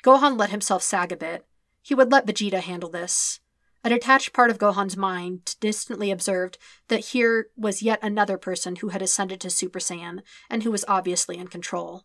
Gohan 0.04 0.38
let 0.38 0.50
himself 0.50 0.82
sag 0.82 1.12
a 1.12 1.16
bit. 1.16 1.46
He 1.82 1.94
would 1.94 2.12
let 2.12 2.26
Vegeta 2.26 2.60
handle 2.60 2.90
this. 2.90 3.40
A 3.84 3.88
detached 3.88 4.32
part 4.32 4.50
of 4.50 4.58
Gohan's 4.58 4.96
mind 4.96 5.56
distantly 5.58 6.12
observed 6.12 6.56
that 6.86 7.06
here 7.06 7.48
was 7.56 7.82
yet 7.82 7.98
another 8.02 8.38
person 8.38 8.76
who 8.76 8.90
had 8.90 9.02
ascended 9.02 9.40
to 9.40 9.50
Super 9.50 9.80
Saiyan 9.80 10.20
and 10.48 10.62
who 10.62 10.70
was 10.70 10.84
obviously 10.86 11.36
in 11.36 11.48
control. 11.48 12.04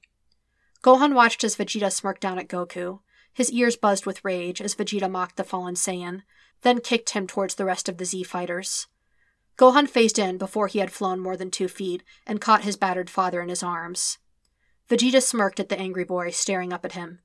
Gohan 0.84 1.14
watched 1.14 1.44
as 1.44 1.56
Vegeta 1.56 1.92
smirked 1.92 2.22
down 2.22 2.40
at 2.40 2.48
Goku. 2.48 3.02
His 3.38 3.52
ears 3.52 3.76
buzzed 3.76 4.08
with 4.08 4.26
rage 4.26 4.60
as 4.62 4.74
Vegeta 4.74 5.08
mocked 5.08 5.36
the 5.36 5.44
fallen 5.44 5.76
Saiyan, 5.76 6.24
then 6.64 6.82
kicked 6.82 7.12
him 7.12 7.28
towards 7.28 7.54
the 7.54 7.66
rest 7.66 7.88
of 7.88 8.00
the 8.00 8.04
Z 8.04 8.24
fighters. 8.24 8.88
Gohan 9.60 9.88
phased 9.88 10.18
in 10.18 10.40
before 10.40 10.66
he 10.66 10.80
had 10.80 10.92
flown 10.92 11.20
more 11.20 11.38
than 11.38 11.52
two 11.52 11.68
feet 11.68 12.02
and 12.26 12.42
caught 12.42 12.64
his 12.64 12.78
battered 12.78 13.12
father 13.12 13.40
in 13.40 13.50
his 13.50 13.62
arms. 13.62 14.18
Vegeta 14.90 15.22
smirked 15.22 15.60
at 15.60 15.70
the 15.70 15.78
angry 15.78 16.04
boy, 16.04 16.32
staring 16.32 16.74
up 16.74 16.84
at 16.84 16.94
him. 16.94 17.20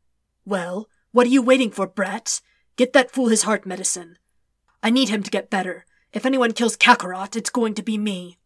Well, 0.44 0.86
what 1.12 1.26
are 1.26 1.30
you 1.30 1.40
waiting 1.40 1.70
for, 1.70 1.86
brats? 1.86 2.42
Get 2.76 2.92
that 2.92 3.10
fool 3.10 3.28
his 3.28 3.44
heart 3.44 3.64
medicine. 3.64 4.18
I 4.82 4.90
need 4.90 5.08
him 5.08 5.22
to 5.22 5.30
get 5.30 5.48
better. 5.48 5.86
If 6.12 6.26
anyone 6.26 6.52
kills 6.52 6.76
Kakarot, 6.76 7.36
it's 7.36 7.48
going 7.48 7.72
to 7.72 7.82
be 7.82 7.96
me. 7.96 8.38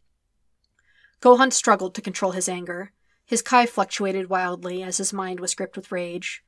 Gohan 1.21 1.51
struggled 1.51 1.95
to 1.95 2.01
control 2.01 2.31
his 2.31 2.47
anger. 2.47 2.93
His 3.25 3.41
Kai 3.41 3.65
fluctuated 3.65 4.29
wildly 4.29 4.83
as 4.83 4.99
his 4.99 5.11
mind 5.11 5.41
was 5.41 5.53
gripped 5.53 5.75
with 5.75 5.91
rage. 5.91 6.45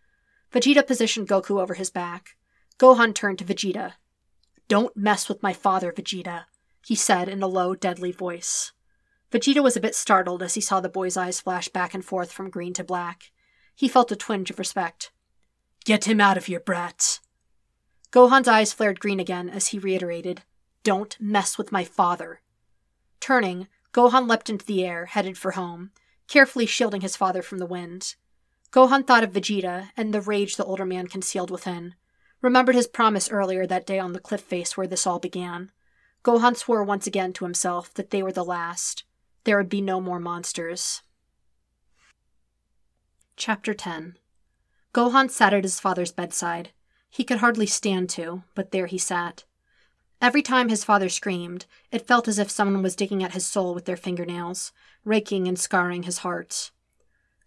Vegeta 0.51 0.85
positioned 0.85 1.27
Goku 1.27 1.61
over 1.61 1.75
his 1.75 1.89
back. 1.89 2.35
Gohan 2.77 3.13
turned 3.13 3.39
to 3.39 3.45
Vegeta. 3.45 3.93
Don't 4.67 4.95
mess 4.95 5.29
with 5.29 5.43
my 5.43 5.53
father, 5.53 5.91
Vegeta 5.91 6.45
he 6.85 6.95
said 6.95 7.29
in 7.29 7.43
a 7.43 7.47
low, 7.47 7.75
deadly 7.75 8.11
voice. 8.11 8.71
Vegeta 9.31 9.61
was 9.61 9.77
a 9.77 9.81
bit 9.81 9.95
startled 9.95 10.41
as 10.41 10.55
he 10.55 10.61
saw 10.61 10.79
the 10.79 10.89
boy's 10.89 11.17
eyes 11.17 11.39
flash 11.39 11.67
back 11.67 11.93
and 11.93 12.03
forth 12.03 12.31
from 12.31 12.49
green 12.49 12.73
to 12.73 12.83
black. 12.83 13.31
He 13.75 13.87
felt 13.87 14.11
a 14.11 14.15
twinge 14.15 14.49
of 14.49 14.59
respect. 14.59 15.11
Get 15.85 16.05
him 16.05 16.19
out 16.19 16.37
of 16.37 16.45
here, 16.45 16.59
brats. 16.59 17.19
Gohan's 18.11 18.47
eyes 18.47 18.73
flared 18.73 18.99
green 18.99 19.19
again 19.19 19.49
as 19.49 19.67
he 19.67 19.79
reiterated, 19.79 20.41
Don't 20.83 21.15
mess 21.19 21.57
with 21.57 21.71
my 21.71 21.83
father. 21.83 22.41
Turning, 23.19 23.67
Gohan 23.93 24.27
leapt 24.27 24.49
into 24.49 24.65
the 24.65 24.83
air, 24.83 25.05
headed 25.05 25.37
for 25.37 25.51
home, 25.51 25.91
carefully 26.27 26.65
shielding 26.65 27.01
his 27.01 27.15
father 27.15 27.43
from 27.43 27.59
the 27.59 27.65
wind. 27.67 28.15
Gohan 28.71 29.05
thought 29.05 29.23
of 29.23 29.31
Vegeta 29.31 29.89
and 29.97 30.13
the 30.13 30.21
rage 30.21 30.55
the 30.55 30.65
older 30.65 30.85
man 30.85 31.07
concealed 31.07 31.49
within, 31.49 31.95
remembered 32.41 32.75
his 32.75 32.87
promise 32.87 33.31
earlier 33.31 33.65
that 33.65 33.87
day 33.87 33.97
on 33.97 34.13
the 34.13 34.19
cliff 34.19 34.41
face 34.41 34.77
where 34.77 34.87
this 34.87 35.07
all 35.07 35.19
began. 35.19 35.71
Gohan 36.23 36.55
swore 36.55 36.83
once 36.83 37.07
again 37.07 37.33
to 37.33 37.45
himself 37.45 37.93
that 37.95 38.11
they 38.11 38.21
were 38.21 38.31
the 38.31 38.45
last. 38.45 39.03
There 39.43 39.57
would 39.57 39.69
be 39.69 39.81
no 39.81 39.99
more 39.99 40.19
monsters. 40.19 41.01
Chapter 43.35 43.73
10 43.73 44.17
Gohan 44.93 45.31
sat 45.31 45.53
at 45.53 45.63
his 45.63 45.79
father's 45.79 46.11
bedside. 46.11 46.69
He 47.09 47.23
could 47.23 47.39
hardly 47.39 47.65
stand 47.65 48.09
to, 48.11 48.43
but 48.53 48.71
there 48.71 48.85
he 48.85 48.97
sat. 48.97 49.45
Every 50.21 50.41
time 50.41 50.69
his 50.69 50.83
father 50.83 51.09
screamed, 51.09 51.65
it 51.91 52.05
felt 52.05 52.27
as 52.27 52.37
if 52.37 52.51
someone 52.51 52.83
was 52.83 52.95
digging 52.95 53.23
at 53.23 53.33
his 53.33 53.45
soul 53.45 53.73
with 53.73 53.85
their 53.85 53.97
fingernails, 53.97 54.71
raking 55.05 55.47
and 55.47 55.57
scarring 55.57 56.03
his 56.03 56.19
heart. 56.19 56.71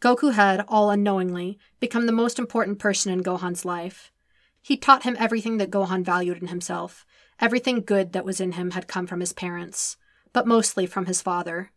Goku 0.03 0.33
had, 0.33 0.65
all 0.67 0.91
unknowingly, 0.91 1.61
become 1.79 2.07
the 2.07 2.13
most 2.13 2.41
important 2.41 2.81
person 2.81 3.13
in 3.13 3.23
Gohan's 3.23 3.65
life. 3.65 4.11
He 4.61 4.77
taught 4.77 5.05
him 5.05 5.17
everything 5.17 5.59
that 5.59 5.71
Gohan 5.71 6.05
valued 6.05 6.39
in 6.39 6.49
himself. 6.49 7.07
Everything 7.39 7.83
good 7.83 8.13
that 8.13 8.25
was 8.25 8.41
in 8.41 8.53
him 8.53 8.73
had 8.73 8.89
come 8.89 9.07
from 9.07 9.21
his 9.21 9.33
parents, 9.33 9.97
but 10.33 10.45
mostly 10.45 10.87
from 10.87 11.07
his 11.07 11.23
father. 11.23 11.71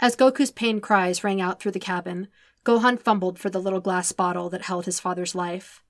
As 0.00 0.16
Goku's 0.16 0.50
pain 0.50 0.80
cries 0.80 1.22
rang 1.22 1.42
out 1.42 1.60
through 1.60 1.72
the 1.72 1.78
cabin, 1.78 2.28
Gohan 2.64 2.98
fumbled 2.98 3.38
for 3.38 3.50
the 3.50 3.60
little 3.60 3.80
glass 3.80 4.10
bottle 4.12 4.48
that 4.48 4.62
held 4.62 4.86
his 4.86 4.98
father's 4.98 5.34
life. 5.34 5.82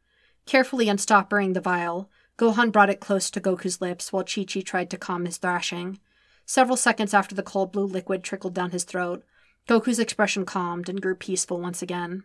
Carefully 0.47 0.87
unstoppering 0.87 1.53
the 1.53 1.61
vial, 1.61 2.11
Gohan 2.37 2.73
brought 2.73 2.91
it 2.91 2.99
close 2.99 3.31
to 3.31 3.41
Goku's 3.41 3.81
lips 3.81 4.13
while 4.13 4.25
Chi 4.25 4.43
Chi 4.43 4.61
tried 4.61 4.91
to 4.91 4.99
calm 4.99 5.25
his 5.25 5.37
thrashing. 5.37 6.01
Several 6.45 6.77
seconds 6.77 7.15
after 7.15 7.37
the 7.37 7.45
cold 7.45 7.71
blue 7.71 7.85
liquid 7.85 8.25
trickled 8.25 8.55
down 8.55 8.73
his 8.73 8.83
throat, 8.83 9.25
Goku's 9.69 9.99
expression 9.99 10.45
calmed 10.45 10.89
and 10.89 11.01
grew 11.01 11.15
peaceful 11.15 11.61
once 11.61 11.83
again. 11.83 12.25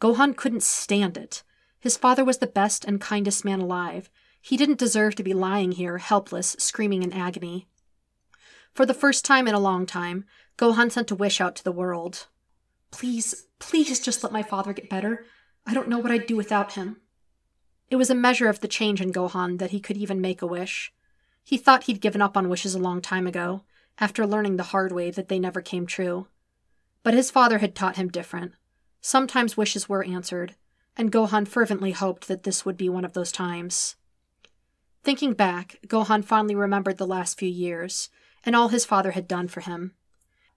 Gohan 0.00 0.36
couldn't 0.36 0.62
stand 0.62 1.16
it. 1.16 1.42
His 1.80 1.96
father 1.96 2.24
was 2.24 2.38
the 2.38 2.46
best 2.46 2.84
and 2.84 3.00
kindest 3.00 3.44
man 3.44 3.60
alive. 3.60 4.10
He 4.40 4.56
didn't 4.56 4.78
deserve 4.78 5.14
to 5.16 5.22
be 5.22 5.34
lying 5.34 5.72
here, 5.72 5.98
helpless, 5.98 6.56
screaming 6.58 7.02
in 7.02 7.12
agony. 7.12 7.68
For 8.74 8.86
the 8.86 8.94
first 8.94 9.24
time 9.24 9.46
in 9.46 9.54
a 9.54 9.60
long 9.60 9.86
time, 9.86 10.24
Gohan 10.58 10.90
sent 10.90 11.10
a 11.10 11.14
wish 11.14 11.40
out 11.40 11.54
to 11.56 11.64
the 11.64 11.72
world. 11.72 12.26
Please, 12.90 13.46
please 13.58 14.00
just 14.00 14.22
let 14.22 14.32
my 14.32 14.42
father 14.42 14.72
get 14.72 14.90
better. 14.90 15.24
I 15.66 15.74
don't 15.74 15.88
know 15.88 15.98
what 15.98 16.10
I'd 16.10 16.26
do 16.26 16.36
without 16.36 16.72
him. 16.72 16.96
It 17.90 17.96
was 17.96 18.10
a 18.10 18.14
measure 18.14 18.48
of 18.48 18.60
the 18.60 18.68
change 18.68 19.00
in 19.00 19.12
Gohan 19.12 19.58
that 19.58 19.70
he 19.70 19.80
could 19.80 19.96
even 19.96 20.20
make 20.20 20.42
a 20.42 20.46
wish. 20.46 20.92
He 21.44 21.56
thought 21.56 21.84
he'd 21.84 22.00
given 22.00 22.22
up 22.22 22.36
on 22.36 22.48
wishes 22.48 22.74
a 22.74 22.78
long 22.78 23.00
time 23.00 23.26
ago, 23.26 23.64
after 23.98 24.26
learning 24.26 24.56
the 24.56 24.64
hard 24.64 24.92
way 24.92 25.10
that 25.10 25.28
they 25.28 25.38
never 25.38 25.60
came 25.60 25.86
true. 25.86 26.26
But 27.02 27.14
his 27.14 27.30
father 27.30 27.58
had 27.58 27.74
taught 27.74 27.96
him 27.96 28.08
different. 28.08 28.52
Sometimes 29.00 29.56
wishes 29.56 29.88
were 29.88 30.04
answered, 30.04 30.54
and 30.96 31.10
Gohan 31.10 31.46
fervently 31.46 31.92
hoped 31.92 32.28
that 32.28 32.44
this 32.44 32.64
would 32.64 32.76
be 32.76 32.88
one 32.88 33.04
of 33.04 33.12
those 33.12 33.32
times. 33.32 33.96
Thinking 35.02 35.32
back, 35.32 35.78
Gohan 35.86 36.24
fondly 36.24 36.54
remembered 36.54 36.98
the 36.98 37.06
last 37.06 37.38
few 37.38 37.48
years, 37.48 38.08
and 38.44 38.54
all 38.54 38.68
his 38.68 38.84
father 38.84 39.12
had 39.12 39.26
done 39.26 39.48
for 39.48 39.60
him. 39.60 39.94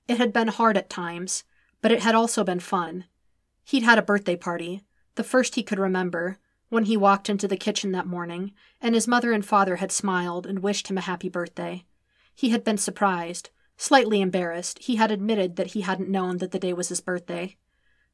It 0.07 0.17
had 0.17 0.31
been 0.31 0.49
hard 0.49 0.77
at 0.77 0.89
times, 0.89 1.43
but 1.81 1.91
it 1.91 2.03
had 2.03 2.13
also 2.13 2.43
been 2.43 2.59
fun. 2.59 3.05
He'd 3.63 3.83
had 3.83 3.97
a 3.97 4.03
birthday 4.03 4.35
party, 4.35 4.83
the 5.15 5.23
first 5.23 5.55
he 5.55 5.63
could 5.63 5.79
remember, 5.79 6.37
when 6.69 6.85
he 6.85 6.97
walked 6.97 7.29
into 7.29 7.47
the 7.47 7.57
kitchen 7.57 7.91
that 7.93 8.05
morning, 8.05 8.51
and 8.81 8.93
his 8.93 9.07
mother 9.07 9.31
and 9.31 9.45
father 9.45 9.77
had 9.77 9.91
smiled 9.91 10.45
and 10.45 10.59
wished 10.59 10.89
him 10.89 10.97
a 10.97 11.01
happy 11.01 11.29
birthday. 11.29 11.85
He 12.35 12.49
had 12.49 12.63
been 12.63 12.77
surprised, 12.77 13.49
Slightly 13.77 14.21
embarrassed, 14.21 14.79
he 14.79 14.95
had 14.95 15.11
admitted 15.11 15.55
that 15.55 15.67
he 15.67 15.81
hadn't 15.81 16.09
known 16.09 16.37
that 16.37 16.51
the 16.51 16.59
day 16.59 16.73
was 16.73 16.89
his 16.89 17.01
birthday. 17.01 17.57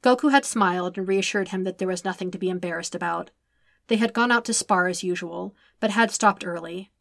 Goku 0.01 0.31
had 0.31 0.45
smiled 0.45 0.97
and 0.97 1.07
reassured 1.07 1.49
him 1.49 1.63
that 1.63 1.77
there 1.77 1.87
was 1.87 2.03
nothing 2.03 2.31
to 2.31 2.39
be 2.39 2.49
embarrassed 2.49 2.95
about. 2.95 3.29
They 3.87 3.97
had 3.97 4.13
gone 4.13 4.31
out 4.31 4.45
to 4.45 4.53
spar 4.53 4.87
as 4.87 5.03
usual, 5.03 5.55
but 5.79 5.91
had 5.91 6.09
stopped 6.09 6.45
early. 6.45 6.91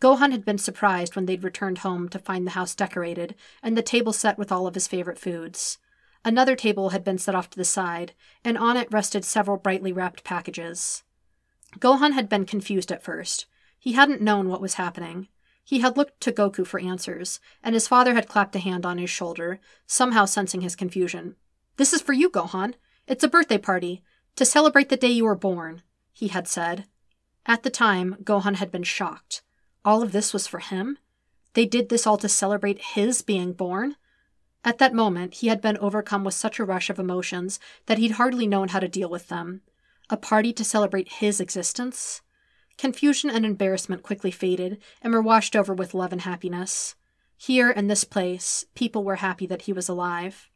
Gohan 0.00 0.32
had 0.32 0.44
been 0.44 0.58
surprised 0.58 1.16
when 1.16 1.26
they'd 1.26 1.44
returned 1.44 1.78
home 1.78 2.08
to 2.10 2.18
find 2.18 2.46
the 2.46 2.52
house 2.52 2.74
decorated 2.74 3.34
and 3.62 3.76
the 3.76 3.82
table 3.82 4.12
set 4.12 4.36
with 4.36 4.52
all 4.52 4.66
of 4.66 4.74
his 4.74 4.88
favorite 4.88 5.18
foods. 5.18 5.78
Another 6.24 6.56
table 6.56 6.90
had 6.90 7.04
been 7.04 7.18
set 7.18 7.34
off 7.34 7.48
to 7.50 7.58
the 7.58 7.64
side, 7.64 8.12
and 8.44 8.58
on 8.58 8.76
it 8.76 8.92
rested 8.92 9.24
several 9.24 9.56
brightly 9.56 9.92
wrapped 9.92 10.24
packages. 10.24 11.04
Gohan 11.78 12.12
had 12.12 12.28
been 12.28 12.44
confused 12.44 12.92
at 12.92 13.02
first. 13.02 13.46
He 13.78 13.92
hadn't 13.92 14.20
known 14.20 14.48
what 14.48 14.60
was 14.60 14.74
happening. 14.74 15.28
He 15.64 15.80
had 15.80 15.96
looked 15.96 16.20
to 16.22 16.32
Goku 16.32 16.66
for 16.66 16.80
answers, 16.80 17.40
and 17.62 17.74
his 17.74 17.88
father 17.88 18.14
had 18.14 18.28
clapped 18.28 18.56
a 18.56 18.58
hand 18.58 18.84
on 18.84 18.98
his 18.98 19.10
shoulder, 19.10 19.60
somehow 19.86 20.24
sensing 20.24 20.60
his 20.60 20.76
confusion. 20.76 21.36
This 21.76 21.92
is 21.92 22.02
for 22.02 22.12
you, 22.12 22.30
Gohan. 22.30 22.74
It's 23.06 23.24
a 23.24 23.28
birthday 23.28 23.58
party, 23.58 24.02
to 24.36 24.44
celebrate 24.44 24.88
the 24.88 24.96
day 24.96 25.10
you 25.10 25.24
were 25.24 25.34
born, 25.34 25.82
he 26.12 26.28
had 26.28 26.48
said. 26.48 26.86
At 27.46 27.62
the 27.62 27.70
time, 27.70 28.16
Gohan 28.22 28.56
had 28.56 28.70
been 28.70 28.82
shocked. 28.82 29.42
All 29.84 30.02
of 30.02 30.12
this 30.12 30.32
was 30.32 30.46
for 30.46 30.60
him? 30.60 30.98
They 31.54 31.66
did 31.66 31.88
this 31.88 32.06
all 32.06 32.16
to 32.18 32.28
celebrate 32.28 32.82
his 32.94 33.22
being 33.22 33.52
born? 33.52 33.96
At 34.64 34.78
that 34.78 34.94
moment, 34.94 35.34
he 35.34 35.48
had 35.48 35.60
been 35.60 35.76
overcome 35.78 36.24
with 36.24 36.34
such 36.34 36.58
a 36.58 36.64
rush 36.64 36.88
of 36.88 36.98
emotions 36.98 37.58
that 37.86 37.98
he'd 37.98 38.12
hardly 38.12 38.46
known 38.46 38.68
how 38.68 38.78
to 38.78 38.88
deal 38.88 39.10
with 39.10 39.28
them. 39.28 39.62
A 40.08 40.16
party 40.16 40.52
to 40.52 40.64
celebrate 40.64 41.14
his 41.14 41.40
existence? 41.40 42.22
Confusion 42.78 43.30
and 43.30 43.44
embarrassment 43.44 44.02
quickly 44.02 44.30
faded 44.30 44.80
and 45.02 45.12
were 45.12 45.22
washed 45.22 45.54
over 45.54 45.74
with 45.74 45.94
love 45.94 46.12
and 46.12 46.22
happiness. 46.22 46.94
Here, 47.36 47.70
in 47.70 47.88
this 47.88 48.04
place, 48.04 48.66
people 48.74 49.04
were 49.04 49.16
happy 49.16 49.46
that 49.46 49.62
he 49.62 49.72
was 49.72 49.88
alive. 49.88 50.48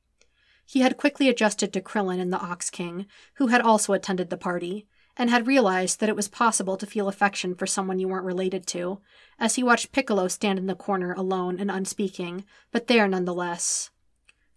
He 0.64 0.80
had 0.80 0.96
quickly 0.96 1.28
adjusted 1.28 1.72
to 1.72 1.80
Krillin 1.80 2.20
and 2.20 2.32
the 2.32 2.40
Ox 2.40 2.70
King, 2.70 3.06
who 3.34 3.48
had 3.48 3.60
also 3.60 3.92
attended 3.92 4.30
the 4.30 4.36
party, 4.36 4.86
and 5.16 5.30
had 5.30 5.46
realized 5.46 6.00
that 6.00 6.08
it 6.08 6.16
was 6.16 6.28
possible 6.28 6.76
to 6.76 6.86
feel 6.86 7.08
affection 7.08 7.54
for 7.54 7.66
someone 7.66 7.98
you 7.98 8.08
weren't 8.08 8.24
related 8.24 8.66
to, 8.68 9.00
as 9.38 9.54
he 9.54 9.62
watched 9.62 9.92
Piccolo 9.92 10.28
stand 10.28 10.58
in 10.58 10.66
the 10.66 10.74
corner 10.74 11.12
alone 11.12 11.58
and 11.58 11.70
unspeaking, 11.70 12.44
but 12.70 12.86
there 12.86 13.08
nonetheless. 13.08 13.90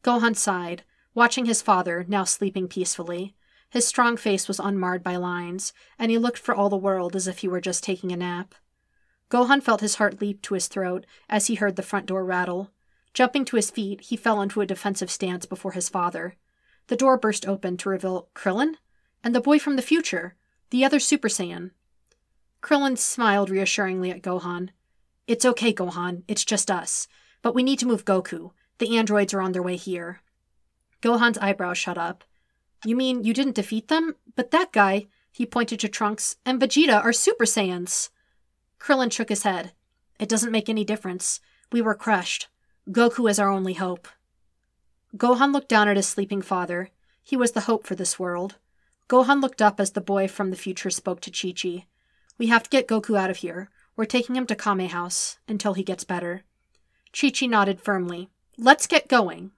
Gohan 0.04 0.36
sighed, 0.36 0.84
watching 1.14 1.46
his 1.46 1.62
father, 1.62 2.06
now 2.08 2.24
sleeping 2.24 2.68
peacefully, 2.68 3.36
his 3.70 3.88
strong 3.88 4.18
face 4.18 4.48
was 4.48 4.60
unmarred 4.60 5.04
by 5.04 5.16
lines, 5.16 5.74
and 5.98 6.10
he 6.10 6.18
looked 6.18 6.40
for 6.40 6.56
all 6.56 6.70
the 6.70 6.78
world 6.78 7.16
as 7.16 7.28
if 7.28 7.40
he 7.40 7.48
were 7.48 7.62
just 7.62 7.84
taking 7.84 8.12
a 8.12 8.18
nap. 8.18 8.56
Gohan 9.30 9.62
felt 9.62 9.82
his 9.82 9.96
heart 9.96 10.20
leap 10.22 10.42
to 10.44 10.56
his 10.56 10.68
throat 10.68 11.06
as 11.30 11.48
he 11.48 11.56
heard 11.56 11.76
the 11.76 11.84
front 11.84 12.08
door 12.08 12.26
rattle. 12.26 12.72
Jumping 13.14 13.46
to 13.46 13.56
his 13.56 13.70
feet, 13.70 14.02
he 14.02 14.18
fell 14.18 14.42
into 14.42 14.62
a 14.62 14.66
defensive 14.66 15.12
stance 15.12 15.46
before 15.46 15.74
his 15.74 15.90
father. 15.90 16.36
The 16.88 16.96
door 16.96 17.18
burst 17.18 17.48
open 17.48 17.78
to 17.78 17.90
reveal 17.90 18.30
Krillin? 18.34 18.76
And 19.24 19.36
the 19.36 19.42
boy 19.42 19.60
from 19.60 19.76
the 19.76 19.82
future, 19.82 20.36
the 20.72 20.84
other 20.84 21.00
Super 21.00 21.28
Saiyan. 21.28 21.72
Krillin 22.64 22.98
smiled 22.98 23.50
reassuringly 23.50 24.10
at 24.12 24.22
Gohan. 24.22 24.70
It's 25.28 25.46
okay, 25.46 25.74
Gohan, 25.74 26.24
it's 26.28 26.44
just 26.44 26.72
us. 26.72 27.08
But 27.42 27.54
we 27.54 27.64
need 27.64 27.80
to 27.80 27.88
move 27.88 28.06
Goku. 28.06 28.52
The 28.80 28.98
androids 28.98 29.34
are 29.34 29.42
on 29.42 29.52
their 29.52 29.62
way 29.62 29.76
here. 29.76 30.22
Gohan's 31.02 31.38
eyebrows 31.38 31.78
shut 31.78 31.98
up. 31.98 32.24
You 32.86 32.96
mean 32.96 33.24
you 33.24 33.34
didn't 33.34 33.56
defeat 33.56 33.88
them? 33.88 34.16
But 34.36 34.52
that 34.52 34.72
guy, 34.72 35.08
he 35.32 35.46
pointed 35.46 35.80
to 35.82 35.90
Trunks, 35.90 36.38
and 36.46 36.62
Vegeta 36.62 37.04
are 37.04 37.14
Super 37.14 37.46
Saiyans. 37.46 38.10
Krillin 38.80 39.12
shook 39.12 39.30
his 39.30 39.44
head. 39.44 39.74
It 40.20 40.30
doesn't 40.30 40.52
make 40.52 40.70
any 40.70 40.84
difference. 40.84 41.40
We 41.72 41.82
were 41.82 41.96
crushed. 41.96 42.48
Goku 42.90 43.30
is 43.30 43.40
our 43.40 43.50
only 43.50 43.74
hope. 43.74 44.08
Gohan 45.16 45.54
looked 45.54 45.70
down 45.70 45.88
at 45.88 45.98
his 45.98 46.08
sleeping 46.08 46.42
father. 46.42 46.90
He 47.24 47.36
was 47.36 47.52
the 47.52 47.62
hope 47.62 47.86
for 47.86 47.96
this 47.96 48.18
world. 48.18 48.56
Gohan 49.08 49.42
looked 49.42 49.62
up 49.62 49.80
as 49.80 49.92
the 49.92 50.02
boy 50.02 50.28
from 50.28 50.50
the 50.50 50.56
future 50.56 50.90
spoke 50.90 51.20
to 51.22 51.32
Chi 51.32 51.52
Chi. 51.52 51.86
We 52.38 52.48
have 52.48 52.64
to 52.64 52.70
get 52.70 52.88
Goku 52.88 53.18
out 53.18 53.30
of 53.30 53.38
here. 53.38 53.70
We're 53.96 54.06
taking 54.06 54.36
him 54.36 54.46
to 54.48 54.56
Kame 54.56 54.88
House 54.88 55.40
until 55.48 55.74
he 55.74 55.84
gets 55.84 56.04
better. 56.04 56.44
Chi 57.12 57.32
Chi 57.32 57.48
nodded 57.48 57.82
firmly. 57.82 58.30
Let's 58.58 58.88
get 58.88 59.08
going. 59.08 59.52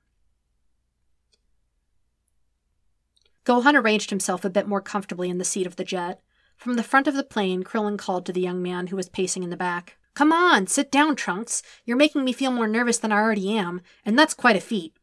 Gohan 3.45 3.75
arranged 3.75 4.09
himself 4.09 4.45
a 4.45 4.49
bit 4.49 4.67
more 4.67 4.81
comfortably 4.81 5.29
in 5.29 5.37
the 5.37 5.45
seat 5.45 5.65
of 5.65 5.75
the 5.75 5.83
jet. 5.83 6.21
From 6.57 6.75
the 6.75 6.83
front 6.83 7.07
of 7.07 7.15
the 7.15 7.23
plane, 7.23 7.63
Krillin 7.63 7.97
called 7.97 8.25
to 8.27 8.33
the 8.33 8.41
young 8.41 8.61
man 8.61 8.87
who 8.87 8.95
was 8.95 9.09
pacing 9.09 9.41
in 9.43 9.49
the 9.49 9.57
back. 9.57 9.97
Come 10.13 10.31
on, 10.31 10.67
sit 10.67 10.91
down, 10.91 11.15
Trunks. 11.15 11.63
You're 11.85 11.97
making 11.97 12.23
me 12.23 12.33
feel 12.33 12.51
more 12.51 12.67
nervous 12.67 12.97
than 12.97 13.11
I 13.11 13.17
already 13.17 13.57
am, 13.57 13.81
and 14.05 14.19
that's 14.19 14.33
quite 14.33 14.55
a 14.55 14.61
feat. 14.61 14.93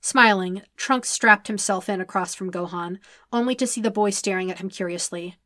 Smiling, 0.00 0.62
Trunks 0.76 1.08
strapped 1.08 1.48
himself 1.48 1.88
in 1.88 2.00
across 2.00 2.34
from 2.34 2.52
Gohan, 2.52 2.98
only 3.32 3.54
to 3.54 3.66
see 3.66 3.80
the 3.80 3.90
boy 3.90 4.10
staring 4.10 4.50
at 4.50 4.58
him 4.58 4.68
curiously. 4.68 5.36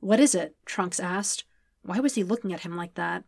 What 0.00 0.20
is 0.20 0.34
it? 0.34 0.56
Trunks 0.64 0.98
asked. 0.98 1.44
Why 1.82 2.00
was 2.00 2.14
he 2.14 2.24
looking 2.24 2.52
at 2.52 2.62
him 2.62 2.76
like 2.76 2.94
that? 2.94 3.24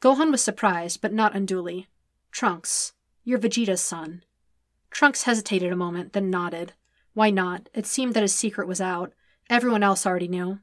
Gohan 0.00 0.30
was 0.30 0.42
surprised, 0.42 1.00
but 1.00 1.12
not 1.12 1.34
unduly. 1.34 1.88
Trunks, 2.30 2.92
you're 3.24 3.38
Vegeta's 3.38 3.80
son. 3.80 4.22
Trunks 4.90 5.24
hesitated 5.24 5.72
a 5.72 5.76
moment, 5.76 6.12
then 6.12 6.30
nodded. 6.30 6.74
Why 7.14 7.30
not? 7.30 7.68
It 7.74 7.86
seemed 7.86 8.14
that 8.14 8.22
his 8.22 8.34
secret 8.34 8.68
was 8.68 8.80
out. 8.80 9.12
Everyone 9.48 9.82
else 9.82 10.06
already 10.06 10.28
knew. 10.28 10.60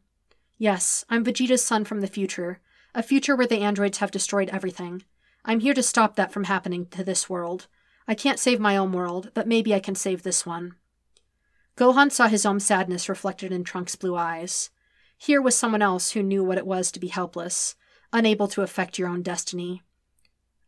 Yes, 0.57 1.05
I'm 1.09 1.23
Vegeta's 1.23 1.63
son 1.63 1.85
from 1.85 2.01
the 2.01 2.07
future. 2.07 2.59
A 2.95 3.03
future 3.03 3.35
where 3.35 3.47
the 3.47 3.59
androids 3.59 3.99
have 3.99 4.11
destroyed 4.11 4.49
everything. 4.49 5.03
I'm 5.45 5.59
here 5.59 5.73
to 5.73 5.83
stop 5.83 6.15
that 6.15 6.31
from 6.31 6.45
happening 6.45 6.87
to 6.87 7.03
this 7.03 7.29
world. 7.29 7.67
I 8.07 8.15
can't 8.15 8.39
save 8.39 8.59
my 8.59 8.77
own 8.77 8.91
world, 8.91 9.31
but 9.33 9.47
maybe 9.47 9.75
I 9.75 9.79
can 9.79 9.95
save 9.95 10.23
this 10.23 10.45
one. 10.45 10.75
Gohan 11.75 12.11
saw 12.11 12.27
his 12.27 12.45
own 12.45 12.59
sadness 12.59 13.07
reflected 13.07 13.51
in 13.51 13.63
Trunks' 13.63 13.95
blue 13.95 14.15
eyes. 14.15 14.69
Here 15.17 15.41
was 15.41 15.55
someone 15.55 15.81
else 15.81 16.11
who 16.11 16.23
knew 16.23 16.43
what 16.43 16.57
it 16.57 16.65
was 16.65 16.91
to 16.91 16.99
be 16.99 17.07
helpless, 17.07 17.75
unable 18.11 18.47
to 18.47 18.61
affect 18.61 18.97
your 18.97 19.09
own 19.09 19.21
destiny. 19.21 19.83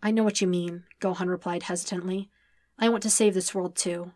I 0.03 0.11
know 0.11 0.23
what 0.23 0.39
you 0.39 0.47
mean, 0.47 0.83
Gohan 1.01 1.27
replied 1.27 1.63
hesitantly. 1.63 2.29
I 2.77 2.89
want 2.89 3.03
to 3.03 3.09
save 3.09 3.33
this 3.33 3.55
world 3.55 3.75
too. 3.75 4.13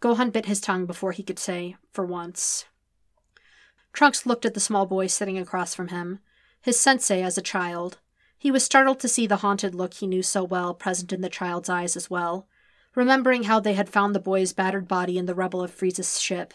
Gohan 0.00 0.32
bit 0.32 0.46
his 0.46 0.60
tongue 0.60 0.86
before 0.86 1.12
he 1.12 1.22
could 1.22 1.38
say, 1.38 1.76
for 1.92 2.04
once. 2.04 2.66
Trunks 3.92 4.26
looked 4.26 4.44
at 4.44 4.54
the 4.54 4.60
small 4.60 4.86
boy 4.86 5.08
sitting 5.08 5.38
across 5.38 5.74
from 5.74 5.88
him, 5.88 6.20
his 6.60 6.78
sensei 6.78 7.22
as 7.22 7.36
a 7.36 7.42
child. 7.42 7.98
He 8.38 8.50
was 8.50 8.64
startled 8.64 9.00
to 9.00 9.08
see 9.08 9.26
the 9.26 9.38
haunted 9.38 9.74
look 9.74 9.94
he 9.94 10.06
knew 10.06 10.22
so 10.22 10.44
well 10.44 10.72
present 10.72 11.12
in 11.12 11.20
the 11.20 11.28
child's 11.28 11.68
eyes 11.68 11.96
as 11.96 12.08
well, 12.08 12.46
remembering 12.94 13.44
how 13.44 13.58
they 13.58 13.74
had 13.74 13.88
found 13.88 14.14
the 14.14 14.20
boy's 14.20 14.52
battered 14.52 14.86
body 14.86 15.18
in 15.18 15.26
the 15.26 15.34
rubble 15.34 15.62
of 15.62 15.72
Frieza's 15.72 16.20
ship. 16.20 16.54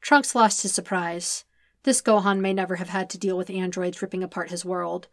Trunks 0.00 0.34
lost 0.34 0.62
his 0.62 0.72
surprise. 0.72 1.44
This 1.84 2.02
Gohan 2.02 2.40
may 2.40 2.52
never 2.52 2.76
have 2.76 2.88
had 2.88 3.08
to 3.10 3.18
deal 3.18 3.36
with 3.36 3.50
androids 3.50 4.02
ripping 4.02 4.24
apart 4.24 4.50
his 4.50 4.64
world. 4.64 5.06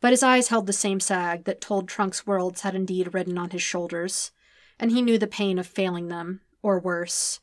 But 0.00 0.12
his 0.12 0.22
eyes 0.22 0.48
held 0.48 0.66
the 0.66 0.72
same 0.72 1.00
sag 1.00 1.44
that 1.44 1.60
told 1.60 1.88
Trunks' 1.88 2.26
worlds 2.26 2.62
had 2.62 2.74
indeed 2.74 3.14
ridden 3.14 3.38
on 3.38 3.50
his 3.50 3.62
shoulders, 3.62 4.32
and 4.78 4.90
he 4.90 5.02
knew 5.02 5.18
the 5.18 5.26
pain 5.26 5.58
of 5.58 5.66
failing 5.66 6.08
them, 6.08 6.40
or 6.66 6.80
worse. 6.80 7.38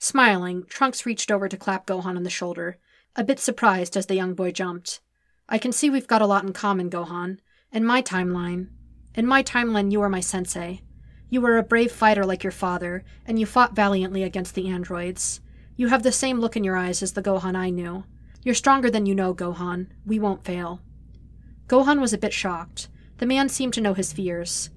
Smiling, 0.00 0.64
Trunks 0.64 1.06
reached 1.06 1.30
over 1.30 1.48
to 1.48 1.56
clap 1.56 1.86
Gohan 1.86 2.16
on 2.16 2.24
the 2.24 2.30
shoulder, 2.30 2.78
a 3.14 3.22
bit 3.22 3.38
surprised 3.38 3.96
as 3.96 4.06
the 4.06 4.16
young 4.16 4.34
boy 4.34 4.50
jumped. 4.50 5.00
I 5.48 5.56
can 5.56 5.70
see 5.70 5.88
we've 5.88 6.08
got 6.08 6.20
a 6.20 6.26
lot 6.26 6.42
in 6.42 6.52
common, 6.52 6.90
Gohan. 6.90 7.38
In 7.70 7.84
my 7.84 8.02
timeline, 8.02 8.70
in 9.14 9.24
my 9.24 9.44
timeline, 9.44 9.92
you 9.92 10.02
are 10.02 10.08
my 10.08 10.18
sensei. 10.18 10.82
You 11.30 11.40
were 11.40 11.56
a 11.56 11.62
brave 11.62 11.92
fighter 11.92 12.26
like 12.26 12.42
your 12.42 12.50
father, 12.50 13.04
and 13.24 13.38
you 13.38 13.46
fought 13.46 13.76
valiantly 13.76 14.24
against 14.24 14.56
the 14.56 14.66
androids. 14.68 15.40
You 15.76 15.86
have 15.88 16.02
the 16.02 16.10
same 16.10 16.40
look 16.40 16.56
in 16.56 16.64
your 16.64 16.76
eyes 16.76 17.04
as 17.04 17.12
the 17.12 17.22
Gohan 17.22 17.54
I 17.54 17.70
knew. 17.70 18.04
You're 18.42 18.54
stronger 18.56 18.90
than 18.90 19.06
you 19.06 19.14
know, 19.14 19.32
Gohan. 19.32 19.86
We 20.04 20.18
won't 20.18 20.44
fail. 20.44 20.80
Gohan 21.68 22.00
was 22.00 22.12
a 22.12 22.18
bit 22.18 22.32
shocked. 22.32 22.88
The 23.18 23.26
man 23.26 23.48
seemed 23.48 23.74
to 23.74 23.80
know 23.80 23.94
his 23.94 24.12
fears. 24.12 24.70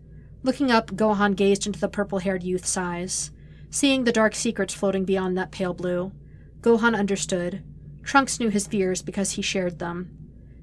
Looking 0.43 0.69
up, 0.69 0.91
Gohan 0.91 1.35
gazed 1.35 1.65
into 1.65 1.79
the 1.79 1.89
purple 1.89 2.19
haired 2.19 2.43
youth's 2.43 2.77
eyes. 2.77 3.31
Seeing 3.71 4.03
the 4.03 4.11
dark 4.11 4.33
secrets 4.33 4.73
floating 4.73 5.05
beyond 5.05 5.37
that 5.37 5.51
pale 5.51 5.73
blue, 5.73 6.11
Gohan 6.61 6.97
understood. 6.97 7.63
Trunks 8.03 8.39
knew 8.39 8.49
his 8.49 8.67
fears 8.67 9.01
because 9.01 9.31
he 9.31 9.41
shared 9.41 9.79
them. 9.79 10.09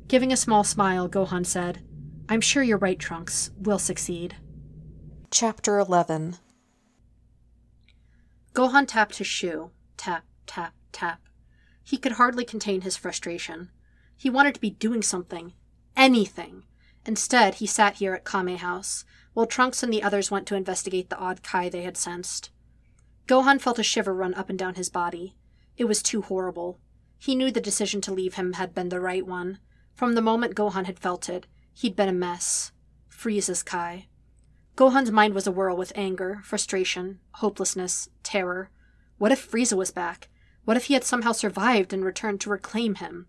Giving 0.08 0.32
a 0.32 0.36
small 0.36 0.64
smile, 0.64 1.08
Gohan 1.08 1.46
said, 1.46 1.82
I'm 2.28 2.40
sure 2.40 2.62
you're 2.62 2.78
right, 2.78 2.98
Trunks. 2.98 3.50
We'll 3.58 3.78
succeed. 3.78 4.36
Chapter 5.30 5.78
11 5.78 6.38
Gohan 8.52 8.86
tapped 8.88 9.18
his 9.18 9.26
shoe. 9.26 9.70
Tap, 9.96 10.24
tap, 10.46 10.74
tap. 10.90 11.20
He 11.84 11.98
could 11.98 12.12
hardly 12.12 12.44
contain 12.44 12.80
his 12.80 12.96
frustration. 12.96 13.70
He 14.16 14.30
wanted 14.30 14.54
to 14.54 14.60
be 14.60 14.70
doing 14.70 15.02
something. 15.02 15.52
Anything. 15.96 16.64
Instead, 17.04 17.56
he 17.56 17.66
sat 17.66 17.96
here 17.96 18.14
at 18.14 18.24
Kame 18.24 18.56
House, 18.56 19.04
while 19.34 19.46
Trunks 19.46 19.84
and 19.84 19.92
the 19.92 20.02
others 20.02 20.30
went 20.30 20.46
to 20.48 20.56
investigate 20.56 21.10
the 21.10 21.18
odd 21.18 21.44
Kai 21.44 21.68
they 21.68 21.82
had 21.82 21.96
sensed. 21.96 22.50
Gohan 23.26 23.60
felt 23.60 23.78
a 23.78 23.82
shiver 23.82 24.14
run 24.14 24.34
up 24.34 24.48
and 24.48 24.58
down 24.58 24.74
his 24.76 24.88
body. 24.88 25.34
It 25.76 25.84
was 25.84 26.02
too 26.02 26.22
horrible. 26.22 26.78
He 27.18 27.34
knew 27.34 27.50
the 27.50 27.60
decision 27.60 28.00
to 28.02 28.12
leave 28.12 28.34
him 28.34 28.54
had 28.54 28.74
been 28.74 28.88
the 28.88 29.00
right 29.00 29.26
one. 29.26 29.58
From 29.94 30.14
the 30.14 30.22
moment 30.22 30.54
Gohan 30.54 30.86
had 30.86 30.98
felt 30.98 31.28
it, 31.28 31.46
he'd 31.74 31.96
been 31.96 32.08
a 32.08 32.12
mess. 32.12 32.72
Frieza's 33.10 33.62
Kai. 33.62 34.06
Gohan's 34.76 35.10
mind 35.10 35.34
was 35.34 35.46
a 35.46 35.52
whirl 35.52 35.76
with 35.76 35.92
anger, 35.96 36.40
frustration, 36.44 37.18
hopelessness, 37.32 38.10
terror. 38.22 38.70
What 39.18 39.32
if 39.32 39.50
Frieza 39.50 39.76
was 39.76 39.90
back? 39.90 40.28
What 40.64 40.76
if 40.76 40.84
he 40.84 40.94
had 40.94 41.04
somehow 41.04 41.32
survived 41.32 41.92
and 41.92 42.04
returned 42.04 42.40
to 42.42 42.50
reclaim 42.50 42.96
him? 42.96 43.26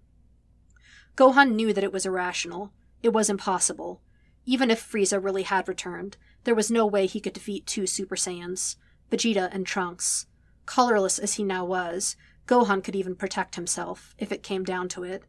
Gohan 1.15 1.53
knew 1.53 1.71
that 1.73 1.83
it 1.83 1.93
was 1.93 2.05
irrational. 2.05 2.73
It 3.01 3.13
was 3.13 3.29
impossible. 3.29 4.01
Even 4.45 4.69
if 4.69 4.81
Frieza 4.81 5.23
really 5.23 5.43
had 5.43 5.67
returned, 5.67 6.17
there 6.43 6.55
was 6.55 6.69
no 6.69 6.85
way 6.85 7.05
he 7.05 7.19
could 7.19 7.33
defeat 7.33 7.65
two 7.65 7.87
Super 7.87 8.15
Saiyans, 8.15 8.75
Vegeta 9.09 9.49
and 9.51 9.65
Trunks. 9.65 10.25
Colorless 10.65 11.19
as 11.19 11.35
he 11.35 11.43
now 11.43 11.63
was, 11.63 12.15
Gohan 12.45 12.84
could 12.84 12.95
even 12.95 13.15
protect 13.15 13.55
himself, 13.55 14.15
if 14.17 14.31
it 14.31 14.43
came 14.43 14.63
down 14.63 14.89
to 14.89 15.03
it. 15.03 15.23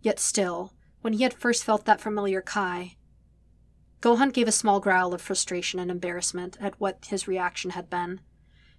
Yet 0.00 0.18
still, 0.18 0.72
when 1.00 1.12
he 1.14 1.22
had 1.22 1.34
first 1.34 1.64
felt 1.64 1.84
that 1.84 2.00
familiar 2.00 2.40
Kai. 2.40 2.96
Gohan 4.00 4.32
gave 4.32 4.48
a 4.48 4.52
small 4.52 4.80
growl 4.80 5.14
of 5.14 5.22
frustration 5.22 5.78
and 5.78 5.90
embarrassment 5.90 6.56
at 6.60 6.80
what 6.80 7.06
his 7.08 7.28
reaction 7.28 7.70
had 7.70 7.88
been. 7.88 8.20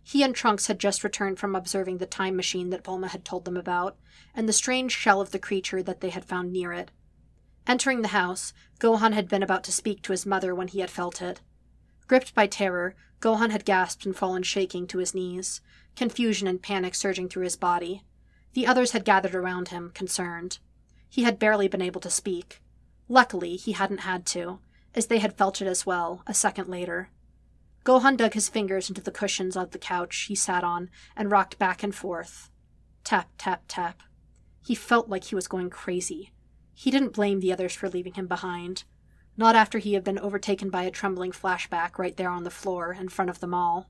He 0.03 0.21
and 0.21 0.35
Trunks 0.35 0.67
had 0.67 0.80
just 0.80 1.03
returned 1.03 1.39
from 1.39 1.55
observing 1.55 1.99
the 1.99 2.05
time 2.05 2.35
machine 2.35 2.71
that 2.71 2.84
Bulma 2.84 3.07
had 3.07 3.23
told 3.23 3.45
them 3.45 3.55
about, 3.55 3.97
and 4.35 4.49
the 4.49 4.53
strange 4.53 4.91
shell 4.91 5.21
of 5.21 5.31
the 5.31 5.39
creature 5.39 5.81
that 5.81 6.01
they 6.01 6.09
had 6.09 6.25
found 6.25 6.51
near 6.51 6.73
it. 6.73 6.91
Entering 7.65 8.01
the 8.01 8.09
house, 8.09 8.53
Gohan 8.80 9.13
had 9.13 9.30
been 9.30 9.43
about 9.43 9.63
to 9.63 9.71
speak 9.71 10.01
to 10.01 10.11
his 10.11 10.25
mother 10.25 10.53
when 10.53 10.67
he 10.67 10.81
had 10.81 10.91
felt 10.91 11.21
it. 11.21 11.39
Gripped 12.07 12.35
by 12.35 12.47
terror, 12.47 12.95
Gohan 13.21 13.51
had 13.51 13.65
gasped 13.65 14.05
and 14.05 14.15
fallen 14.15 14.43
shaking 14.43 14.88
to 14.88 14.97
his 14.97 15.13
knees, 15.13 15.61
confusion 15.95 16.47
and 16.47 16.61
panic 16.61 16.95
surging 16.95 17.30
through 17.30 17.43
his 17.43 17.55
body. 17.55 18.03
The 18.53 18.67
others 18.67 18.91
had 18.91 19.05
gathered 19.05 19.35
around 19.35 19.69
him, 19.69 19.91
concerned. 19.93 20.59
He 21.09 21.23
had 21.23 21.39
barely 21.39 21.67
been 21.67 21.81
able 21.81 22.01
to 22.01 22.09
speak. 22.09 22.61
Luckily, 23.07 23.55
he 23.55 23.71
hadn't 23.73 23.99
had 23.99 24.25
to, 24.27 24.59
as 24.95 25.07
they 25.07 25.19
had 25.19 25.38
felt 25.38 25.61
it 25.61 25.67
as 25.67 25.85
well, 25.85 26.23
a 26.27 26.34
second 26.34 26.67
later. 26.67 27.09
Gohan 27.84 28.17
dug 28.17 28.34
his 28.34 28.49
fingers 28.49 28.89
into 28.89 29.01
the 29.01 29.11
cushions 29.11 29.57
of 29.57 29.71
the 29.71 29.80
couch 29.80 30.25
he 30.27 30.35
sat 30.35 30.63
on 30.63 30.89
and 31.15 31.31
rocked 31.31 31.59
back 31.59 31.84
and 31.84 31.93
forth. 31.93 32.49
Tap, 33.03 33.30
tap, 33.38 33.63
tap. 33.67 34.01
He 34.65 34.75
felt 34.75 35.09
like 35.09 35.25
he 35.25 35.35
was 35.35 35.47
going 35.47 35.69
crazy. 35.69 36.31
He 36.73 36.91
didn't 36.91 37.13
blame 37.13 37.41
the 37.41 37.51
others 37.51 37.73
for 37.73 37.89
leaving 37.89 38.13
him 38.13 38.27
behind. 38.27 38.85
Not 39.35 39.55
after 39.55 39.80
he 39.80 39.93
had 39.93 40.03
been 40.03 40.19
overtaken 40.19 40.69
by 40.69 40.84
a 40.84 40.91
trembling 40.91 41.31
flashback 41.31 41.97
right 41.97 42.15
there 42.15 42.30
on 42.30 42.43
the 42.43 42.51
floor 42.51 42.93
in 42.93 43.10
front 43.10 43.30
of 43.30 43.39
them 43.39 43.53
all. 43.53 43.89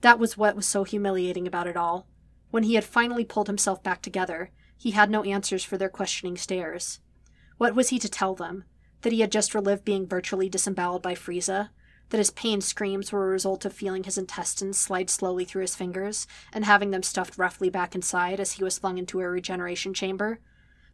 That 0.00 0.18
was 0.18 0.36
what 0.36 0.56
was 0.56 0.66
so 0.66 0.84
humiliating 0.84 1.46
about 1.46 1.66
it 1.66 1.76
all. 1.76 2.08
When 2.50 2.64
he 2.64 2.74
had 2.74 2.84
finally 2.84 3.24
pulled 3.24 3.46
himself 3.46 3.82
back 3.82 4.02
together, 4.02 4.50
he 4.76 4.92
had 4.92 5.10
no 5.10 5.22
answers 5.22 5.64
for 5.64 5.76
their 5.76 5.88
questioning 5.88 6.36
stares. 6.36 7.00
What 7.56 7.74
was 7.74 7.90
he 7.90 7.98
to 7.98 8.08
tell 8.08 8.34
them? 8.34 8.64
That 9.02 9.12
he 9.12 9.20
had 9.20 9.32
just 9.32 9.54
relived 9.54 9.84
being 9.84 10.06
virtually 10.06 10.48
disemboweled 10.48 11.02
by 11.02 11.14
Frieza? 11.14 11.70
That 12.10 12.18
his 12.18 12.30
pain 12.30 12.60
screams 12.60 13.12
were 13.12 13.26
a 13.26 13.30
result 13.30 13.64
of 13.64 13.72
feeling 13.72 14.04
his 14.04 14.16
intestines 14.16 14.78
slide 14.78 15.10
slowly 15.10 15.44
through 15.44 15.62
his 15.62 15.76
fingers 15.76 16.26
and 16.52 16.64
having 16.64 16.90
them 16.90 17.02
stuffed 17.02 17.36
roughly 17.36 17.70
back 17.70 17.94
inside 17.94 18.40
as 18.40 18.52
he 18.52 18.64
was 18.64 18.78
flung 18.78 18.98
into 18.98 19.20
a 19.20 19.28
regeneration 19.28 19.92
chamber? 19.92 20.40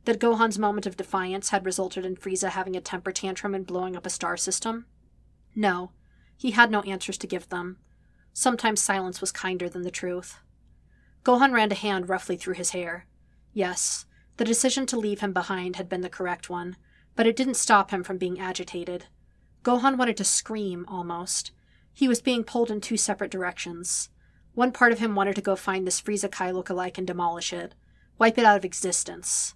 That 0.04 0.20
Gohan's 0.20 0.58
moment 0.58 0.86
of 0.86 0.96
defiance 0.96 1.48
had 1.48 1.64
resulted 1.64 2.04
in 2.04 2.16
Frieza 2.16 2.50
having 2.50 2.76
a 2.76 2.80
temper 2.80 3.10
tantrum 3.10 3.54
and 3.54 3.66
blowing 3.66 3.96
up 3.96 4.04
a 4.04 4.10
star 4.10 4.36
system? 4.36 4.86
No, 5.54 5.92
he 6.36 6.50
had 6.50 6.70
no 6.70 6.82
answers 6.82 7.16
to 7.18 7.26
give 7.26 7.48
them. 7.48 7.78
Sometimes 8.32 8.82
silence 8.82 9.20
was 9.20 9.32
kinder 9.32 9.68
than 9.68 9.82
the 9.82 9.90
truth. 9.90 10.40
Gohan 11.24 11.52
ran 11.52 11.72
a 11.72 11.74
hand 11.74 12.08
roughly 12.08 12.36
through 12.36 12.54
his 12.54 12.70
hair. 12.70 13.06
Yes, 13.52 14.04
the 14.36 14.44
decision 14.44 14.84
to 14.86 14.98
leave 14.98 15.20
him 15.20 15.32
behind 15.32 15.76
had 15.76 15.88
been 15.88 16.02
the 16.02 16.10
correct 16.10 16.50
one, 16.50 16.76
but 17.16 17.26
it 17.26 17.36
didn't 17.36 17.54
stop 17.54 17.90
him 17.90 18.02
from 18.02 18.18
being 18.18 18.38
agitated. 18.38 19.06
Gohan 19.62 19.96
wanted 19.96 20.16
to 20.18 20.24
scream, 20.24 20.84
almost. 20.86 21.52
He 21.94 22.08
was 22.08 22.20
being 22.20 22.44
pulled 22.44 22.70
in 22.70 22.80
two 22.80 22.96
separate 22.96 23.30
directions. 23.30 24.10
One 24.52 24.72
part 24.72 24.92
of 24.92 24.98
him 24.98 25.14
wanted 25.14 25.36
to 25.36 25.40
go 25.40 25.56
find 25.56 25.86
this 25.86 26.02
Frieza 26.02 26.30
Kai 26.30 26.50
look-alike 26.50 26.98
and 26.98 27.06
demolish 27.06 27.52
it, 27.52 27.74
wipe 28.18 28.36
it 28.36 28.44
out 28.44 28.58
of 28.58 28.64
existence. 28.64 29.54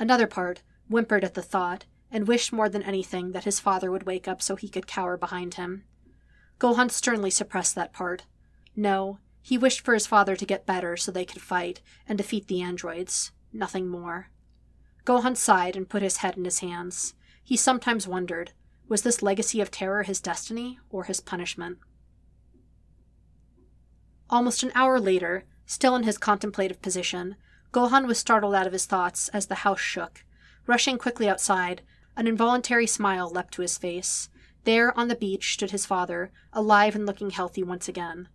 Another 0.00 0.26
part 0.26 0.62
whimpered 0.88 1.22
at 1.24 1.34
the 1.34 1.42
thought 1.42 1.84
and 2.10 2.26
wished 2.26 2.52
more 2.52 2.70
than 2.70 2.82
anything 2.82 3.32
that 3.32 3.44
his 3.44 3.60
father 3.60 3.90
would 3.90 4.04
wake 4.04 4.26
up 4.26 4.40
so 4.40 4.56
he 4.56 4.68
could 4.68 4.86
cower 4.86 5.18
behind 5.18 5.54
him. 5.54 5.84
Gohan 6.58 6.90
sternly 6.90 7.30
suppressed 7.30 7.74
that 7.74 7.92
part. 7.92 8.24
No, 8.74 9.18
he 9.42 9.58
wished 9.58 9.82
for 9.82 9.92
his 9.92 10.06
father 10.06 10.36
to 10.36 10.46
get 10.46 10.66
better 10.66 10.96
so 10.96 11.12
they 11.12 11.26
could 11.26 11.42
fight 11.42 11.82
and 12.08 12.16
defeat 12.16 12.48
the 12.48 12.62
androids. 12.62 13.30
Nothing 13.52 13.88
more. 13.88 14.30
Gohan 15.04 15.36
sighed 15.36 15.76
and 15.76 15.88
put 15.88 16.02
his 16.02 16.18
head 16.18 16.36
in 16.36 16.44
his 16.46 16.60
hands. 16.60 17.14
He 17.44 17.56
sometimes 17.56 18.08
wondered 18.08 18.52
was 18.88 19.02
this 19.02 19.22
legacy 19.22 19.60
of 19.60 19.70
terror 19.70 20.02
his 20.02 20.20
destiny 20.20 20.80
or 20.88 21.04
his 21.04 21.20
punishment? 21.20 21.78
Almost 24.28 24.62
an 24.62 24.72
hour 24.74 24.98
later, 24.98 25.44
still 25.66 25.94
in 25.94 26.02
his 26.02 26.18
contemplative 26.18 26.82
position, 26.82 27.36
Gohan 27.72 28.06
was 28.06 28.18
startled 28.18 28.54
out 28.54 28.66
of 28.66 28.72
his 28.72 28.86
thoughts 28.86 29.28
as 29.28 29.46
the 29.46 29.56
house 29.56 29.80
shook. 29.80 30.24
Rushing 30.66 30.98
quickly 30.98 31.28
outside, 31.28 31.82
an 32.16 32.26
involuntary 32.26 32.86
smile 32.86 33.30
leapt 33.30 33.54
to 33.54 33.62
his 33.62 33.78
face. 33.78 34.28
There, 34.64 34.96
on 34.98 35.08
the 35.08 35.14
beach, 35.14 35.54
stood 35.54 35.70
his 35.70 35.86
father, 35.86 36.32
alive 36.52 36.94
and 36.94 37.06
looking 37.06 37.30
healthy 37.30 37.62
once 37.62 37.88
again. 37.88 38.28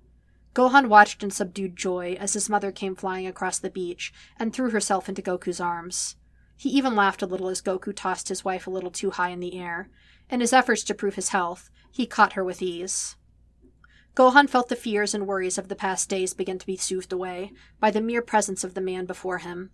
Gohan 0.53 0.87
watched 0.87 1.21
in 1.21 1.31
subdued 1.31 1.75
joy 1.75 2.15
as 2.17 2.33
his 2.33 2.49
mother 2.49 2.71
came 2.71 2.95
flying 2.95 3.27
across 3.27 3.59
the 3.59 3.69
beach 3.69 4.13
and 4.39 4.53
threw 4.53 4.69
herself 4.69 5.09
into 5.09 5.21
Goku's 5.21 5.59
arms. 5.59 6.15
He 6.55 6.69
even 6.69 6.95
laughed 6.95 7.21
a 7.21 7.25
little 7.25 7.49
as 7.49 7.61
Goku 7.61 7.93
tossed 7.93 8.29
his 8.29 8.45
wife 8.45 8.65
a 8.65 8.71
little 8.71 8.89
too 8.89 9.11
high 9.11 9.29
in 9.29 9.41
the 9.41 9.59
air. 9.59 9.89
In 10.29 10.39
his 10.39 10.53
efforts 10.53 10.83
to 10.85 10.93
prove 10.93 11.15
his 11.15 11.29
health, 11.29 11.69
he 11.91 12.05
caught 12.05 12.33
her 12.33 12.43
with 12.43 12.61
ease. 12.61 13.17
Gohan 14.15 14.49
felt 14.49 14.69
the 14.69 14.77
fears 14.77 15.13
and 15.13 15.27
worries 15.27 15.57
of 15.57 15.67
the 15.67 15.75
past 15.75 16.07
days 16.07 16.33
begin 16.33 16.57
to 16.57 16.65
be 16.65 16.77
soothed 16.77 17.11
away 17.11 17.51
by 17.81 17.91
the 17.91 17.99
mere 17.99 18.21
presence 18.21 18.63
of 18.63 18.73
the 18.73 18.81
man 18.81 19.05
before 19.05 19.39
him. 19.39 19.71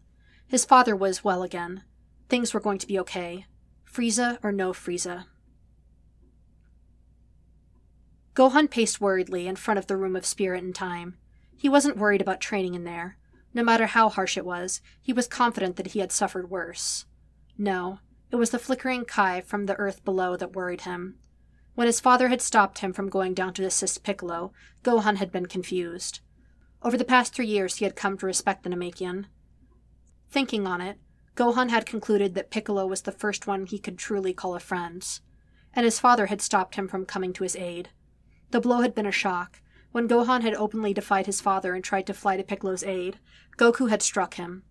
His 0.47 0.65
father 0.65 0.95
was 0.95 1.23
well 1.23 1.43
again. 1.43 1.83
Things 2.27 2.51
were 2.51 2.59
going 2.59 2.79
to 2.79 2.87
be 2.87 2.97
okay. 2.99 3.45
Frieza 3.85 4.39
or 4.41 4.51
no 4.51 4.73
Frieza. 4.73 5.25
Gohan 8.33 8.69
paced 8.69 8.99
worriedly 8.99 9.47
in 9.47 9.57
front 9.57 9.77
of 9.77 9.85
the 9.85 9.97
room 9.97 10.15
of 10.15 10.25
spirit 10.25 10.63
and 10.63 10.73
time. 10.73 11.17
He 11.55 11.69
wasn't 11.69 11.97
worried 11.97 12.21
about 12.21 12.41
training 12.41 12.73
in 12.73 12.83
there. 12.83 13.17
No 13.53 13.63
matter 13.63 13.85
how 13.85 14.09
harsh 14.09 14.37
it 14.37 14.45
was, 14.45 14.81
he 14.99 15.13
was 15.13 15.27
confident 15.27 15.75
that 15.75 15.87
he 15.87 15.99
had 15.99 16.11
suffered 16.11 16.49
worse. 16.49 17.05
No, 17.57 17.99
it 18.31 18.37
was 18.37 18.49
the 18.49 18.57
flickering 18.57 19.05
Kai 19.05 19.41
from 19.41 19.67
the 19.67 19.75
earth 19.75 20.03
below 20.03 20.35
that 20.37 20.55
worried 20.55 20.81
him. 20.81 21.19
When 21.75 21.87
his 21.87 21.99
father 21.99 22.27
had 22.27 22.41
stopped 22.41 22.79
him 22.79 22.93
from 22.93 23.09
going 23.09 23.33
down 23.33 23.53
to 23.53 23.65
assist 23.65 24.03
Piccolo, 24.03 24.51
Gohan 24.83 25.17
had 25.17 25.31
been 25.31 25.45
confused. 25.45 26.19
Over 26.83 26.97
the 26.97 27.05
past 27.05 27.33
three 27.33 27.47
years, 27.47 27.77
he 27.77 27.85
had 27.85 27.95
come 27.95 28.17
to 28.17 28.25
respect 28.25 28.63
the 28.63 28.69
Namekian. 28.69 29.25
Thinking 30.29 30.67
on 30.67 30.81
it, 30.81 30.99
Gohan 31.35 31.69
had 31.69 31.85
concluded 31.85 32.35
that 32.35 32.49
Piccolo 32.49 32.85
was 32.85 33.03
the 33.03 33.11
first 33.11 33.47
one 33.47 33.65
he 33.65 33.79
could 33.79 33.97
truly 33.97 34.33
call 34.33 34.55
a 34.55 34.59
friend, 34.59 35.05
and 35.73 35.85
his 35.85 35.99
father 35.99 36.25
had 36.25 36.41
stopped 36.41 36.75
him 36.75 36.87
from 36.87 37.05
coming 37.05 37.31
to 37.33 37.43
his 37.43 37.55
aid. 37.55 37.89
The 38.51 38.59
blow 38.59 38.81
had 38.81 38.93
been 38.93 39.05
a 39.05 39.11
shock. 39.11 39.61
When 39.91 40.07
Gohan 40.07 40.41
had 40.41 40.55
openly 40.55 40.93
defied 40.93 41.25
his 41.25 41.41
father 41.41 41.73
and 41.73 41.83
tried 41.83 42.07
to 42.07 42.13
fly 42.13 42.35
to 42.37 42.43
Piccolo's 42.43 42.83
aid, 42.83 43.19
Goku 43.57 43.89
had 43.89 44.01
struck 44.01 44.35
him. 44.35 44.63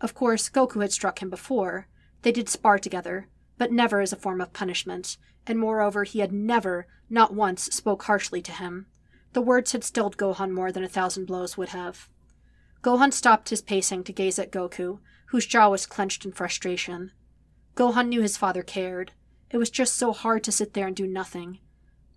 Of 0.00 0.14
course, 0.14 0.50
Goku 0.50 0.82
had 0.82 0.92
struck 0.92 1.22
him 1.22 1.30
before. 1.30 1.88
They 2.22 2.32
did 2.32 2.48
spar 2.48 2.78
together, 2.78 3.28
but 3.56 3.72
never 3.72 4.00
as 4.00 4.12
a 4.12 4.16
form 4.16 4.40
of 4.40 4.52
punishment, 4.52 5.16
and 5.46 5.58
moreover, 5.58 6.04
he 6.04 6.20
had 6.20 6.32
never, 6.32 6.86
not 7.10 7.34
once, 7.34 7.64
spoke 7.64 8.04
harshly 8.04 8.40
to 8.42 8.52
him. 8.52 8.86
The 9.32 9.40
words 9.40 9.72
had 9.72 9.84
stilled 9.84 10.16
Gohan 10.16 10.50
more 10.50 10.70
than 10.70 10.84
a 10.84 10.88
thousand 10.88 11.26
blows 11.26 11.56
would 11.56 11.70
have. 11.70 12.08
Gohan 12.82 13.12
stopped 13.12 13.48
his 13.48 13.62
pacing 13.62 14.04
to 14.04 14.12
gaze 14.12 14.38
at 14.38 14.50
Goku, 14.50 14.98
whose 15.26 15.46
jaw 15.46 15.68
was 15.68 15.86
clenched 15.86 16.24
in 16.24 16.32
frustration. 16.32 17.12
Gohan 17.74 18.08
knew 18.08 18.20
his 18.20 18.36
father 18.36 18.62
cared. 18.62 19.12
It 19.50 19.58
was 19.58 19.70
just 19.70 19.94
so 19.94 20.12
hard 20.12 20.44
to 20.44 20.52
sit 20.52 20.74
there 20.74 20.86
and 20.86 20.96
do 20.96 21.06
nothing. 21.06 21.58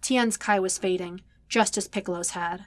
Tien's 0.02 0.38
Kai 0.38 0.60
was 0.60 0.78
fading, 0.78 1.22
just 1.50 1.78
as 1.78 1.88
Piccolo's 1.88 2.32
had. 2.32 2.66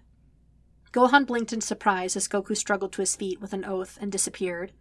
Gohan 0.92 1.26
blinked 1.26 1.52
in 1.52 1.60
surprise 1.60 2.16
as 2.16 2.28
Goku 2.28 2.56
struggled 2.56 2.92
to 2.92 3.02
his 3.02 3.16
feet 3.16 3.40
with 3.40 3.52
an 3.52 3.64
oath 3.64 3.98
and 4.00 4.10
disappeared. 4.10 4.72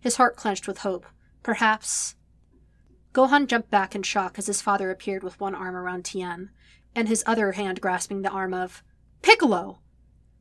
His 0.00 0.16
heart 0.16 0.36
clenched 0.36 0.66
with 0.66 0.78
hope. 0.78 1.06
Perhaps. 1.42 2.15
Gohan 3.16 3.46
jumped 3.46 3.70
back 3.70 3.94
in 3.94 4.02
shock 4.02 4.38
as 4.38 4.46
his 4.46 4.60
father 4.60 4.90
appeared 4.90 5.22
with 5.22 5.40
one 5.40 5.54
arm 5.54 5.74
around 5.74 6.04
Tien, 6.04 6.50
and 6.94 7.08
his 7.08 7.24
other 7.26 7.52
hand 7.52 7.80
grasping 7.80 8.20
the 8.20 8.28
arm 8.28 8.52
of 8.52 8.84
Piccolo! 9.22 9.80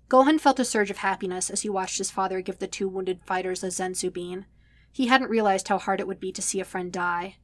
Gohan 0.10 0.42
felt 0.42 0.60
a 0.60 0.66
surge 0.66 0.92
of 0.92 0.98
happiness 0.98 1.50
as 1.50 1.62
he 1.62 1.70
watched 1.70 2.00
his 2.00 2.12
father 2.12 2.42
give 2.42 2.60
the 2.60 2.68
two 2.68 2.90
wounded 2.90 3.22
fighters 3.24 3.64
a 3.64 3.68
Senzu 3.68 4.12
bean. 4.12 4.46
He 4.92 5.08
hadn't 5.08 5.30
realized 5.30 5.70
how 5.70 5.78
hard 5.78 6.02
it 6.02 6.08
would 6.08 6.20
be 6.20 6.34
to 6.34 6.42
see 6.42 6.60
a 6.60 6.66
friend 6.66 6.92
die. 6.92 7.38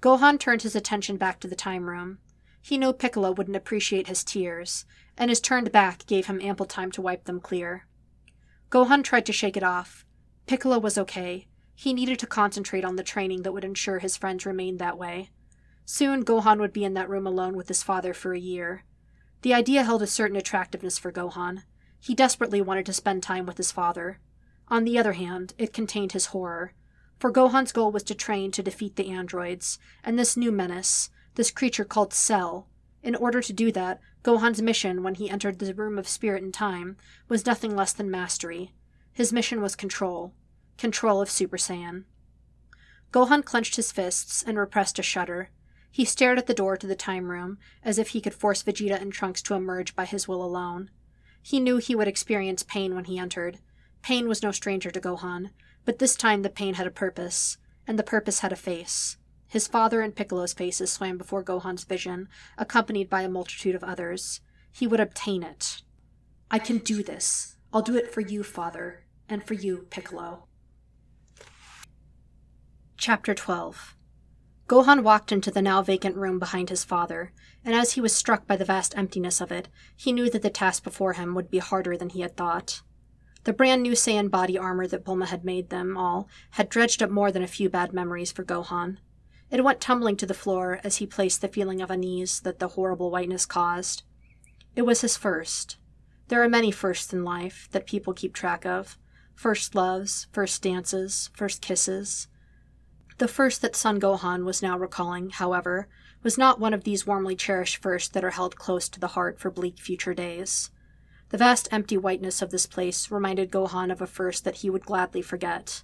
Gohan 0.00 0.40
turned 0.40 0.62
his 0.62 0.74
attention 0.74 1.18
back 1.18 1.40
to 1.40 1.46
the 1.46 1.54
time 1.54 1.90
room. 1.90 2.20
He 2.62 2.78
knew 2.78 2.94
Piccolo 2.94 3.32
wouldn't 3.32 3.58
appreciate 3.58 4.08
his 4.08 4.24
tears, 4.24 4.86
and 5.18 5.28
his 5.28 5.40
turned 5.40 5.72
back 5.72 6.06
gave 6.06 6.24
him 6.24 6.40
ample 6.40 6.64
time 6.64 6.90
to 6.92 7.02
wipe 7.02 7.24
them 7.24 7.38
clear. 7.38 7.86
Gohan 8.70 9.04
tried 9.04 9.26
to 9.26 9.32
shake 9.34 9.58
it 9.58 9.62
off. 9.62 10.06
Piccolo 10.46 10.78
was 10.78 10.96
okay. 10.96 11.48
He 11.74 11.92
needed 11.92 12.18
to 12.20 12.26
concentrate 12.26 12.84
on 12.84 12.96
the 12.96 13.02
training 13.02 13.42
that 13.42 13.52
would 13.52 13.64
ensure 13.64 13.98
his 13.98 14.16
friends 14.16 14.46
remained 14.46 14.78
that 14.78 14.98
way. 14.98 15.30
Soon, 15.84 16.24
Gohan 16.24 16.60
would 16.60 16.72
be 16.72 16.84
in 16.84 16.94
that 16.94 17.08
room 17.08 17.26
alone 17.26 17.56
with 17.56 17.68
his 17.68 17.82
father 17.82 18.14
for 18.14 18.32
a 18.32 18.38
year. 18.38 18.84
The 19.42 19.52
idea 19.52 19.82
held 19.82 20.02
a 20.02 20.06
certain 20.06 20.36
attractiveness 20.36 20.98
for 20.98 21.12
Gohan. 21.12 21.64
He 22.00 22.14
desperately 22.14 22.62
wanted 22.62 22.86
to 22.86 22.92
spend 22.92 23.22
time 23.22 23.44
with 23.44 23.58
his 23.58 23.72
father. 23.72 24.20
On 24.68 24.84
the 24.84 24.98
other 24.98 25.12
hand, 25.12 25.52
it 25.58 25.74
contained 25.74 26.12
his 26.12 26.26
horror. 26.26 26.72
For 27.18 27.30
Gohan's 27.30 27.72
goal 27.72 27.92
was 27.92 28.02
to 28.04 28.14
train 28.14 28.50
to 28.52 28.62
defeat 28.62 28.96
the 28.96 29.10
androids, 29.10 29.78
and 30.02 30.18
this 30.18 30.36
new 30.36 30.50
menace, 30.50 31.10
this 31.34 31.50
creature 31.50 31.84
called 31.84 32.14
Cell. 32.14 32.68
In 33.02 33.14
order 33.14 33.42
to 33.42 33.52
do 33.52 33.70
that, 33.72 34.00
Gohan's 34.22 34.62
mission 34.62 35.02
when 35.02 35.16
he 35.16 35.28
entered 35.28 35.58
the 35.58 35.74
Room 35.74 35.98
of 35.98 36.08
Spirit 36.08 36.42
and 36.42 36.54
Time 36.54 36.96
was 37.28 37.44
nothing 37.44 37.76
less 37.76 37.92
than 37.92 38.10
mastery. 38.10 38.72
His 39.12 39.32
mission 39.32 39.60
was 39.60 39.76
control. 39.76 40.32
Control 40.78 41.20
of 41.20 41.30
Super 41.30 41.56
Saiyan. 41.56 42.04
Gohan 43.12 43.44
clenched 43.44 43.76
his 43.76 43.92
fists 43.92 44.42
and 44.42 44.58
repressed 44.58 44.98
a 44.98 45.02
shudder. 45.02 45.50
He 45.90 46.04
stared 46.04 46.38
at 46.38 46.46
the 46.46 46.54
door 46.54 46.76
to 46.76 46.86
the 46.86 46.96
time 46.96 47.30
room, 47.30 47.58
as 47.84 47.98
if 47.98 48.08
he 48.08 48.20
could 48.20 48.34
force 48.34 48.62
Vegeta 48.62 49.00
and 49.00 49.12
Trunks 49.12 49.40
to 49.42 49.54
emerge 49.54 49.94
by 49.94 50.04
his 50.04 50.26
will 50.26 50.44
alone. 50.44 50.90
He 51.40 51.60
knew 51.60 51.76
he 51.76 51.94
would 51.94 52.08
experience 52.08 52.64
pain 52.64 52.94
when 52.94 53.04
he 53.04 53.18
entered. 53.18 53.58
Pain 54.02 54.26
was 54.26 54.42
no 54.42 54.50
stranger 54.50 54.90
to 54.90 55.00
Gohan, 55.00 55.50
but 55.84 55.98
this 55.98 56.16
time 56.16 56.42
the 56.42 56.50
pain 56.50 56.74
had 56.74 56.86
a 56.86 56.90
purpose, 56.90 57.58
and 57.86 57.98
the 57.98 58.02
purpose 58.02 58.40
had 58.40 58.52
a 58.52 58.56
face. 58.56 59.16
His 59.46 59.68
father 59.68 60.00
and 60.00 60.16
Piccolo's 60.16 60.52
faces 60.52 60.90
swam 60.90 61.16
before 61.16 61.44
Gohan's 61.44 61.84
vision, 61.84 62.28
accompanied 62.58 63.08
by 63.08 63.22
a 63.22 63.28
multitude 63.28 63.76
of 63.76 63.84
others. 63.84 64.40
He 64.72 64.88
would 64.88 64.98
obtain 64.98 65.44
it. 65.44 65.82
I 66.50 66.58
can 66.58 66.78
do 66.78 67.04
this. 67.04 67.56
I'll 67.72 67.82
do 67.82 67.94
it 67.94 68.12
for 68.12 68.20
you, 68.20 68.42
father, 68.42 69.04
and 69.28 69.44
for 69.46 69.54
you, 69.54 69.86
Piccolo. 69.90 70.48
Chapter 73.06 73.34
12 73.34 73.94
Gohan 74.66 75.02
walked 75.02 75.30
into 75.30 75.50
the 75.50 75.60
now 75.60 75.82
vacant 75.82 76.16
room 76.16 76.38
behind 76.38 76.70
his 76.70 76.84
father, 76.84 77.34
and 77.62 77.74
as 77.74 77.92
he 77.92 78.00
was 78.00 78.16
struck 78.16 78.46
by 78.46 78.56
the 78.56 78.64
vast 78.64 78.96
emptiness 78.96 79.42
of 79.42 79.52
it, 79.52 79.68
he 79.94 80.10
knew 80.10 80.30
that 80.30 80.40
the 80.40 80.48
task 80.48 80.82
before 80.82 81.12
him 81.12 81.34
would 81.34 81.50
be 81.50 81.58
harder 81.58 81.98
than 81.98 82.08
he 82.08 82.22
had 82.22 82.34
thought. 82.34 82.80
The 83.42 83.52
brand 83.52 83.82
new 83.82 83.92
Saiyan 83.92 84.30
body 84.30 84.56
armor 84.56 84.86
that 84.86 85.04
Bulma 85.04 85.26
had 85.26 85.44
made 85.44 85.68
them 85.68 85.98
all 85.98 86.30
had 86.52 86.70
dredged 86.70 87.02
up 87.02 87.10
more 87.10 87.30
than 87.30 87.42
a 87.42 87.46
few 87.46 87.68
bad 87.68 87.92
memories 87.92 88.32
for 88.32 88.42
Gohan. 88.42 88.96
It 89.50 89.62
went 89.62 89.82
tumbling 89.82 90.16
to 90.16 90.26
the 90.26 90.32
floor 90.32 90.80
as 90.82 90.96
he 90.96 91.06
placed 91.06 91.42
the 91.42 91.48
feeling 91.48 91.82
of 91.82 91.90
unease 91.90 92.40
that 92.40 92.58
the 92.58 92.68
horrible 92.68 93.10
whiteness 93.10 93.44
caused. 93.44 94.02
It 94.74 94.86
was 94.86 95.02
his 95.02 95.18
first. 95.18 95.76
There 96.28 96.42
are 96.42 96.48
many 96.48 96.70
firsts 96.70 97.12
in 97.12 97.22
life 97.22 97.68
that 97.72 97.86
people 97.86 98.14
keep 98.14 98.32
track 98.32 98.64
of 98.64 98.96
first 99.34 99.74
loves, 99.74 100.26
first 100.32 100.62
dances, 100.62 101.28
first 101.34 101.60
kisses. 101.60 102.28
The 103.18 103.28
first 103.28 103.62
that 103.62 103.76
Son 103.76 104.00
Gohan 104.00 104.44
was 104.44 104.62
now 104.62 104.76
recalling, 104.76 105.30
however, 105.30 105.88
was 106.22 106.36
not 106.36 106.58
one 106.58 106.74
of 106.74 106.84
these 106.84 107.06
warmly 107.06 107.36
cherished 107.36 107.76
firsts 107.76 108.08
that 108.08 108.24
are 108.24 108.30
held 108.30 108.56
close 108.56 108.88
to 108.88 108.98
the 108.98 109.08
heart 109.08 109.38
for 109.38 109.50
bleak 109.50 109.78
future 109.78 110.14
days. 110.14 110.70
The 111.28 111.38
vast 111.38 111.68
empty 111.70 111.96
whiteness 111.96 112.42
of 112.42 112.50
this 112.50 112.66
place 112.66 113.10
reminded 113.10 113.50
Gohan 113.50 113.92
of 113.92 114.00
a 114.00 114.06
first 114.06 114.44
that 114.44 114.56
he 114.56 114.70
would 114.70 114.84
gladly 114.84 115.22
forget. 115.22 115.82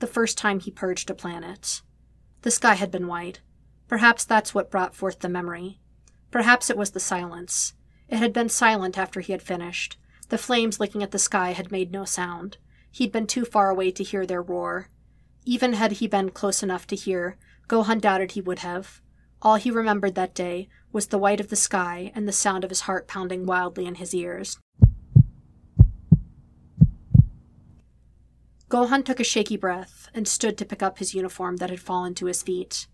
The 0.00 0.06
first 0.06 0.36
time 0.36 0.60
he 0.60 0.70
purged 0.70 1.10
a 1.10 1.14
planet. 1.14 1.82
The 2.42 2.50
sky 2.50 2.74
had 2.74 2.90
been 2.90 3.06
white. 3.06 3.40
Perhaps 3.88 4.24
that's 4.24 4.54
what 4.54 4.70
brought 4.70 4.94
forth 4.94 5.20
the 5.20 5.28
memory. 5.28 5.80
Perhaps 6.30 6.70
it 6.70 6.76
was 6.76 6.90
the 6.90 7.00
silence. 7.00 7.74
It 8.08 8.18
had 8.18 8.32
been 8.32 8.48
silent 8.48 8.98
after 8.98 9.20
he 9.20 9.32
had 9.32 9.42
finished. 9.42 9.98
The 10.28 10.38
flames 10.38 10.80
licking 10.80 11.02
at 11.02 11.10
the 11.10 11.18
sky 11.18 11.52
had 11.52 11.70
made 11.70 11.92
no 11.92 12.04
sound. 12.04 12.58
He'd 12.90 13.12
been 13.12 13.26
too 13.26 13.44
far 13.44 13.70
away 13.70 13.90
to 13.92 14.02
hear 14.02 14.26
their 14.26 14.42
roar. 14.42 14.88
Even 15.44 15.74
had 15.74 15.92
he 15.92 16.06
been 16.06 16.30
close 16.30 16.62
enough 16.62 16.86
to 16.86 16.96
hear, 16.96 17.36
Gohan 17.68 18.00
doubted 18.00 18.32
he 18.32 18.40
would 18.40 18.60
have. 18.60 19.00
All 19.42 19.56
he 19.56 19.70
remembered 19.70 20.14
that 20.14 20.34
day 20.34 20.68
was 20.90 21.08
the 21.08 21.18
white 21.18 21.40
of 21.40 21.48
the 21.48 21.56
sky 21.56 22.12
and 22.14 22.26
the 22.26 22.32
sound 22.32 22.64
of 22.64 22.70
his 22.70 22.82
heart 22.82 23.06
pounding 23.06 23.44
wildly 23.44 23.84
in 23.84 23.96
his 23.96 24.14
ears. 24.14 24.58
Gohan 28.70 29.04
took 29.04 29.20
a 29.20 29.24
shaky 29.24 29.56
breath 29.56 30.08
and 30.14 30.26
stood 30.26 30.56
to 30.58 30.64
pick 30.64 30.82
up 30.82 30.98
his 30.98 31.14
uniform 31.14 31.58
that 31.58 31.70
had 31.70 31.80
fallen 31.80 32.14
to 32.14 32.26
his 32.26 32.42
feet. 32.42 32.86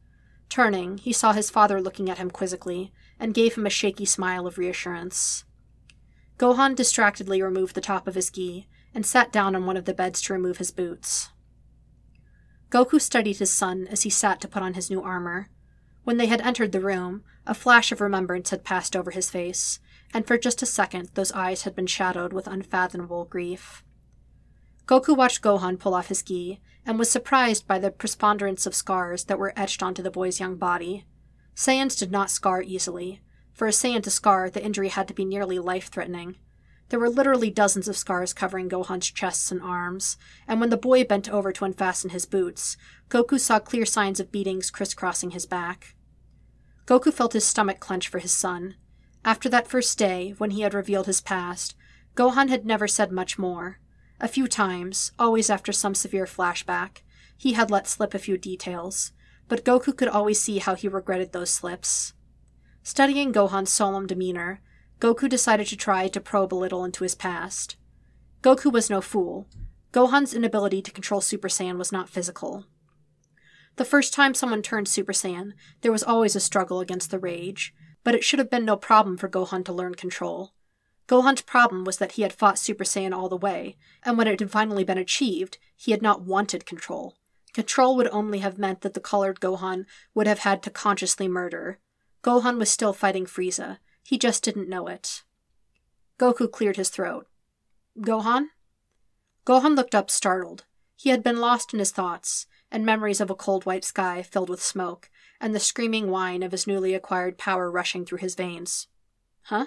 Turning, 0.48 0.98
he 0.98 1.12
saw 1.12 1.32
his 1.32 1.48
father 1.48 1.80
looking 1.80 2.10
at 2.10 2.18
him 2.18 2.30
quizzically 2.30 2.92
and 3.20 3.32
gave 3.32 3.54
him 3.54 3.64
a 3.64 3.70
shaky 3.70 4.04
smile 4.04 4.46
of 4.46 4.58
reassurance. 4.58 5.44
Gohan 6.36 6.74
distractedly 6.74 7.40
removed 7.40 7.76
the 7.76 7.80
top 7.80 8.08
of 8.08 8.16
his 8.16 8.30
gi 8.30 8.68
and 8.92 9.06
sat 9.06 9.30
down 9.30 9.54
on 9.54 9.66
one 9.66 9.76
of 9.76 9.84
the 9.84 9.94
beds 9.94 10.20
to 10.22 10.32
remove 10.32 10.58
his 10.58 10.72
boots. 10.72 11.30
Goku 12.70 13.00
studied 13.00 13.38
his 13.38 13.52
son 13.52 13.88
as 13.88 14.02
he 14.02 14.10
sat 14.10 14.40
to 14.40 14.48
put 14.48 14.62
on 14.62 14.74
his 14.74 14.90
new 14.90 15.02
armor. 15.02 15.48
When 16.04 16.16
they 16.16 16.26
had 16.26 16.40
entered 16.40 16.72
the 16.72 16.80
room, 16.80 17.24
a 17.46 17.52
flash 17.52 17.90
of 17.90 18.00
remembrance 18.00 18.50
had 18.50 18.64
passed 18.64 18.94
over 18.94 19.10
his 19.10 19.28
face, 19.28 19.80
and 20.14 20.26
for 20.26 20.38
just 20.38 20.62
a 20.62 20.66
second 20.66 21.10
those 21.14 21.32
eyes 21.32 21.62
had 21.62 21.74
been 21.74 21.88
shadowed 21.88 22.32
with 22.32 22.46
unfathomable 22.46 23.24
grief. 23.24 23.82
Goku 24.86 25.16
watched 25.16 25.42
Gohan 25.42 25.78
pull 25.78 25.94
off 25.94 26.08
his 26.08 26.22
gi, 26.22 26.60
and 26.86 26.98
was 26.98 27.10
surprised 27.10 27.66
by 27.66 27.78
the 27.78 27.90
preponderance 27.90 28.66
of 28.66 28.74
scars 28.74 29.24
that 29.24 29.38
were 29.38 29.52
etched 29.56 29.82
onto 29.82 30.02
the 30.02 30.10
boy's 30.10 30.40
young 30.40 30.56
body. 30.56 31.06
Saiyans 31.54 31.98
did 31.98 32.10
not 32.10 32.30
scar 32.30 32.62
easily. 32.62 33.20
For 33.52 33.66
a 33.66 33.72
Saiyan 33.72 34.02
to 34.04 34.10
scar, 34.10 34.48
the 34.48 34.64
injury 34.64 34.88
had 34.88 35.06
to 35.08 35.14
be 35.14 35.24
nearly 35.24 35.58
life 35.58 35.88
threatening. 35.88 36.36
There 36.90 36.98
were 36.98 37.08
literally 37.08 37.50
dozens 37.50 37.86
of 37.86 37.96
scars 37.96 38.32
covering 38.32 38.68
Gohan's 38.68 39.10
chests 39.10 39.52
and 39.52 39.62
arms, 39.62 40.16
and 40.48 40.60
when 40.60 40.70
the 40.70 40.76
boy 40.76 41.04
bent 41.04 41.28
over 41.28 41.52
to 41.52 41.64
unfasten 41.64 42.10
his 42.10 42.26
boots, 42.26 42.76
Goku 43.08 43.38
saw 43.38 43.60
clear 43.60 43.86
signs 43.86 44.18
of 44.18 44.32
beatings 44.32 44.72
crisscrossing 44.72 45.30
his 45.30 45.46
back. 45.46 45.94
Goku 46.86 47.12
felt 47.12 47.32
his 47.32 47.46
stomach 47.46 47.78
clench 47.78 48.08
for 48.08 48.18
his 48.18 48.32
son. 48.32 48.74
After 49.24 49.48
that 49.48 49.68
first 49.68 49.98
day, 49.98 50.34
when 50.38 50.50
he 50.50 50.62
had 50.62 50.74
revealed 50.74 51.06
his 51.06 51.20
past, 51.20 51.76
Gohan 52.16 52.48
had 52.48 52.66
never 52.66 52.88
said 52.88 53.12
much 53.12 53.38
more. 53.38 53.78
A 54.20 54.26
few 54.26 54.48
times, 54.48 55.12
always 55.16 55.48
after 55.48 55.70
some 55.70 55.94
severe 55.94 56.26
flashback, 56.26 57.02
he 57.36 57.52
had 57.52 57.70
let 57.70 57.86
slip 57.86 58.14
a 58.14 58.18
few 58.18 58.36
details, 58.36 59.12
but 59.46 59.64
Goku 59.64 59.96
could 59.96 60.08
always 60.08 60.42
see 60.42 60.58
how 60.58 60.74
he 60.74 60.88
regretted 60.88 61.32
those 61.32 61.50
slips. 61.50 62.14
Studying 62.82 63.32
Gohan's 63.32 63.70
solemn 63.70 64.08
demeanor, 64.08 64.60
Goku 65.00 65.28
decided 65.30 65.66
to 65.68 65.76
try 65.76 66.08
to 66.08 66.20
probe 66.20 66.52
a 66.52 66.54
little 66.54 66.84
into 66.84 67.04
his 67.04 67.14
past. 67.14 67.76
Goku 68.42 68.70
was 68.70 68.90
no 68.90 69.00
fool. 69.00 69.48
Gohan's 69.92 70.34
inability 70.34 70.82
to 70.82 70.90
control 70.92 71.22
Super 71.22 71.48
Saiyan 71.48 71.78
was 71.78 71.90
not 71.90 72.10
physical. 72.10 72.66
The 73.76 73.84
first 73.86 74.12
time 74.12 74.34
someone 74.34 74.60
turned 74.60 74.88
Super 74.88 75.14
Saiyan, 75.14 75.54
there 75.80 75.90
was 75.90 76.02
always 76.02 76.36
a 76.36 76.40
struggle 76.40 76.80
against 76.80 77.10
the 77.10 77.18
rage, 77.18 77.74
but 78.04 78.14
it 78.14 78.22
should 78.22 78.38
have 78.38 78.50
been 78.50 78.66
no 78.66 78.76
problem 78.76 79.16
for 79.16 79.28
Gohan 79.28 79.64
to 79.64 79.72
learn 79.72 79.94
control. 79.94 80.52
Gohan's 81.08 81.42
problem 81.42 81.84
was 81.84 81.96
that 81.96 82.12
he 82.12 82.22
had 82.22 82.32
fought 82.32 82.58
Super 82.58 82.84
Saiyan 82.84 83.14
all 83.14 83.30
the 83.30 83.36
way, 83.36 83.76
and 84.02 84.18
when 84.18 84.28
it 84.28 84.38
had 84.38 84.50
finally 84.50 84.84
been 84.84 84.98
achieved, 84.98 85.56
he 85.76 85.92
had 85.92 86.02
not 86.02 86.22
wanted 86.22 86.66
control. 86.66 87.16
Control 87.54 87.96
would 87.96 88.08
only 88.08 88.40
have 88.40 88.58
meant 88.58 88.82
that 88.82 88.94
the 88.94 89.00
colored 89.00 89.40
Gohan 89.40 89.86
would 90.14 90.26
have 90.26 90.40
had 90.40 90.62
to 90.62 90.70
consciously 90.70 91.26
murder. 91.26 91.80
Gohan 92.22 92.58
was 92.58 92.70
still 92.70 92.92
fighting 92.92 93.24
Frieza. 93.24 93.78
He 94.10 94.18
just 94.18 94.42
didn't 94.42 94.68
know 94.68 94.88
it. 94.88 95.22
Goku 96.18 96.50
cleared 96.50 96.74
his 96.74 96.88
throat. 96.88 97.28
Gohan? 97.96 98.46
Gohan 99.46 99.76
looked 99.76 99.94
up, 99.94 100.10
startled. 100.10 100.64
He 100.96 101.10
had 101.10 101.22
been 101.22 101.38
lost 101.38 101.72
in 101.72 101.78
his 101.78 101.92
thoughts, 101.92 102.48
and 102.72 102.84
memories 102.84 103.20
of 103.20 103.30
a 103.30 103.36
cold 103.36 103.66
white 103.66 103.84
sky 103.84 104.22
filled 104.22 104.48
with 104.48 104.60
smoke, 104.60 105.10
and 105.40 105.54
the 105.54 105.60
screaming 105.60 106.10
whine 106.10 106.42
of 106.42 106.50
his 106.50 106.66
newly 106.66 106.92
acquired 106.92 107.38
power 107.38 107.70
rushing 107.70 108.04
through 108.04 108.18
his 108.18 108.34
veins. 108.34 108.88
Huh? 109.42 109.66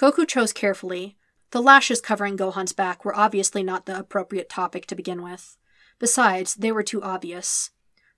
Goku 0.00 0.26
chose 0.26 0.52
carefully. 0.52 1.16
The 1.52 1.62
lashes 1.62 2.00
covering 2.00 2.36
Gohan's 2.36 2.72
back 2.72 3.04
were 3.04 3.14
obviously 3.14 3.62
not 3.62 3.86
the 3.86 3.96
appropriate 3.96 4.48
topic 4.48 4.86
to 4.86 4.96
begin 4.96 5.22
with. 5.22 5.56
Besides, 6.00 6.56
they 6.56 6.72
were 6.72 6.82
too 6.82 7.00
obvious. 7.04 7.70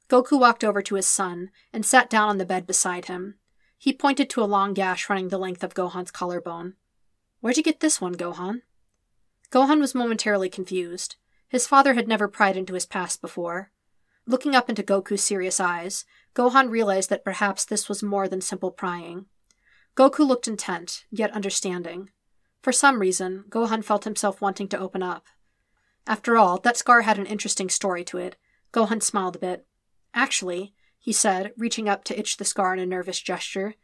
Goku 0.08 0.40
walked 0.40 0.64
over 0.64 0.80
to 0.80 0.94
his 0.94 1.06
son 1.06 1.50
and 1.74 1.84
sat 1.84 2.08
down 2.08 2.30
on 2.30 2.38
the 2.38 2.46
bed 2.46 2.66
beside 2.66 3.04
him. 3.04 3.34
He 3.84 3.92
pointed 3.92 4.30
to 4.30 4.42
a 4.42 4.48
long 4.48 4.72
gash 4.72 5.10
running 5.10 5.28
the 5.28 5.36
length 5.36 5.62
of 5.62 5.74
Gohan's 5.74 6.10
collarbone. 6.10 6.72
Where'd 7.42 7.58
you 7.58 7.62
get 7.62 7.80
this 7.80 8.00
one, 8.00 8.14
Gohan? 8.14 8.62
Gohan 9.50 9.78
was 9.78 9.94
momentarily 9.94 10.48
confused. 10.48 11.16
His 11.50 11.66
father 11.66 11.92
had 11.92 12.08
never 12.08 12.26
pried 12.26 12.56
into 12.56 12.72
his 12.72 12.86
past 12.86 13.20
before. 13.20 13.72
Looking 14.26 14.54
up 14.54 14.70
into 14.70 14.82
Goku's 14.82 15.22
serious 15.22 15.60
eyes, 15.60 16.06
Gohan 16.34 16.70
realized 16.70 17.10
that 17.10 17.26
perhaps 17.26 17.66
this 17.66 17.86
was 17.86 18.02
more 18.02 18.26
than 18.26 18.40
simple 18.40 18.70
prying. 18.70 19.26
Goku 19.94 20.26
looked 20.26 20.48
intent, 20.48 21.04
yet 21.10 21.32
understanding. 21.32 22.08
For 22.62 22.72
some 22.72 23.00
reason, 23.00 23.44
Gohan 23.50 23.84
felt 23.84 24.04
himself 24.04 24.40
wanting 24.40 24.68
to 24.68 24.78
open 24.78 25.02
up. 25.02 25.26
After 26.06 26.38
all, 26.38 26.56
that 26.60 26.78
scar 26.78 27.02
had 27.02 27.18
an 27.18 27.26
interesting 27.26 27.68
story 27.68 28.02
to 28.04 28.16
it. 28.16 28.36
Gohan 28.72 29.02
smiled 29.02 29.36
a 29.36 29.40
bit. 29.40 29.66
Actually, 30.14 30.72
he 31.04 31.12
said, 31.12 31.52
reaching 31.58 31.86
up 31.86 32.02
to 32.02 32.18
itch 32.18 32.38
the 32.38 32.46
scar 32.46 32.72
in 32.72 32.78
a 32.78 32.86
nervous 32.86 33.20
gesture, 33.20 33.74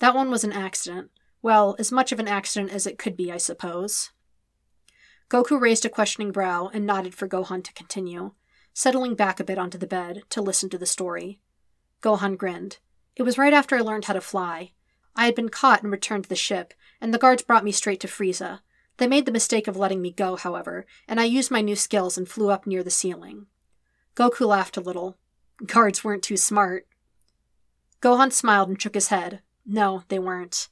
that 0.00 0.12
one 0.12 0.28
was 0.28 0.42
an 0.42 0.50
accident. 0.50 1.08
Well, 1.40 1.76
as 1.78 1.92
much 1.92 2.10
of 2.10 2.18
an 2.18 2.26
accident 2.26 2.72
as 2.72 2.84
it 2.84 2.98
could 2.98 3.16
be, 3.16 3.30
I 3.30 3.36
suppose. 3.36 4.10
Goku 5.30 5.60
raised 5.60 5.84
a 5.84 5.88
questioning 5.88 6.32
brow 6.32 6.72
and 6.74 6.84
nodded 6.84 7.14
for 7.14 7.28
Gohan 7.28 7.62
to 7.62 7.72
continue, 7.74 8.32
settling 8.72 9.14
back 9.14 9.38
a 9.38 9.44
bit 9.44 9.56
onto 9.56 9.78
the 9.78 9.86
bed 9.86 10.22
to 10.30 10.42
listen 10.42 10.68
to 10.70 10.76
the 10.76 10.84
story. 10.84 11.38
Gohan 12.02 12.36
grinned. 12.36 12.78
It 13.14 13.22
was 13.22 13.38
right 13.38 13.52
after 13.52 13.76
I 13.76 13.80
learned 13.80 14.06
how 14.06 14.14
to 14.14 14.20
fly. 14.20 14.72
I 15.14 15.26
had 15.26 15.36
been 15.36 15.50
caught 15.50 15.84
and 15.84 15.92
returned 15.92 16.24
to 16.24 16.28
the 16.28 16.34
ship, 16.34 16.74
and 17.00 17.14
the 17.14 17.18
guards 17.18 17.44
brought 17.44 17.62
me 17.62 17.70
straight 17.70 18.00
to 18.00 18.08
Frieza. 18.08 18.62
They 18.96 19.06
made 19.06 19.26
the 19.26 19.30
mistake 19.30 19.68
of 19.68 19.76
letting 19.76 20.02
me 20.02 20.10
go, 20.10 20.34
however, 20.34 20.86
and 21.06 21.20
I 21.20 21.24
used 21.24 21.52
my 21.52 21.60
new 21.60 21.76
skills 21.76 22.18
and 22.18 22.28
flew 22.28 22.50
up 22.50 22.66
near 22.66 22.82
the 22.82 22.90
ceiling. 22.90 23.46
Goku 24.16 24.48
laughed 24.48 24.76
a 24.76 24.80
little. 24.80 25.18
Guards 25.66 26.02
weren't 26.02 26.22
too 26.22 26.36
smart. 26.36 26.86
Gohan 28.02 28.32
smiled 28.32 28.68
and 28.68 28.80
shook 28.80 28.94
his 28.94 29.08
head. 29.08 29.40
No, 29.64 30.02
they 30.08 30.18
weren't. 30.18 30.68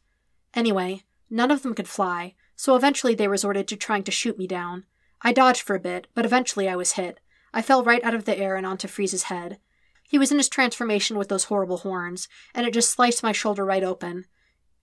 Anyway, 0.54 1.04
none 1.30 1.50
of 1.50 1.62
them 1.62 1.74
could 1.74 1.88
fly, 1.88 2.34
so 2.56 2.76
eventually 2.76 3.14
they 3.14 3.28
resorted 3.28 3.66
to 3.68 3.76
trying 3.76 4.02
to 4.04 4.10
shoot 4.10 4.36
me 4.36 4.46
down. 4.46 4.84
I 5.22 5.32
dodged 5.32 5.62
for 5.62 5.76
a 5.76 5.80
bit, 5.80 6.08
but 6.14 6.24
eventually 6.24 6.68
I 6.68 6.76
was 6.76 6.92
hit. 6.92 7.20
I 7.54 7.62
fell 7.62 7.84
right 7.84 8.02
out 8.04 8.14
of 8.14 8.24
the 8.24 8.36
air 8.36 8.56
and 8.56 8.66
onto 8.66 8.88
Frieza's 8.88 9.24
head. 9.24 9.58
He 10.02 10.18
was 10.18 10.30
in 10.30 10.38
his 10.38 10.48
transformation 10.48 11.16
with 11.16 11.28
those 11.28 11.44
horrible 11.44 11.78
horns, 11.78 12.28
and 12.54 12.66
it 12.66 12.74
just 12.74 12.90
sliced 12.90 13.22
my 13.22 13.32
shoulder 13.32 13.64
right 13.64 13.84
open. 13.84 14.26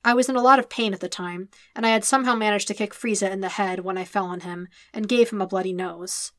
I 0.03 0.13
was 0.13 0.29
in 0.29 0.35
a 0.35 0.41
lot 0.41 0.59
of 0.59 0.69
pain 0.69 0.93
at 0.93 1.01
the 1.01 1.09
time, 1.09 1.49
and 1.75 1.85
I 1.85 1.89
had 1.89 2.05
somehow 2.05 2.35
managed 2.35 2.67
to 2.69 2.73
kick 2.73 2.93
Frieza 2.93 3.29
in 3.29 3.41
the 3.41 3.49
head 3.49 3.81
when 3.81 3.97
I 3.97 4.05
fell 4.05 4.25
on 4.25 4.39
him, 4.39 4.69
and 4.93 5.09
gave 5.09 5.29
him 5.29 5.41
a 5.41 5.47
bloody 5.47 5.73
nose. 5.73 6.31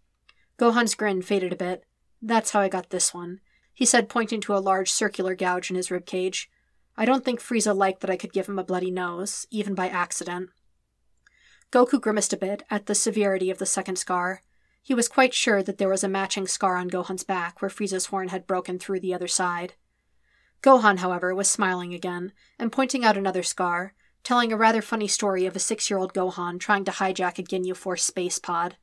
Gohan's 0.59 0.95
grin 0.95 1.23
faded 1.23 1.53
a 1.53 1.57
bit. 1.57 1.85
That's 2.23 2.51
how 2.51 2.61
I 2.61 2.69
got 2.69 2.91
this 2.91 3.15
one, 3.15 3.41
he 3.81 3.87
said, 3.87 4.11
pointing 4.11 4.43
to 4.43 4.55
a 4.55 4.61
large 4.61 4.93
circular 4.93 5.35
gouge 5.35 5.71
in 5.71 5.77
his 5.77 5.91
rib 5.91 6.05
cage. 6.05 6.51
I 6.99 7.07
don't 7.07 7.25
think 7.25 7.41
Frieza 7.41 7.75
liked 7.75 8.03
that 8.03 8.11
I 8.11 8.17
could 8.19 8.31
give 8.31 8.47
him 8.47 8.59
a 8.59 8.63
bloody 8.63 8.91
nose, 8.91 9.47
even 9.51 9.75
by 9.75 9.89
accident. 9.89 10.51
Goku 11.73 11.99
grimaced 11.99 12.35
a 12.35 12.37
bit 12.37 12.63
at 12.69 12.85
the 12.85 12.95
severity 12.95 13.49
of 13.49 13.57
the 13.57 13.65
second 13.65 13.97
scar. 13.97 14.43
He 14.83 14.93
was 14.93 15.09
quite 15.09 15.33
sure 15.33 15.63
that 15.63 15.79
there 15.79 15.89
was 15.89 16.05
a 16.05 16.11
matching 16.11 16.47
scar 16.47 16.77
on 16.77 16.91
Gohan's 16.91 17.25
back 17.25 17.63
where 17.63 17.71
Frieza's 17.71 18.05
horn 18.05 18.29
had 18.29 18.47
broken 18.47 18.79
through 18.79 19.01
the 19.01 19.15
other 19.15 19.29
side. 19.29 19.73
Gohan, 20.63 20.99
however, 20.99 21.35
was 21.35 21.49
smiling 21.49 21.95
again 21.95 22.33
and 22.59 22.71
pointing 22.71 23.03
out 23.03 23.17
another 23.17 23.43
scar, 23.43 23.95
telling 24.23 24.53
a 24.53 24.59
rather 24.59 24.83
funny 24.83 25.09
story 25.09 25.47
of 25.47 25.57
a 25.57 25.59
six 25.59 25.89
year 25.89 25.99
old 25.99 26.13
Gohan 26.13 26.61
trying 26.61 26.85
to 26.85 26.91
hijack 26.91 27.39
a 27.39 27.43
Ginyu 27.43 27.75
Force 27.75 28.05
space 28.05 28.39
pod. 28.39 28.77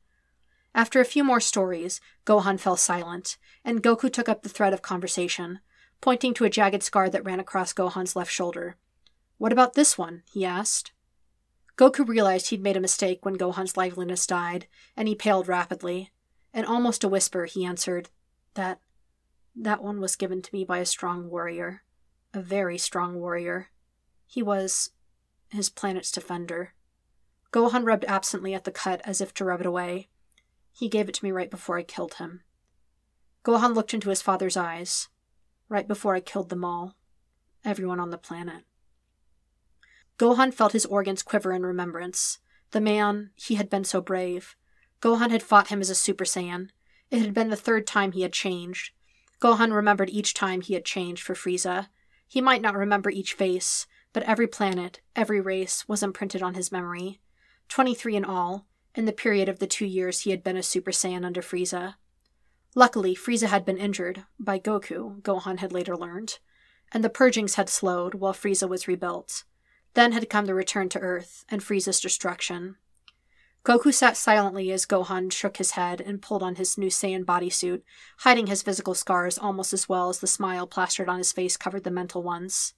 After 0.78 1.00
a 1.00 1.04
few 1.04 1.24
more 1.24 1.40
stories, 1.40 2.00
Gohan 2.24 2.60
fell 2.60 2.76
silent, 2.76 3.36
and 3.64 3.82
Goku 3.82 4.12
took 4.12 4.28
up 4.28 4.42
the 4.42 4.48
thread 4.48 4.72
of 4.72 4.80
conversation, 4.80 5.58
pointing 6.00 6.34
to 6.34 6.44
a 6.44 6.48
jagged 6.48 6.84
scar 6.84 7.10
that 7.10 7.24
ran 7.24 7.40
across 7.40 7.72
Gohan's 7.72 8.14
left 8.14 8.30
shoulder. 8.30 8.76
What 9.38 9.50
about 9.52 9.74
this 9.74 9.98
one? 9.98 10.22
he 10.32 10.44
asked. 10.44 10.92
Goku 11.76 12.06
realized 12.06 12.50
he'd 12.50 12.62
made 12.62 12.76
a 12.76 12.80
mistake 12.80 13.24
when 13.24 13.36
Gohan's 13.36 13.76
liveliness 13.76 14.24
died, 14.24 14.68
and 14.96 15.08
he 15.08 15.16
paled 15.16 15.48
rapidly. 15.48 16.12
In 16.54 16.64
almost 16.64 17.02
a 17.02 17.08
whisper, 17.08 17.46
he 17.46 17.64
answered, 17.64 18.10
That. 18.54 18.78
that 19.56 19.82
one 19.82 20.00
was 20.00 20.14
given 20.14 20.42
to 20.42 20.54
me 20.54 20.64
by 20.64 20.78
a 20.78 20.86
strong 20.86 21.28
warrior. 21.28 21.82
A 22.32 22.40
very 22.40 22.78
strong 22.78 23.18
warrior. 23.18 23.70
He 24.28 24.44
was. 24.44 24.90
his 25.48 25.70
planet's 25.70 26.12
defender. 26.12 26.74
Gohan 27.52 27.84
rubbed 27.84 28.04
absently 28.04 28.54
at 28.54 28.62
the 28.62 28.70
cut 28.70 29.00
as 29.02 29.20
if 29.20 29.34
to 29.34 29.44
rub 29.44 29.58
it 29.58 29.66
away. 29.66 30.06
He 30.78 30.88
gave 30.88 31.08
it 31.08 31.14
to 31.16 31.24
me 31.24 31.32
right 31.32 31.50
before 31.50 31.76
I 31.76 31.82
killed 31.82 32.14
him. 32.14 32.42
Gohan 33.44 33.74
looked 33.74 33.94
into 33.94 34.10
his 34.10 34.22
father's 34.22 34.56
eyes. 34.56 35.08
Right 35.68 35.88
before 35.88 36.14
I 36.14 36.20
killed 36.20 36.50
them 36.50 36.64
all. 36.64 36.94
Everyone 37.64 37.98
on 37.98 38.10
the 38.10 38.16
planet. 38.16 38.62
Gohan 40.20 40.54
felt 40.54 40.74
his 40.74 40.86
organs 40.86 41.24
quiver 41.24 41.52
in 41.52 41.66
remembrance. 41.66 42.38
The 42.70 42.80
man, 42.80 43.30
he 43.34 43.56
had 43.56 43.68
been 43.68 43.82
so 43.82 44.00
brave. 44.00 44.54
Gohan 45.00 45.32
had 45.32 45.42
fought 45.42 45.66
him 45.66 45.80
as 45.80 45.90
a 45.90 45.96
Super 45.96 46.24
Saiyan. 46.24 46.68
It 47.10 47.22
had 47.22 47.34
been 47.34 47.50
the 47.50 47.56
third 47.56 47.84
time 47.84 48.12
he 48.12 48.22
had 48.22 48.32
changed. 48.32 48.92
Gohan 49.40 49.74
remembered 49.74 50.10
each 50.10 50.32
time 50.32 50.60
he 50.60 50.74
had 50.74 50.84
changed 50.84 51.24
for 51.24 51.34
Frieza. 51.34 51.88
He 52.28 52.40
might 52.40 52.62
not 52.62 52.76
remember 52.76 53.10
each 53.10 53.32
face, 53.32 53.88
but 54.12 54.22
every 54.22 54.46
planet, 54.46 55.00
every 55.16 55.40
race, 55.40 55.88
was 55.88 56.04
imprinted 56.04 56.40
on 56.40 56.54
his 56.54 56.70
memory. 56.70 57.20
Twenty 57.68 57.96
three 57.96 58.14
in 58.14 58.24
all, 58.24 58.67
in 58.98 59.04
the 59.04 59.12
period 59.12 59.48
of 59.48 59.60
the 59.60 59.66
two 59.68 59.86
years 59.86 60.22
he 60.22 60.32
had 60.32 60.42
been 60.42 60.56
a 60.56 60.62
Super 60.62 60.90
Saiyan 60.90 61.24
under 61.24 61.40
Frieza. 61.40 61.94
Luckily, 62.74 63.14
Frieza 63.14 63.46
had 63.46 63.64
been 63.64 63.78
injured, 63.78 64.24
by 64.40 64.58
Goku, 64.58 65.22
Gohan 65.22 65.60
had 65.60 65.72
later 65.72 65.96
learned, 65.96 66.40
and 66.90 67.04
the 67.04 67.08
purgings 67.08 67.54
had 67.54 67.68
slowed 67.68 68.14
while 68.14 68.32
Frieza 68.32 68.68
was 68.68 68.88
rebuilt. 68.88 69.44
Then 69.94 70.10
had 70.10 70.28
come 70.28 70.46
the 70.46 70.54
return 70.54 70.88
to 70.88 70.98
Earth 70.98 71.44
and 71.48 71.62
Frieza's 71.62 72.00
destruction. 72.00 72.74
Goku 73.64 73.94
sat 73.94 74.16
silently 74.16 74.72
as 74.72 74.84
Gohan 74.84 75.30
shook 75.30 75.58
his 75.58 75.72
head 75.72 76.00
and 76.00 76.20
pulled 76.20 76.42
on 76.42 76.56
his 76.56 76.76
new 76.76 76.88
Saiyan 76.88 77.24
bodysuit, 77.24 77.82
hiding 78.18 78.48
his 78.48 78.62
physical 78.64 78.94
scars 78.94 79.38
almost 79.38 79.72
as 79.72 79.88
well 79.88 80.08
as 80.08 80.18
the 80.18 80.26
smile 80.26 80.66
plastered 80.66 81.08
on 81.08 81.18
his 81.18 81.30
face 81.30 81.56
covered 81.56 81.84
the 81.84 81.92
mental 81.92 82.24
ones. 82.24 82.74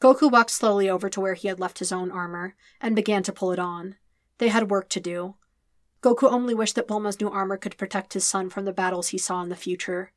Goku 0.00 0.30
walked 0.30 0.50
slowly 0.50 0.88
over 0.88 1.08
to 1.08 1.20
where 1.20 1.34
he 1.34 1.48
had 1.48 1.58
left 1.58 1.80
his 1.80 1.90
own 1.90 2.12
armor 2.12 2.54
and 2.80 2.94
began 2.94 3.24
to 3.24 3.32
pull 3.32 3.50
it 3.50 3.58
on. 3.58 3.96
They 4.42 4.48
had 4.48 4.72
work 4.72 4.88
to 4.88 4.98
do. 4.98 5.36
Goku 6.02 6.28
only 6.28 6.52
wished 6.52 6.74
that 6.74 6.88
Bulma's 6.88 7.20
new 7.20 7.28
armor 7.28 7.56
could 7.56 7.78
protect 7.78 8.14
his 8.14 8.26
son 8.26 8.50
from 8.50 8.64
the 8.64 8.72
battles 8.72 9.10
he 9.10 9.18
saw 9.18 9.40
in 9.40 9.50
the 9.50 9.54
future. 9.54 10.10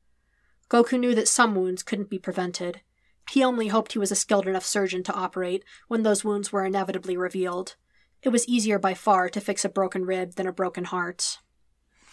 Goku 0.68 1.00
knew 1.00 1.14
that 1.14 1.28
some 1.28 1.54
wounds 1.54 1.84
couldn't 1.84 2.10
be 2.10 2.18
prevented, 2.18 2.82
he 3.30 3.44
only 3.44 3.68
hoped 3.68 3.94
he 3.94 4.00
was 4.00 4.12
a 4.12 4.16
skilled 4.16 4.48
enough 4.48 4.66
surgeon 4.66 5.04
to 5.04 5.14
operate 5.14 5.64
when 5.88 6.02
those 6.02 6.26
wounds 6.26 6.52
were 6.52 6.66
inevitably 6.66 7.16
revealed. 7.16 7.76
It 8.24 8.30
was 8.30 8.48
easier 8.48 8.80
by 8.80 8.96
far 8.96 9.30
to 9.30 9.40
fix 9.40 9.64
a 9.64 9.70
broken 9.70 10.06
rib 10.06 10.38
than 10.38 10.48
a 10.48 10.52
broken 10.52 10.86
heart. 10.86 11.38